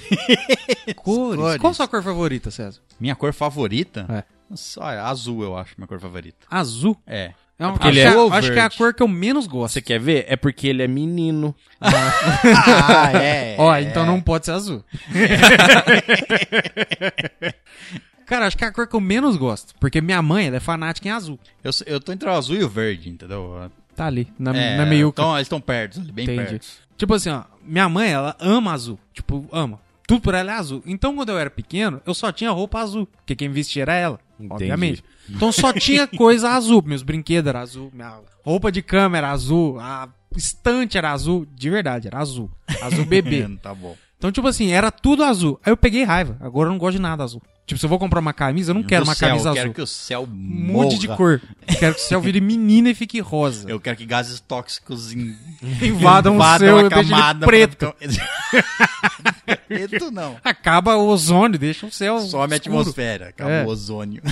Cores. 0.95 1.39
Cores. 1.39 1.57
Qual 1.57 1.71
a 1.71 1.73
sua 1.73 1.87
cor 1.87 2.03
favorita, 2.03 2.51
César? 2.51 2.79
Minha 2.99 3.15
cor 3.15 3.33
favorita? 3.33 4.05
É. 4.09 4.23
Nossa, 4.49 4.81
olha, 4.83 5.03
azul 5.03 5.43
eu 5.43 5.57
acho 5.57 5.73
minha 5.77 5.87
cor 5.87 5.99
favorita. 5.99 6.45
Azul. 6.49 6.95
É. 7.07 7.33
É 7.59 7.65
uma, 7.65 7.75
acho, 7.75 7.97
é- 7.97 8.01
é- 8.03 8.37
acho 8.37 8.51
que 8.53 8.59
é 8.59 8.61
a 8.61 8.69
cor 8.69 8.93
que 8.93 9.01
eu 9.01 9.07
menos 9.07 9.47
gosto. 9.47 9.73
Você 9.73 9.81
quer 9.81 9.99
ver? 9.99 10.25
É 10.29 10.35
porque 10.35 10.67
ele 10.67 10.83
é 10.83 10.87
menino. 10.87 11.55
ah, 11.81 13.11
é. 13.19 13.55
Ó, 13.57 13.73
é. 13.75 13.81
então 13.81 14.05
não 14.05 14.21
pode 14.21 14.45
ser 14.45 14.51
azul. 14.51 14.83
Cara, 18.27 18.45
acho 18.45 18.55
que 18.57 18.63
é 18.63 18.67
a 18.67 18.71
cor 18.71 18.85
que 18.87 18.95
eu 18.95 19.01
menos 19.01 19.37
gosto. 19.37 19.73
Porque 19.79 20.01
minha 20.01 20.21
mãe, 20.21 20.45
ela 20.47 20.57
é 20.57 20.59
fanática 20.59 21.07
em 21.07 21.11
azul. 21.11 21.39
Eu, 21.63 21.71
eu 21.87 21.99
tô 21.99 22.11
entre 22.11 22.29
o 22.29 22.33
azul 22.33 22.57
e 22.57 22.63
o 22.63 22.69
verde, 22.69 23.09
entendeu? 23.09 23.71
Tá 23.97 24.05
ali, 24.05 24.31
na, 24.37 24.55
é, 24.55 24.77
na 24.77 24.85
meiuca. 24.85 25.19
Então, 25.19 25.35
eles 25.35 25.47
estão 25.47 25.59
perto, 25.59 25.99
ali, 25.99 26.11
bem 26.11 26.23
Entendi. 26.25 26.49
perto. 26.51 26.67
Tipo 26.95 27.15
assim, 27.15 27.31
ó, 27.31 27.45
minha 27.65 27.89
mãe, 27.89 28.11
ela 28.11 28.37
ama 28.39 28.71
azul. 28.71 28.99
Tipo, 29.11 29.49
ama. 29.51 29.79
Tudo 30.07 30.21
por 30.21 30.35
ela 30.35 30.51
é 30.51 30.55
azul. 30.55 30.83
Então, 30.85 31.15
quando 31.15 31.29
eu 31.29 31.39
era 31.39 31.49
pequeno, 31.49 31.99
eu 32.05 32.13
só 32.13 32.31
tinha 32.31 32.51
roupa 32.51 32.79
azul. 32.79 33.07
Porque 33.07 33.35
quem 33.35 33.49
vestia 33.49 33.81
era 33.81 33.95
ela, 33.95 34.19
Entendi. 34.39 34.53
obviamente. 34.53 35.03
Então 35.27 35.51
só 35.51 35.73
tinha 35.73 36.05
coisa 36.15 36.51
azul. 36.51 36.83
Meus 36.85 37.01
brinquedos 37.01 37.49
eram 37.49 37.59
azul, 37.59 37.91
minha 37.91 38.19
roupa 38.45 38.71
de 38.71 38.83
cama 38.83 39.17
era 39.17 39.31
azul, 39.31 39.79
a 39.79 40.07
estante 40.35 40.95
era 40.95 41.11
azul. 41.11 41.47
De 41.55 41.67
verdade, 41.67 42.05
era 42.05 42.19
azul. 42.19 42.51
Azul 42.83 43.03
bebê. 43.03 43.49
tá 43.63 43.73
bom. 43.73 43.97
Então, 44.19 44.31
tipo 44.31 44.47
assim, 44.47 44.69
era 44.69 44.91
tudo 44.91 45.23
azul. 45.23 45.59
Aí 45.65 45.71
eu 45.71 45.77
peguei 45.77 46.03
raiva. 46.03 46.37
Agora 46.39 46.69
eu 46.69 46.71
não 46.71 46.79
gosto 46.79 46.97
de 46.97 47.01
nada 47.01 47.23
azul. 47.23 47.41
Tipo, 47.67 47.77
se 47.77 47.85
eu 47.85 47.89
vou 47.89 47.99
comprar 47.99 48.21
uma 48.21 48.31
camisa, 48.31 48.71
eu 48.71 48.75
não 48.75 48.81
quero 48.81 49.03
Do 49.03 49.09
uma 49.09 49.15
céu, 49.15 49.27
camisa 49.27 49.49
eu 49.49 49.51
azul. 49.51 49.61
quero 49.61 49.73
que 49.73 49.81
o 49.81 49.87
céu 49.87 50.25
Mude 50.25 50.97
de 50.97 51.07
morra. 51.07 51.17
cor. 51.17 51.41
Quero 51.77 51.95
que 51.95 51.99
o 51.99 52.03
céu 52.03 52.21
vire 52.21 52.39
menina 52.39 52.89
e 52.89 52.95
fique 52.95 53.19
rosa. 53.19 53.69
Eu 53.69 53.77
quero 53.77 53.97
que 53.97 54.05
gases 54.05 54.39
tóxicos 54.39 55.11
in... 55.11 55.35
Invadam 55.81 56.37
o 56.37 56.57
céu 56.57 56.77
a 56.77 56.83
e 56.83 56.89
deixem 56.89 57.17
ele 57.17 57.45
preto. 57.45 57.93
pra- 57.93 59.57
preto 59.67 60.11
não. 60.11 60.37
Acaba 60.45 60.95
o 60.95 61.07
ozônio, 61.09 61.59
deixa 61.59 61.87
o 61.87 61.91
céu 61.91 62.21
Some 62.21 62.53
a 62.53 62.55
atmosfera, 62.55 63.27
acabou 63.29 63.53
É. 63.53 63.65
o 63.65 63.67
ozônio. 63.67 64.21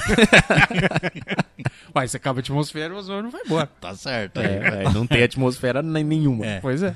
Uai, 1.93 2.07
você 2.07 2.17
acaba 2.17 2.39
a 2.39 2.41
atmosfera, 2.41 2.93
o 2.93 2.97
ozônio 2.97 3.31
vai 3.31 3.41
embora. 3.45 3.69
tá 3.79 3.93
certo. 3.95 4.39
É, 4.39 4.83
é, 4.86 4.89
não 4.93 5.05
tem 5.05 5.23
atmosfera 5.23 5.81
nem- 5.81 6.03
nenhuma. 6.03 6.45
É. 6.45 6.59
Pois 6.59 6.81
é. 6.83 6.93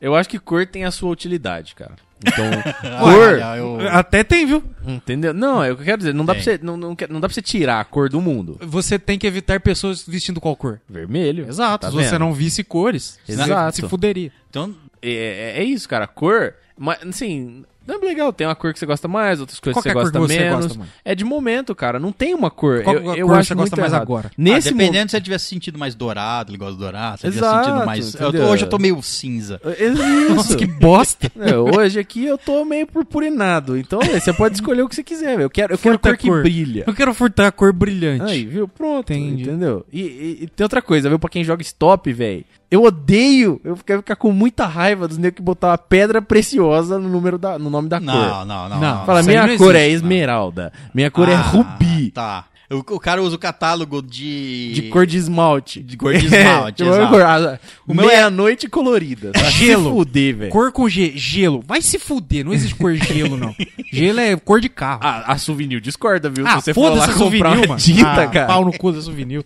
Eu 0.00 0.14
acho 0.14 0.28
que 0.28 0.38
cor 0.38 0.64
tem 0.66 0.84
a 0.84 0.90
sua 0.92 1.10
utilidade, 1.10 1.74
cara. 1.74 1.96
Então, 2.24 2.44
Olha, 3.00 3.38
cor. 3.38 3.56
eu- 3.82 3.88
Até 3.90 4.24
tem, 4.24 4.44
viu? 4.46 4.62
Entendeu? 4.86 5.32
Não, 5.32 5.62
é 5.62 5.70
o 5.70 5.76
que 5.76 5.82
eu 5.82 5.84
quero 5.86 5.98
dizer. 5.98 6.14
Não 6.14 6.24
dá, 6.24 6.34
pra 6.34 6.42
você, 6.42 6.58
não, 6.62 6.76
não, 6.76 6.96
não 7.08 7.20
dá 7.20 7.28
pra 7.28 7.34
você 7.34 7.42
tirar 7.42 7.80
a 7.80 7.84
cor 7.84 8.08
do 8.08 8.20
mundo. 8.20 8.56
Você 8.60 8.98
tem 8.98 9.18
que 9.18 9.26
evitar 9.26 9.60
pessoas 9.60 10.04
vestindo 10.06 10.40
qual 10.40 10.56
cor? 10.56 10.80
Vermelho. 10.88 11.46
Exato. 11.48 11.86
Tá 11.86 11.90
Se 11.90 11.96
você 11.96 12.10
vendo? 12.10 12.20
não 12.20 12.32
visse 12.32 12.64
cores, 12.64 13.18
Exato. 13.28 13.76
você 13.76 13.82
se 13.82 13.88
fuderia. 13.88 14.32
Então, 14.50 14.74
É, 15.00 15.54
é 15.58 15.62
isso, 15.64 15.88
cara. 15.88 16.06
Cor. 16.06 16.54
Mas, 16.76 16.98
assim, 17.06 17.64
não 17.88 18.02
é 18.02 18.06
legal. 18.10 18.32
Tem 18.32 18.46
uma 18.46 18.54
cor 18.54 18.72
que 18.72 18.78
você 18.78 18.86
gosta 18.86 19.08
mais, 19.08 19.40
outras 19.40 19.58
coisas 19.58 19.82
que 19.82 19.82
você 19.82 19.88
é 19.88 19.92
a 19.92 19.94
cor 19.94 20.02
gosta 20.04 20.18
que 20.20 20.26
você 20.26 20.38
menos. 20.40 20.66
gosta 20.66 20.78
mais? 20.78 20.90
É 21.04 21.14
de 21.14 21.24
momento, 21.24 21.74
cara. 21.74 21.98
Não 21.98 22.12
tem 22.12 22.34
uma 22.34 22.50
cor. 22.50 22.82
Qual 22.82 22.96
eu, 22.96 23.10
a 23.12 23.16
eu 23.16 23.26
cor 23.26 23.36
acho 23.38 23.48
você 23.48 23.54
gosta 23.54 23.76
mais 23.76 23.92
errado. 23.92 24.02
agora? 24.02 24.30
Nesse 24.36 24.68
ah, 24.68 24.72
mo- 24.72 24.78
dependendo 24.78 25.10
se 25.10 25.16
você 25.16 25.20
tiver 25.22 25.38
sentindo 25.38 25.78
mais 25.78 25.94
dourado, 25.94 26.50
ele 26.50 26.58
gosta 26.58 26.74
de 26.74 26.80
dourado, 26.80 27.18
se 27.20 27.30
você 27.30 27.38
Exato, 27.38 27.64
sentindo 27.68 27.86
mais... 27.86 28.14
Eu 28.14 28.32
tô- 28.32 28.38
hoje 28.44 28.64
eu 28.64 28.68
tô 28.68 28.78
meio 28.78 29.02
cinza. 29.02 29.60
É 29.64 29.84
Isso. 29.86 30.02
Nossa, 30.34 30.56
que 30.56 30.66
bosta. 30.66 31.28
É, 31.40 31.56
hoje 31.56 31.98
aqui 31.98 32.24
eu 32.24 32.36
tô 32.36 32.64
meio 32.64 32.86
purpurinado. 32.86 33.76
Então, 33.76 34.00
é, 34.02 34.18
você 34.20 34.32
pode 34.32 34.54
escolher 34.56 34.82
o 34.82 34.88
que 34.88 34.94
você 34.94 35.02
quiser, 35.02 35.30
velho. 35.36 35.42
Eu 35.42 35.50
quero, 35.50 35.74
eu 35.74 35.78
quero 35.78 35.94
Furta 35.94 36.08
cor 36.08 36.14
a 36.14 36.16
que 36.16 36.28
cor. 36.28 36.42
brilha. 36.42 36.84
Eu 36.86 36.94
quero 36.94 37.14
furtar 37.14 37.46
a 37.48 37.52
cor 37.52 37.72
brilhante. 37.72 38.24
Aí, 38.30 38.44
viu? 38.44 38.66
Pronto. 38.68 39.12
Entendi. 39.12 39.42
Entendeu? 39.44 39.86
E, 39.92 40.00
e- 40.02 40.38
e 40.42 40.46
tem 40.48 40.64
outra 40.64 40.82
coisa, 40.82 41.08
viu? 41.08 41.18
Pra 41.18 41.30
quem 41.30 41.44
joga 41.44 41.62
stop, 41.62 42.12
velho. 42.12 42.44
Eu 42.70 42.82
odeio. 42.84 43.60
Eu 43.64 43.76
quero 43.84 44.00
ficar 44.00 44.16
com 44.16 44.30
muita 44.32 44.66
raiva 44.66 45.08
dos 45.08 45.16
negros 45.16 45.36
que 45.36 45.42
botar 45.42 45.68
uma 45.68 45.78
pedra 45.78 46.20
preciosa 46.20 46.98
no 46.98 47.08
número 47.08 47.38
da, 47.38 47.58
no 47.58 47.70
nome 47.70 47.88
da 47.88 47.98
Não, 47.98 48.12
cor. 48.12 48.22
não, 48.46 48.68
não. 48.68 48.68
Não, 48.68 48.80
não, 48.98 49.06
Fala, 49.06 49.22
minha 49.22 49.46
não 49.46 49.56
cor 49.56 49.74
é 49.74 49.86
existe, 49.86 49.94
esmeralda. 50.04 50.72
Minha 50.94 51.10
cor 51.10 51.28
é 51.28 51.34
Ah, 51.34 51.40
rubi. 51.40 52.10
Tá. 52.10 52.44
O, 52.70 52.76
o 52.96 53.00
cara 53.00 53.22
usa 53.22 53.34
o 53.34 53.38
catálogo 53.38 54.02
de... 54.02 54.72
De 54.74 54.82
cor 54.90 55.06
de 55.06 55.16
esmalte. 55.16 55.82
De 55.82 55.96
cor 55.96 56.12
de 56.14 56.26
esmalte, 56.28 56.82
É, 56.82 56.86
exato. 56.86 57.16
ah, 57.16 57.58
O 57.86 57.94
meu 57.94 58.04
é- 58.04 58.08
Meia-noite 58.16 58.68
colorida. 58.68 59.32
Tá? 59.32 59.44
Gelo. 59.50 59.84
Se 59.84 59.90
fuder, 59.90 60.36
velho. 60.36 60.50
Cor 60.52 60.70
com 60.70 60.86
G, 60.86 61.12
gelo. 61.16 61.64
Vai 61.66 61.80
se 61.80 61.98
fuder, 61.98 62.44
não 62.44 62.52
existe 62.52 62.74
cor 62.74 62.94
gelo, 62.94 63.38
não. 63.38 63.54
Gelo 63.90 64.20
é 64.20 64.36
cor 64.36 64.60
de 64.60 64.68
carro. 64.68 65.00
A, 65.02 65.32
a 65.32 65.38
Souvenir 65.38 65.80
discorda, 65.80 66.28
viu? 66.28 66.46
Ah, 66.46 66.56
Se 66.60 66.64
você 66.66 66.74
for 66.74 66.90
lá 66.90 67.06
comprar 67.06 67.14
souvenir, 67.16 67.46
uma 67.46 67.66
mano. 67.68 67.80
tinta, 67.80 68.22
ah, 68.22 68.26
cara. 68.28 68.46
Pau 68.46 68.62
no 68.64 68.76
cu 68.76 68.92
da 68.92 69.00
souvenir. 69.00 69.42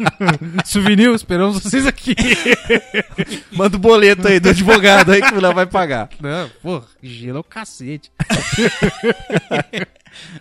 souvenir, 0.64 1.10
esperamos 1.14 1.62
vocês 1.62 1.86
aqui. 1.86 2.14
Manda 3.52 3.76
o 3.76 3.80
boleto 3.80 4.26
aí 4.28 4.40
do 4.40 4.48
advogado 4.48 5.12
aí 5.12 5.20
que 5.20 5.34
o 5.34 5.40
Léo 5.42 5.52
vai 5.54 5.66
pagar. 5.66 6.08
Não, 6.18 6.48
porra, 6.62 6.84
gelo 7.02 7.36
é 7.36 7.40
o 7.40 7.44
cacete. 7.44 8.10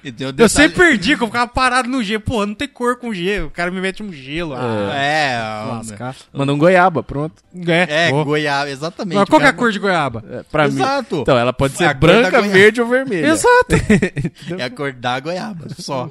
E 0.04 0.14
Eu 0.38 0.50
sempre 0.50 0.78
perdi, 0.78 1.16
que 1.18 1.24
eu 1.24 1.28
ficava 1.28 1.48
parado 1.48 1.90
no 1.90 2.04
G. 2.04 2.18
Porra, 2.20 2.46
não 2.46 2.56
tem 2.56 2.68
cor 2.68 2.98
com 2.98 3.14
G. 3.14 3.42
O 3.42 3.50
cara 3.50 3.72
me 3.72 3.80
mete 3.82 4.02
um 4.04 4.12
gelo. 4.12 4.54
Ah, 4.56 4.94
É, 4.96 5.38
lascar. 5.72 6.16
Manda 6.34 6.54
um 6.54 6.58
goiaba, 6.58 7.02
pronto. 7.04 7.36
É, 7.68 8.08
é, 8.08 8.12
goiaba, 8.24 8.70
exatamente. 8.70 9.16
Mas 9.18 9.30
qual 9.30 9.40
que 9.40 9.48
é 9.48 9.50
a 9.50 9.54
cor 9.54 9.72
de 9.72 9.80
goiaba? 9.80 10.24
É, 10.30 10.44
pra 10.44 10.68
mim. 10.68 10.76
Exato. 10.76 11.18
Então, 11.22 11.38
ela 11.38 11.54
pode 11.54 11.74
É 11.76 11.78
ser 11.78 11.94
branca, 11.94 12.42
verde 12.42 12.82
ou 12.82 12.88
vermelha. 12.88 13.28
Exato. 13.28 13.76
É 14.58 14.64
a 14.64 14.70
cor 14.70 14.94
da 14.94 15.20
goiaba, 15.20 15.68
só. 15.78 16.10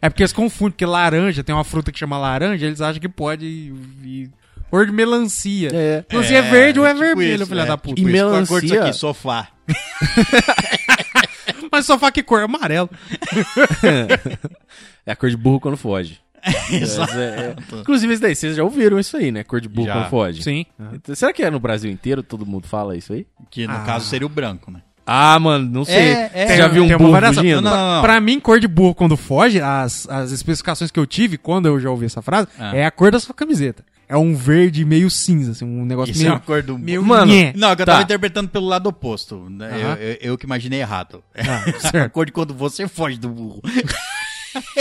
É 0.00 0.08
porque 0.08 0.22
eles 0.22 0.32
confundem, 0.32 0.72
porque 0.72 0.86
laranja, 0.86 1.44
tem 1.44 1.54
uma 1.54 1.64
fruta 1.64 1.92
que 1.92 1.98
chama 1.98 2.18
laranja, 2.18 2.66
eles 2.66 2.80
acham 2.80 3.00
que 3.00 3.08
pode 3.08 3.44
ir 3.46 4.30
cor 4.70 4.86
de 4.86 4.92
melancia. 4.92 5.68
É. 5.72 6.04
Então, 6.06 6.22
se 6.24 6.34
é 6.34 6.42
verde 6.42 6.80
ou 6.80 6.86
é 6.86 6.88
tipo 6.94 7.00
vermelho, 7.04 7.34
isso, 7.36 7.46
filha 7.46 7.60
é. 7.62 7.66
da 7.66 7.76
puta. 7.78 8.00
E 8.00 8.04
Tipo 8.04 8.08
isso, 8.16 8.24
qual 8.24 8.34
a 8.34 8.46
cor 8.46 8.62
melancia- 8.62 8.68
disso 8.68 8.80
aqui, 8.80 8.92
sofá. 8.92 9.48
Mas 11.72 11.86
só 11.86 11.98
fala 11.98 12.12
que 12.12 12.22
cor? 12.22 12.42
Amarelo. 12.42 12.88
É 15.04 15.12
a 15.12 15.16
cor 15.16 15.28
de 15.30 15.36
burro 15.36 15.58
quando 15.58 15.76
foge. 15.76 16.20
Exato. 16.70 17.12
É, 17.14 17.54
é. 17.72 17.76
Inclusive, 17.80 18.12
isso 18.12 18.22
daí, 18.22 18.34
vocês 18.36 18.56
já 18.56 18.62
ouviram 18.64 18.98
isso 19.00 19.16
aí, 19.16 19.32
né? 19.32 19.42
Cor 19.42 19.60
de 19.60 19.68
burro 19.68 19.86
Já. 19.88 19.94
quando 19.94 20.10
foge. 20.10 20.42
Sim. 20.42 20.64
Então, 20.92 21.14
será 21.14 21.32
que 21.32 21.42
é 21.42 21.50
no 21.50 21.58
Brasil 21.58 21.90
inteiro 21.90 22.22
todo 22.22 22.46
mundo 22.46 22.66
fala 22.68 22.96
isso 22.96 23.12
aí? 23.12 23.26
Que 23.50 23.66
no 23.66 23.72
Ah. 23.74 23.80
caso 23.84 24.06
seria 24.06 24.26
o 24.26 24.30
branco, 24.30 24.70
né? 24.70 24.80
Ah, 25.04 25.36
mano, 25.40 25.68
não 25.68 25.84
sei. 25.84 25.96
É, 25.96 26.30
é. 26.32 26.46
Você 26.46 26.56
já 26.56 26.68
viu 26.68 26.84
um 26.84 26.96
burro 26.96 27.10
variação. 27.10 27.42
fugindo? 27.42 27.60
Não, 27.62 27.70
não, 27.72 27.94
não. 27.96 28.02
Pra 28.02 28.20
mim, 28.20 28.38
cor 28.38 28.60
de 28.60 28.68
burro 28.68 28.94
quando 28.94 29.16
foge, 29.16 29.60
as, 29.60 30.08
as 30.08 30.30
especificações 30.30 30.92
que 30.92 31.00
eu 31.00 31.06
tive 31.06 31.36
quando 31.36 31.66
eu 31.66 31.80
já 31.80 31.90
ouvi 31.90 32.06
essa 32.06 32.22
frase, 32.22 32.46
Ah. 32.58 32.76
é 32.76 32.86
a 32.86 32.90
cor 32.92 33.10
da 33.10 33.18
sua 33.18 33.34
camiseta. 33.34 33.84
É 34.12 34.16
um 34.18 34.34
verde 34.34 34.84
meio 34.84 35.08
cinza, 35.08 35.52
assim, 35.52 35.64
um 35.64 35.86
negócio 35.86 36.12
Isso 36.12 36.20
é 36.20 36.24
meio... 36.24 36.36
a 36.36 36.38
cor 36.40 36.62
do... 36.62 36.78
meio 36.78 37.02
Mano, 37.02 37.32
nhé. 37.32 37.52
Não, 37.56 37.70
é 37.70 37.76
que 37.76 37.80
eu 37.82 37.86
Tá. 37.86 37.92
tava 37.92 38.04
interpretando 38.04 38.48
pelo 38.50 38.66
lado 38.66 38.86
oposto. 38.88 39.46
né? 39.48 39.70
Eu, 39.72 39.86
Aham. 39.88 39.94
eu- 40.00 40.16
eu 40.32 40.38
que 40.38 40.44
imaginei 40.44 40.80
errado. 40.80 41.22
Ah, 41.34 41.64
a 41.76 41.88
certo. 41.90 42.12
cor 42.12 42.26
de 42.26 42.32
quando 42.32 42.52
você 42.52 42.86
foge 42.86 43.16
do 43.18 43.30
burro. 43.30 43.62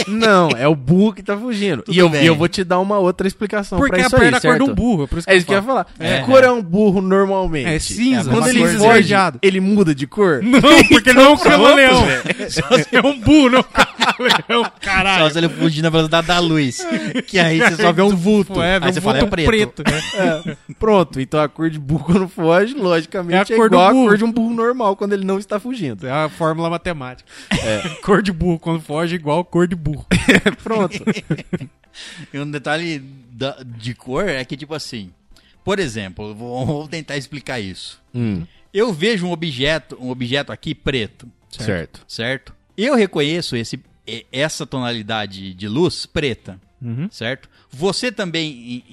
Não, 0.06 0.50
é 0.50 0.68
o 0.68 0.76
burro 0.76 1.14
que 1.14 1.24
tá 1.24 1.38
fugindo. 1.38 1.82
Tudo 1.84 1.96
E 1.96 1.98
eu, 1.98 2.10
bem. 2.10 2.24
e 2.24 2.26
eu 2.28 2.36
vou 2.36 2.50
te 2.50 2.62
dar 2.62 2.78
uma 2.80 2.98
outra 3.00 3.26
explicação 3.26 3.78
Porque 3.80 3.94
pra 3.96 4.04
a 4.04 4.08
isso 4.08 4.16
aí, 4.18 4.22
perna 4.24 4.36
é 4.36 4.40
a 4.40 4.42
cor 4.42 4.58
de 4.58 4.70
um 4.70 4.76
burro, 4.76 5.04
é 5.04 5.08
por 5.08 5.18
isso 5.20 5.26
que 5.28 5.34
É 5.34 5.38
isso 5.38 5.46
que 5.46 5.54
eu 5.54 5.56
ia 5.58 5.64
falar. 5.64 5.88
É. 5.98 6.20
Que 6.20 6.26
cor 6.26 6.44
é 6.44 6.52
um 6.52 6.62
burro 6.62 7.00
normalmente? 7.02 7.68
É 7.70 7.80
cinza, 7.80 8.30
É, 8.30 8.34
Quando 8.34 8.40
uma 8.44 8.50
ele 8.50 8.60
foge, 8.60 8.76
esverdeado. 8.76 9.40
ele 9.42 9.62
muda 9.62 9.96
de 9.96 10.06
cor? 10.08 10.44
Não, 10.44 10.60
porque 10.90 11.12
ele 11.12 11.20
não 11.20 11.24
é 11.26 11.30
um 11.30 11.34
Então, 11.36 11.44
camaleão. 11.52 12.04
pronto, 12.06 12.88
É 12.92 13.00
um 13.08 13.18
burro, 13.22 13.50
não 13.50 13.60
é 13.60 13.64
um 14.02 14.30
camaleão, 14.30 14.64
Só 14.64 14.72
caralho. 14.80 15.32
se 15.32 15.38
ele 15.38 15.50
fugir 15.50 15.82
na 15.82 15.90
velocidade 15.90 16.28
da 16.28 16.40
luz. 16.40 16.86
Que 17.28 17.40
aí 17.40 17.60
você 17.60 17.76
só 17.82 17.92
vê 17.92 18.02
um 18.02 18.16
vulto. 18.16 18.62
É, 18.62 18.76
aí 18.76 18.80
vê 18.80 18.92
você 18.94 19.00
um 19.00 19.02
fala, 19.02 19.18
é 19.18 19.22
vulto 19.22 19.32
preto. 19.46 19.84
preto. 19.84 20.58
Pronto, 20.80 21.20
então 21.22 21.40
a 21.40 21.48
cor 21.50 21.70
de 21.70 21.80
burro 21.80 22.04
quando 22.06 22.28
foge, 22.28 22.74
logicamente, 22.74 23.34
É 23.36 23.56
é, 23.56 23.56
a 23.56 23.60
cor 23.60 23.70
do 23.70 23.76
igual 23.76 23.88
a 23.90 23.92
cor 23.92 24.18
de 24.18 24.24
um 24.24 24.32
burro 24.32 24.54
normal 24.54 24.96
quando 24.96 25.14
ele 25.14 25.26
não 25.26 25.38
está 25.40 25.60
fugindo. 25.60 26.08
É 26.08 26.12
a 26.12 26.30
fórmula 26.30 26.70
matemática. 26.70 27.30
Cor 28.04 28.22
de 28.22 28.32
burro 28.32 28.60
quando 28.60 28.82
foge 28.82 29.16
igual 29.16 29.44
cor 29.46 29.68
de 29.68 29.76
burro. 29.76 30.06
Pronto. 30.64 30.98
E 32.34 32.40
um 32.40 32.50
detalhe 32.50 33.00
da- 33.32 33.58
de 33.66 33.94
cor 33.94 34.28
é 34.28 34.44
que, 34.46 34.56
tipo 34.58 34.74
assim, 34.74 35.12
por 35.64 35.80
exemplo, 35.80 36.34
vou, 36.34 36.66
vou 36.66 36.88
tentar 36.88 37.18
explicar 37.18 37.60
isso. 37.60 38.00
Hum, 38.14 38.44
Eu 38.74 38.94
vejo 38.94 39.28
um 39.28 39.32
objeto, 39.32 39.98
um 40.00 40.10
objeto 40.10 40.52
aqui 40.52 40.74
preto, 40.74 41.28
certo. 41.50 42.02
certo? 42.08 42.54
Eu 42.78 42.96
reconheço 42.96 43.56
esse, 43.56 43.80
essa 44.32 44.66
tonalidade 44.66 45.54
de 45.54 45.68
luz 45.68 46.06
preta. 46.06 46.60
Uhum. 46.82 47.08
certo? 47.12 47.48
Você 47.70 48.12
também 48.12 48.84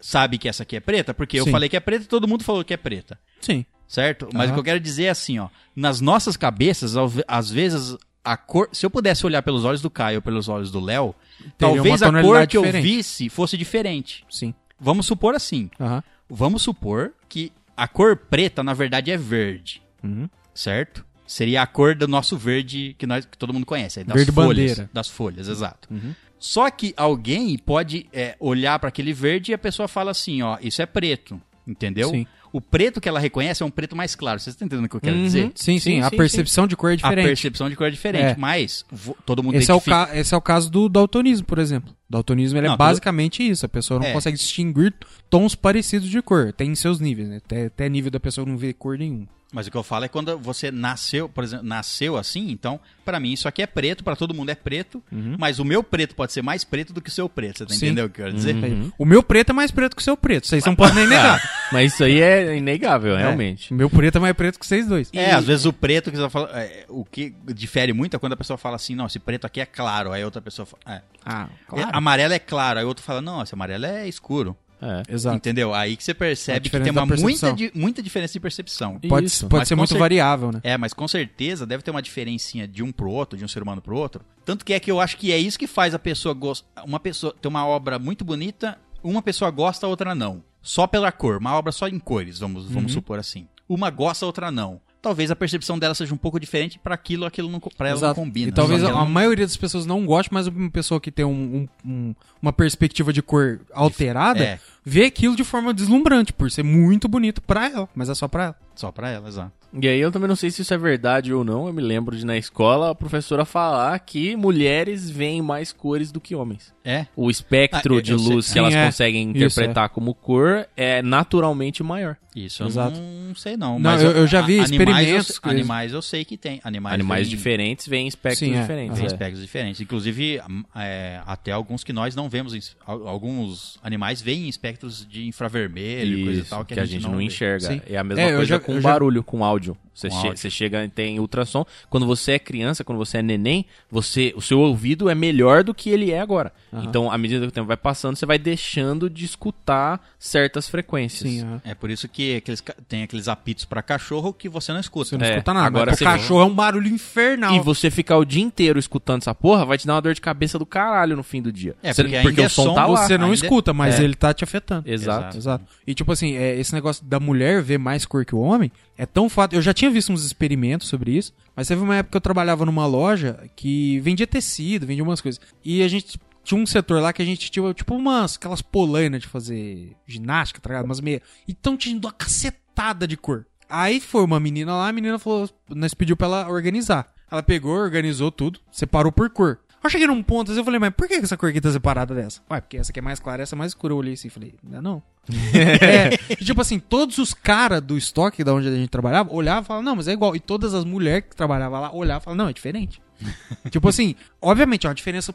sabe 0.00 0.38
que 0.38 0.48
essa 0.48 0.62
aqui 0.62 0.76
é 0.76 0.80
preta, 0.80 1.12
porque 1.12 1.38
eu 1.40 1.44
Sim. 1.44 1.50
falei 1.50 1.68
que 1.68 1.76
é 1.76 1.80
preta 1.80 2.04
e 2.04 2.06
todo 2.06 2.28
mundo 2.28 2.44
falou 2.44 2.64
que 2.64 2.72
é 2.72 2.76
preta, 2.76 3.18
Sim. 3.40 3.64
certo? 3.88 4.28
Mas 4.32 4.44
Aham. 4.44 4.50
o 4.50 4.54
que 4.54 4.60
eu 4.60 4.64
quero 4.64 4.78
dizer 4.78 5.04
é 5.06 5.10
assim, 5.10 5.40
ó, 5.40 5.48
nas 5.74 6.00
nossas 6.00 6.36
cabeças, 6.36 6.94
às 7.26 7.50
vezes 7.50 7.96
a 8.22 8.36
cor, 8.36 8.68
se 8.72 8.86
eu 8.86 8.90
pudesse 8.90 9.26
olhar 9.26 9.42
pelos 9.42 9.64
olhos 9.64 9.82
do 9.82 9.90
Caio 9.90 10.18
ou 10.18 10.22
pelos 10.22 10.48
olhos 10.48 10.70
do 10.70 10.78
Léo, 10.78 11.12
talvez 11.58 12.02
a 12.04 12.12
cor 12.22 12.46
que 12.46 12.56
eu 12.56 12.62
diferente. 12.62 12.82
visse 12.84 13.28
fosse 13.28 13.56
diferente. 13.58 14.24
Sim. 14.30 14.54
Vamos 14.78 15.04
supor 15.04 15.34
assim, 15.34 15.68
Aham. 15.80 16.04
vamos 16.30 16.62
supor 16.62 17.12
que 17.28 17.50
a 17.76 17.88
cor 17.88 18.16
preta 18.16 18.62
na 18.62 18.74
verdade 18.74 19.10
é 19.10 19.16
verde, 19.16 19.82
Uhum. 20.04 20.28
certo? 20.54 21.04
Seria 21.26 21.62
a 21.62 21.66
cor 21.66 21.94
do 21.94 22.06
nosso 22.06 22.36
verde 22.36 22.94
que 22.98 23.06
nós 23.06 23.24
que 23.24 23.38
todo 23.38 23.52
mundo 23.52 23.64
conhece, 23.66 24.04
das 24.04 24.14
Verde 24.14 24.30
folhas, 24.32 24.48
bandeira. 24.72 24.90
das 24.92 25.08
folhas, 25.08 25.48
exato. 25.48 25.88
Uhum. 25.90 26.14
Só 26.38 26.68
que 26.70 26.92
alguém 26.96 27.56
pode 27.56 28.06
é, 28.12 28.36
olhar 28.38 28.78
para 28.78 28.88
aquele 28.90 29.12
verde 29.14 29.52
e 29.52 29.54
a 29.54 29.58
pessoa 29.58 29.88
fala 29.88 30.10
assim, 30.10 30.42
ó, 30.42 30.58
isso 30.60 30.82
é 30.82 30.86
preto, 30.86 31.40
entendeu? 31.66 32.10
Sim. 32.10 32.26
O 32.52 32.60
preto 32.60 33.00
que 33.00 33.08
ela 33.08 33.18
reconhece 33.18 33.62
é 33.64 33.66
um 33.66 33.70
preto 33.70 33.96
mais 33.96 34.14
claro. 34.14 34.38
Vocês 34.38 34.54
estão 34.54 34.66
entendendo 34.66 34.84
o 34.84 34.88
que 34.88 34.94
eu 34.94 35.00
quero 35.00 35.16
Uhum. 35.16 35.24
dizer? 35.24 35.50
Sim, 35.56 35.78
sim, 35.78 35.78
Sim, 35.96 36.00
A 36.02 36.10
sim, 36.10 36.16
percepção 36.16 36.66
de 36.68 36.76
cor 36.76 36.90
é 36.90 36.92
A 36.92 36.96
diferente. 36.96 37.24
percepção 37.26 37.68
de 37.70 37.74
cor 37.74 37.88
é 37.88 37.90
diferente, 37.90 38.24
É. 38.24 38.36
mas 38.38 38.84
todo 39.26 39.42
mundo 39.42 39.56
Esse 39.56 39.70
é, 39.72 39.74
o 39.74 39.78
identifica-. 39.78 40.16
Esse 40.16 40.34
é 40.34 40.36
o 40.36 40.40
caso 40.40 40.70
do 40.70 40.88
daltonismo, 40.88 41.46
por 41.46 41.58
exemplo. 41.58 41.92
Daltonismo 42.08 42.58
ele 42.58 42.66
Não, 42.68 42.74
é 42.74 42.76
tudo- 42.76 42.86
basicamente 42.86 43.42
isso. 43.48 43.66
A 43.66 43.68
pessoa 43.68 43.98
não 43.98 44.06
É. 44.06 44.12
consegue 44.12 44.36
distinguir 44.36 44.94
tons 45.28 45.56
parecidos 45.56 46.08
de 46.08 46.22
cor. 46.22 46.52
Tem 46.52 46.72
seus 46.76 47.00
níveis, 47.00 47.28
né? 47.28 47.38
Até, 47.44 47.66
até 47.66 47.88
nível 47.88 48.10
da 48.10 48.20
pessoa 48.20 48.46
não 48.46 48.56
ver 48.56 48.74
cor 48.74 48.96
nenhuma. 48.98 49.26
Mas 49.54 49.68
o 49.68 49.70
que 49.70 49.76
eu 49.76 49.84
falo 49.84 50.04
é 50.04 50.08
quando 50.08 50.36
você 50.36 50.72
nasceu, 50.72 51.28
por 51.28 51.44
exemplo, 51.44 51.64
nasceu 51.64 52.16
assim, 52.16 52.50
então, 52.50 52.80
pra 53.04 53.20
mim 53.20 53.32
isso 53.32 53.46
aqui 53.46 53.62
é 53.62 53.66
preto, 53.68 54.02
pra 54.02 54.16
todo 54.16 54.34
mundo 54.34 54.50
é 54.50 54.54
preto, 54.56 55.00
mas 55.38 55.60
o 55.60 55.64
meu 55.64 55.80
preto 55.82 56.16
pode 56.16 56.32
ser 56.32 56.42
mais 56.42 56.64
preto 56.64 56.92
do 56.92 57.00
que 57.00 57.08
o 57.08 57.12
seu 57.12 57.28
preto, 57.28 57.58
você 57.58 57.66
tá 57.66 57.72
Uhum. 57.72 57.78
Sim. 57.78 57.86
entendendo 57.86 58.06
o 58.06 58.10
que 58.10 58.20
eu 58.20 58.24
quero 58.24 58.36
dizer? 58.36 58.54
Uhum. 58.56 58.90
O 58.98 59.04
meu 59.04 59.22
preto 59.22 59.50
é 59.50 59.52
mais 59.52 59.70
preto 59.70 59.94
que 59.94 60.02
o 60.02 60.04
seu 60.04 60.16
preto. 60.16 60.48
Vocês 60.48 60.64
não 60.64 60.74
podem 60.74 60.96
nem 60.96 61.06
negar. 61.08 61.40
Mas 61.70 61.94
isso 61.94 62.02
aí 62.02 62.20
é 62.20 62.56
inegável, 62.56 63.16
realmente. 63.16 63.72
O 63.72 63.76
meu 63.76 63.88
preto 63.88 64.18
é 64.18 64.20
mais 64.20 64.34
preto 64.34 64.58
que 64.58 64.66
vocês 64.66 64.88
dois. 64.88 65.08
É, 65.12 65.30
às 65.30 65.44
vezes 65.46 65.64
o 65.66 65.72
preto 65.72 66.10
que 66.10 66.16
você 66.16 66.28
fala, 66.28 66.50
é, 66.60 66.84
o 66.88 67.04
que 67.04 67.32
difere 67.54 67.92
muito 67.92 68.16
é 68.16 68.18
quando 68.18 68.32
a 68.32 68.36
pessoa 68.36 68.56
fala 68.58 68.74
assim, 68.74 68.96
não, 68.96 69.06
esse 69.06 69.20
preto 69.20 69.46
aqui 69.46 69.60
é 69.60 69.66
claro, 69.66 70.10
aí 70.10 70.24
outra 70.24 70.42
pessoa 70.42 70.66
fala, 70.66 70.82
é, 70.98 71.02
Ah, 71.24 71.48
é, 71.76 71.82
amarelo 71.92 72.34
é 72.34 72.38
claro, 72.40 72.80
aí 72.80 72.84
outro 72.84 73.04
fala, 73.04 73.22
não, 73.22 73.40
esse 73.40 73.54
amarelo 73.54 73.86
é 73.86 74.08
escuro. 74.08 74.56
É. 74.82 75.02
Exato. 75.08 75.36
Entendeu? 75.36 75.72
Aí 75.74 75.96
que 75.96 76.04
você 76.04 76.12
percebe 76.12 76.68
que 76.68 76.78
tem 76.80 76.90
uma 76.92 77.06
muita, 77.06 77.54
muita 77.74 78.02
diferença 78.02 78.32
de 78.34 78.40
percepção. 78.40 78.98
Pode, 79.08 79.26
Isso. 79.26 79.46
pode 79.48 79.60
Mas 79.62 79.68
ser 79.68 79.74
muito 79.76 79.90
cer- 79.90 79.98
variável, 79.98 80.52
né? 80.52 80.60
É, 80.62 80.76
mas 80.76 80.92
com 80.92 81.08
certeza 81.08 81.64
deve 81.66 81.82
ter 81.82 81.90
uma 81.90 82.02
diferencinha 82.02 82.68
de 82.68 82.82
um 82.82 82.92
pro 82.92 83.10
outro, 83.10 83.38
de 83.38 83.44
um 83.44 83.48
ser 83.48 83.62
humano 83.62 83.80
pro 83.80 83.96
outro. 83.96 84.22
Tanto 84.44 84.64
que 84.64 84.72
é 84.74 84.80
que 84.80 84.90
eu 84.90 85.00
acho 85.00 85.16
que 85.16 85.32
é 85.32 85.38
isso 85.38 85.58
que 85.58 85.66
faz 85.66 85.94
a 85.94 85.98
pessoa 85.98 86.34
gostar. 86.34 86.84
Uma 86.84 87.00
pessoa 87.00 87.34
ter 87.40 87.48
uma 87.48 87.66
obra 87.66 87.98
muito 87.98 88.24
bonita, 88.24 88.78
uma 89.02 89.22
pessoa 89.22 89.50
gosta, 89.50 89.86
a 89.86 89.88
outra 89.88 90.14
não. 90.14 90.42
Só 90.60 90.86
pela 90.86 91.10
cor, 91.12 91.38
uma 91.38 91.54
obra 91.54 91.72
só 91.72 91.88
em 91.88 91.98
cores, 91.98 92.38
vamos, 92.38 92.64
vamos 92.66 92.92
Uhum. 92.92 93.00
supor 93.00 93.18
assim. 93.18 93.46
Uma 93.68 93.90
gosta, 93.90 94.24
a 94.24 94.28
outra 94.28 94.50
não. 94.50 94.80
Talvez 95.04 95.30
a 95.30 95.36
percepção 95.36 95.78
dela 95.78 95.94
seja 95.94 96.12
um 96.14 96.16
pouco 96.16 96.40
diferente 96.40 96.78
pra 96.78 96.94
aquilo, 96.94 97.26
aquilo 97.26 97.50
não, 97.50 97.60
pra 97.60 97.90
ela 97.90 98.00
não 98.00 98.14
combina. 98.14 98.48
E 98.48 98.52
talvez 98.52 98.82
a, 98.82 98.90
não- 98.90 99.06
maioria 99.06 99.44
das 99.46 99.56
pessoas 99.56 99.84
não 99.84 100.04
goste, 100.06 100.32
mas 100.32 100.46
uma 100.46 100.70
pessoa 100.70 100.98
que 101.00 101.12
tem 101.12 101.24
um- 101.24 101.68
um- 101.84 101.90
um- 101.90 102.14
uma 102.40 102.52
perspectiva 102.52 103.12
de 103.12 103.20
cor 103.22 103.60
alterada 103.72 104.42
É. 104.42 104.58
vê 104.84 105.04
aquilo 105.04 105.36
de 105.36 105.44
forma 105.44 105.72
deslumbrante, 105.74 106.32
por 106.32 106.50
ser 106.50 106.62
muito 106.62 107.06
bonito 107.06 107.42
pra 107.42 107.68
ela, 107.68 107.88
mas 107.94 108.08
é 108.08 108.14
só 108.14 108.26
pra 108.26 108.44
ela. 108.44 108.56
Só 108.74 108.90
pra 108.90 109.10
ela, 109.10 109.28
exato. 109.28 109.52
E 109.80 109.88
aí 109.88 109.98
eu 110.00 110.12
também 110.12 110.28
não 110.28 110.36
sei 110.36 110.50
se 110.50 110.62
isso 110.62 110.72
é 110.72 110.78
verdade 110.78 111.32
ou 111.32 111.44
não. 111.44 111.66
Eu 111.66 111.72
me 111.72 111.82
lembro 111.82 112.16
de 112.16 112.24
na 112.24 112.36
escola 112.36 112.90
a 112.90 112.94
professora 112.94 113.44
falar 113.44 113.98
que 114.00 114.36
mulheres 114.36 115.10
veem 115.10 115.42
mais 115.42 115.72
cores 115.72 116.12
do 116.12 116.20
que 116.20 116.34
homens. 116.34 116.72
É? 116.84 117.06
O 117.16 117.30
espectro 117.30 117.94
Ah, 117.94 117.96
eu- 117.98 118.02
de 118.02 118.12
eu 118.12 118.18
sei. 118.18 118.32
luz 118.34 118.46
que 118.46 118.52
Sim, 118.52 118.58
elas 118.58 118.74
é. 118.74 118.84
conseguem 118.86 119.22
Isso, 119.30 119.36
interpretar 119.36 119.88
como 119.88 120.14
cor 120.14 120.66
é 120.76 121.00
naturalmente 121.02 121.82
maior. 121.82 122.16
Isso 122.36 122.62
eu 122.62 122.66
Exato. 122.66 123.00
não 123.00 123.34
sei 123.34 123.56
não. 123.56 123.74
Não, 123.74 123.78
mas 123.92 124.02
eu- 124.02 124.10
eu 124.10 124.26
já 124.26 124.42
vi 124.42 124.58
a- 124.60 124.64
experimentos 124.64 125.30
eu, 125.36 125.40
que- 125.40 125.48
animais 125.48 125.92
eu 125.92 126.02
sei 126.02 126.24
que 126.24 126.36
tem. 126.36 126.60
Animais, 126.64 126.94
Animais 126.94 127.26
veem- 127.28 127.36
diferentes 127.36 127.86
veem 127.88 128.08
espectros 128.08 128.40
Sim, 128.40 128.54
é. 128.56 128.60
diferentes. 128.60 129.00
É. 129.00 129.06
espectros 129.06 129.40
diferentes. 129.40 129.80
Inclusive, 129.80 130.40
am- 130.40 130.64
é, 130.74 131.20
até 131.26 131.52
alguns 131.52 131.82
que 131.84 131.92
nós 131.92 132.14
não 132.14 132.28
vemos. 132.28 132.54
em- 132.54 132.60
al- 132.86 133.08
Alguns 133.08 133.78
animais 133.82 134.20
veem 134.20 134.48
espectros 134.48 135.06
de 135.08 135.26
infravermelho 135.26 136.18
e 136.18 136.24
coisa 136.24 136.38
e 136.40 136.42
Isso, 136.42 136.50
tal 136.50 136.64
que, 136.64 136.78
a 136.78 136.84
gente 136.84 137.02
não, 137.04 137.16
vê. 137.18 137.24
enxerga. 137.24 137.66
Sim. 137.68 137.80
É 137.88 137.96
a 137.96 138.04
mesma 138.04 138.22
É, 138.22 138.26
eu 138.32 138.36
coisa 138.36 138.46
já- 138.46 138.60
com 138.60 138.72
eu 138.72 138.80
já- 138.80 138.88
barulho, 138.90 139.22
com 139.22 139.44
áudio. 139.44 139.63
áudio 139.64 139.76
Você, 139.94 140.10
che- 140.10 140.16
áudio. 140.16 140.36
você 140.36 140.50
chega 140.50 140.84
e 140.84 140.88
tem 140.88 141.20
ultrassom. 141.20 141.64
Quando 141.88 142.04
você 142.04 142.32
é 142.32 142.38
criança, 142.38 142.82
quando 142.82 142.98
você 142.98 143.18
é 143.18 143.22
neném, 143.22 143.64
você, 143.90 144.32
o 144.36 144.40
seu 144.42 144.58
ouvido 144.58 145.08
é 145.08 145.14
melhor 145.14 145.62
do 145.62 145.72
que 145.72 145.88
ele 145.90 146.10
é 146.10 146.20
agora. 146.20 146.52
Então, 146.72 147.10
à 147.12 147.16
medida 147.16 147.42
que 147.42 147.48
o 147.48 147.52
tempo 147.52 147.68
vai 147.68 147.76
passando, 147.76 148.16
você 148.16 148.26
vai 148.26 148.36
deixando 148.38 149.08
de 149.08 149.24
escutar 149.24 150.04
certas 150.18 150.68
frequências. 150.68 151.30
Sim, 151.30 151.42
aham. 151.42 151.62
É 151.64 151.74
por 151.74 151.90
isso 151.90 152.08
que 152.08 152.36
aqueles, 152.36 152.62
tem 152.88 153.04
aqueles 153.04 153.28
apitos 153.28 153.64
pra 153.64 153.82
cachorro 153.82 154.32
que 154.32 154.48
você 154.48 154.72
não 154.72 154.80
escuta. 154.80 155.10
Você 155.10 155.16
não 155.18 155.24
É, 155.26 155.30
escuta 155.30 155.54
nada. 155.54 155.66
agora 155.66 155.94
o 155.94 155.96
cachorro 155.96 156.40
é 156.40 156.44
um 156.44 156.54
barulho 156.54 156.88
infernal. 156.88 157.54
E 157.54 157.60
você 157.60 157.90
ficar 157.90 158.16
o 158.18 158.24
dia 158.24 158.42
inteiro 158.42 158.78
escutando 158.78 159.22
essa 159.22 159.34
porra 159.34 159.64
vai 159.64 159.78
te 159.78 159.86
dar 159.86 159.94
uma 159.94 160.02
dor 160.02 160.14
de 160.14 160.20
cabeça 160.20 160.58
do 160.58 160.66
caralho 160.66 161.14
no 161.16 161.22
fim 161.22 161.40
do 161.40 161.52
dia. 161.52 161.76
É, 161.82 161.92
Você- 161.92 162.02
porque 162.02 162.16
ainda 162.16 162.42
é 162.42 162.46
o 162.46 162.50
som 162.50 162.64
som, 162.64 162.74
tá 162.74 162.86
lá. 162.86 163.06
Você 163.06 163.16
não 163.16 163.26
ainda- 163.26 163.36
escuta, 163.36 163.72
mas 163.72 164.00
É. 164.00 164.02
ele 164.02 164.14
tá 164.16 164.34
te 164.34 164.42
afetando. 164.42 164.90
Exato. 164.90 165.36
Exato. 165.36 165.64
E 165.86 165.94
tipo 165.94 166.10
assim, 166.10 166.34
é, 166.36 166.58
esse 166.58 166.74
negócio 166.74 167.04
da 167.04 167.20
mulher 167.20 167.62
ver 167.62 167.78
mais 167.78 168.04
cor 168.04 168.24
que 168.24 168.34
o 168.34 168.40
homem 168.40 168.72
é 168.98 169.06
tão 169.06 169.28
fato. 169.28 169.54
Eu 169.54 169.62
já 169.62 169.72
tinha 169.72 169.83
visto 169.90 170.12
uns 170.12 170.24
experimentos 170.24 170.88
sobre 170.88 171.16
isso, 171.16 171.32
mas 171.54 171.68
teve 171.68 171.82
uma 171.82 171.96
época 171.96 172.12
que 172.12 172.16
eu 172.16 172.20
trabalhava 172.20 172.64
numa 172.64 172.86
loja 172.86 173.48
que 173.56 173.98
vendia 174.00 174.26
tecido, 174.26 174.86
vendia 174.86 175.04
umas 175.04 175.20
coisas. 175.20 175.40
E 175.64 175.82
a 175.82 175.88
gente 175.88 176.18
tinha 176.42 176.60
um 176.60 176.66
setor 176.66 177.00
lá 177.00 177.12
que 177.12 177.22
a 177.22 177.24
gente 177.24 177.50
tinha 177.50 177.72
tipo 177.72 177.94
umas 177.94 178.36
aquelas 178.36 178.60
polainas 178.62 179.22
de 179.22 179.28
fazer 179.28 179.96
ginástica, 180.06 180.60
tá 180.60 180.68
ligado? 180.68 180.84
Umas 180.84 181.00
meia. 181.00 181.22
Então 181.48 181.76
tinha 181.76 181.98
uma 181.98 182.12
cacetada 182.12 183.06
de 183.06 183.16
cor. 183.16 183.46
Aí 183.68 183.98
foi 183.98 184.22
uma 184.22 184.38
menina 184.38 184.74
lá, 184.74 184.88
a 184.88 184.92
menina 184.92 185.18
falou, 185.18 185.48
nós 185.70 185.94
pediu 185.94 186.16
pra 186.16 186.26
ela 186.26 186.48
organizar. 186.48 187.12
Ela 187.30 187.42
pegou, 187.42 187.74
organizou 187.74 188.30
tudo, 188.30 188.60
separou 188.70 189.10
por 189.10 189.30
cor. 189.30 189.58
Eu 189.84 189.90
cheguei 189.90 190.06
num 190.06 190.22
ponto 190.22 190.50
assim, 190.50 190.60
eu 190.60 190.64
falei, 190.64 190.80
mas 190.80 190.94
por 190.94 191.06
que 191.06 191.14
essa 191.14 191.36
cor 191.36 191.50
aqui 191.50 191.60
tá 191.60 191.70
separada 191.70 192.14
dessa? 192.14 192.40
Ué, 192.50 192.58
porque 192.58 192.78
essa 192.78 192.90
aqui 192.90 193.00
é 193.00 193.02
mais 193.02 193.20
clara, 193.20 193.42
essa 193.42 193.54
é 193.54 193.58
mais 193.58 193.72
escura. 193.72 193.92
Eu 193.92 193.98
olhei 193.98 194.14
assim 194.14 194.28
e 194.28 194.30
falei, 194.30 194.54
não, 194.62 194.78
é 194.78 194.80
não. 194.80 195.02
é, 195.54 196.16
tipo 196.36 196.60
assim, 196.60 196.78
todos 196.78 197.18
os 197.18 197.34
caras 197.34 197.82
do 197.82 197.96
estoque 197.96 198.42
da 198.42 198.54
onde 198.54 198.66
a 198.66 198.74
gente 198.74 198.88
trabalhava 198.88 199.32
olhavam 199.32 199.62
e 199.62 199.66
falavam, 199.66 199.84
não, 199.84 199.96
mas 199.96 200.08
é 200.08 200.12
igual. 200.12 200.34
E 200.34 200.40
todas 200.40 200.72
as 200.72 200.84
mulheres 200.84 201.28
que 201.28 201.36
trabalhavam 201.36 201.80
lá 201.80 201.92
olhavam 201.92 202.22
e 202.22 202.24
falavam, 202.24 202.44
não, 202.44 202.50
é 202.50 202.52
diferente. 202.54 203.02
tipo 203.70 203.88
assim, 203.88 204.14
obviamente 204.40 204.86
é 204.86 204.88
uma 204.88 204.94
diferença 204.94 205.34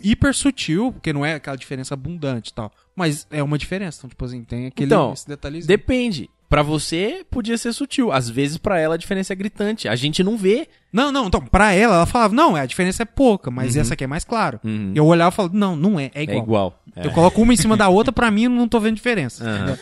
hiper 0.00 0.32
sutil, 0.32 0.92
porque 0.92 1.12
não 1.12 1.26
é 1.26 1.34
aquela 1.34 1.56
diferença 1.56 1.94
abundante 1.94 2.50
e 2.50 2.54
tal. 2.54 2.70
Mas 2.94 3.26
é 3.30 3.42
uma 3.42 3.58
diferença. 3.58 3.98
Então, 3.98 4.10
tipo 4.10 4.24
assim, 4.24 4.44
tem 4.44 4.66
aquele 4.66 4.86
Então, 4.86 5.12
detalhezinho. 5.26 5.66
Depende. 5.66 6.30
Pra 6.52 6.62
você, 6.62 7.24
podia 7.30 7.56
ser 7.56 7.72
sutil. 7.72 8.12
Às 8.12 8.28
vezes, 8.28 8.58
pra 8.58 8.78
ela, 8.78 8.96
a 8.96 8.98
diferença 8.98 9.32
é 9.32 9.36
gritante. 9.36 9.88
A 9.88 9.96
gente 9.96 10.22
não 10.22 10.36
vê. 10.36 10.68
Não, 10.92 11.10
não, 11.10 11.28
então, 11.28 11.40
pra 11.40 11.72
ela, 11.72 11.94
ela 11.94 12.04
falava, 12.04 12.34
não, 12.34 12.54
a 12.54 12.66
diferença 12.66 13.04
é 13.04 13.06
pouca, 13.06 13.50
mas 13.50 13.74
essa 13.74 13.94
aqui 13.94 14.04
é 14.04 14.06
mais 14.06 14.22
claro. 14.22 14.60
Uhum. 14.62 14.92
Eu 14.94 15.06
olhava 15.06 15.32
e 15.32 15.34
falava, 15.34 15.56
não, 15.56 15.74
não 15.74 15.98
é, 15.98 16.10
é 16.14 16.24
igual. 16.24 16.36
É 16.36 16.42
igual. 16.42 16.82
É. 16.94 17.06
Eu 17.06 17.10
coloco 17.12 17.40
uma 17.40 17.54
em 17.54 17.56
cima 17.56 17.74
da 17.74 17.88
outra, 17.88 18.12
pra 18.12 18.30
mim 18.30 18.44
eu 18.44 18.50
não 18.50 18.68
tô 18.68 18.78
vendo 18.78 18.96
diferença. 18.96 19.42
Entendeu? 19.42 19.78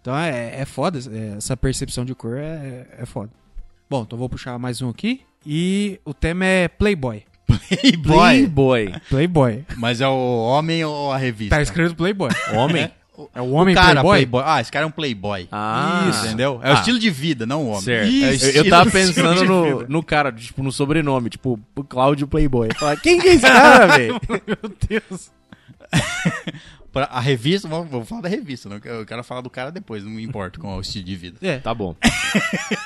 Então 0.00 0.16
é, 0.16 0.60
é 0.60 0.64
foda, 0.64 1.00
é, 1.10 1.36
essa 1.36 1.56
percepção 1.56 2.04
de 2.04 2.14
cor 2.14 2.36
é, 2.36 2.86
é 2.96 3.04
foda. 3.04 3.30
Bom, 3.90 4.02
então 4.02 4.16
vou 4.16 4.28
puxar 4.28 4.56
mais 4.56 4.80
um 4.80 4.90
aqui. 4.90 5.22
E 5.44 5.98
o 6.04 6.14
tema 6.14 6.44
é 6.44 6.68
Playboy. 6.68 7.24
Playboy. 7.44 8.04
Playboy. 8.04 8.92
Playboy. 9.08 9.64
Mas 9.76 10.00
é 10.00 10.06
o 10.06 10.44
homem 10.44 10.84
ou 10.84 11.10
a 11.10 11.16
revista? 11.16 11.56
Tá 11.56 11.62
escrito 11.62 11.96
Playboy. 11.96 12.30
Homem? 12.54 12.88
É 13.34 13.40
o 13.40 13.50
homem 13.52 13.74
o 13.74 13.78
cara, 13.78 14.00
Playboy? 14.02 14.42
Ah, 14.44 14.60
esse 14.60 14.72
cara 14.72 14.84
é 14.84 14.88
um 14.88 14.90
playboy. 14.90 15.46
Ah. 15.52 16.06
Isso, 16.10 16.26
entendeu? 16.26 16.58
É 16.62 16.70
o 16.70 16.76
Ah. 16.76 16.78
estilo 16.80 16.98
de 16.98 17.10
vida, 17.10 17.46
não 17.46 17.62
o 17.64 17.68
homem. 17.68 17.80
Certo. 17.82 18.08
É 18.10 18.10
o 18.10 18.34
Eu- 18.58 18.64
eu, 18.64 18.68
tava 18.70 18.90
pensando 18.90 19.44
no, 19.44 19.86
no 19.88 20.02
cara, 20.02 20.32
tipo, 20.32 20.62
no 20.62 20.72
sobrenome, 20.72 21.30
tipo, 21.30 21.60
o 21.76 21.84
Cláudio 21.84 22.26
Playboy. 22.26 22.68
Falar, 22.76 22.96
quem 22.96 23.20
que 23.20 23.28
é 23.28 23.32
esse 23.34 23.42
cara, 23.46 23.86
velho? 23.98 24.20
Meu 24.28 24.72
Deus. 24.88 25.30
Pra- 26.92 27.06
a 27.10 27.18
revista, 27.20 27.66
vamos, 27.68 27.90
vamos 27.90 28.08
falar 28.08 28.20
da 28.22 28.28
revista. 28.28 28.68
Não? 28.68 28.76
Eu 28.84 29.04
quero 29.04 29.24
falar 29.24 29.40
do 29.40 29.50
cara 29.50 29.70
depois, 29.72 30.04
não 30.04 30.12
me 30.12 30.22
importa 30.22 30.60
com 30.60 30.76
o 30.76 30.80
estilo 30.80 31.04
de 31.04 31.16
vida. 31.16 31.38
É, 31.42 31.58
Tá 31.58 31.74
bom. 31.74 31.96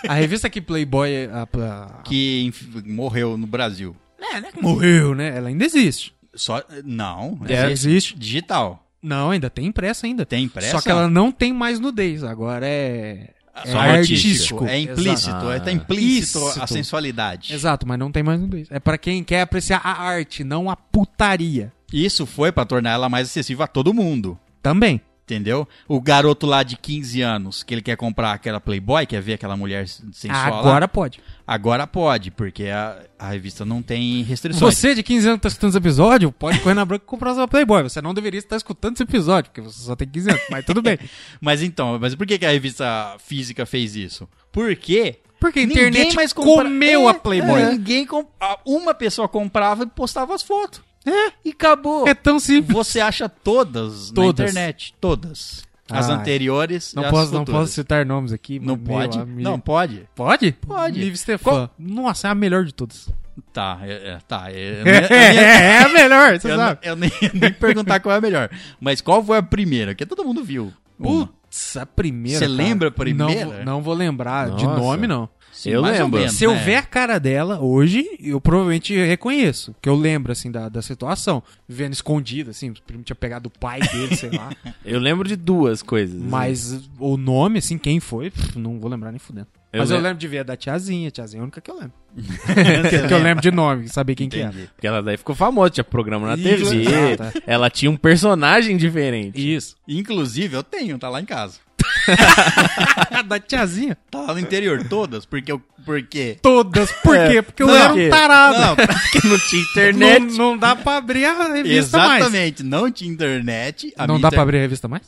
a 0.08 0.14
revista 0.14 0.48
que 0.48 0.60
Playboy 0.62 1.26
a- 1.26 1.42
a- 1.42 2.02
Que 2.04 2.44
inf- 2.46 2.82
morreu 2.86 3.36
no 3.36 3.46
Brasil. 3.46 3.94
É, 4.18 4.40
né, 4.40 4.48
morreu, 4.62 5.14
né? 5.14 5.36
Ela 5.36 5.48
ainda 5.48 5.64
existe. 5.64 6.14
Só. 6.34 6.62
Não. 6.84 7.38
É, 7.48 7.70
existe. 7.70 8.18
Digital. 8.18 8.82
Não, 9.02 9.30
ainda 9.30 9.48
tem 9.48 9.66
impressa 9.66 10.06
ainda. 10.06 10.26
Tem 10.26 10.44
impressa? 10.44 10.72
Só 10.72 10.80
que 10.80 10.90
ela 10.90 11.08
não 11.08 11.30
tem 11.30 11.52
mais 11.52 11.78
nudez, 11.78 12.24
agora 12.24 12.66
é, 12.66 13.30
é 13.64 13.70
Só 13.70 13.78
artístico. 13.78 14.66
É 14.66 14.78
implícito. 14.78 15.30
Exato. 15.30 15.50
É, 15.50 15.60
tá 15.60 15.72
implícito 15.72 16.44
a 16.60 16.66
sensualidade. 16.66 17.54
Exato, 17.54 17.86
mas 17.86 17.98
não 17.98 18.10
tem 18.10 18.22
mais 18.22 18.40
nudez. 18.40 18.68
É 18.70 18.78
pra 18.78 18.98
quem 18.98 19.22
quer 19.22 19.42
apreciar 19.42 19.80
a 19.84 20.02
arte, 20.02 20.42
não 20.44 20.68
a 20.70 20.76
putaria. 20.76 21.72
Isso 21.92 22.26
foi 22.26 22.52
pra 22.52 22.64
tornar 22.64 22.90
ela 22.90 23.08
mais 23.08 23.28
acessível 23.28 23.64
a 23.64 23.68
todo 23.68 23.94
mundo. 23.94 24.38
Também. 24.62 25.00
Entendeu? 25.28 25.68
O 25.86 26.00
garoto 26.00 26.46
lá 26.46 26.62
de 26.62 26.74
15 26.74 27.20
anos, 27.20 27.62
que 27.62 27.74
ele 27.74 27.82
quer 27.82 27.96
comprar 27.98 28.32
aquela 28.32 28.58
Playboy, 28.58 29.04
quer 29.04 29.20
ver 29.20 29.34
aquela 29.34 29.58
mulher 29.58 29.86
sensual 29.86 30.32
lá, 30.50 30.58
Agora 30.60 30.88
pode. 30.88 31.20
agora 31.46 31.86
pode, 31.86 32.30
porque 32.30 32.64
a, 32.68 32.98
a 33.18 33.28
revista 33.28 33.62
não 33.62 33.82
tem 33.82 34.22
restrições. 34.22 34.74
Você 34.74 34.94
de 34.94 35.02
15 35.02 35.26
anos 35.26 35.36
que 35.36 35.42
tá 35.42 35.48
escutando 35.48 35.68
esse 35.70 35.78
episódio, 35.78 36.32
pode 36.32 36.58
correr 36.60 36.72
na 36.74 36.84
branca 36.86 37.04
e 37.04 37.06
comprar 37.06 37.34
sua 37.34 37.46
Playboy. 37.46 37.82
Você 37.82 38.00
não 38.00 38.14
deveria 38.14 38.38
estar 38.38 38.56
escutando 38.56 38.94
esse 38.94 39.02
episódio, 39.02 39.50
porque 39.50 39.60
você 39.60 39.84
só 39.84 39.94
tem 39.94 40.08
15 40.08 40.30
anos. 40.30 40.42
Mas 40.50 40.64
tudo 40.64 40.80
bem. 40.80 40.98
Mas 41.42 41.62
então, 41.62 41.98
mas 42.00 42.14
por 42.14 42.26
que, 42.26 42.38
que 42.38 42.46
a 42.46 42.50
revista 42.50 43.14
física 43.18 43.66
fez 43.66 43.94
isso? 43.94 44.26
Porque 44.50 45.20
Porque 45.38 45.60
a 45.60 45.66
ninguém 45.66 45.88
internet 45.88 46.16
mais 46.16 46.32
compra- 46.32 46.64
comeu 46.64 47.06
É, 47.06 47.10
a 47.10 47.14
Playboy. 47.14 47.60
é, 47.60 47.70
ninguém 47.72 48.06
comp- 48.06 48.28
Uma 48.64 48.94
pessoa 48.94 49.28
comprava 49.28 49.84
e 49.84 49.86
postava 49.86 50.34
as 50.34 50.42
fotos. 50.42 50.80
É, 51.08 51.32
e 51.44 51.50
acabou. 51.50 52.06
É 52.06 52.14
tão 52.14 52.38
simples. 52.38 52.72
Você 52.76 53.00
acha 53.00 53.28
todas, 53.28 54.08
na 54.10 54.14
Todas. 54.14 54.50
internet. 54.50 54.94
Todas. 55.00 55.66
As 55.90 56.10
Ai. 56.10 56.16
anteriores 56.16 56.92
Não 56.94 57.02
e 57.02 57.06
as 57.06 57.10
posso, 57.10 57.32
não 57.32 57.44
posso 57.46 57.72
citar 57.72 58.04
nomes 58.04 58.30
aqui. 58.32 58.58
Não 58.60 58.76
pode? 58.76 59.18
amigo. 59.18 59.40
Não 59.40 59.58
pode? 59.58 60.06
Pode? 60.14 60.52
Pode. 60.52 61.00
Liv 61.00 61.16
Stefan. 61.16 61.70
Nossa, 61.78 62.28
é 62.28 62.30
a 62.30 62.34
melhor 62.34 62.64
de 62.64 62.74
todas. 62.74 63.08
Tá, 63.52 63.78
é, 63.82 63.92
é, 64.10 64.18
tá. 64.28 64.50
é, 64.50 64.80
É, 64.84 65.32
nem- 65.32 65.38
é 65.40 65.78
a 65.84 65.88
melhor, 65.88 66.38
você 66.38 66.52
eu, 66.52 66.56
sabe. 66.56 66.78
não- 66.84 66.90
eu 66.92 66.96
nem, 66.96 67.10
nem 67.32 67.52
perguntar 67.52 68.00
qual 68.00 68.14
é 68.14 68.18
a 68.18 68.20
melhor. 68.20 68.50
Mas 68.80 69.00
qual 69.00 69.24
foi 69.24 69.38
a 69.38 69.42
primeira? 69.42 69.94
Que 69.94 70.04
todo 70.04 70.24
mundo 70.24 70.44
viu. 70.44 70.72
Uma. 70.98 71.30
Putz, 71.50 71.76
a 71.76 71.86
primeira. 71.86 72.38
Você 72.38 72.46
lembra 72.48 72.88
a 72.88 72.90
primeira? 72.90 73.44
Não, 73.46 73.52
vou- 73.54 73.64
não 73.64 73.82
vou 73.82 73.94
lembrar 73.94 74.50
de 74.50 74.64
Nossa. 74.64 74.80
nome, 74.80 75.06
não. 75.06 75.28
Sim, 75.50 75.70
Eu 75.70 75.80
lembro. 75.80 76.18
menos, 76.20 76.34
Se 76.34 76.44
eu 76.44 76.52
né? 76.54 76.62
ver 76.62 76.76
a 76.76 76.82
cara 76.82 77.18
dela 77.18 77.58
hoje, 77.60 78.06
eu 78.20 78.40
provavelmente 78.40 78.94
reconheço. 78.94 79.74
Que 79.82 79.88
eu 79.88 79.96
lembro, 79.96 80.30
assim, 80.30 80.52
da, 80.52 80.68
da 80.68 80.80
situação. 80.82 81.42
Vendo 81.68 81.94
escondido, 81.94 82.50
assim, 82.50 82.70
o 82.70 82.74
primo 82.86 83.02
tinha 83.02 83.16
pegado 83.16 83.48
o 83.48 83.58
pai 83.58 83.80
dele, 83.80 84.14
sei 84.14 84.30
lá. 84.30 84.50
Eu 84.84 85.00
lembro 85.00 85.26
de 85.26 85.34
duas 85.34 85.82
coisas. 85.82 86.20
Mas 86.22 86.88
o 86.98 87.16
nome, 87.16 87.58
assim, 87.58 87.76
quem 87.76 87.98
foi, 87.98 88.32
não 88.54 88.78
vou 88.78 88.88
lembrar 88.88 89.10
nem 89.10 89.18
fudendo. 89.18 89.48
Eu 89.72 89.80
Mas 89.80 89.90
eu 89.90 89.96
lem- 89.96 90.04
lembro 90.04 90.18
de 90.18 90.26
ver 90.28 90.38
a 90.38 90.42
da 90.44 90.56
tiazinha. 90.56 91.08
A 91.08 91.10
tiazinha 91.10 91.40
é 91.40 91.42
a 91.42 91.44
única 91.44 91.60
que 91.60 91.70
eu 91.70 91.74
lembro. 91.74 91.92
que 93.08 93.12
eu 93.14 93.18
lembro 93.18 93.42
de 93.42 93.50
nome, 93.50 93.86
saber 93.88 94.14
quem 94.14 94.28
que 94.28 94.40
Entendi. 94.40 94.68
Porque 94.74 94.86
ela 94.86 95.02
daí 95.02 95.16
ficou 95.18 95.34
famosa, 95.34 95.70
tinha 95.70 95.84
programa 95.84 96.26
na 96.26 96.34
Isso, 96.36 96.70
TV, 96.70 97.12
exato, 97.12 97.42
ela 97.46 97.68
tinha 97.68 97.90
um 97.90 97.96
personagem 97.96 98.76
diferente. 98.78 99.38
era. 99.38 99.46
Isso. 99.56 99.76
Inclusive, 99.86 100.56
eu 100.56 100.62
tenho, 100.62 100.98
tá 100.98 101.08
lá 101.10 101.20
em 101.20 101.24
casa. 101.26 101.58
da 103.26 103.38
tiazinha. 103.38 103.96
Tá 104.10 104.20
lá 104.20 104.32
no 104.34 104.40
interior, 104.40 104.82
todas, 104.88 105.24
porque 105.26 105.52
eu. 105.52 105.60
Porque. 105.84 106.38
Todas. 106.42 106.90
Por 107.02 107.14
É. 107.16 107.28
quê? 107.30 107.42
Porque 107.42 107.62
eu 107.62 107.66
Não, 107.66 107.76
era 107.76 107.88
porque- 107.88 108.06
um 108.06 108.10
tarado. 108.10 108.58
Não, 108.60 108.76
Porque 108.76 109.28
não 109.28 109.38
tinha 109.38 109.62
internet. 109.70 110.20
Não, 110.20 110.36
não 110.50 110.58
dá 110.58 110.74
pra 110.76 110.96
abrir 110.96 111.24
a 111.26 111.52
revista 111.52 111.98
mais. 111.98 112.20
exatamente, 112.22 112.62
não 112.62 112.90
tinha 112.90 113.10
internet. 113.10 113.92
a 113.96 114.06
Não 114.06 114.14
minha 114.16 114.22
dá 114.22 114.28
inter- 114.28 114.36
pra 114.36 114.42
abrir 114.42 114.58
a 114.58 114.60
revista 114.62 114.88
mais? 114.88 115.02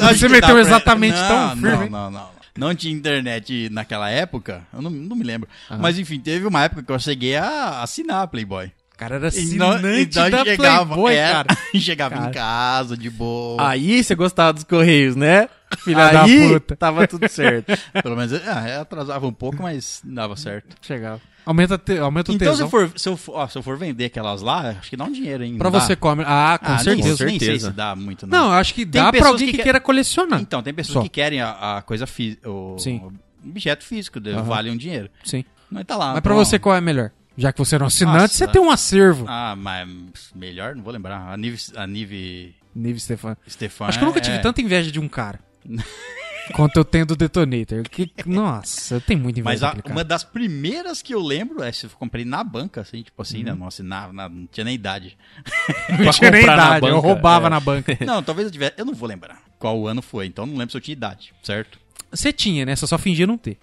Acho 0.00 0.18
Você 0.18 0.26
que 0.26 0.32
meteu 0.32 0.50
pra- 0.50 0.60
exatamente 0.60 1.16
não, 1.18 1.28
tão 1.28 1.56
firme, 1.56 1.84
hein? 1.84 1.90
não, 1.90 2.10
não. 2.10 2.20
Não 2.20 2.37
tinha 2.74 2.92
internet 2.94 3.68
naquela 3.70 4.10
época, 4.10 4.62
eu 4.72 4.82
não, 4.82 4.90
não 4.90 5.16
me 5.16 5.24
lembro. 5.24 5.48
Mas 5.78 5.98
enfim, 5.98 6.18
teve 6.20 6.46
uma 6.46 6.64
época 6.64 6.82
que 6.82 6.90
eu 6.92 6.98
cheguei 6.98 7.36
a 7.36 7.82
assinar 7.82 8.22
a 8.22 8.26
Playboy. 8.26 8.66
O 8.94 8.98
cara 8.98 9.14
era 9.14 9.28
E 9.28 9.54
não- 9.54 9.70
assinante 9.70 10.00
então 10.02 10.28
da 10.30 10.44
chegava, 10.44 10.86
Playboy, 10.86 11.14
é, 11.14 11.30
cara. 11.32 11.48
chegava 11.78 12.14
Cara. 12.16 12.28
em 12.28 12.32
casa, 12.32 12.96
de 12.96 13.08
boa. 13.08 13.68
Aí 13.68 14.02
você 14.02 14.14
gostava 14.16 14.52
dos 14.52 14.64
Correios, 14.64 15.14
né? 15.14 15.48
Filha 15.84 16.10
da 16.10 16.24
puta. 16.24 16.74
Tava 16.74 17.06
tudo 17.06 17.28
certo. 17.28 17.72
Pelo 18.02 18.16
menos 18.16 18.32
ah, 18.44 18.80
atrasava 18.80 19.24
um 19.26 19.32
pouco, 19.32 19.62
mas 19.62 20.00
dava 20.02 20.34
certo. 20.34 20.74
Chegava. 20.82 21.20
Aumenta, 21.48 21.78
te, 21.78 21.96
aumenta 21.96 22.30
o 22.30 22.34
Então, 22.34 22.54
se 22.54 22.62
tesão. 22.62 22.66
eu, 22.66 22.70
for, 22.70 22.98
se, 22.98 23.08
eu 23.08 23.16
for, 23.16 23.32
ó, 23.36 23.48
se 23.48 23.56
eu 23.56 23.62
for 23.62 23.78
vender 23.78 24.04
aquelas 24.04 24.42
lá, 24.42 24.68
acho 24.78 24.90
que 24.90 24.96
dá 24.98 25.04
um 25.04 25.10
dinheiro 25.10 25.42
ainda. 25.42 25.56
Pra 25.58 25.70
você 25.70 25.96
come. 25.96 26.22
Ah, 26.26 26.58
com 26.62 26.70
ah, 26.72 26.78
certeza. 26.78 27.24
Nem, 27.24 27.30
nem 27.32 27.38
sei 27.38 27.48
certeza. 27.48 27.70
se 27.70 27.72
dá 27.74 27.96
muito, 27.96 28.26
não. 28.26 28.38
Não, 28.38 28.52
acho 28.52 28.74
que 28.74 28.84
Tem 28.84 29.02
dá 29.02 29.10
pra 29.10 29.28
alguém 29.28 29.46
que, 29.46 29.56
que 29.56 29.62
queira 29.62 29.80
colecionar. 29.80 30.42
Então, 30.42 30.62
tem 30.62 30.74
pessoas 30.74 30.92
Só. 30.92 31.02
que 31.04 31.08
querem 31.08 31.40
a, 31.40 31.78
a 31.78 31.82
coisa 31.82 32.06
física, 32.06 32.50
o, 32.50 32.76
Sim. 32.78 32.98
o 32.98 33.48
objeto 33.48 33.82
físico, 33.82 34.18
Aham. 34.18 34.42
vale 34.42 34.70
um 34.70 34.76
dinheiro. 34.76 35.08
Sim. 35.24 35.42
Mas 35.70 35.86
tá 35.86 35.96
lá. 35.96 36.12
Mas 36.12 36.20
pra 36.20 36.34
então, 36.34 36.44
você 36.44 36.58
qual 36.58 36.76
é 36.76 36.82
melhor? 36.82 37.12
Já 37.34 37.50
que 37.50 37.58
você 37.58 37.76
é 37.76 37.82
um 37.82 37.86
assinante, 37.86 38.20
Nossa. 38.20 38.34
você 38.34 38.46
tem 38.48 38.60
um 38.60 38.70
acervo. 38.70 39.24
Ah, 39.26 39.54
mas 39.56 39.88
melhor, 40.34 40.76
não 40.76 40.82
vou 40.82 40.92
lembrar. 40.92 41.32
A 41.32 41.36
Nive, 41.38 41.58
a 41.76 41.86
Nive 41.86 42.54
Nive 42.74 43.00
Stefan. 43.00 43.38
Stefan. 43.48 43.86
Acho 43.86 43.98
que 43.98 44.04
eu 44.04 44.06
nunca 44.06 44.18
é- 44.18 44.22
tive 44.22 44.38
tanta 44.40 44.60
inveja 44.60 44.92
de 44.92 45.00
um 45.00 45.08
cara. 45.08 45.40
quanto 46.52 46.76
eu 46.78 46.84
tenho 46.84 47.06
do 47.06 47.16
Detonator. 47.16 47.82
Que, 47.84 48.10
nossa, 48.26 48.94
eu 48.96 49.00
tenho 49.00 49.20
muita 49.20 49.40
inveja 49.40 49.72
Mas 49.74 49.84
a- 49.86 49.92
uma 49.92 50.04
das 50.04 50.24
primeiras 50.24 51.00
que 51.02 51.14
eu 51.14 51.20
lembro 51.20 51.62
é 51.62 51.70
se 51.72 51.86
eu 51.86 51.90
comprei 51.90 52.24
na 52.24 52.42
banca, 52.44 52.80
assim, 52.80 53.02
tipo 53.02 53.20
assim, 53.22 53.38
Uhum. 53.38 53.44
né? 53.44 53.54
Não 53.54 53.66
assinava, 53.66 54.12
nada, 54.12 54.34
não 54.34 54.46
tinha 54.46 54.64
nem 54.64 54.74
idade. 54.74 55.16
não 56.04 56.10
tinha 56.12 56.30
nem 56.30 56.46
na 56.46 56.52
idade, 56.54 56.86
eu 56.86 56.94
banca, 56.96 57.06
roubava 57.08 57.46
é. 57.46 57.50
na 57.50 57.60
banca. 57.60 57.96
não, 58.04 58.22
talvez 58.22 58.46
eu 58.46 58.52
tivesse. 58.52 58.74
Eu 58.76 58.84
não 58.84 58.94
vou 58.94 59.08
lembrar 59.08 59.40
qual 59.58 59.86
ano 59.86 60.02
foi, 60.02 60.26
então 60.26 60.46
não 60.46 60.56
lembro 60.56 60.70
se 60.70 60.76
eu 60.76 60.80
tinha 60.80 60.92
idade, 60.92 61.32
certo? 61.42 61.78
Você 62.10 62.32
tinha, 62.32 62.64
né? 62.64 62.74
Você 62.74 62.86
só 62.86 62.96
fingia 62.98 63.26
não 63.26 63.36
ter. 63.36 63.58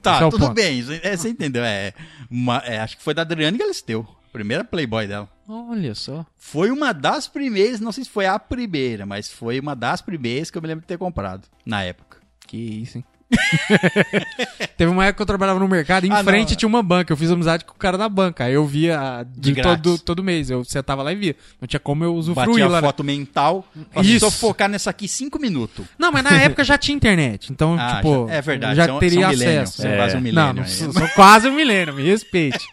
Tá, 0.00 0.16
é 0.16 0.30
tudo 0.30 0.38
ponto. 0.46 0.54
bem, 0.54 0.82
é, 1.02 1.14
você 1.16 1.28
entendeu? 1.28 1.62
É, 1.62 1.92
uma- 2.30 2.62
é, 2.64 2.78
acho 2.80 2.96
que 2.96 3.02
foi 3.02 3.12
da 3.12 3.20
Adriane 3.20 3.58
Galisteu, 3.58 4.06
primeira 4.32 4.64
Playboy 4.64 5.06
dela. 5.06 5.28
Olha 5.46 5.94
só. 5.94 6.24
Foi 6.38 6.70
uma 6.70 6.94
das 6.94 7.28
primeiras, 7.28 7.80
não 7.80 7.92
sei 7.92 8.04
se 8.04 8.10
foi 8.10 8.24
a 8.24 8.38
primeira, 8.38 9.04
mas 9.04 9.30
foi 9.30 9.60
uma 9.60 9.76
das 9.76 10.00
primeiras 10.00 10.50
que 10.50 10.56
eu 10.56 10.62
me 10.62 10.68
lembro 10.68 10.80
de 10.82 10.86
ter 10.86 10.96
comprado 10.96 11.46
na 11.66 11.82
época. 11.82 12.18
Que 12.50 12.56
isso, 12.56 12.98
hein? 12.98 13.04
Teve 14.76 14.90
uma 14.90 15.04
época 15.04 15.18
que 15.18 15.22
eu 15.22 15.26
trabalhava 15.26 15.60
no 15.60 15.68
mercado, 15.68 16.04
em 16.04 16.10
Ah, 16.12 16.22
frente 16.24 16.50
não. 16.50 16.56
tinha 16.56 16.68
uma 16.68 16.82
banca. 16.82 17.12
Eu 17.12 17.16
fiz 17.16 17.30
amizade 17.30 17.64
com 17.64 17.72
o 17.72 17.76
cara 17.76 17.96
da 17.96 18.08
banca. 18.08 18.44
Aí 18.44 18.54
eu 18.54 18.66
via 18.66 19.24
de, 19.30 19.40
De 19.40 19.52
grátis. 19.52 19.82
todo, 19.82 19.98
todo 19.98 20.24
mês. 20.24 20.50
Eu 20.50 20.64
sentava 20.64 21.02
lá 21.02 21.12
e 21.12 21.16
via. 21.16 21.36
Não 21.60 21.68
tinha 21.68 21.78
como 21.78 22.02
eu 22.02 22.12
usufruir 22.14 22.48
Batia 22.48 22.66
lá. 22.68 22.78
a 22.78 22.80
né? 22.82 22.88
foto 22.88 23.04
mental. 23.04 23.64
Isso. 24.02 24.24
eu 24.26 24.30
focar 24.32 24.68
nessa 24.68 24.90
aqui 24.90 25.06
cinco 25.06 25.38
minutos. 25.38 25.84
Não, 25.98 26.10
mas 26.10 26.24
na 26.24 26.32
época 26.42 26.64
já 26.64 26.76
tinha 26.76 26.96
internet. 26.96 27.52
Então, 27.52 27.76
Ah, 27.78 27.96
tipo, 27.96 28.26
já- 28.28 28.34
é 28.34 28.42
verdade, 28.42 28.74
já 28.76 28.86
são- 28.86 28.98
teria 28.98 29.20
são 29.20 29.30
acesso. 29.30 29.86
É. 29.86 29.96
quase 29.96 30.14
um 30.14 30.18
Não, 30.18 30.22
milênio. 30.24 30.54
não 30.54 30.62
aí. 30.62 30.68
sou, 30.68 30.92
sou 30.92 31.08
quase 31.10 31.48
um 31.48 31.54
milênio, 31.54 31.94
me 31.94 32.02
respeite. 32.02 32.58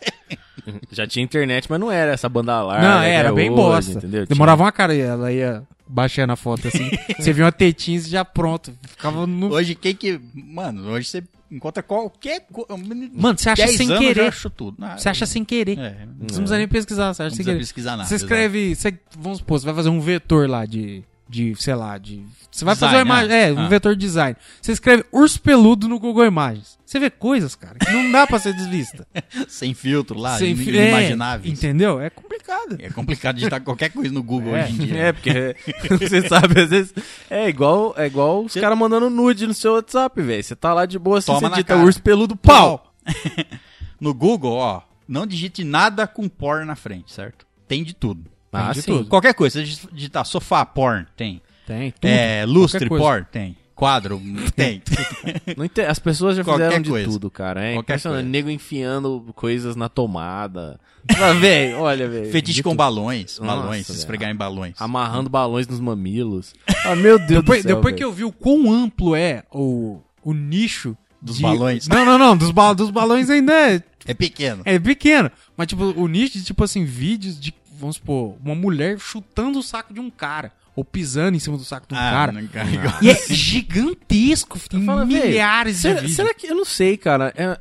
Já 0.91 1.07
tinha 1.07 1.23
internet, 1.23 1.65
mas 1.69 1.79
não 1.79 1.89
era 1.89 2.11
essa 2.11 2.27
banda 2.27 2.61
larga. 2.61 2.85
não, 2.85 3.01
era 3.01 3.29
é 3.29 3.31
bem 3.31 3.49
hoje, 3.49 3.55
bosta. 3.55 3.91
Entendeu? 3.99 4.25
Demorava 4.25 4.63
uma 4.63 4.71
cara, 4.71 4.93
ela 4.93 5.31
ia 5.31 5.63
baixando 5.87 6.33
a 6.33 6.35
foto 6.35 6.67
assim. 6.67 6.89
você 7.17 7.33
via 7.33 7.45
uma 7.45 7.51
tetinha 7.51 7.97
e 7.97 8.01
já 8.01 8.25
pronto. 8.25 8.73
Ficava 8.87 9.25
no. 9.27 9.51
Hoje, 9.51 9.75
quem 9.75 9.95
que. 9.95 10.19
Mano, 10.33 10.89
hoje 10.89 11.07
você 11.09 11.23
encontra 11.51 11.81
qualquer 11.81 12.45
coisa. 12.51 12.75
Mano, 13.13 13.37
você 13.37 13.49
acha 13.49 13.65
10 13.65 13.77
sem 13.77 13.87
querer. 13.97 14.33
Tudo. 14.55 14.77
Ah, 14.81 14.97
Você 14.97 15.09
acha 15.09 15.25
sem 15.25 15.45
querer. 15.45 15.77
É, 15.79 16.05
não 16.05 16.13
não 16.19 16.25
precisa 16.27 16.57
nem 16.57 16.67
pesquisar, 16.67 17.13
você 17.13 17.23
acha 17.23 17.29
sem 17.29 17.37
precisa 17.37 17.49
querer. 17.51 17.59
pesquisar 17.59 17.97
nada. 17.97 18.09
Você 18.09 18.15
escreve, 18.15 18.75
você, 18.75 18.99
vamos 19.17 19.37
supor, 19.39 19.59
você 19.59 19.65
vai 19.65 19.75
fazer 19.75 19.89
um 19.89 19.99
vetor 20.01 20.49
lá 20.49 20.65
de, 20.65 21.03
de 21.29 21.53
sei 21.55 21.75
lá, 21.75 21.97
de... 21.97 22.23
Você 22.51 22.63
vai 22.65 22.75
fazer 22.75 23.03
uma 23.03 23.21
Design, 23.21 23.25
imagem, 23.27 23.35
é, 23.35 23.49
ah. 23.49 23.61
um 23.61 23.65
Ah. 23.65 23.69
vetor 23.69 23.95
de 23.95 23.99
design. 24.05 24.35
Você 24.61 24.71
escreve 24.71 25.05
urso 25.11 25.39
peludo 25.41 25.87
no 25.87 25.99
Google 25.99 26.25
Imagens. 26.25 26.77
Você 26.85 26.99
vê 26.99 27.09
coisas, 27.09 27.53
cara, 27.53 27.77
que 27.77 27.91
não 27.91 28.11
dá 28.11 28.25
pra 28.25 28.39
ser 28.39 28.53
desvista. 28.53 29.05
Sem 29.47 29.73
filtro 29.73 30.17
lá, 30.17 30.37
Sem 30.37 30.55
fi- 30.55 30.69
inimagináveis. 30.69 31.51
É, 31.51 31.53
entendeu? 31.53 31.99
É 31.99 32.09
complicado. 32.09 32.77
É 32.79 32.89
complicado 32.89 33.35
digitar 33.35 33.61
qualquer 33.61 33.89
coisa 33.91 34.11
no 34.13 34.23
Google 34.23 34.55
É. 34.55 34.63
hoje 34.63 34.73
em 34.73 34.77
dia. 34.77 34.95
É, 34.97 35.11
porque 35.13 35.55
você 36.07 36.27
sabe, 36.27 36.61
às 36.61 36.69
vezes. 36.69 36.93
É 37.29 37.47
igual, 37.49 37.93
é 37.97 38.07
igual 38.07 38.45
os 38.45 38.53
caras 38.53 38.77
mandando 38.77 39.09
nude 39.09 39.45
no 39.45 39.53
seu 39.53 39.73
WhatsApp, 39.73 40.21
velho. 40.21 40.43
Você 40.43 40.55
tá 40.55 40.73
lá 40.73 40.85
de 40.85 40.97
boa, 40.97 41.19
assim, 41.19 41.31
você 41.33 41.49
digita 41.49 41.75
urso 41.75 42.01
peludo 42.01 42.35
pau. 42.35 42.93
No 43.99 44.13
Google, 44.13 44.53
ó, 44.53 44.81
não 45.07 45.25
digite 45.27 45.63
nada 45.63 46.07
com 46.07 46.27
porn 46.29 46.65
na 46.65 46.75
frente, 46.75 47.11
certo? 47.11 47.45
Tem 47.67 47.83
de 47.83 47.93
tudo. 47.93 48.29
Ah, 48.51 48.71
de 48.71 48.81
sim. 48.81 48.91
tudo. 48.91 49.09
Qualquer 49.09 49.33
coisa, 49.33 49.63
se 49.65 49.87
digitar 49.91 50.25
sofá 50.25 50.65
porn, 50.65 51.05
tem. 51.15 51.41
Tem, 51.65 51.91
tudo. 51.91 52.05
É, 52.09 52.45
lustre 52.45 52.87
porn, 52.87 53.25
tem. 53.31 53.57
Quadro, 53.75 54.19
tem. 54.55 54.81
Não 55.55 55.63
ente- 55.65 55.81
As 55.81 55.99
pessoas 55.99 56.35
já 56.37 56.43
Qualquer 56.43 56.63
fizeram 56.65 56.81
de 56.81 56.89
coisa. 56.89 57.09
tudo, 57.11 57.29
cara. 57.29 57.59
É 57.61 57.73
Qualquer 57.73 57.79
impressionante. 57.93 58.19
coisa. 58.23 58.29
Nego 58.31 58.49
enfiando 58.49 59.25
coisas 59.35 59.75
na 59.75 59.87
tomada. 59.87 60.79
Ah, 61.15 61.33
velho, 61.39 61.77
olha, 61.81 62.07
velho. 62.09 62.31
Fetiche 62.31 62.55
de 62.55 62.63
com 62.63 62.69
tudo. 62.71 62.77
balões, 62.79 63.37
Nossa, 63.39 63.55
balões, 63.61 63.85
se 63.85 63.91
velho. 63.91 63.99
esfregar 63.99 64.31
em 64.31 64.35
balões. 64.35 64.73
Amarrando 64.79 65.29
balões 65.29 65.67
nos 65.67 65.79
mamilos. 65.79 66.53
Ah, 66.85 66.95
meu 66.95 67.19
Deus 67.19 67.41
Depois, 67.41 67.63
do 67.63 67.67
céu. 67.67 67.75
depois 67.75 67.93
que 67.95 67.99
velho. 67.99 68.09
eu 68.09 68.13
vi 68.13 68.23
o 68.23 68.31
quão 68.31 68.71
amplo 68.71 69.13
é 69.13 69.43
o, 69.51 69.99
o 70.23 70.33
nicho 70.33 70.95
Dos 71.21 71.35
de- 71.35 71.41
balões. 71.41 71.85
Não, 71.87 72.05
não, 72.05 72.17
não. 72.17 72.37
Dos, 72.37 72.49
ba- 72.49 72.71
dos 72.73 72.89
balões 72.91 73.29
ainda 73.29 73.51
é, 73.53 73.83
É 74.05 74.13
pequeno. 74.13 74.61
é 74.63 74.79
pequeno. 74.79 75.29
Mas, 75.57 75.67
tipo, 75.67 75.83
o 75.83 76.07
nicho 76.07 76.37
de, 76.37 76.45
tipo 76.45 76.63
assim, 76.63 76.85
vídeos 76.85 77.37
de, 77.37 77.53
vamos 77.77 77.97
supor, 77.97 78.35
uma 78.43 78.55
mulher 78.55 78.99
chutando 78.99 79.59
o 79.59 79.63
saco 79.63 79.93
de 79.93 79.99
um 79.99 80.09
cara. 80.09 80.51
Ou 80.75 80.85
pisando 80.85 81.35
em 81.35 81.39
cima 81.39 81.57
do 81.57 81.63
saco 81.63 81.87
de 81.87 81.95
um 81.95 81.97
cara. 81.97 82.31
não 82.31 82.47
carregou. 82.47 82.91
E 83.01 83.09
é 83.09 83.15
gigantesco. 83.33 84.59
Tem 84.69 84.85
velho, 84.85 85.05
milhares 85.07 85.77
de 85.77 85.81
Será, 85.81 86.07
será 86.07 86.33
que. 86.33 86.47
Eu 86.47 86.55
não 86.55 86.65
sei, 86.65 86.97
cara. 86.97 87.33
É- 87.35 87.59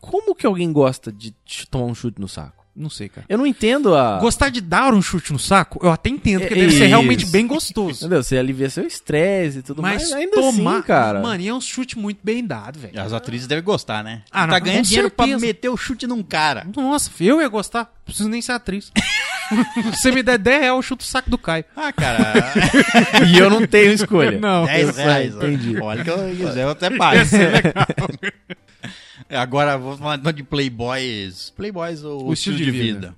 Como 0.00 0.34
que 0.34 0.46
alguém 0.46 0.72
gosta 0.72 1.12
de 1.12 1.34
tomar 1.70 1.84
um 1.86 1.94
chute 1.94 2.20
no 2.20 2.28
saco? 2.28 2.61
Não 2.74 2.88
sei, 2.88 3.08
cara. 3.10 3.26
Eu 3.28 3.36
não 3.36 3.46
entendo 3.46 3.94
a. 3.94 4.18
Gostar 4.18 4.48
de 4.48 4.62
dar 4.62 4.94
um 4.94 5.02
chute 5.02 5.30
no 5.30 5.38
saco, 5.38 5.78
eu 5.82 5.90
até 5.90 6.08
entendo, 6.08 6.40
porque 6.40 6.54
É 6.54 6.56
deve 6.56 6.70
ser 6.70 6.78
isso. 6.78 6.86
realmente 6.86 7.26
bem 7.26 7.46
gostoso. 7.46 8.00
Entendeu? 8.00 8.22
Você 8.22 8.38
alivia 8.38 8.70
seu 8.70 8.86
estresse 8.86 9.58
e 9.58 9.62
tudo 9.62 9.82
Mas 9.82 10.08
mais. 10.10 10.12
Ainda 10.14 10.36
tomar, 10.36 10.76
assim, 10.78 10.82
cara. 10.86 11.20
Mano, 11.20 11.42
e 11.42 11.48
é 11.48 11.52
um 11.54 11.60
chute 11.60 11.98
muito 11.98 12.20
bem 12.24 12.42
dado, 12.42 12.78
velho. 12.78 12.98
As 12.98 13.12
atrizes 13.12 13.46
devem 13.46 13.62
gostar, 13.62 14.02
né? 14.02 14.22
Ah, 14.30 14.46
não, 14.46 14.54
tá 14.54 14.58
ganhando 14.58 14.86
dinheiro 14.86 15.10
pra 15.10 15.26
certeza. 15.26 15.46
meter 15.46 15.68
o 15.68 15.76
chute 15.76 16.06
num 16.06 16.22
cara. 16.22 16.66
Nossa, 16.74 17.10
eu 17.20 17.42
ia 17.42 17.48
gostar. 17.48 17.80
Não 17.80 18.04
preciso 18.06 18.28
nem 18.30 18.40
ser 18.40 18.52
atriz. 18.52 18.90
Você 19.92 20.10
me 20.10 20.22
der 20.22 20.38
10 20.38 20.60
reais, 20.60 20.74
eu 20.74 20.80
chuto 20.82 21.04
o 21.04 21.06
saco 21.06 21.28
do 21.28 21.36
Caio. 21.36 21.66
Ah, 21.76 21.92
cara, 21.92 22.32
e 23.30 23.36
eu 23.38 23.50
não 23.50 23.66
tenho 23.66 23.92
escolha. 23.92 24.38
Não. 24.40 24.64
10 24.64 24.96
reais. 24.96 25.34
entendi. 25.34 25.78
Olha 25.78 26.02
que 26.02 26.08
eu 26.08 26.16
quiser, 26.34 26.62
eu 26.62 26.70
até 26.70 26.88
pago. 26.88 27.18
É, 27.20 27.24
Agora, 29.30 29.76
vou 29.78 29.96
falar 29.96 30.16
de 30.32 30.42
playboys. 30.42 31.50
Playboys 31.56 32.02
ou 32.04 32.28
O 32.28 32.32
estilo 32.32 32.56
de 32.56 32.70
vida. 32.70 33.14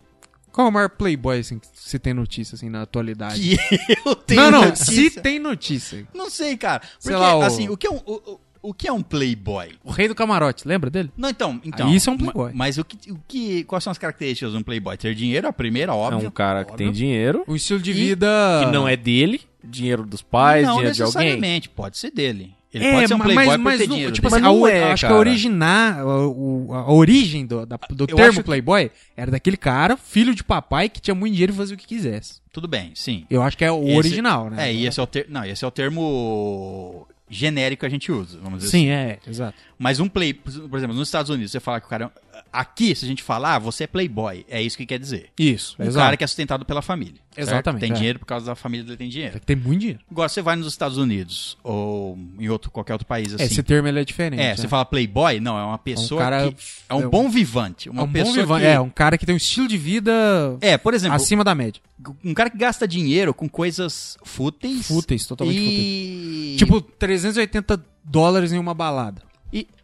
Qual 0.52 0.68
é 0.68 0.70
o 0.70 0.72
maior 0.72 0.88
playboy, 0.90 1.38
assim, 1.40 1.58
que 1.58 1.66
você 1.74 1.98
tem 1.98 2.14
notícia, 2.14 2.54
assim, 2.54 2.68
na 2.68 2.82
atualidade? 2.82 3.40
Que 3.40 3.58
eu 4.06 4.14
tenho 4.14 4.40
não, 4.42 4.50
não, 4.52 4.64
notícia. 4.66 5.10
se 5.10 5.10
tem 5.20 5.38
notícia. 5.40 6.06
Não 6.14 6.30
sei, 6.30 6.56
cara. 6.56 6.78
Porque, 6.80 6.92
Sei 7.00 7.16
lá, 7.16 7.36
o- 7.36 7.42
assim, 7.42 7.68
o 7.68 7.76
que 7.76 7.86
é 7.86 7.90
um... 7.90 7.96
O, 8.06 8.14
o- 8.34 8.40
o 8.66 8.72
que 8.72 8.88
é 8.88 8.92
um 8.92 9.02
playboy? 9.02 9.72
O 9.84 9.90
rei 9.90 10.08
do 10.08 10.14
camarote, 10.14 10.66
lembra 10.66 10.88
dele? 10.88 11.10
Não, 11.18 11.28
então, 11.28 11.60
então. 11.62 11.86
Aí 11.86 11.96
isso 11.96 12.08
é 12.08 12.12
um 12.14 12.16
playboy. 12.16 12.46
ma- 12.52 12.56
Mas 12.64 12.78
o 12.78 12.84
que, 12.84 13.12
o 13.12 13.20
que, 13.28 13.62
quais 13.64 13.84
são 13.84 13.90
as 13.90 13.98
características 13.98 14.52
de 14.52 14.56
um 14.56 14.62
playboy? 14.62 14.96
Ter 14.96 15.14
dinheiro, 15.14 15.46
a 15.46 15.52
primeira, 15.52 15.92
É 15.92 15.94
óbvio. 15.94 16.28
um 16.28 16.30
cara 16.30 16.64
que 16.64 16.70
óbvio. 16.72 16.86
tem 16.86 16.90
dinheiro, 16.92 17.44
O 17.46 17.54
estilo 17.54 17.78
de 17.78 17.90
E- 17.90 17.94
vida... 17.94 18.62
que 18.64 18.70
não 18.72 18.88
é 18.88 18.96
dele, 18.96 19.42
dinheiro 19.62 20.06
dos 20.06 20.22
pais, 20.22 20.64
não 20.66 20.76
dinheiro 20.76 20.94
de 20.94 21.02
alguém. 21.02 21.14
necessariamente, 21.24 21.68
pode 21.68 21.98
ser 21.98 22.10
dele. 22.10 22.54
Ele 22.74 22.84
é, 22.84 22.92
pode 22.92 23.06
ser 23.08 23.14
um 23.14 23.18
mas- 23.18 23.24
playboy 23.26 23.46
mas, 23.46 23.56
por 23.56 23.62
mas 23.62 23.78
ter 23.78 23.86
não- 23.86 23.94
dinheiro 23.94 24.12
tipo 24.12 24.26
assim, 24.26 24.34
Mas 24.36 24.42
a, 24.44 24.46
não 24.48 24.60
o- 24.60 24.66
é, 24.66 24.84
acho 24.92 25.00
que 25.02 25.06
cara. 25.06 25.14
a 25.14 25.18
originar, 25.18 25.98
a, 26.00 26.04
o- 26.26 26.68
a 26.74 26.92
origem 26.92 27.46
do, 27.46 27.64
da- 27.64 27.78
do 27.88 28.04
Eu 28.08 28.16
termo 28.16 28.38
que- 28.38 28.42
playboy 28.42 28.90
era 29.16 29.30
daquele 29.30 29.56
cara, 29.56 29.96
filho 29.96 30.34
de 30.34 30.42
papai, 30.42 30.88
que 30.88 31.00
tinha 31.00 31.14
muito 31.14 31.32
dinheiro 31.32 31.52
e 31.52 31.56
fazia 31.56 31.74
o 31.74 31.78
que 31.78 31.86
quisesse. 31.86 32.40
Tudo 32.52 32.66
bem, 32.66 32.90
sim. 32.94 33.24
Eu 33.30 33.42
acho 33.42 33.56
que 33.56 33.64
é 33.64 33.70
o 33.70 33.82
Esse- 33.84 33.96
original, 33.96 34.50
né? 34.50 34.68
É, 34.68 34.74
e 34.74 34.86
esse 34.86 34.98
é 34.98 35.02
o 35.02 35.06
ter... 35.06 35.26
Não, 35.28 35.44
esse 35.44 35.64
é 35.64 35.68
o 35.68 35.70
termo 35.70 37.06
genérico 37.30 37.80
que 37.80 37.86
a 37.86 37.88
gente 37.90 38.12
usa, 38.12 38.38
vamos 38.42 38.58
dizer 38.60 38.70
Sim, 38.70 38.90
assim. 38.90 39.08
é, 39.10 39.18
exato. 39.26 39.56
Mas 39.78 39.98
um 40.00 40.08
play, 40.08 40.34
por 40.34 40.76
exemplo, 40.78 40.94
nos 40.96 41.08
Estados 41.08 41.30
Unidos, 41.30 41.52
você 41.52 41.60
fala 41.60 41.80
que 41.80 41.86
o 41.86 41.90
cara. 41.90 42.12
Aqui, 42.54 42.94
se 42.94 43.04
a 43.04 43.08
gente 43.08 43.22
falar, 43.22 43.56
ah, 43.56 43.58
você 43.58 43.82
é 43.84 43.86
playboy, 43.86 44.46
é 44.48 44.62
isso 44.62 44.76
que 44.76 44.86
quer 44.86 44.98
dizer. 44.98 45.30
Isso, 45.38 45.74
Um 45.78 45.84
exato. 45.84 46.04
cara 46.04 46.16
que 46.16 46.22
é 46.22 46.26
sustentado 46.26 46.64
pela 46.64 46.80
família. 46.80 47.20
certo? 47.34 47.48
Exatamente, 47.48 47.80
Tem 47.80 47.90
é. 47.90 47.94
dinheiro 47.94 48.18
por 48.20 48.26
causa 48.26 48.46
da 48.46 48.54
família 48.54 48.84
dele 48.84 48.96
tem 48.96 49.08
dinheiro. 49.08 49.40
Tem 49.40 49.56
muito 49.56 49.80
dinheiro. 49.80 50.00
Agora, 50.08 50.28
você 50.28 50.40
vai 50.40 50.54
nos 50.54 50.68
Estados 50.68 50.96
Unidos 50.96 51.58
ou 51.64 52.16
em 52.38 52.48
outro, 52.48 52.70
qualquer 52.70 52.92
outro 52.92 53.06
país 53.08 53.34
assim. 53.34 53.42
Esse 53.42 53.60
termo 53.62 53.88
ele 53.88 53.98
é 53.98 54.04
diferente. 54.04 54.38
É, 54.40 54.50
né? 54.50 54.56
você 54.56 54.68
fala 54.68 54.84
playboy, 54.84 55.40
não, 55.40 55.58
é 55.58 55.64
uma 55.64 55.78
pessoa 55.78 56.20
cara- 56.20 56.48
que 56.52 56.56
é 56.88 56.94
um 56.94 57.02
é 57.02 57.06
um- 57.06 57.10
bom 57.10 57.28
vivante, 57.28 57.88
É 57.88 57.90
uma 57.90 58.04
um 58.04 58.06
bom 58.06 58.12
pessoa 58.12 58.36
vivan- 58.36 58.60
que 58.60 58.66
É, 58.66 58.78
um 58.78 58.88
cara 58.88 59.18
que 59.18 59.26
tem 59.26 59.34
um 59.34 59.38
estilo 59.38 59.66
de 59.66 59.76
vida 59.76 60.12
É, 60.60 60.78
por 60.78 60.94
exemplo, 60.94 61.16
acima 61.16 61.42
da 61.42 61.56
média. 61.56 61.82
um 62.24 62.32
cara 62.32 62.48
que 62.50 62.56
gasta 62.56 62.86
dinheiro 62.86 63.34
com 63.34 63.48
coisas 63.48 64.16
fúteis. 64.22 64.86
Fúteis, 64.86 65.26
totalmente 65.26 65.58
e... 65.58 66.54
Tipo, 66.56 66.80
380 66.80 67.84
dólares 68.04 68.52
em 68.52 68.58
uma 68.58 68.74
balada. 68.74 69.22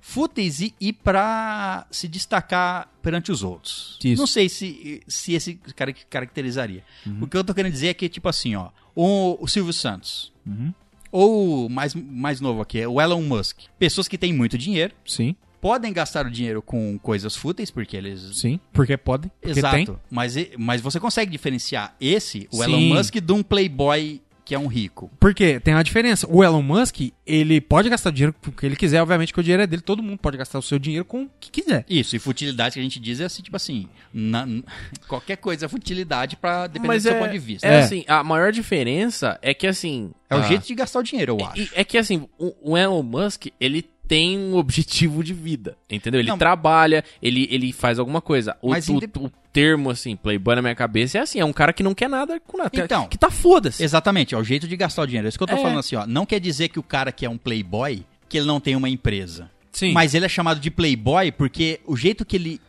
Fúteis 0.01 0.61
e, 0.61 0.75
e 0.81 0.93
pra 0.93 1.87
se 1.91 2.09
destacar 2.09 2.91
perante 3.03 3.31
os 3.31 3.43
outros. 3.43 3.99
Isso. 4.03 4.21
Não 4.21 4.27
sei 4.27 4.49
se, 4.49 5.03
se 5.07 5.35
esse 5.35 5.55
cara 5.77 5.93
caracterizaria. 5.93 6.83
Uhum. 7.07 7.23
O 7.23 7.27
que 7.27 7.37
eu 7.37 7.45
tô 7.45 7.55
querendo 7.55 7.73
dizer 7.73 7.89
é 7.89 7.95
que, 7.95 8.09
tipo 8.09 8.29
assim, 8.29 8.55
ó, 8.57 8.71
o, 8.95 9.37
o 9.41 9.47
Silvio 9.47 9.73
Santos. 9.73 10.33
Uhum. 10.47 10.73
Ou 11.13 11.69
mais, 11.69 11.95
mais 11.95 12.41
novo 12.41 12.61
aqui, 12.61 12.79
é 12.81 12.89
o 12.89 13.01
Elon 13.01 13.23
Musk. 13.23 13.61
Pessoas 13.79 14.09
que 14.09 14.17
têm 14.17 14.33
muito 14.33 14.57
dinheiro, 14.57 14.95
Sim, 15.05 15.35
podem 15.61 15.93
gastar 15.93 16.25
o 16.27 16.31
dinheiro 16.31 16.63
com 16.63 16.99
coisas 16.99 17.37
fúteis, 17.37 17.71
porque 17.71 17.97
eles. 17.97 18.39
sim. 18.39 18.59
Porque 18.73 18.97
podem. 18.97 19.31
Porque 19.41 19.59
Exato. 19.59 19.77
tem. 19.77 19.97
Mas, 20.09 20.35
mas 20.57 20.81
você 20.81 20.99
consegue 20.99 21.31
diferenciar 21.31 21.95
esse, 22.01 22.49
o 22.53 22.57
Sim. 22.57 22.63
Elon 22.63 22.81
Musk, 22.95 23.17
de 23.17 23.33
um 23.33 23.43
playboy 23.43 24.21
que 24.51 24.55
é 24.57 24.59
um 24.59 24.67
rico. 24.67 25.09
Porque 25.21 25.61
tem 25.61 25.73
uma 25.75 25.85
diferença. 25.85 26.27
O 26.29 26.43
Elon 26.43 26.61
Musk, 26.61 26.97
ele 27.25 27.61
pode 27.61 27.89
gastar 27.89 28.11
dinheiro 28.11 28.35
com 28.43 28.51
o 28.51 28.53
que 28.53 28.67
ele 28.67 28.75
quiser, 28.75 29.01
obviamente 29.01 29.33
que 29.33 29.39
o 29.39 29.43
dinheiro 29.45 29.63
é 29.63 29.67
dele, 29.67 29.81
todo 29.81 30.03
mundo 30.03 30.19
pode 30.19 30.37
gastar 30.37 30.59
o 30.59 30.63
seu 30.63 30.77
dinheiro 30.77 31.05
com 31.05 31.23
o 31.23 31.31
que 31.39 31.53
quiser. 31.53 31.85
Isso, 31.89 32.17
e 32.17 32.19
futilidade 32.19 32.75
que 32.75 32.81
a 32.81 32.83
gente 32.83 32.99
diz 32.99 33.21
é 33.21 33.27
assim, 33.27 33.43
tipo 33.45 33.55
assim, 33.55 33.87
na- 34.13 34.49
qualquer 35.07 35.37
coisa 35.37 35.67
é 35.67 35.69
futilidade 35.69 36.35
pra 36.37 36.67
depender 36.67 36.89
Mas 36.89 37.05
do 37.05 37.11
seu 37.11 37.17
é, 37.17 37.21
ponto 37.21 37.31
de 37.31 37.39
vista. 37.39 37.65
é 37.65 37.75
É. 37.75 37.79
assim, 37.83 38.05
a 38.09 38.25
maior 38.25 38.51
diferença 38.51 39.39
é 39.41 39.55
que 39.55 39.69
assim... 39.69 40.11
É 40.29 40.35
o 40.35 40.39
ah, 40.39 40.43
jeito 40.43 40.67
de 40.67 40.75
gastar 40.75 40.99
o 40.99 41.03
dinheiro, 41.05 41.37
eu 41.41 41.47
acho. 41.47 41.63
E- 41.63 41.71
É 41.73 41.85
que 41.85 41.97
assim, 41.97 42.27
o, 42.37 42.73
o 42.73 42.77
Elon 42.77 43.05
Musk, 43.05 43.47
ele 43.61 43.85
tem 44.11 44.37
um 44.37 44.57
objetivo 44.57 45.23
de 45.23 45.32
vida, 45.32 45.77
entendeu? 45.89 46.19
Ele 46.20 46.31
Não. 46.31 46.37
trabalha, 46.37 47.05
ele, 47.23 47.47
ele 47.49 47.73
faz 47.73 47.97
alguma 47.97 48.20
coisa. 48.20 48.57
O, 48.61 48.70
Mas 48.70 48.89
o- 48.89 48.95
indep- 48.95 49.16
o 49.19 49.31
termo, 49.53 49.89
assim, 49.89 50.16
playboy 50.16 50.57
na 50.57 50.62
minha 50.62 50.74
cabeça 50.74 51.19
é 51.19 51.20
assim, 51.20 51.39
é 51.39 51.45
um 51.45 51.53
cara 51.53 51.73
que 51.73 51.81
não 51.81 51.95
quer 51.95 52.09
nada 52.09 52.41
com 52.41 52.59
nada. 52.59 52.70
Então. 52.74 53.07
que 53.07 53.16
tá 53.16 53.31
foda-se. 53.31 53.85
Exatamente, 53.85 54.35
é 54.35 54.39
o 54.39 54.43
jeito 54.43 54.66
de 54.66 54.77
gastar 54.77 55.03
o 55.03 55.07
dinheiro. 55.07 55.27
É 55.27 55.31
isso 55.31 55.39
que 55.39 55.45
eu 55.45 55.47
tô 55.47 55.55
É. 55.55 55.59
falando 55.62 55.78
assim, 55.78 55.95
ó. 55.95 56.05
Não 56.09 56.27
quer 56.27 56.41
dizer 56.41 56.70
que 56.70 56.78
o 56.81 56.82
cara 56.82 57.12
que 57.12 57.24
é 57.24 57.31
um 57.31 57.39
playboy, 57.39 58.05
que 58.28 58.37
ele 58.39 58.49
não 58.49 58.59
tem 58.59 58.74
uma 58.74 58.89
empresa. 58.89 59.49
Sim. 59.70 59.93
Mas 59.93 60.12
ele 60.12 60.27
é 60.27 60.28
chamado 60.28 60.59
de 60.59 60.73
playboy 60.73 61.31
porque 61.31 61.78
o 61.87 61.97
jeito 61.97 62.24
que 62.24 62.35
ele 62.35 62.61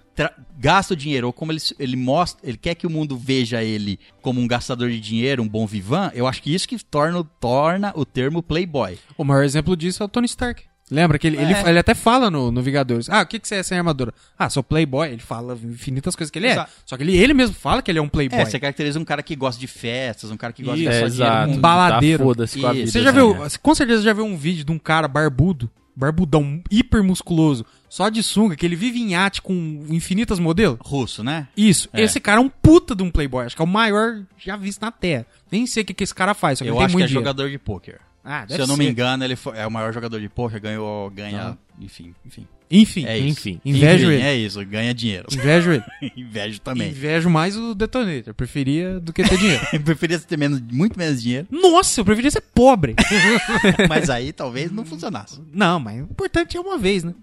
gasta 0.60 0.94
o 0.94 0.96
dinheiro, 0.96 1.26
ou 1.26 1.34
como 1.34 1.52
ele, 1.52 1.60
ele 1.80 1.96
mostra, 1.96 2.48
ele 2.48 2.58
quer 2.58 2.76
que 2.76 2.86
o 2.86 2.90
mundo 2.92 3.18
veja 3.18 3.64
ele 3.64 4.00
como 4.22 4.40
um 4.40 4.48
gastador 4.48 4.92
de 4.92 5.00
dinheiro, 5.00 5.42
um 5.42 5.48
bom 5.48 5.66
vivan, 5.66 6.12
eu 6.14 6.28
acho 6.28 6.44
que 6.44 6.54
isso 6.54 6.68
que 6.68 6.78
torna, 6.86 7.24
torna 7.40 7.92
o 7.96 8.06
termo 8.06 8.44
playboy. 8.44 9.00
O 9.18 9.24
maior 9.24 9.44
exemplo 9.44 9.76
disso 9.76 10.04
é 10.04 10.06
o 10.06 10.10
Tony 10.10 10.28
Stark. 10.28 10.64
Lembra 10.92 11.18
que 11.18 11.26
ele, 11.26 11.38
ele, 11.38 11.54
É. 11.54 11.70
ele 11.70 11.80
até 11.80 11.96
fala 11.96 12.30
no, 12.30 12.52
no 12.52 12.62
Vingadores. 12.62 13.10
Ah, 13.10 13.22
o 13.22 13.26
que, 13.26 13.40
que 13.40 13.48
você 13.48 13.56
é 13.56 13.64
sem 13.64 13.78
armadura? 13.78 14.14
Ah, 14.38 14.50
sou 14.50 14.62
playboy. 14.62 15.08
Ele 15.08 15.22
fala 15.22 15.58
infinitas 15.64 16.16
coisas 16.18 16.30
que 16.30 16.38
ele 16.38 16.48
Exato. 16.48 16.70
é. 16.70 16.82
Só 16.86 16.98
que 16.98 17.04
ele, 17.04 17.16
ele 17.18 17.34
mesmo 17.34 17.56
fala 17.56 17.82
que 17.82 17.90
ele 17.90 17.98
é 18.00 18.02
um 18.02 18.10
playboy. 18.10 18.38
É, 18.40 18.46
você 18.46 18.60
caracteriza 18.60 19.00
um 19.00 19.06
cara 19.06 19.24
que 19.24 19.34
gosta 19.36 19.58
de 19.60 19.68
festas, 19.68 20.30
um 20.32 20.36
cara 20.38 20.52
que 20.52 20.62
gosta 20.62 20.80
Isso. 20.80 20.90
de 20.90 20.96
É, 20.98 21.06
exato. 21.06 21.52
um 21.54 21.58
baladeiro. 21.58 22.20
Tá 22.20 22.24
foda-se 22.26 22.60
com 22.60 22.68
a 22.68 22.74
vida. 22.74 22.88
Você 22.92 23.02
já 23.02 23.12
viu, 23.12 23.34
né? 23.38 23.48
com 23.62 23.74
certeza 23.74 24.04
já 24.04 24.12
viu 24.14 24.26
um 24.26 24.36
vídeo 24.36 24.66
de 24.66 24.72
um 24.74 24.78
cara 24.78 25.08
barbudo, 25.08 25.70
barbudão, 25.96 26.62
hiper 26.70 27.02
musculoso, 27.04 27.66
só 27.88 28.10
de 28.10 28.22
sunga, 28.22 28.56
que 28.58 28.66
ele 28.66 28.76
vive 28.76 29.00
em 29.00 29.12
iate 29.12 29.42
com 29.42 29.54
infinitas 29.90 30.40
modelos? 30.40 30.78
russo, 30.82 31.24
né? 31.24 31.48
Isso. 31.56 31.88
É. 31.94 32.02
Esse 32.04 32.20
cara 32.20 32.40
é 32.40 32.44
um 32.44 32.50
puta 32.50 32.94
de 32.96 33.02
um 33.04 33.10
playboy. 33.12 33.46
Acho 33.46 33.56
que 33.56 33.62
é 33.62 33.66
o 33.66 33.68
maior 33.68 34.22
já 34.38 34.58
visto 34.58 34.82
na 34.82 34.92
Terra. 34.92 35.26
Nem 35.52 35.66
sei 35.66 35.84
o 35.84 35.86
que, 35.86 35.94
que 35.94 36.04
esse 36.04 36.14
cara 36.16 36.34
faz, 36.34 36.60
só 36.60 36.66
que 36.66 36.70
Eu 36.70 36.74
ele 36.74 36.80
tem 36.80 36.86
acho 36.86 36.92
que 36.94 36.98
muito 36.98 37.06
é 37.06 37.08
dinheiro. 37.08 37.26
jogador 37.30 37.50
de 37.50 37.58
pôquer. 37.58 38.00
Ah, 38.24 38.46
Se 38.48 38.54
eu 38.60 38.68
não 38.68 38.76
ser. 38.76 38.84
me 38.84 38.90
engano, 38.90 39.24
ele 39.24 39.36
foi- 39.36 39.58
é 39.58 39.66
o 39.66 39.72
maior 39.72 39.92
jogador 39.94 40.20
de 40.20 40.30
pôquer, 40.30 40.60
ganhou, 40.60 41.10
ganha, 41.10 41.58
enfim, 41.80 42.14
enfim. 42.26 42.48
Enfim, 42.74 43.06
É 43.06 43.18
isso. 43.18 43.28
Enfim. 43.50 43.62
Invejo 43.66 44.06
Enfim, 44.06 44.14
ele. 44.14 44.24
É 44.24 44.34
isso, 44.36 44.66
ganha 44.66 44.94
dinheiro. 44.94 45.28
invejo 45.30 45.72
ele. 45.72 45.84
Invejo 46.16 46.62
também. 46.62 46.88
Invejo 46.90 47.30
mais 47.30 47.58
o 47.58 47.76
Detonator. 47.76 48.34
Preferia 48.34 48.98
do 48.98 49.12
que 49.12 49.24
ter 49.24 49.38
dinheiro. 49.38 49.62
Eu 49.74 49.82
preferia 49.82 50.18
ter 50.20 50.38
menos, 50.38 50.62
muito 50.62 50.98
menos 50.98 51.22
dinheiro, 51.22 51.48
Nossa, 51.52 52.00
eu 52.00 52.06
preferia 52.06 52.32
ser 52.32 52.40
pobre. 52.40 52.96
mas 53.90 54.10
aí 54.10 54.32
talvez 54.32 54.72
não 54.72 54.86
funcionasse. 54.86 55.42
não, 55.54 55.80
mas 55.82 56.00
o 56.00 56.04
importante 56.04 56.56
é 56.56 56.62
uma 56.62 56.78
vez, 56.78 57.04
né? 57.04 57.14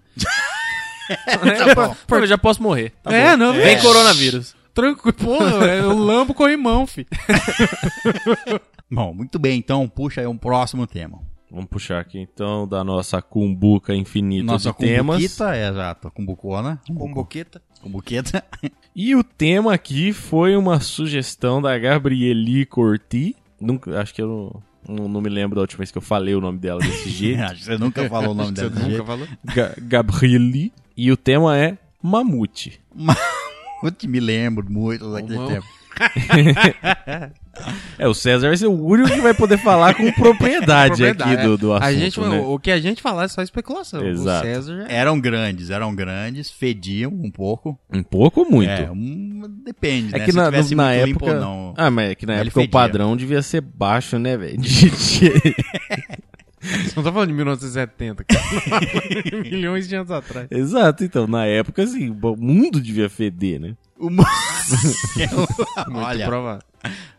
É, 1.09 1.73
pô, 1.73 1.95
pô, 2.05 2.15
eu 2.17 2.27
já 2.27 2.37
posso 2.37 2.61
morrer. 2.61 2.91
Tá 3.01 3.11
é, 3.11 3.31
bom. 3.31 3.37
não, 3.37 3.53
Vem 3.53 3.63
é. 3.75 3.81
coronavírus. 3.81 4.53
Tranquilo. 4.71 5.13
Porra, 5.13 5.65
eu 5.65 5.97
lambo 5.97 6.35
com 6.35 6.47
limão, 6.47 6.85
fi. 6.85 7.07
Bom, 8.91 9.13
muito 9.13 9.37
bem, 9.39 9.57
então 9.59 9.87
puxa 9.87 10.21
aí 10.21 10.27
um 10.27 10.37
próximo 10.37 10.85
tema. 10.87 11.19
Vamos 11.51 11.65
puxar 11.67 11.99
aqui 11.99 12.19
então 12.19 12.67
da 12.67 12.83
nossa 12.83 13.21
cumbuca 13.23 13.95
infinita 13.95 14.43
Nossa 14.45 14.71
de 14.71 14.77
temas. 14.77 15.17
cumbuquita, 15.17 15.55
é, 15.55 15.67
exato, 15.69 16.11
cumbucona. 16.11 16.79
Cumbuqueta. 16.87 17.61
Cumbuqueta. 17.81 18.43
E 18.95 19.15
o 19.15 19.23
tema 19.23 19.73
aqui 19.73 20.11
foi 20.11 20.57
uma 20.57 20.81
sugestão 20.81 21.61
da 21.61 21.77
Gabrieli 21.77 22.65
Corti. 22.65 23.33
Nunca, 23.61 24.01
acho 24.01 24.13
que 24.13 24.21
eu 24.21 24.61
não, 24.85 25.07
não, 25.07 25.21
me 25.21 25.29
lembro 25.29 25.55
da 25.55 25.61
última 25.61 25.77
vez 25.77 25.91
que 25.91 25.97
eu 25.97 26.01
falei 26.01 26.35
o 26.35 26.41
nome 26.41 26.57
dela 26.57 26.79
desse 26.81 27.07
jeito. 27.11 27.41
Acho 27.43 27.55
que 27.55 27.63
você 27.65 27.77
nunca 27.77 28.09
falou 28.09 28.31
o 28.31 28.33
nome 28.33 28.51
dela. 28.53 28.69
desse 28.69 28.89
jeito. 28.89 29.05
falou? 29.05 29.25
Ga 29.45 29.73
Gabrieli. 29.81 30.73
E 30.97 31.11
o 31.13 31.15
tema 31.15 31.55
é 31.57 31.77
mamute. 32.03 32.81
Putz, 33.79 34.05
me 34.05 34.19
lembro 34.19 34.69
muito 34.69 35.09
daquele 35.13 35.37
Uma- 35.37 35.47
tempo. 35.47 35.67
É, 37.97 38.07
o 38.07 38.13
César 38.13 38.47
vai 38.47 38.57
ser 38.57 38.67
o 38.67 38.71
único 38.85 39.09
que 39.09 39.21
vai 39.21 39.33
poder 39.33 39.57
falar 39.57 39.93
com 39.93 40.11
propriedade, 40.13 41.03
aqui 41.07 41.37
do, 41.37 41.57
do 41.57 41.73
assunto, 41.73 41.83
a 41.85 41.93
gente, 41.93 42.19
né? 42.19 42.39
o, 42.39 42.53
o 42.53 42.59
que 42.59 42.71
a 42.71 42.79
gente 42.79 43.01
falar 43.01 43.25
é 43.25 43.27
só 43.27 43.41
especulação. 43.41 44.05
Exato. 44.05 44.45
O 44.45 44.49
César 44.49 44.77
já... 44.77 44.87
Eram 44.93 45.19
grandes, 45.19 45.69
eram 45.69 45.93
grandes, 45.93 46.49
fediam 46.49 47.11
um 47.11 47.29
pouco. 47.31 47.77
Um 47.93 48.03
pouco 48.03 48.41
ou 48.41 48.49
muito? 48.49 48.69
É, 48.71 48.89
um, 48.91 49.43
depende, 49.65 50.15
É 50.15 50.19
né? 50.19 50.25
que 50.25 50.31
na, 50.31 50.49
na 50.51 50.93
época. 50.93 51.39
não. 51.39 51.73
Ah, 51.77 51.89
mas 51.91 52.11
é 52.11 52.15
que 52.15 52.25
na 52.25 52.33
Ele 52.35 52.41
época 52.49 52.59
o 52.59 52.63
fedia. 52.63 52.71
padrão 52.71 53.15
devia 53.17 53.41
ser 53.41 53.61
baixo, 53.61 54.17
né, 54.17 54.37
velho? 54.37 54.57
De- 54.57 54.89
de- 54.89 55.55
Você 56.61 56.93
não 56.95 57.03
tá 57.03 57.11
falando 57.11 57.29
de 57.29 57.33
1970, 57.35 58.23
cara. 58.25 58.41
Milhões 59.43 59.87
de 59.87 59.95
anos 59.95 60.11
atrás. 60.11 60.47
Exato, 60.51 61.03
então, 61.03 61.25
na 61.27 61.45
época, 61.45 61.83
assim, 61.83 62.09
o 62.09 62.35
mundo 62.35 62.81
devia 62.81 63.09
feder, 63.09 63.59
né? 63.59 63.75
Uma... 63.97 64.25
Muito 65.87 65.97
Olha, 66.05 66.25
provável. 66.25 66.61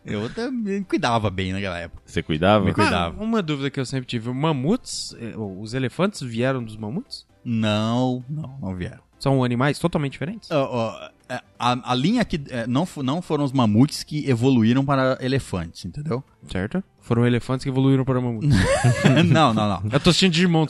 Eu 0.05 0.29
também 0.29 0.83
cuidava 0.83 1.29
bem 1.29 1.53
naquela 1.53 1.77
época. 1.77 2.01
Você 2.05 2.21
cuidava? 2.23 2.65
Me 2.65 2.73
cuidava. 2.73 3.15
Ah, 3.19 3.23
uma 3.23 3.41
dúvida 3.41 3.69
que 3.69 3.79
eu 3.79 3.85
sempre 3.85 4.07
tive: 4.07 4.31
mamuts, 4.31 5.15
eh, 5.19 5.33
os 5.35 5.73
elefantes 5.73 6.21
vieram 6.21 6.63
dos 6.63 6.77
mamuts? 6.77 7.25
Não, 7.43 8.23
não, 8.29 8.57
não 8.61 8.75
vieram. 8.75 9.01
São 9.19 9.43
animais 9.43 9.77
totalmente 9.77 10.13
diferentes? 10.13 10.49
Ó, 10.49 11.11
é, 11.29 11.39
a, 11.57 11.91
a 11.91 11.95
linha 11.95 12.25
que 12.25 12.41
é, 12.49 12.65
não, 12.67 12.87
não 12.97 13.21
foram 13.21 13.43
os 13.45 13.51
mamutes 13.51 14.03
que 14.03 14.27
evoluíram 14.29 14.83
para 14.83 15.17
elefantes, 15.21 15.85
entendeu? 15.85 16.23
Certo? 16.51 16.83
Foram 16.99 17.25
elefantes 17.25 17.63
que 17.63 17.69
evoluíram 17.69 18.03
para 18.03 18.19
mamuts. 18.19 18.49
não, 19.31 19.53
não, 19.53 19.69
não. 19.69 19.83
eu 19.91 19.99
tô 19.99 20.09
assistindo 20.09 20.33
Digimon. 20.33 20.65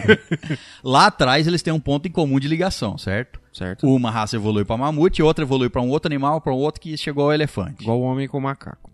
Lá 0.84 1.06
atrás 1.06 1.46
eles 1.46 1.62
têm 1.62 1.72
um 1.72 1.80
ponto 1.80 2.06
em 2.06 2.12
comum 2.12 2.38
de 2.38 2.46
ligação, 2.46 2.96
certo? 2.96 3.40
Certo. 3.52 3.86
Uma 3.86 4.10
raça 4.10 4.36
evolui 4.36 4.64
pra 4.64 4.76
mamute, 4.78 5.22
outra 5.22 5.44
evolui 5.44 5.68
pra 5.68 5.82
um 5.82 5.88
outro 5.90 6.08
animal, 6.08 6.40
pra 6.40 6.52
um 6.54 6.56
outro 6.56 6.80
que 6.80 6.96
chegou 6.96 7.24
ao 7.24 7.32
elefante. 7.34 7.82
Igual 7.82 8.00
o 8.00 8.02
homem 8.02 8.26
com 8.26 8.38
o 8.38 8.40
macaco. 8.40 8.90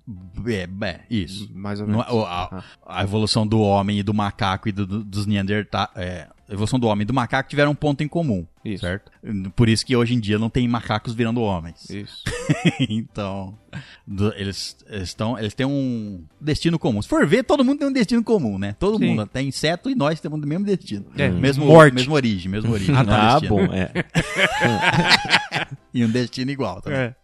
É, 0.47 0.69
é, 0.87 1.01
isso. 1.09 1.49
Mais 1.55 1.81
ou 1.81 1.87
Não 1.87 1.99
menos. 1.99 2.13
é- 2.13 2.17
o- 2.17 2.25
a, 2.25 2.65
a 2.87 3.03
evolução 3.05 3.47
do 3.47 3.61
homem 3.61 3.99
e 3.99 4.03
do 4.03 4.13
macaco 4.13 4.69
e 4.69 4.73
do- 4.73 4.87
do- 4.87 5.05
dos 5.05 5.27
Neandertais. 5.27 5.89
É, 5.95 6.27
a 6.31 6.38
evolução 6.49 6.79
do 6.79 6.87
homem 6.87 7.03
e 7.03 7.05
do 7.07 7.13
macaco 7.15 7.49
tiveram 7.49 7.73
um 7.73 7.75
ponto 7.75 8.03
em 8.03 8.09
comum. 8.09 8.47
Isso. 8.65 8.81
Certo? 8.85 9.11
Por 9.55 9.69
isso 9.69 9.85
que 9.85 9.95
hoje 9.97 10.15
em 10.15 10.21
dia 10.21 10.39
não 10.39 10.49
tem 10.51 10.67
macacos 10.69 11.15
virando 11.15 11.41
homens. 11.41 11.89
Isso. 11.91 12.23
então, 12.89 13.59
do- 14.07 14.33
eles 14.35 14.77
estão, 14.91 15.39
eles 15.39 15.55
têm 15.55 15.67
um 15.67 16.25
destino 16.41 16.79
comum. 16.79 17.01
Se 17.03 17.09
for 17.09 17.27
ver, 17.27 17.45
todo 17.45 17.65
mundo 17.65 17.79
tem 17.79 17.89
um 17.89 17.93
destino 17.93 18.23
comum, 18.25 18.59
né? 18.59 18.75
Todo 18.79 18.99
Sim. 18.99 19.07
mundo, 19.07 19.23
até 19.23 19.43
inseto 19.43 19.89
e 19.91 19.95
nós 19.95 20.21
temos 20.21 20.43
o 20.43 20.47
mesmo 20.47 20.65
destino. 20.65 21.07
É, 21.17 21.29
mesmo, 21.29 21.67
morte. 21.67 21.95
mesma 21.95 22.15
origem, 22.15 22.51
mesma 22.51 22.71
origem. 22.71 22.95
Ah, 22.99 23.39
destino. 23.41 23.57
bom, 23.57 23.65
é. 23.73 23.93
E 25.93 26.05
um 26.05 26.11
destino 26.11 26.51
igual 26.51 26.81
também. 26.81 26.99
É. 26.99 27.15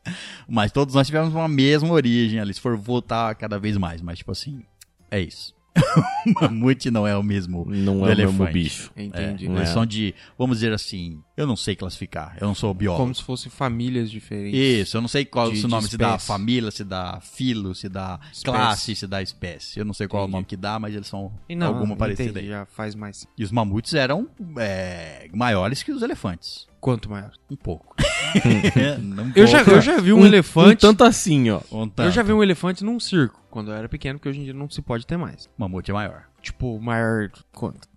Mas 0.48 0.72
todos 0.72 0.94
nós 0.94 1.06
tivemos 1.06 1.32
uma 1.34 1.48
mesma 1.48 1.90
origem 1.92 2.40
ali, 2.40 2.52
se 2.52 2.60
for 2.60 2.76
voltar 2.76 3.34
cada 3.34 3.58
vez 3.58 3.76
mais. 3.76 4.00
Mas, 4.00 4.18
tipo 4.18 4.32
assim, 4.32 4.62
é 5.10 5.20
isso. 5.20 5.53
o 6.26 6.40
mamute 6.40 6.90
não 6.90 7.06
é 7.06 7.16
o 7.16 7.22
mesmo 7.22 7.64
Não 7.68 7.98
do 8.00 8.08
é 8.08 8.14
o 8.14 8.16
mesmo 8.16 8.22
elefante. 8.44 8.52
bicho. 8.52 8.90
Entendi. 8.96 9.46
É, 9.46 9.48
Não 9.48 9.56
eles 9.56 9.70
é. 9.70 9.72
são 9.72 9.84
de, 9.84 10.14
vamos 10.38 10.58
dizer 10.58 10.72
assim, 10.72 11.20
eu 11.36 11.46
não 11.46 11.56
sei 11.56 11.74
classificar, 11.74 12.36
eu 12.40 12.46
não 12.46 12.54
sou 12.54 12.72
biólogo. 12.72 13.02
Como 13.02 13.14
se 13.14 13.22
fossem 13.22 13.50
famílias 13.50 14.10
diferentes. 14.10 14.58
Isso, 14.58 14.96
eu 14.96 15.00
não 15.00 15.08
sei 15.08 15.24
qual 15.24 15.50
de- 15.50 15.64
o 15.64 15.68
nome 15.68 15.88
se 15.88 15.96
dá 15.96 16.10
espécie. 16.10 16.26
família, 16.26 16.70
se 16.70 16.84
dá 16.84 17.20
filo, 17.20 17.74
se 17.74 17.88
dá 17.88 18.20
classe, 18.44 18.94
se 18.94 19.06
dá 19.06 19.20
espécie. 19.20 19.78
Eu 19.80 19.84
não 19.84 19.92
sei 19.94 20.06
qual 20.06 20.22
é 20.22 20.24
o 20.24 20.26
Entendi. 20.26 20.32
nome 20.36 20.46
que 20.46 20.56
dá, 20.56 20.78
mas 20.78 20.94
eles 20.94 21.06
são 21.08 21.32
E 21.48 21.56
não, 21.56 21.68
alguma 21.68 21.96
parecida 21.96 22.30
entendi, 22.30 22.46
aí. 22.46 22.50
já 22.52 22.66
faz 22.66 22.94
mais. 22.94 23.26
E 23.36 23.42
os 23.42 23.50
mamutes 23.50 23.94
eram 23.94 24.28
é, 24.58 25.28
maiores 25.34 25.82
que 25.82 25.90
os 25.92 26.02
elefantes. 26.02 26.66
Quanto 26.84 27.08
maior? 27.08 27.30
Um 27.50 27.56
pouco. 27.56 27.96
Não 29.00 29.32
Eu 29.34 29.46
já, 29.46 29.62
eu 29.62 29.80
já 29.80 29.98
vi 30.02 30.12
um, 30.12 30.18
Um 30.20 30.26
elefante. 30.26 30.82
tanto 30.82 31.02
assim, 31.02 31.48
ó. 31.48 31.60
Um 31.72 31.84
Eu 31.84 31.86
tanto. 31.88 32.10
já 32.10 32.22
vi 32.22 32.30
um 32.30 32.42
elefante 32.42 32.84
num 32.84 33.00
circo, 33.00 33.40
quando 33.50 33.70
eu 33.70 33.74
era 33.74 33.88
pequeno, 33.88 34.18
que 34.18 34.28
hoje 34.28 34.40
em 34.40 34.44
dia 34.44 34.52
não 34.52 34.68
se 34.68 34.82
pode 34.82 35.06
ter 35.06 35.16
mais. 35.16 35.48
Mamute 35.56 35.90
é 35.90 35.94
maior. 35.94 36.24
Tipo, 36.42 36.78
maior. 36.78 37.30
Quanto? 37.54 37.88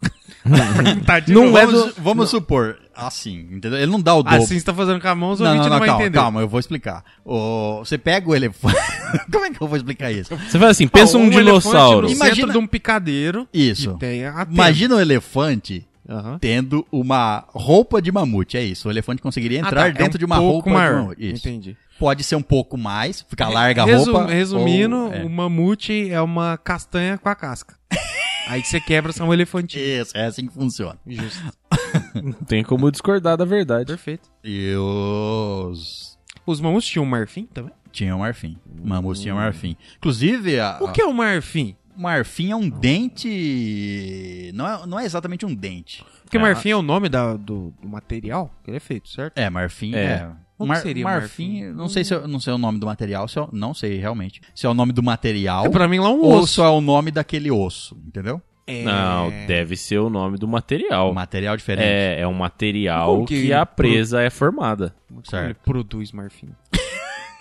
tá 1.06 1.20
de 1.20 1.34
Não 1.34 1.48
novo. 1.48 1.58
é 1.58 1.66
vamos, 1.66 1.94
vamos 1.98 2.30
supor, 2.30 2.78
assim, 2.96 3.40
entendeu? 3.52 3.78
Ele 3.78 3.92
não 3.92 4.00
dá 4.02 4.16
o 4.16 4.24
dobro. 4.24 4.38
Assim 4.42 4.58
você 4.58 4.64
tá 4.64 4.74
fazendo 4.74 5.02
com 5.02 5.08
a 5.10 5.16
mão, 5.16 5.32
os 5.32 5.42
não, 5.42 5.48
não, 5.48 5.56
não, 5.64 5.70
não, 5.70 5.80
vai 5.80 5.88
calma, 5.90 6.04
entender. 6.04 6.18
calma, 6.18 6.40
eu 6.40 6.48
vou 6.48 6.60
explicar. 6.62 7.04
O, 7.26 7.80
você 7.80 7.98
pega 7.98 8.30
o 8.30 8.34
elefante. 8.34 8.78
Como 9.30 9.44
é 9.44 9.50
que 9.50 9.62
eu 9.62 9.68
vou 9.68 9.76
explicar 9.76 10.14
isso? 10.14 10.34
Você 10.34 10.58
faz 10.58 10.72
assim, 10.72 10.88
pensa 10.88 11.18
Ó, 11.18 11.20
um, 11.20 11.26
elefante 11.26 11.44
dinossauro. 11.46 12.08
No 12.08 12.14
Imagina- 12.14 12.54
de 12.54 12.58
um 12.58 12.66
picadeiro. 12.66 13.46
Isso. 13.54 13.96
Que 13.96 14.00
tem 14.00 14.26
a 14.26 14.48
Imagina 14.50 14.96
o 14.96 15.00
elefante 15.02 15.86
Aham. 16.10 16.38
tendo 16.40 16.86
uma 16.92 17.46
roupa 17.50 18.02
de 18.02 18.12
mamute. 18.12 18.58
É 18.58 18.64
isso. 18.64 18.88
O 18.88 18.92
elefante 18.92 19.22
conseguiria 19.22 19.60
Ah, 19.64 19.68
entrar 19.68 19.82
tá, 19.82 19.88
é 19.90 19.92
dentro 19.92 20.18
um 20.18 20.20
de 20.20 20.26
uma 20.26 20.38
pouco 20.38 20.54
roupa 20.54 20.70
maior. 20.72 20.94
de 20.94 21.02
mamute. 21.02 21.34
Isso. 21.34 21.48
Entendi. 21.48 21.78
Pode 22.00 22.24
ser 22.24 22.36
um 22.36 22.42
pouco 22.42 22.78
mais, 22.78 23.22
ficar 23.28 23.50
larga 23.50 23.82
a 23.82 23.86
Resu- 23.86 24.12
roupa. 24.14 24.32
Resumindo, 24.32 24.96
ou- 24.96 25.14
é. 25.14 25.24
o 25.24 25.30
mamute 25.30 26.10
é 26.12 26.22
uma 26.22 26.58
castanha 26.58 27.18
com 27.18 27.28
a 27.28 27.36
casca. 27.36 27.76
Aí 28.48 28.62
que 28.62 28.68
você 28.68 28.80
quebra, 28.80 29.12
são 29.12 29.28
um 29.30 29.34
elefantinho. 29.34 29.84
Isso, 29.84 30.16
é 30.16 30.26
assim 30.26 30.48
que 30.48 30.54
funciona. 30.54 30.98
Justo. 31.06 31.44
Não 32.24 32.32
tem 32.34 32.64
como 32.64 32.90
discordar 32.92 33.36
da 33.36 33.44
verdade. 33.46 33.88
Perfeito. 33.88 34.30
E 34.44 34.74
os. 34.76 36.18
Os 36.46 36.62
mamutes 36.62 36.88
tinham 36.88 37.06
marfim 37.06 37.46
também? 37.46 37.72
Tinham 37.92 38.20
marfim. 38.20 38.58
Mamutes 38.84 39.22
tinham 39.22 39.36
marfim. 39.38 39.76
Inclusive, 39.98 40.60
a, 40.60 40.78
O 40.82 40.92
que 40.92 41.02
é 41.02 41.06
o 41.06 41.14
marfim? 41.14 41.76
Marfim 41.98 42.52
é 42.52 42.56
um 42.56 42.70
dente. 42.70 44.52
Não 44.54 44.68
é, 44.68 44.86
não 44.88 45.00
é 45.00 45.06
exatamente 45.06 45.46
um 45.46 45.54
dente. 45.54 46.04
Porque 46.24 46.38
Ah. 46.38 46.42
marfim 46.42 46.70
é 46.70 46.76
o 46.76 46.82
nome 46.82 47.10
da- 47.10 47.34
do, 47.36 47.74
do 47.82 47.88
material 47.88 48.52
que 48.64 48.70
ele 48.70 48.78
é 48.78 48.82
feito, 48.82 49.10
certo? 49.10 49.38
É, 49.38 49.50
marfim 49.50 49.94
É. 49.96 50.04
é. 50.04 50.30
O 50.60 50.66
que 50.68 50.76
seria 50.78 51.04
marfim, 51.04 51.62
marfim? 51.62 51.74
não 51.78 51.88
sei 51.88 52.04
se 52.04 52.14
eu, 52.16 52.28
não 52.28 52.40
sei 52.40 52.52
o 52.52 52.58
nome 52.58 52.80
do 52.80 52.86
material, 52.88 53.28
se 53.28 53.38
eu- 53.38 53.48
não 53.54 53.76
sei 53.76 53.98
realmente. 53.98 54.42
Se 54.56 54.66
é 54.66 54.70
o 54.70 54.74
nome 54.74 54.92
do 54.92 55.04
material 55.04 55.66
É 55.66 55.70
pra 55.70 55.88
mim 55.88 56.00
lá 56.00 56.10
um 56.10 56.20
ou 56.22 56.38
osso. 56.40 56.56
só 56.56 56.66
é 56.66 56.70
o 56.70 56.82
nome 56.82 57.12
daquele 57.12 57.52
osso, 57.52 57.96
entendeu? 58.08 58.42
É... 58.66 58.84
Não, 58.84 59.30
deve 59.48 59.78
ser 59.78 60.00
o 60.00 60.10
nome 60.10 60.38
do 60.38 60.46
material. 60.48 61.12
Um 61.12 61.14
material 61.14 61.56
diferente. 61.56 61.86
É, 61.88 62.20
é 62.22 62.28
um 62.28 62.34
material 62.34 63.24
que 63.24 63.44
que, 63.44 63.54
a 63.54 63.66
presa 63.66 64.22
é 64.22 64.30
formada. 64.30 64.94
Como 65.08 65.22
ele 65.22 65.30
certo. 65.30 65.58
produz 65.64 66.12
marfim? 66.12 66.50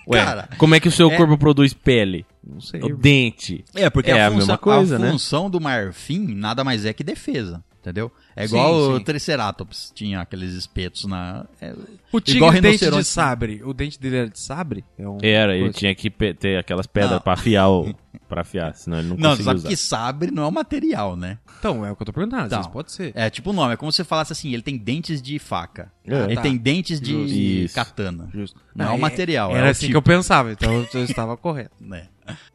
Ué, 0.08 0.24
Cara, 0.24 0.48
como 0.58 0.74
é 0.74 0.80
que 0.80 0.88
o 0.88 0.92
seu 0.92 1.10
é- 1.10 1.16
corpo 1.16 1.36
produz 1.36 1.72
pele? 1.74 2.24
Não 2.46 2.60
sei. 2.60 2.80
O 2.80 2.96
dente. 2.96 3.64
É, 3.74 3.90
porque 3.90 4.10
É 4.10 4.22
a, 4.22 4.26
a 4.28 4.30
função, 4.30 4.38
mesma 4.38 4.58
coisa, 4.58 4.96
a 4.96 4.98
né? 5.00 5.10
função 5.10 5.50
do 5.50 5.60
marfim 5.60 6.34
nada 6.34 6.62
mais 6.62 6.84
é 6.84 6.92
que 6.92 7.02
defesa, 7.02 7.62
entendeu? 7.80 8.10
É 8.36 8.46
Sim, 8.46 8.54
igual 8.54 8.74
o 8.74 8.98
sim. 8.98 9.02
Triceratops, 9.04 9.90
tinha 9.94 10.20
aqueles 10.20 10.52
espetos 10.54 11.04
na... 11.06 11.44
é- 11.60 11.74
O 12.16 12.20
tigre 12.20 12.60
dente 12.60 12.90
de 12.90 13.04
sabre. 13.04 13.62
O 13.64 13.72
dente 13.74 13.98
dele 14.00 14.16
era 14.16 14.28
de 14.30 14.38
sabre? 14.38 14.84
É 14.98 15.08
um... 15.08 15.18
Era, 15.22 15.54
ele 15.54 15.64
coisa. 15.64 15.78
tinha 15.78 15.94
que 15.94 16.10
ter 16.10 16.58
aquelas 16.58 16.86
pedras 16.86 17.12
Não. 17.12 17.20
pra 17.20 17.32
afiar 17.34 17.68
o. 17.70 17.94
pra 18.28 18.40
afiar, 18.42 18.74
senão 18.74 18.98
ele 18.98 19.08
não, 19.08 19.16
Não, 19.16 19.30
conseguia 19.30 19.44
sabe 19.44 19.58
usar. 19.58 19.68
que 19.68 19.76
sabre 19.76 20.30
não 20.30 20.42
é 20.42 20.46
um 20.46 20.50
material, 20.50 21.16
né? 21.16 21.38
Então, 21.58 21.84
é 21.86 21.90
o 21.92 21.96
que 21.96 22.02
eu 22.02 22.06
tô 22.06 22.12
perguntando. 22.12 22.42
Às 22.42 22.46
Então. 22.48 22.58
vezes 22.58 22.72
pode 22.72 22.92
ser. 22.92 23.12
É 23.14 23.30
tipo 23.30 23.50
o 23.50 23.52
nome, 23.52 23.74
é 23.74 23.76
como 23.76 23.90
se 23.92 23.96
você 23.96 24.04
falasse 24.04 24.32
assim, 24.32 24.52
ele 24.52 24.62
tem 24.62 24.76
dentes 24.76 25.20
de 25.22 25.38
faca. 25.38 25.90
É. 26.06 26.24
Ele 26.24 26.34
Tá. 26.36 26.42
tem 26.42 26.56
dentes 26.56 27.00
de 27.00 27.62
Justo. 27.62 27.74
Katana. 27.74 28.28
Justo. 28.32 28.60
Não 28.74 28.86
é 28.86 28.90
um 28.90 28.98
material, 28.98 29.50
Era 29.54 29.68
é 29.68 29.70
assim 29.70 29.80
tipo. 29.86 29.92
que 29.92 29.96
eu 29.96 30.02
pensava, 30.02 30.52
então 30.52 30.86
eu 30.94 31.04
estava 31.04 31.36
correto. 31.38 31.74
Né? 31.80 32.08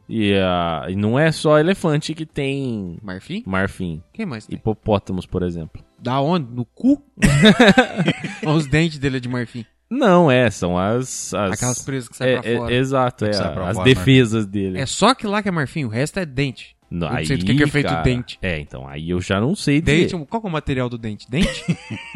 E, 0.08 0.34
ah, 0.34 0.86
e 0.88 0.94
não 0.96 1.18
é 1.18 1.32
só 1.32 1.58
elefante 1.58 2.14
que 2.14 2.26
tem 2.26 2.98
Marfim? 3.02 3.42
marfim. 3.46 4.02
Quem 4.12 4.26
mais 4.26 4.46
tem? 4.46 4.56
Hipopótamos, 4.56 5.24
por 5.24 5.42
exemplo. 5.42 5.82
Da 6.02 6.20
onde? 6.20 6.52
No 6.52 6.64
cu? 6.64 7.00
Os 8.44 8.66
dentes 8.66 8.98
dele 8.98 9.18
é 9.18 9.20
de 9.20 9.28
marfim. 9.28 9.64
Não, 9.88 10.28
é, 10.28 10.50
são 10.50 10.76
as. 10.76 11.32
as 11.32 11.52
Aquelas 11.52 11.82
presas 11.84 12.08
que 12.08 12.16
saem 12.16 12.34
é, 12.34 12.40
pra 12.40 12.50
é, 12.50 12.56
fora. 12.56 12.74
Exato, 12.74 13.24
é, 13.24 13.32
sai 13.32 13.54
pra 13.54 13.68
as 13.68 13.76
fora, 13.76 13.84
defesas 13.88 14.46
dele. 14.46 14.80
É 14.80 14.86
só 14.86 15.14
que 15.14 15.26
lá 15.28 15.42
que 15.42 15.48
é 15.48 15.52
marfim, 15.52 15.84
o 15.84 15.88
resto 15.88 16.18
é 16.18 16.26
dente. 16.26 16.76
Não, 16.90 17.08
não 17.08 17.24
sei 17.24 17.36
do 17.36 17.46
que 17.46 17.54
que 17.54 17.62
é 17.62 17.66
feito 17.68 17.92
o 17.92 18.02
dente. 18.02 18.38
É, 18.42 18.58
então, 18.58 18.86
aí 18.86 19.10
eu 19.10 19.20
já 19.20 19.40
não 19.40 19.54
sei 19.54 19.80
dizer. 19.80 20.08
Dente, 20.08 20.26
qual 20.26 20.42
é 20.44 20.46
o 20.46 20.50
material 20.50 20.88
do 20.90 20.98
dente? 20.98 21.30
Dente? 21.30 21.64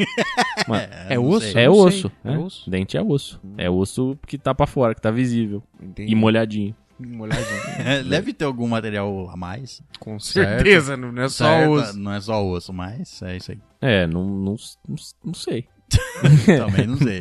Mas- 0.68 0.88
É, 1.08 1.14
não 1.14 1.28
osso? 1.28 1.58
É 1.58 1.70
osso, 1.70 2.12
é. 2.24 2.32
É 2.34 2.38
osso? 2.38 2.70
Dente 2.70 2.96
é 2.96 3.02
osso. 3.02 3.40
É 3.56 3.70
osso 3.70 4.18
que 4.26 4.36
tá 4.36 4.54
pra 4.54 4.66
fora, 4.66 4.94
que 4.94 5.00
tá 5.00 5.10
visível. 5.10 5.62
Entendi. 5.80 6.12
E 6.12 6.14
molhadinho. 6.14 6.74
Uma 6.98 7.24
olhadinha. 7.24 7.46
É, 7.78 8.02
Deve 8.02 8.32
ter 8.32 8.44
algum 8.44 8.66
material 8.68 9.28
a 9.30 9.36
mais. 9.36 9.82
Com 10.00 10.18
Certo. 10.18 10.48
certeza, 10.48 10.96
não 10.96 11.22
é 11.22 11.28
só 11.28 11.44
Certo? 11.44 11.70
osso. 11.72 11.98
Não 11.98 12.12
é 12.12 12.20
só 12.20 12.44
osso, 12.46 12.72
mas 12.72 13.22
é 13.22 13.36
isso 13.36 13.52
aí. 13.52 13.58
É, 13.80 14.06
não, 14.06 14.24
não, 14.26 14.56
não, 14.88 14.96
não 15.24 15.34
sei. 15.34 15.68
Também 16.46 16.86
não 16.86 16.96
sei. 16.96 17.20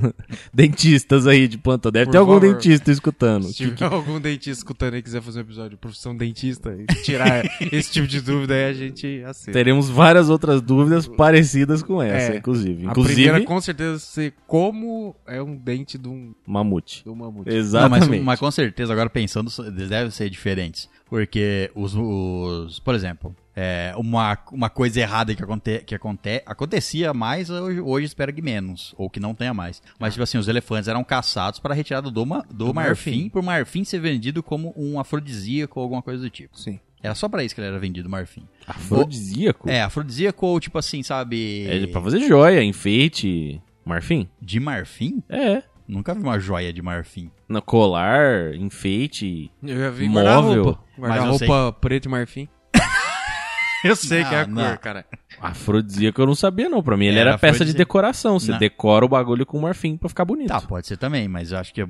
Dentistas 0.53 1.27
aí 1.27 1.47
de 1.47 1.57
plantão. 1.57 1.91
Deve 1.91 2.05
Por 2.05 2.11
ter 2.11 2.17
algum 2.17 2.33
favor. 2.39 2.53
dentista 2.53 2.91
escutando. 2.91 3.47
Se 3.47 3.53
tiver 3.53 3.85
algum 3.85 4.19
dentista 4.19 4.51
escutando 4.59 4.93
aí 4.93 4.99
e 4.99 5.03
quiser 5.03 5.21
fazer 5.21 5.39
um 5.39 5.41
episódio 5.41 5.71
de 5.71 5.77
profissão 5.77 6.15
dentista 6.15 6.75
e 6.77 6.85
tirar 7.03 7.43
esse 7.71 7.91
tipo 7.91 8.07
de 8.07 8.21
dúvida 8.21 8.53
aí, 8.53 8.65
a 8.65 8.73
gente 8.73 9.23
aceita. 9.25 9.51
Teremos 9.51 9.89
várias 9.89 10.29
outras 10.29 10.61
dúvidas 10.61 11.07
parecidas 11.07 11.83
com 11.83 12.01
essa, 12.01 12.33
É. 12.33 12.37
inclusive. 12.37 12.85
A 12.85 12.91
Inclusive, 12.91 13.15
primeira 13.23 13.45
com 13.45 13.59
certeza 13.61 13.99
ser 13.99 14.33
como 14.47 15.15
é 15.27 15.41
um 15.41 15.55
dente 15.55 15.97
de 15.97 16.07
um, 16.07 16.33
mamute. 16.45 17.03
de 17.03 17.09
um 17.09 17.15
mamute. 17.15 17.49
Não, 17.49 17.57
Exatamente. 17.57 18.09
mas, 18.09 18.21
mas 18.21 18.39
com 18.39 18.51
certeza, 18.51 18.93
agora 18.93 19.09
pensando, 19.09 19.51
eles 19.67 19.89
devem 19.89 20.11
ser 20.11 20.29
diferentes. 20.29 20.89
Porque 21.15 21.71
os, 21.73 21.95
os 21.95 22.77
por 22.81 22.93
exemplo, 22.93 23.33
é, 23.55 23.93
uma, 23.95 24.37
uma 24.51 24.69
coisa 24.69 24.99
errada 24.99 25.33
que, 25.33 25.41
aconte, 25.41 25.79
que 25.85 25.95
aconte, 25.95 26.43
acontecia 26.45 27.13
mais, 27.13 27.49
hoje, 27.49 27.79
hoje 27.79 28.05
espero 28.07 28.33
que 28.33 28.41
menos, 28.41 28.93
ou 28.97 29.09
que 29.09 29.17
não 29.17 29.33
tenha 29.33 29.53
mais. 29.53 29.81
Mas, 29.97 30.13
tipo 30.13 30.23
assim, 30.23 30.37
os 30.37 30.49
elefantes 30.49 30.89
eram 30.89 31.05
caçados 31.05 31.57
para 31.57 31.73
retirada 31.73 32.11
do, 32.11 32.25
ma, 32.25 32.41
do, 32.49 32.65
Do 32.65 32.73
marfim, 32.73 33.11
marfim. 33.11 33.29
por 33.29 33.41
marfim 33.41 33.85
ser 33.85 33.99
vendido 33.99 34.43
como 34.43 34.73
um 34.75 34.99
afrodisíaco 34.99 35.79
ou 35.79 35.83
alguma 35.83 36.01
coisa 36.01 36.21
do 36.21 36.29
tipo. 36.29 36.59
Sim. 36.59 36.81
Era 37.01 37.15
só 37.15 37.29
pra 37.29 37.45
isso 37.45 37.55
que 37.55 37.61
ele 37.61 37.69
era 37.69 37.79
vendido, 37.79 38.09
marfim. 38.09 38.43
Afrodisíaco? 38.67 39.69
É, 39.69 39.83
afrodisíaco 39.83 40.45
ou 40.45 40.59
tipo 40.59 40.77
assim, 40.77 41.01
sabe... 41.01 41.65
É 41.65 41.87
pra 41.87 42.01
fazer 42.01 42.27
joia, 42.27 42.61
enfeite, 42.61 43.61
marfim? 43.85 44.27
De 44.41 44.59
marfim? 44.59 45.23
É. 45.29 45.63
Nunca 45.87 46.13
vi 46.13 46.21
uma 46.21 46.39
joia 46.39 46.73
de 46.73 46.81
marfim. 46.81 47.29
No 47.47 47.61
colar, 47.61 48.55
enfeite. 48.55 49.51
Eu 49.61 49.77
já 49.77 49.89
vi 49.91 50.07
Móvel. 50.09 50.23
guarda-roupa. 50.25 50.83
Guarda-roupa 50.97 51.73
preto 51.79 52.05
e 52.05 52.09
marfim. 52.09 52.47
eu 53.83 53.95
sei 53.95 54.23
Não, 54.23 54.29
que 54.29 54.35
é 54.35 54.39
a 54.41 54.47
não. 54.47 54.63
cor, 54.69 54.77
cara. 54.79 55.05
Afrodisíaco 55.41 56.21
eu 56.21 56.25
não 56.25 56.35
sabia 56.35 56.69
não, 56.69 56.81
pra 56.83 56.95
mim 56.97 57.05
ele 57.07 57.19
Era 57.19 57.31
era, 57.31 57.37
peça 57.37 57.63
de 57.65 57.73
decoração, 57.73 58.39
você 58.39 58.51
Não. 58.51 58.57
decora 58.59 59.05
o 59.05 59.09
bagulho 59.09 59.45
com 59.45 59.59
marfim 59.59 59.97
pra 59.97 60.09
ficar 60.09 60.25
bonito. 60.25 60.47
Tá, 60.49 60.61
pode 60.61 60.87
ser 60.87 60.97
também, 60.97 61.27
mas 61.27 61.51
eu 61.51 61.57
acho 61.57 61.73
que 61.73 61.81
é, 61.81 61.87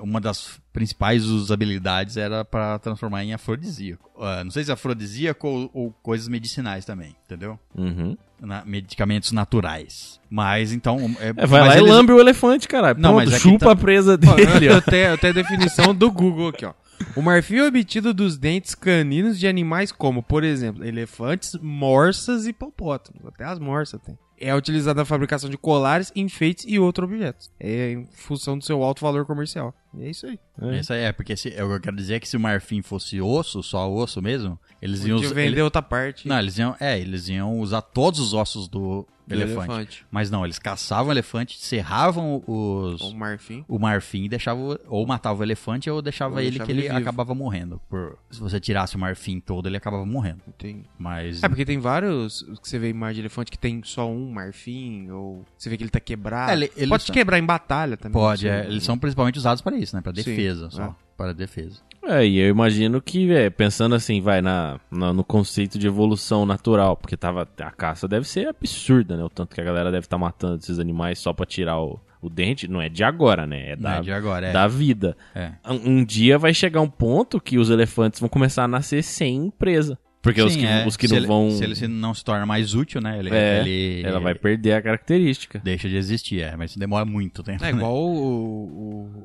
uma 0.00 0.20
das 0.20 0.60
principais 0.72 1.24
usabilidades 1.26 2.16
era 2.16 2.44
pra 2.44 2.78
transformar 2.78 3.24
em 3.24 3.32
afrodisíaco. 3.32 4.10
Ah, 4.20 4.42
não 4.44 4.50
sei 4.50 4.64
se 4.64 4.70
afrodisíaco 4.72 5.48
ou, 5.48 5.70
ou 5.72 5.90
coisas 6.02 6.28
medicinais 6.28 6.84
também, 6.84 7.14
entendeu? 7.24 7.58
Uhum. 7.76 8.16
Na- 8.40 8.64
medicamentos 8.64 9.32
naturais. 9.32 10.18
Mas 10.30 10.72
então. 10.72 10.96
É, 11.20 11.28
É, 11.36 11.46
vai 11.46 11.60
lá 11.60 11.76
eles- 11.76 11.88
e 11.88 11.92
lambe 11.92 12.12
o 12.12 12.20
elefante, 12.20 12.66
caralho. 12.68 12.98
Não, 12.98 13.14
Pronto, 13.16 13.24
mas 13.26 13.34
é 13.34 13.38
chupa 13.38 13.66
tá- 13.66 13.72
a 13.72 13.76
presa 13.76 14.12
Ó, 14.14 14.16
dele, 14.16 14.66
eu, 14.66 14.76
ó. 14.76 14.80
tenho, 14.80 15.08
eu 15.08 15.18
tenho 15.18 15.32
a 15.32 15.34
definição 15.36 15.94
do 15.94 16.10
Google 16.10 16.48
aqui, 16.48 16.64
ó. 16.64 16.72
O 17.16 17.22
marfim 17.22 17.56
é 17.56 17.66
obtido 17.66 18.14
dos 18.14 18.36
dentes 18.36 18.74
caninos 18.74 19.38
de 19.38 19.48
animais 19.48 19.90
como, 19.90 20.22
por 20.22 20.44
exemplo, 20.44 20.84
elefantes, 20.84 21.56
morsas 21.60 22.46
e 22.46 22.50
hipopótamos. 22.50 23.24
Até 23.26 23.44
as 23.44 23.58
morsas 23.58 24.00
tem. 24.00 24.18
é 24.38 24.54
utilizado 24.54 24.98
na 24.98 25.04
fabricação 25.04 25.50
de 25.50 25.58
colares, 25.58 26.12
enfeites 26.14 26.64
e 26.68 26.78
outros 26.78 27.10
objetos. 27.10 27.50
É 27.58 27.92
em 27.92 28.08
função 28.12 28.56
do 28.56 28.64
seu 28.64 28.82
alto 28.82 29.00
valor 29.00 29.26
comercial. 29.26 29.74
E 29.94 30.04
é 30.04 30.10
isso 30.10 30.26
aí. 30.26 30.38
É. 30.62 30.78
Isso 30.78 30.92
aí 30.92 31.00
é, 31.02 31.12
porque 31.12 31.36
se, 31.36 31.52
eu 31.56 31.80
quero 31.80 31.96
dizer 31.96 32.20
que 32.20 32.28
se 32.28 32.36
o 32.36 32.40
marfim 32.40 32.80
fosse 32.82 33.20
osso, 33.20 33.62
só 33.62 33.90
osso 33.92 34.22
mesmo, 34.22 34.58
eles 34.80 35.04
iam 35.04 35.16
Podia 35.16 35.26
usar. 35.28 35.34
vender 35.34 35.52
ele- 35.54 35.62
outra 35.62 35.82
parte. 35.82 36.28
Não, 36.28 36.38
eles 36.38 36.56
iam. 36.58 36.76
É, 36.78 36.98
eles 36.98 37.28
iam 37.28 37.58
usar 37.58 37.82
todos 37.82 38.20
os 38.20 38.32
ossos 38.32 38.68
do, 38.68 39.06
do 39.26 39.34
elefante. 39.34 40.06
Mas 40.10 40.30
não, 40.30 40.44
eles 40.44 40.58
caçavam 40.58 41.08
o 41.08 41.12
elefante, 41.12 41.58
serravam 41.58 42.42
os. 42.46 43.00
Ou 43.00 43.14
marfim. 43.14 43.64
o 43.68 43.78
marfim 43.78 44.24
e 44.24 44.28
deixava 44.28 44.60
o- 44.60 44.78
ou 44.88 45.06
matava 45.06 45.40
o 45.40 45.42
elefante 45.42 45.90
ou 45.90 46.00
deixava 46.02 46.34
Ou 46.34 46.40
ele 46.40 46.50
deixava 46.50 46.66
que 46.66 46.72
ele, 46.72 46.80
ele 46.82 46.88
vivo. 46.88 47.00
acabava 47.00 47.34
morrendo. 47.34 47.80
Por, 47.88 48.16
se 48.30 48.38
você 48.40 48.60
tirasse 48.60 48.96
o 48.96 48.98
marfim 48.98 49.40
todo, 49.40 49.66
ele 49.68 49.76
acabava 49.76 50.04
morrendo. 50.06 50.40
Tem... 50.58 50.84
Mas 50.98 51.42
É, 51.42 51.48
porque 51.48 51.64
tem 51.64 51.78
vários 51.78 52.42
que 52.62 52.68
você 52.68 52.78
vê 52.78 52.88
imagem 52.90 53.16
de 53.16 53.20
elefante 53.22 53.50
que 53.50 53.58
tem 53.58 53.82
só 53.84 54.08
um 54.08 54.30
marfim, 54.30 55.10
ou 55.10 55.44
você 55.58 55.68
vê 55.70 55.76
que 55.76 55.82
ele 55.82 55.90
tá 55.90 56.00
quebrado. 56.00 56.50
É, 56.50 56.54
ele- 56.54 56.72
eles 56.76 56.88
Pode 56.88 57.02
são- 57.04 57.12
quebrar 57.14 57.38
em 57.38 57.44
batalha 57.44 57.96
também. 57.96 58.12
pode, 58.12 58.48
é, 58.48 58.66
eles 58.66 58.84
são 58.84 58.96
principalmente 58.98 59.38
usados 59.38 59.60
para 59.62 59.76
isso, 59.82 59.94
né, 59.96 60.02
para 60.02 60.12
Sim, 60.14 60.22
defesa 60.24 60.70
só, 60.70 60.82
é. 60.84 60.90
para 61.16 61.32
defesa. 61.34 61.80
É, 62.02 62.26
e 62.26 62.38
eu 62.38 62.48
imagino 62.48 63.00
que, 63.00 63.30
é, 63.30 63.50
pensando 63.50 63.94
assim, 63.94 64.20
vai 64.22 64.40
na, 64.40 64.80
na- 64.90 65.12
no 65.12 65.22
conceito 65.22 65.78
de 65.78 65.86
evolução 65.86 66.46
natural, 66.46 66.96
porque 66.96 67.16
tava 67.16 67.46
a 67.60 67.70
caça 67.70 68.08
deve 68.08 68.26
ser 68.26 68.48
absurda, 68.48 69.16
né? 69.18 69.22
O 69.24 69.28
tanto 69.28 69.54
que 69.54 69.60
a 69.60 69.64
galera 69.64 69.90
deve 69.90 70.06
estar 70.06 70.16
matando 70.16 70.56
esses 70.56 70.78
animais 70.78 71.18
só 71.18 71.32
pra 71.34 71.44
tirar 71.44 71.78
o, 71.78 72.00
o 72.22 72.30
dente, 72.30 72.66
não 72.66 72.80
é 72.80 72.88
de 72.88 73.04
agora, 73.04 73.46
né? 73.46 73.72
É 73.72 73.76
Não 73.76 73.82
da, 73.82 73.96
é 73.96 74.00
de 74.00 74.12
agora, 74.12 74.46
é. 74.46 74.52
da 74.52 74.66
vida. 74.66 75.14
É. 75.34 75.52
Um, 75.68 75.98
um 75.98 76.04
dia 76.04 76.38
vai 76.38 76.54
chegar 76.54 76.80
um 76.80 76.88
ponto 76.88 77.38
que 77.38 77.58
os 77.58 77.68
elefantes 77.68 78.18
vão 78.18 78.30
começar 78.30 78.64
a 78.64 78.68
nascer 78.68 79.02
sem 79.02 79.50
presa. 79.50 79.98
Porque 80.22 80.42
os 80.42 80.52
Sim, 80.52 80.60
que, 80.60 80.66
é. 80.66 80.86
os 80.86 80.96
que 80.98 81.08
se 81.08 81.14
não 81.14 81.18
ele, 81.18 81.26
vão. 81.26 81.50
Se 81.50 81.64
ele 81.64 81.88
não 81.88 82.12
se 82.12 82.22
torna 82.22 82.44
mais 82.44 82.74
útil, 82.74 83.00
né? 83.00 83.18
Ele, 83.18 83.30
É, 83.34 83.60
ele- 83.60 84.02
ela 84.06 84.20
vai 84.20 84.34
perder 84.34 84.74
a 84.74 84.82
característica. 84.82 85.58
deixa 85.64 85.88
de 85.88 85.96
existir, 85.96 86.42
é, 86.42 86.54
mas 86.56 86.76
demora 86.76 87.04
muito 87.06 87.42
tempo. 87.42 87.64
É 87.64 87.72
né? 87.72 87.78
igual 87.78 87.96
o, 87.96 88.10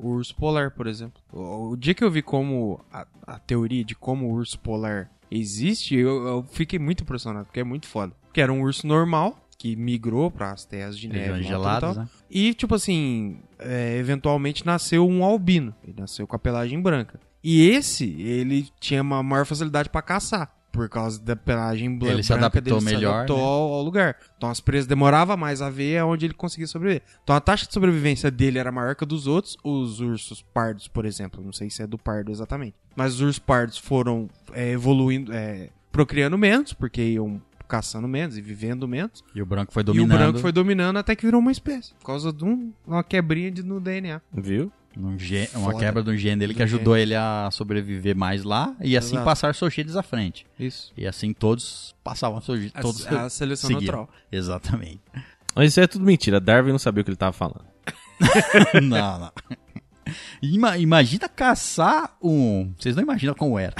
o 0.02 0.08
urso 0.14 0.34
polar, 0.34 0.70
por 0.70 0.86
exemplo. 0.86 1.20
O, 1.32 1.70
o 1.72 1.76
dia 1.76 1.92
que 1.94 2.02
eu 2.02 2.10
vi 2.10 2.22
como 2.22 2.80
a, 2.92 3.06
a 3.26 3.38
teoria 3.38 3.84
de 3.84 3.94
como 3.94 4.26
o 4.26 4.32
urso 4.32 4.58
polar 4.58 5.10
existe, 5.30 5.94
eu, 5.96 6.26
eu 6.26 6.46
fiquei 6.50 6.78
muito 6.78 7.02
impressionado, 7.02 7.44
porque 7.46 7.60
é 7.60 7.64
muito 7.64 7.86
foda. 7.86 8.12
Porque 8.22 8.40
era 8.40 8.52
um 8.52 8.62
urso 8.62 8.86
normal 8.86 9.38
que 9.58 9.74
migrou 9.76 10.30
para 10.30 10.52
as 10.52 10.64
terras 10.64 10.98
de 10.98 11.08
neve 11.08 11.32
Regiões 11.32 11.50
lá, 11.62 11.80
tal, 11.80 11.92
geladas, 11.92 11.94
tal. 11.96 12.04
né? 12.04 12.10
E, 12.30 12.54
tipo 12.54 12.74
assim, 12.74 13.38
é, 13.58 13.96
eventualmente 13.98 14.64
nasceu 14.64 15.06
um 15.08 15.24
albino. 15.24 15.74
Ele 15.84 15.94
nasceu 15.98 16.26
com 16.26 16.36
a 16.36 16.38
pelagem 16.38 16.80
branca. 16.80 17.18
E 17.42 17.68
esse, 17.68 18.04
ele 18.20 18.68
tinha 18.80 19.00
uma 19.02 19.22
maior 19.22 19.46
facilidade 19.46 19.88
pra 19.88 20.02
caçar. 20.02 20.55
Por 20.76 20.88
causa 20.88 21.18
da 21.20 21.34
pelagem 21.34 21.98
blan- 21.98 22.10
Ele 22.12 22.22
se 22.22 22.28
branca 22.28 22.46
adaptou 22.46 22.78
dele, 22.78 22.94
melhor, 22.96 23.10
se 23.10 23.14
adaptou 23.16 23.36
né? 23.38 23.42
ao, 23.42 23.72
ao 23.72 23.82
lugar. 23.82 24.16
Então 24.36 24.50
as 24.50 24.60
presas 24.60 24.86
demoravam 24.86 25.36
mais 25.36 25.60
a 25.62 25.70
ver 25.70 26.04
onde 26.04 26.26
ele 26.26 26.34
conseguia 26.34 26.66
sobreviver. 26.66 27.02
Então 27.24 27.34
a 27.34 27.40
taxa 27.40 27.66
de 27.66 27.72
sobrevivência 27.72 28.30
dele 28.30 28.58
era 28.58 28.70
maior 28.70 28.94
que 28.94 29.02
a 29.04 29.06
dos 29.06 29.26
outros. 29.26 29.56
Os 29.64 30.00
ursos 30.00 30.42
pardos, 30.42 30.86
por 30.86 31.04
exemplo. 31.06 31.42
Não 31.42 31.52
sei 31.52 31.70
se 31.70 31.82
é 31.82 31.86
do 31.86 31.96
pardo 31.98 32.30
exatamente. 32.30 32.74
Mas 32.94 33.14
os 33.14 33.20
ursos 33.22 33.38
pardos 33.38 33.78
foram 33.78 34.28
é, 34.52 34.70
evoluindo, 34.70 35.32
é, 35.32 35.70
procriando 35.90 36.36
menos, 36.36 36.72
porque 36.72 37.02
iam 37.02 37.40
caçando 37.68 38.06
menos 38.06 38.36
e 38.38 38.40
vivendo 38.40 38.86
menos. 38.86 39.24
E 39.34 39.42
o 39.42 39.46
branco 39.46 39.72
foi 39.72 39.80
E 39.80 39.84
dominando. 39.84 40.12
o 40.14 40.18
branco 40.18 40.38
foi 40.38 40.52
dominando 40.52 40.98
até 40.98 41.16
que 41.16 41.24
virou 41.26 41.40
uma 41.40 41.50
espécie. 41.50 41.94
Por 41.94 42.06
causa 42.06 42.32
de 42.32 42.44
um- 42.44 42.72
uma 42.86 43.02
quebrinha 43.02 43.50
de, 43.50 43.62
no 43.64 43.80
DNA. 43.80 44.20
Viu? 44.32 44.70
Um 44.96 45.18
gen- 45.18 45.48
uma 45.54 45.78
quebra 45.78 46.02
do 46.02 46.16
gene 46.16 46.36
dele 46.40 46.52
que 46.54 46.58
Do 46.60 46.64
ajudou 46.64 46.96
ele 46.96 47.14
a 47.14 47.48
sobreviver 47.52 48.16
mais 48.16 48.42
lá 48.44 48.74
e 48.80 48.96
assim 48.96 49.10
Exato. 49.16 49.24
passar 49.24 49.54
Sochides 49.54 49.94
à 49.96 50.02
frente. 50.02 50.46
Isso. 50.58 50.92
E 50.96 51.06
assim 51.06 51.32
todos 51.32 51.94
passavam. 52.02 52.38
A, 52.38 52.80
Todos 52.80 53.06
a 53.06 53.28
seleção 53.28 53.68
seguiam. 53.68 53.80
natural. 53.82 54.10
Exatamente. 54.32 55.00
Mas 55.54 55.70
isso 55.70 55.80
é 55.80 55.86
tudo 55.86 56.04
mentira. 56.04 56.40
Darwin 56.40 56.70
não 56.72 56.78
sabia 56.78 57.00
o 57.02 57.04
que 57.04 57.10
ele 57.10 57.16
tava 57.16 57.32
falando. 57.32 57.64
não, 58.82 59.18
não. 59.18 59.32
Ima- 60.42 60.78
imagina 60.78 61.28
caçar 61.28 62.16
um. 62.22 62.72
Vocês 62.78 62.94
não 62.94 63.02
imaginam 63.02 63.34
como 63.34 63.58
era. 63.58 63.74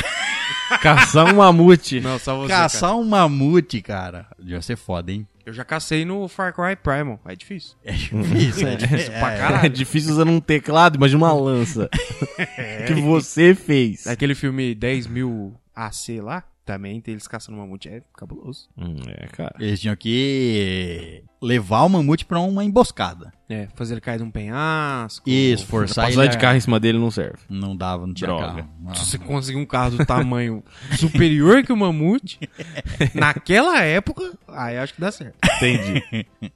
Caçar 0.80 1.32
um 1.32 1.36
mamute. 1.36 2.00
Não, 2.00 2.18
só 2.18 2.36
você. 2.36 2.48
caçar 2.48 2.96
um 2.96 3.04
mamute, 3.04 3.80
cara. 3.80 4.26
Devia 4.38 4.60
ser 4.62 4.76
foda, 4.76 5.12
hein? 5.12 5.26
Eu 5.46 5.52
já 5.52 5.64
cacei 5.64 6.04
no 6.04 6.26
Far 6.26 6.52
Cry 6.52 6.74
Primal. 6.74 7.20
É 7.24 7.36
difícil. 7.36 7.76
É 7.84 7.92
difícil, 7.92 8.66
é 8.66 8.74
difícil. 8.74 9.12
pra 9.12 9.32
É, 9.32 9.38
caralho. 9.38 9.66
É 9.66 9.68
difícil 9.68 10.10
usando 10.10 10.32
um 10.32 10.40
teclado, 10.40 10.98
mas 10.98 11.10
de 11.10 11.16
uma 11.16 11.32
lança. 11.32 11.88
que 12.88 12.94
você 12.94 13.54
fez. 13.54 14.08
Aquele 14.08 14.34
filme 14.34 14.74
10 14.74 15.06
mil 15.06 15.54
AC 15.72 16.20
lá, 16.20 16.42
também 16.66 17.00
tem 17.00 17.12
eles 17.12 17.28
caçando 17.28 17.56
mamute. 17.56 17.88
É 17.88 18.02
cabuloso. 18.14 18.68
Hum, 18.76 18.96
é, 19.06 19.26
cara. 19.28 19.54
Eles 19.60 19.80
tinham 19.80 19.94
que 19.96 21.22
levar 21.40 21.84
o 21.84 21.88
mamute 21.88 22.26
pra 22.26 22.40
uma 22.40 22.64
emboscada. 22.64 23.32
É, 23.48 23.68
fazer 23.76 23.94
ele 23.94 24.00
cair 24.00 24.18
de 24.18 24.24
um 24.24 24.30
penhasco. 24.30 25.30
Isso, 25.30 25.64
forçar 25.64 26.08
ele. 26.08 26.16
Passar 26.16 26.28
de 26.28 26.38
carro 26.38 26.56
em 26.56 26.60
cima 26.60 26.80
dele 26.80 26.98
não 26.98 27.10
serve. 27.10 27.38
Não 27.48 27.76
dava, 27.76 28.04
não 28.04 28.12
tinha 28.12 28.26
Droga. 28.26 28.46
carro. 28.46 28.68
Não. 28.80 28.94
Se 28.96 29.06
você 29.06 29.18
conseguir 29.18 29.58
um 29.58 29.64
carro 29.64 29.96
do 29.96 30.04
tamanho 30.04 30.64
superior 30.98 31.62
que 31.62 31.72
o 31.72 31.76
mamute, 31.76 32.40
naquela 33.14 33.80
época, 33.82 34.36
aí 34.48 34.76
acho 34.76 34.92
que 34.94 35.00
dá 35.00 35.12
certo. 35.12 35.36
Entendi. 35.56 36.26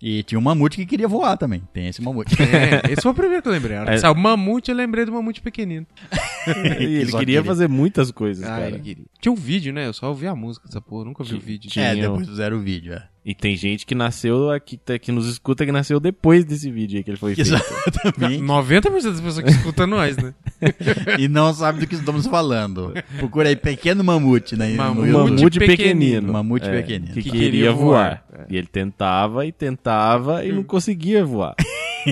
E 0.00 0.22
tinha 0.22 0.38
um 0.38 0.42
mamute 0.42 0.76
que 0.76 0.86
queria 0.86 1.08
voar 1.08 1.36
também. 1.36 1.62
Tem 1.72 1.88
esse 1.88 2.00
mamute. 2.00 2.36
É, 2.40 2.92
esse 2.92 3.02
foi 3.02 3.10
o 3.10 3.14
primeiro 3.14 3.42
que 3.42 3.48
eu 3.48 3.52
lembrei. 3.52 3.76
É. 3.76 3.98
saiu 3.98 4.14
mamute, 4.14 4.70
eu 4.70 4.76
lembrei 4.76 5.04
do 5.04 5.10
mamute 5.12 5.40
pequenino. 5.40 5.84
Ele 6.78 7.06
Só 7.06 7.18
queria 7.18 7.38
queria. 7.38 7.44
fazer 7.44 7.68
muitas 7.68 8.10
coisas, 8.10 8.44
Ah, 8.44 8.48
cara. 8.48 8.68
ele 8.68 8.78
queria. 8.78 9.04
Tinha 9.20 9.32
um 9.32 9.36
vídeo, 9.36 9.72
né? 9.72 9.86
Eu 9.86 9.92
só 9.92 10.08
ouvi 10.08 10.26
a 10.26 10.34
música 10.34 10.66
dessa 10.66 10.80
porra, 10.80 11.04
nunca 11.04 11.22
vi 11.24 11.34
o 11.34 11.40
vídeo. 11.40 11.68
Tinha. 11.70 11.86
É, 11.86 11.96
depois 11.96 12.28
fizeram 12.28 12.56
o 12.56 12.60
vídeo, 12.60 12.92
é. 12.94 13.06
E 13.30 13.34
tem 13.34 13.54
gente 13.54 13.84
que 13.84 13.94
nasceu 13.94 14.50
aqui, 14.50 14.78
tá- 14.78 14.98
que 14.98 15.12
nos 15.12 15.28
escuta 15.28 15.66
que 15.66 15.70
nasceu 15.70 16.00
depois 16.00 16.46
desse 16.46 16.70
vídeo 16.70 16.96
aí 16.96 17.04
que 17.04 17.10
ele 17.10 17.18
foi 17.18 17.34
feito. 17.34 17.46
Exatamente. 17.46 18.42
90% 18.42 19.02
das 19.02 19.20
pessoas 19.20 19.40
que 19.44 19.50
escutam 19.50 19.86
nós, 19.86 20.16
né? 20.16 20.32
e 21.18 21.28
não 21.28 21.52
sabe 21.52 21.80
do 21.80 21.86
que 21.86 21.94
estamos 21.94 22.26
falando. 22.26 22.94
Procura 23.18 23.50
aí 23.50 23.56
Pequeno 23.56 24.02
Mamute, 24.02 24.56
né? 24.56 24.70
Mamute 24.74 25.10
mamute 25.12 25.58
pequenino. 25.58 25.76
pequenino. 25.76 26.32
Mamute 26.32 26.66
É, 26.68 26.80
pequenino. 26.80 27.12
Que, 27.12 27.22
Que 27.22 27.30
queria, 27.30 27.70
voar. 27.70 28.24
voar. 28.32 28.46
E 28.48 28.56
ele 28.56 28.66
tentava 28.66 29.44
e 29.44 29.52
tentava 29.52 30.42
e 30.46 30.50
não 30.50 30.62
conseguia 30.62 31.22
voar. 31.22 31.54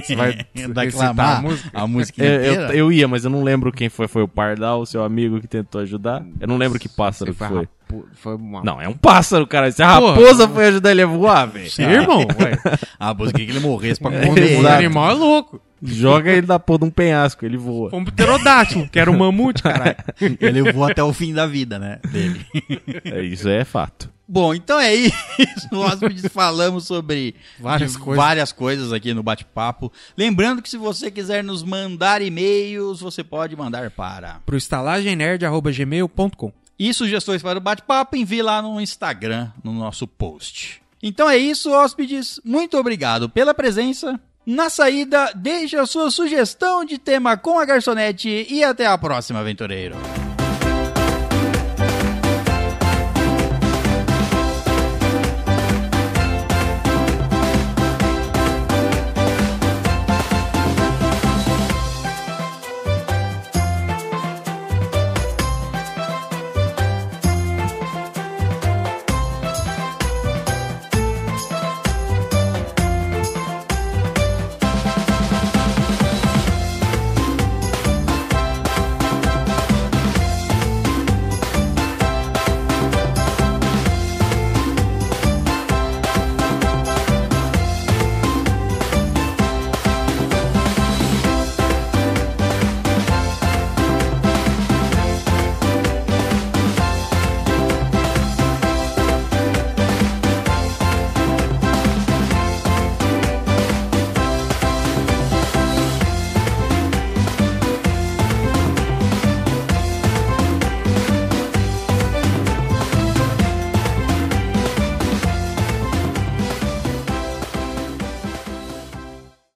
Você 0.04 0.14
vai 0.16 0.46
recitar 0.84 1.38
a 1.38 1.42
música? 1.42 1.70
a 1.72 1.86
música 1.86 2.24
Eu, 2.24 2.42
eu, 2.54 2.60
eu 2.72 2.92
ia, 2.92 3.06
mas 3.08 3.24
eu 3.24 3.30
não 3.30 3.42
lembro 3.42 3.72
quem 3.72 3.88
foi. 3.88 4.06
Foi 4.08 4.22
o 4.22 4.28
Pardal, 4.28 4.84
seu 4.86 5.02
amigo 5.04 5.40
que 5.40 5.46
tentou 5.48 5.80
ajudar. 5.80 6.24
Eu 6.40 6.48
não 6.48 6.56
lembro 6.56 6.78
que 6.78 6.88
pássaro 6.88 7.32
foi. 7.34 7.46
rapo- 7.46 8.06
Foi 8.14 8.34
uma... 8.36 8.62
Não, 8.62 8.80
é 8.80 8.88
um 8.88 8.94
pássaro, 8.96 9.46
cara. 9.46 9.70
Se 9.70 9.82
a 9.82 9.98
Porra. 9.98 10.14
raposa 10.14 10.48
foi 10.48 10.68
ajudar 10.68 10.90
ele 10.90 11.02
a 11.02 11.06
voar, 11.06 11.46
velho. 11.46 11.70
Sim, 11.70 11.82
irmão. 11.84 12.26
A 12.98 13.14
música 13.14 13.38
que 13.38 13.50
ele 13.50 13.60
morresse 13.60 14.00
pra 14.00 14.10
O 14.10 14.26
comer. 14.26 14.58
Exato. 14.58 14.74
animal 14.74 15.10
é 15.10 15.14
louco. 15.14 15.60
Joga 15.82 16.30
ele 16.32 16.46
da 16.46 16.58
porra 16.58 16.78
de 16.80 16.84
um 16.86 16.90
penhasco, 16.90 17.44
ele 17.44 17.58
voa. 17.58 17.90
Foi 17.90 17.98
um 18.00 18.04
pterodátilo, 18.04 18.88
que 18.88 18.98
era 18.98 19.10
um 19.10 19.18
mamute, 19.18 19.62
caralho. 19.62 19.94
Ele 20.40 20.72
voa 20.72 20.90
até 20.90 21.02
o 21.04 21.12
fim 21.12 21.34
da 21.34 21.46
vida, 21.46 21.78
né? 21.78 21.98
Dele. 22.10 22.40
É, 23.04 23.20
isso 23.22 23.46
é 23.48 23.62
fato. 23.62 24.10
Bom, 24.28 24.54
então 24.54 24.78
é 24.80 24.92
isso. 24.96 25.10
Nós 25.70 26.00
falamos 26.32 26.84
sobre 26.86 27.34
Várias 27.60 27.96
coisas. 27.96 28.24
várias 28.24 28.52
coisas 28.52 28.92
aqui 28.92 29.14
no 29.14 29.22
bate-papo. 29.22 29.92
Lembrando 30.16 30.60
que 30.60 30.68
se 30.68 30.76
você 30.76 31.10
quiser 31.10 31.44
nos 31.44 31.62
mandar 31.62 32.20
e-mails, 32.20 33.00
você 33.00 33.22
pode 33.22 33.54
mandar 33.54 33.90
para. 33.90 34.40
Pro 34.44 34.56
estalagemnerd.gmail.com 34.56 36.52
E 36.78 36.92
sugestões 36.92 37.40
para 37.42 37.58
o 37.58 37.62
bate-papo, 37.62 38.16
envie 38.16 38.42
lá 38.42 38.60
no 38.60 38.80
Instagram, 38.80 39.50
no 39.62 39.72
nosso 39.72 40.06
post. 40.06 40.82
Então 41.02 41.28
é 41.30 41.36
isso, 41.36 41.70
hóspedes. 41.72 42.40
Muito 42.44 42.76
obrigado 42.76 43.28
pela 43.28 43.54
presença. 43.54 44.18
Na 44.44 44.70
saída, 44.70 45.32
deixe 45.34 45.76
a 45.76 45.86
sua 45.86 46.10
sugestão 46.10 46.84
de 46.84 46.98
tema 46.98 47.36
com 47.36 47.58
a 47.58 47.64
garçonete 47.64 48.46
e 48.48 48.62
até 48.62 48.86
a 48.86 48.96
próxima, 48.96 49.40
aventureiro. 49.40 49.96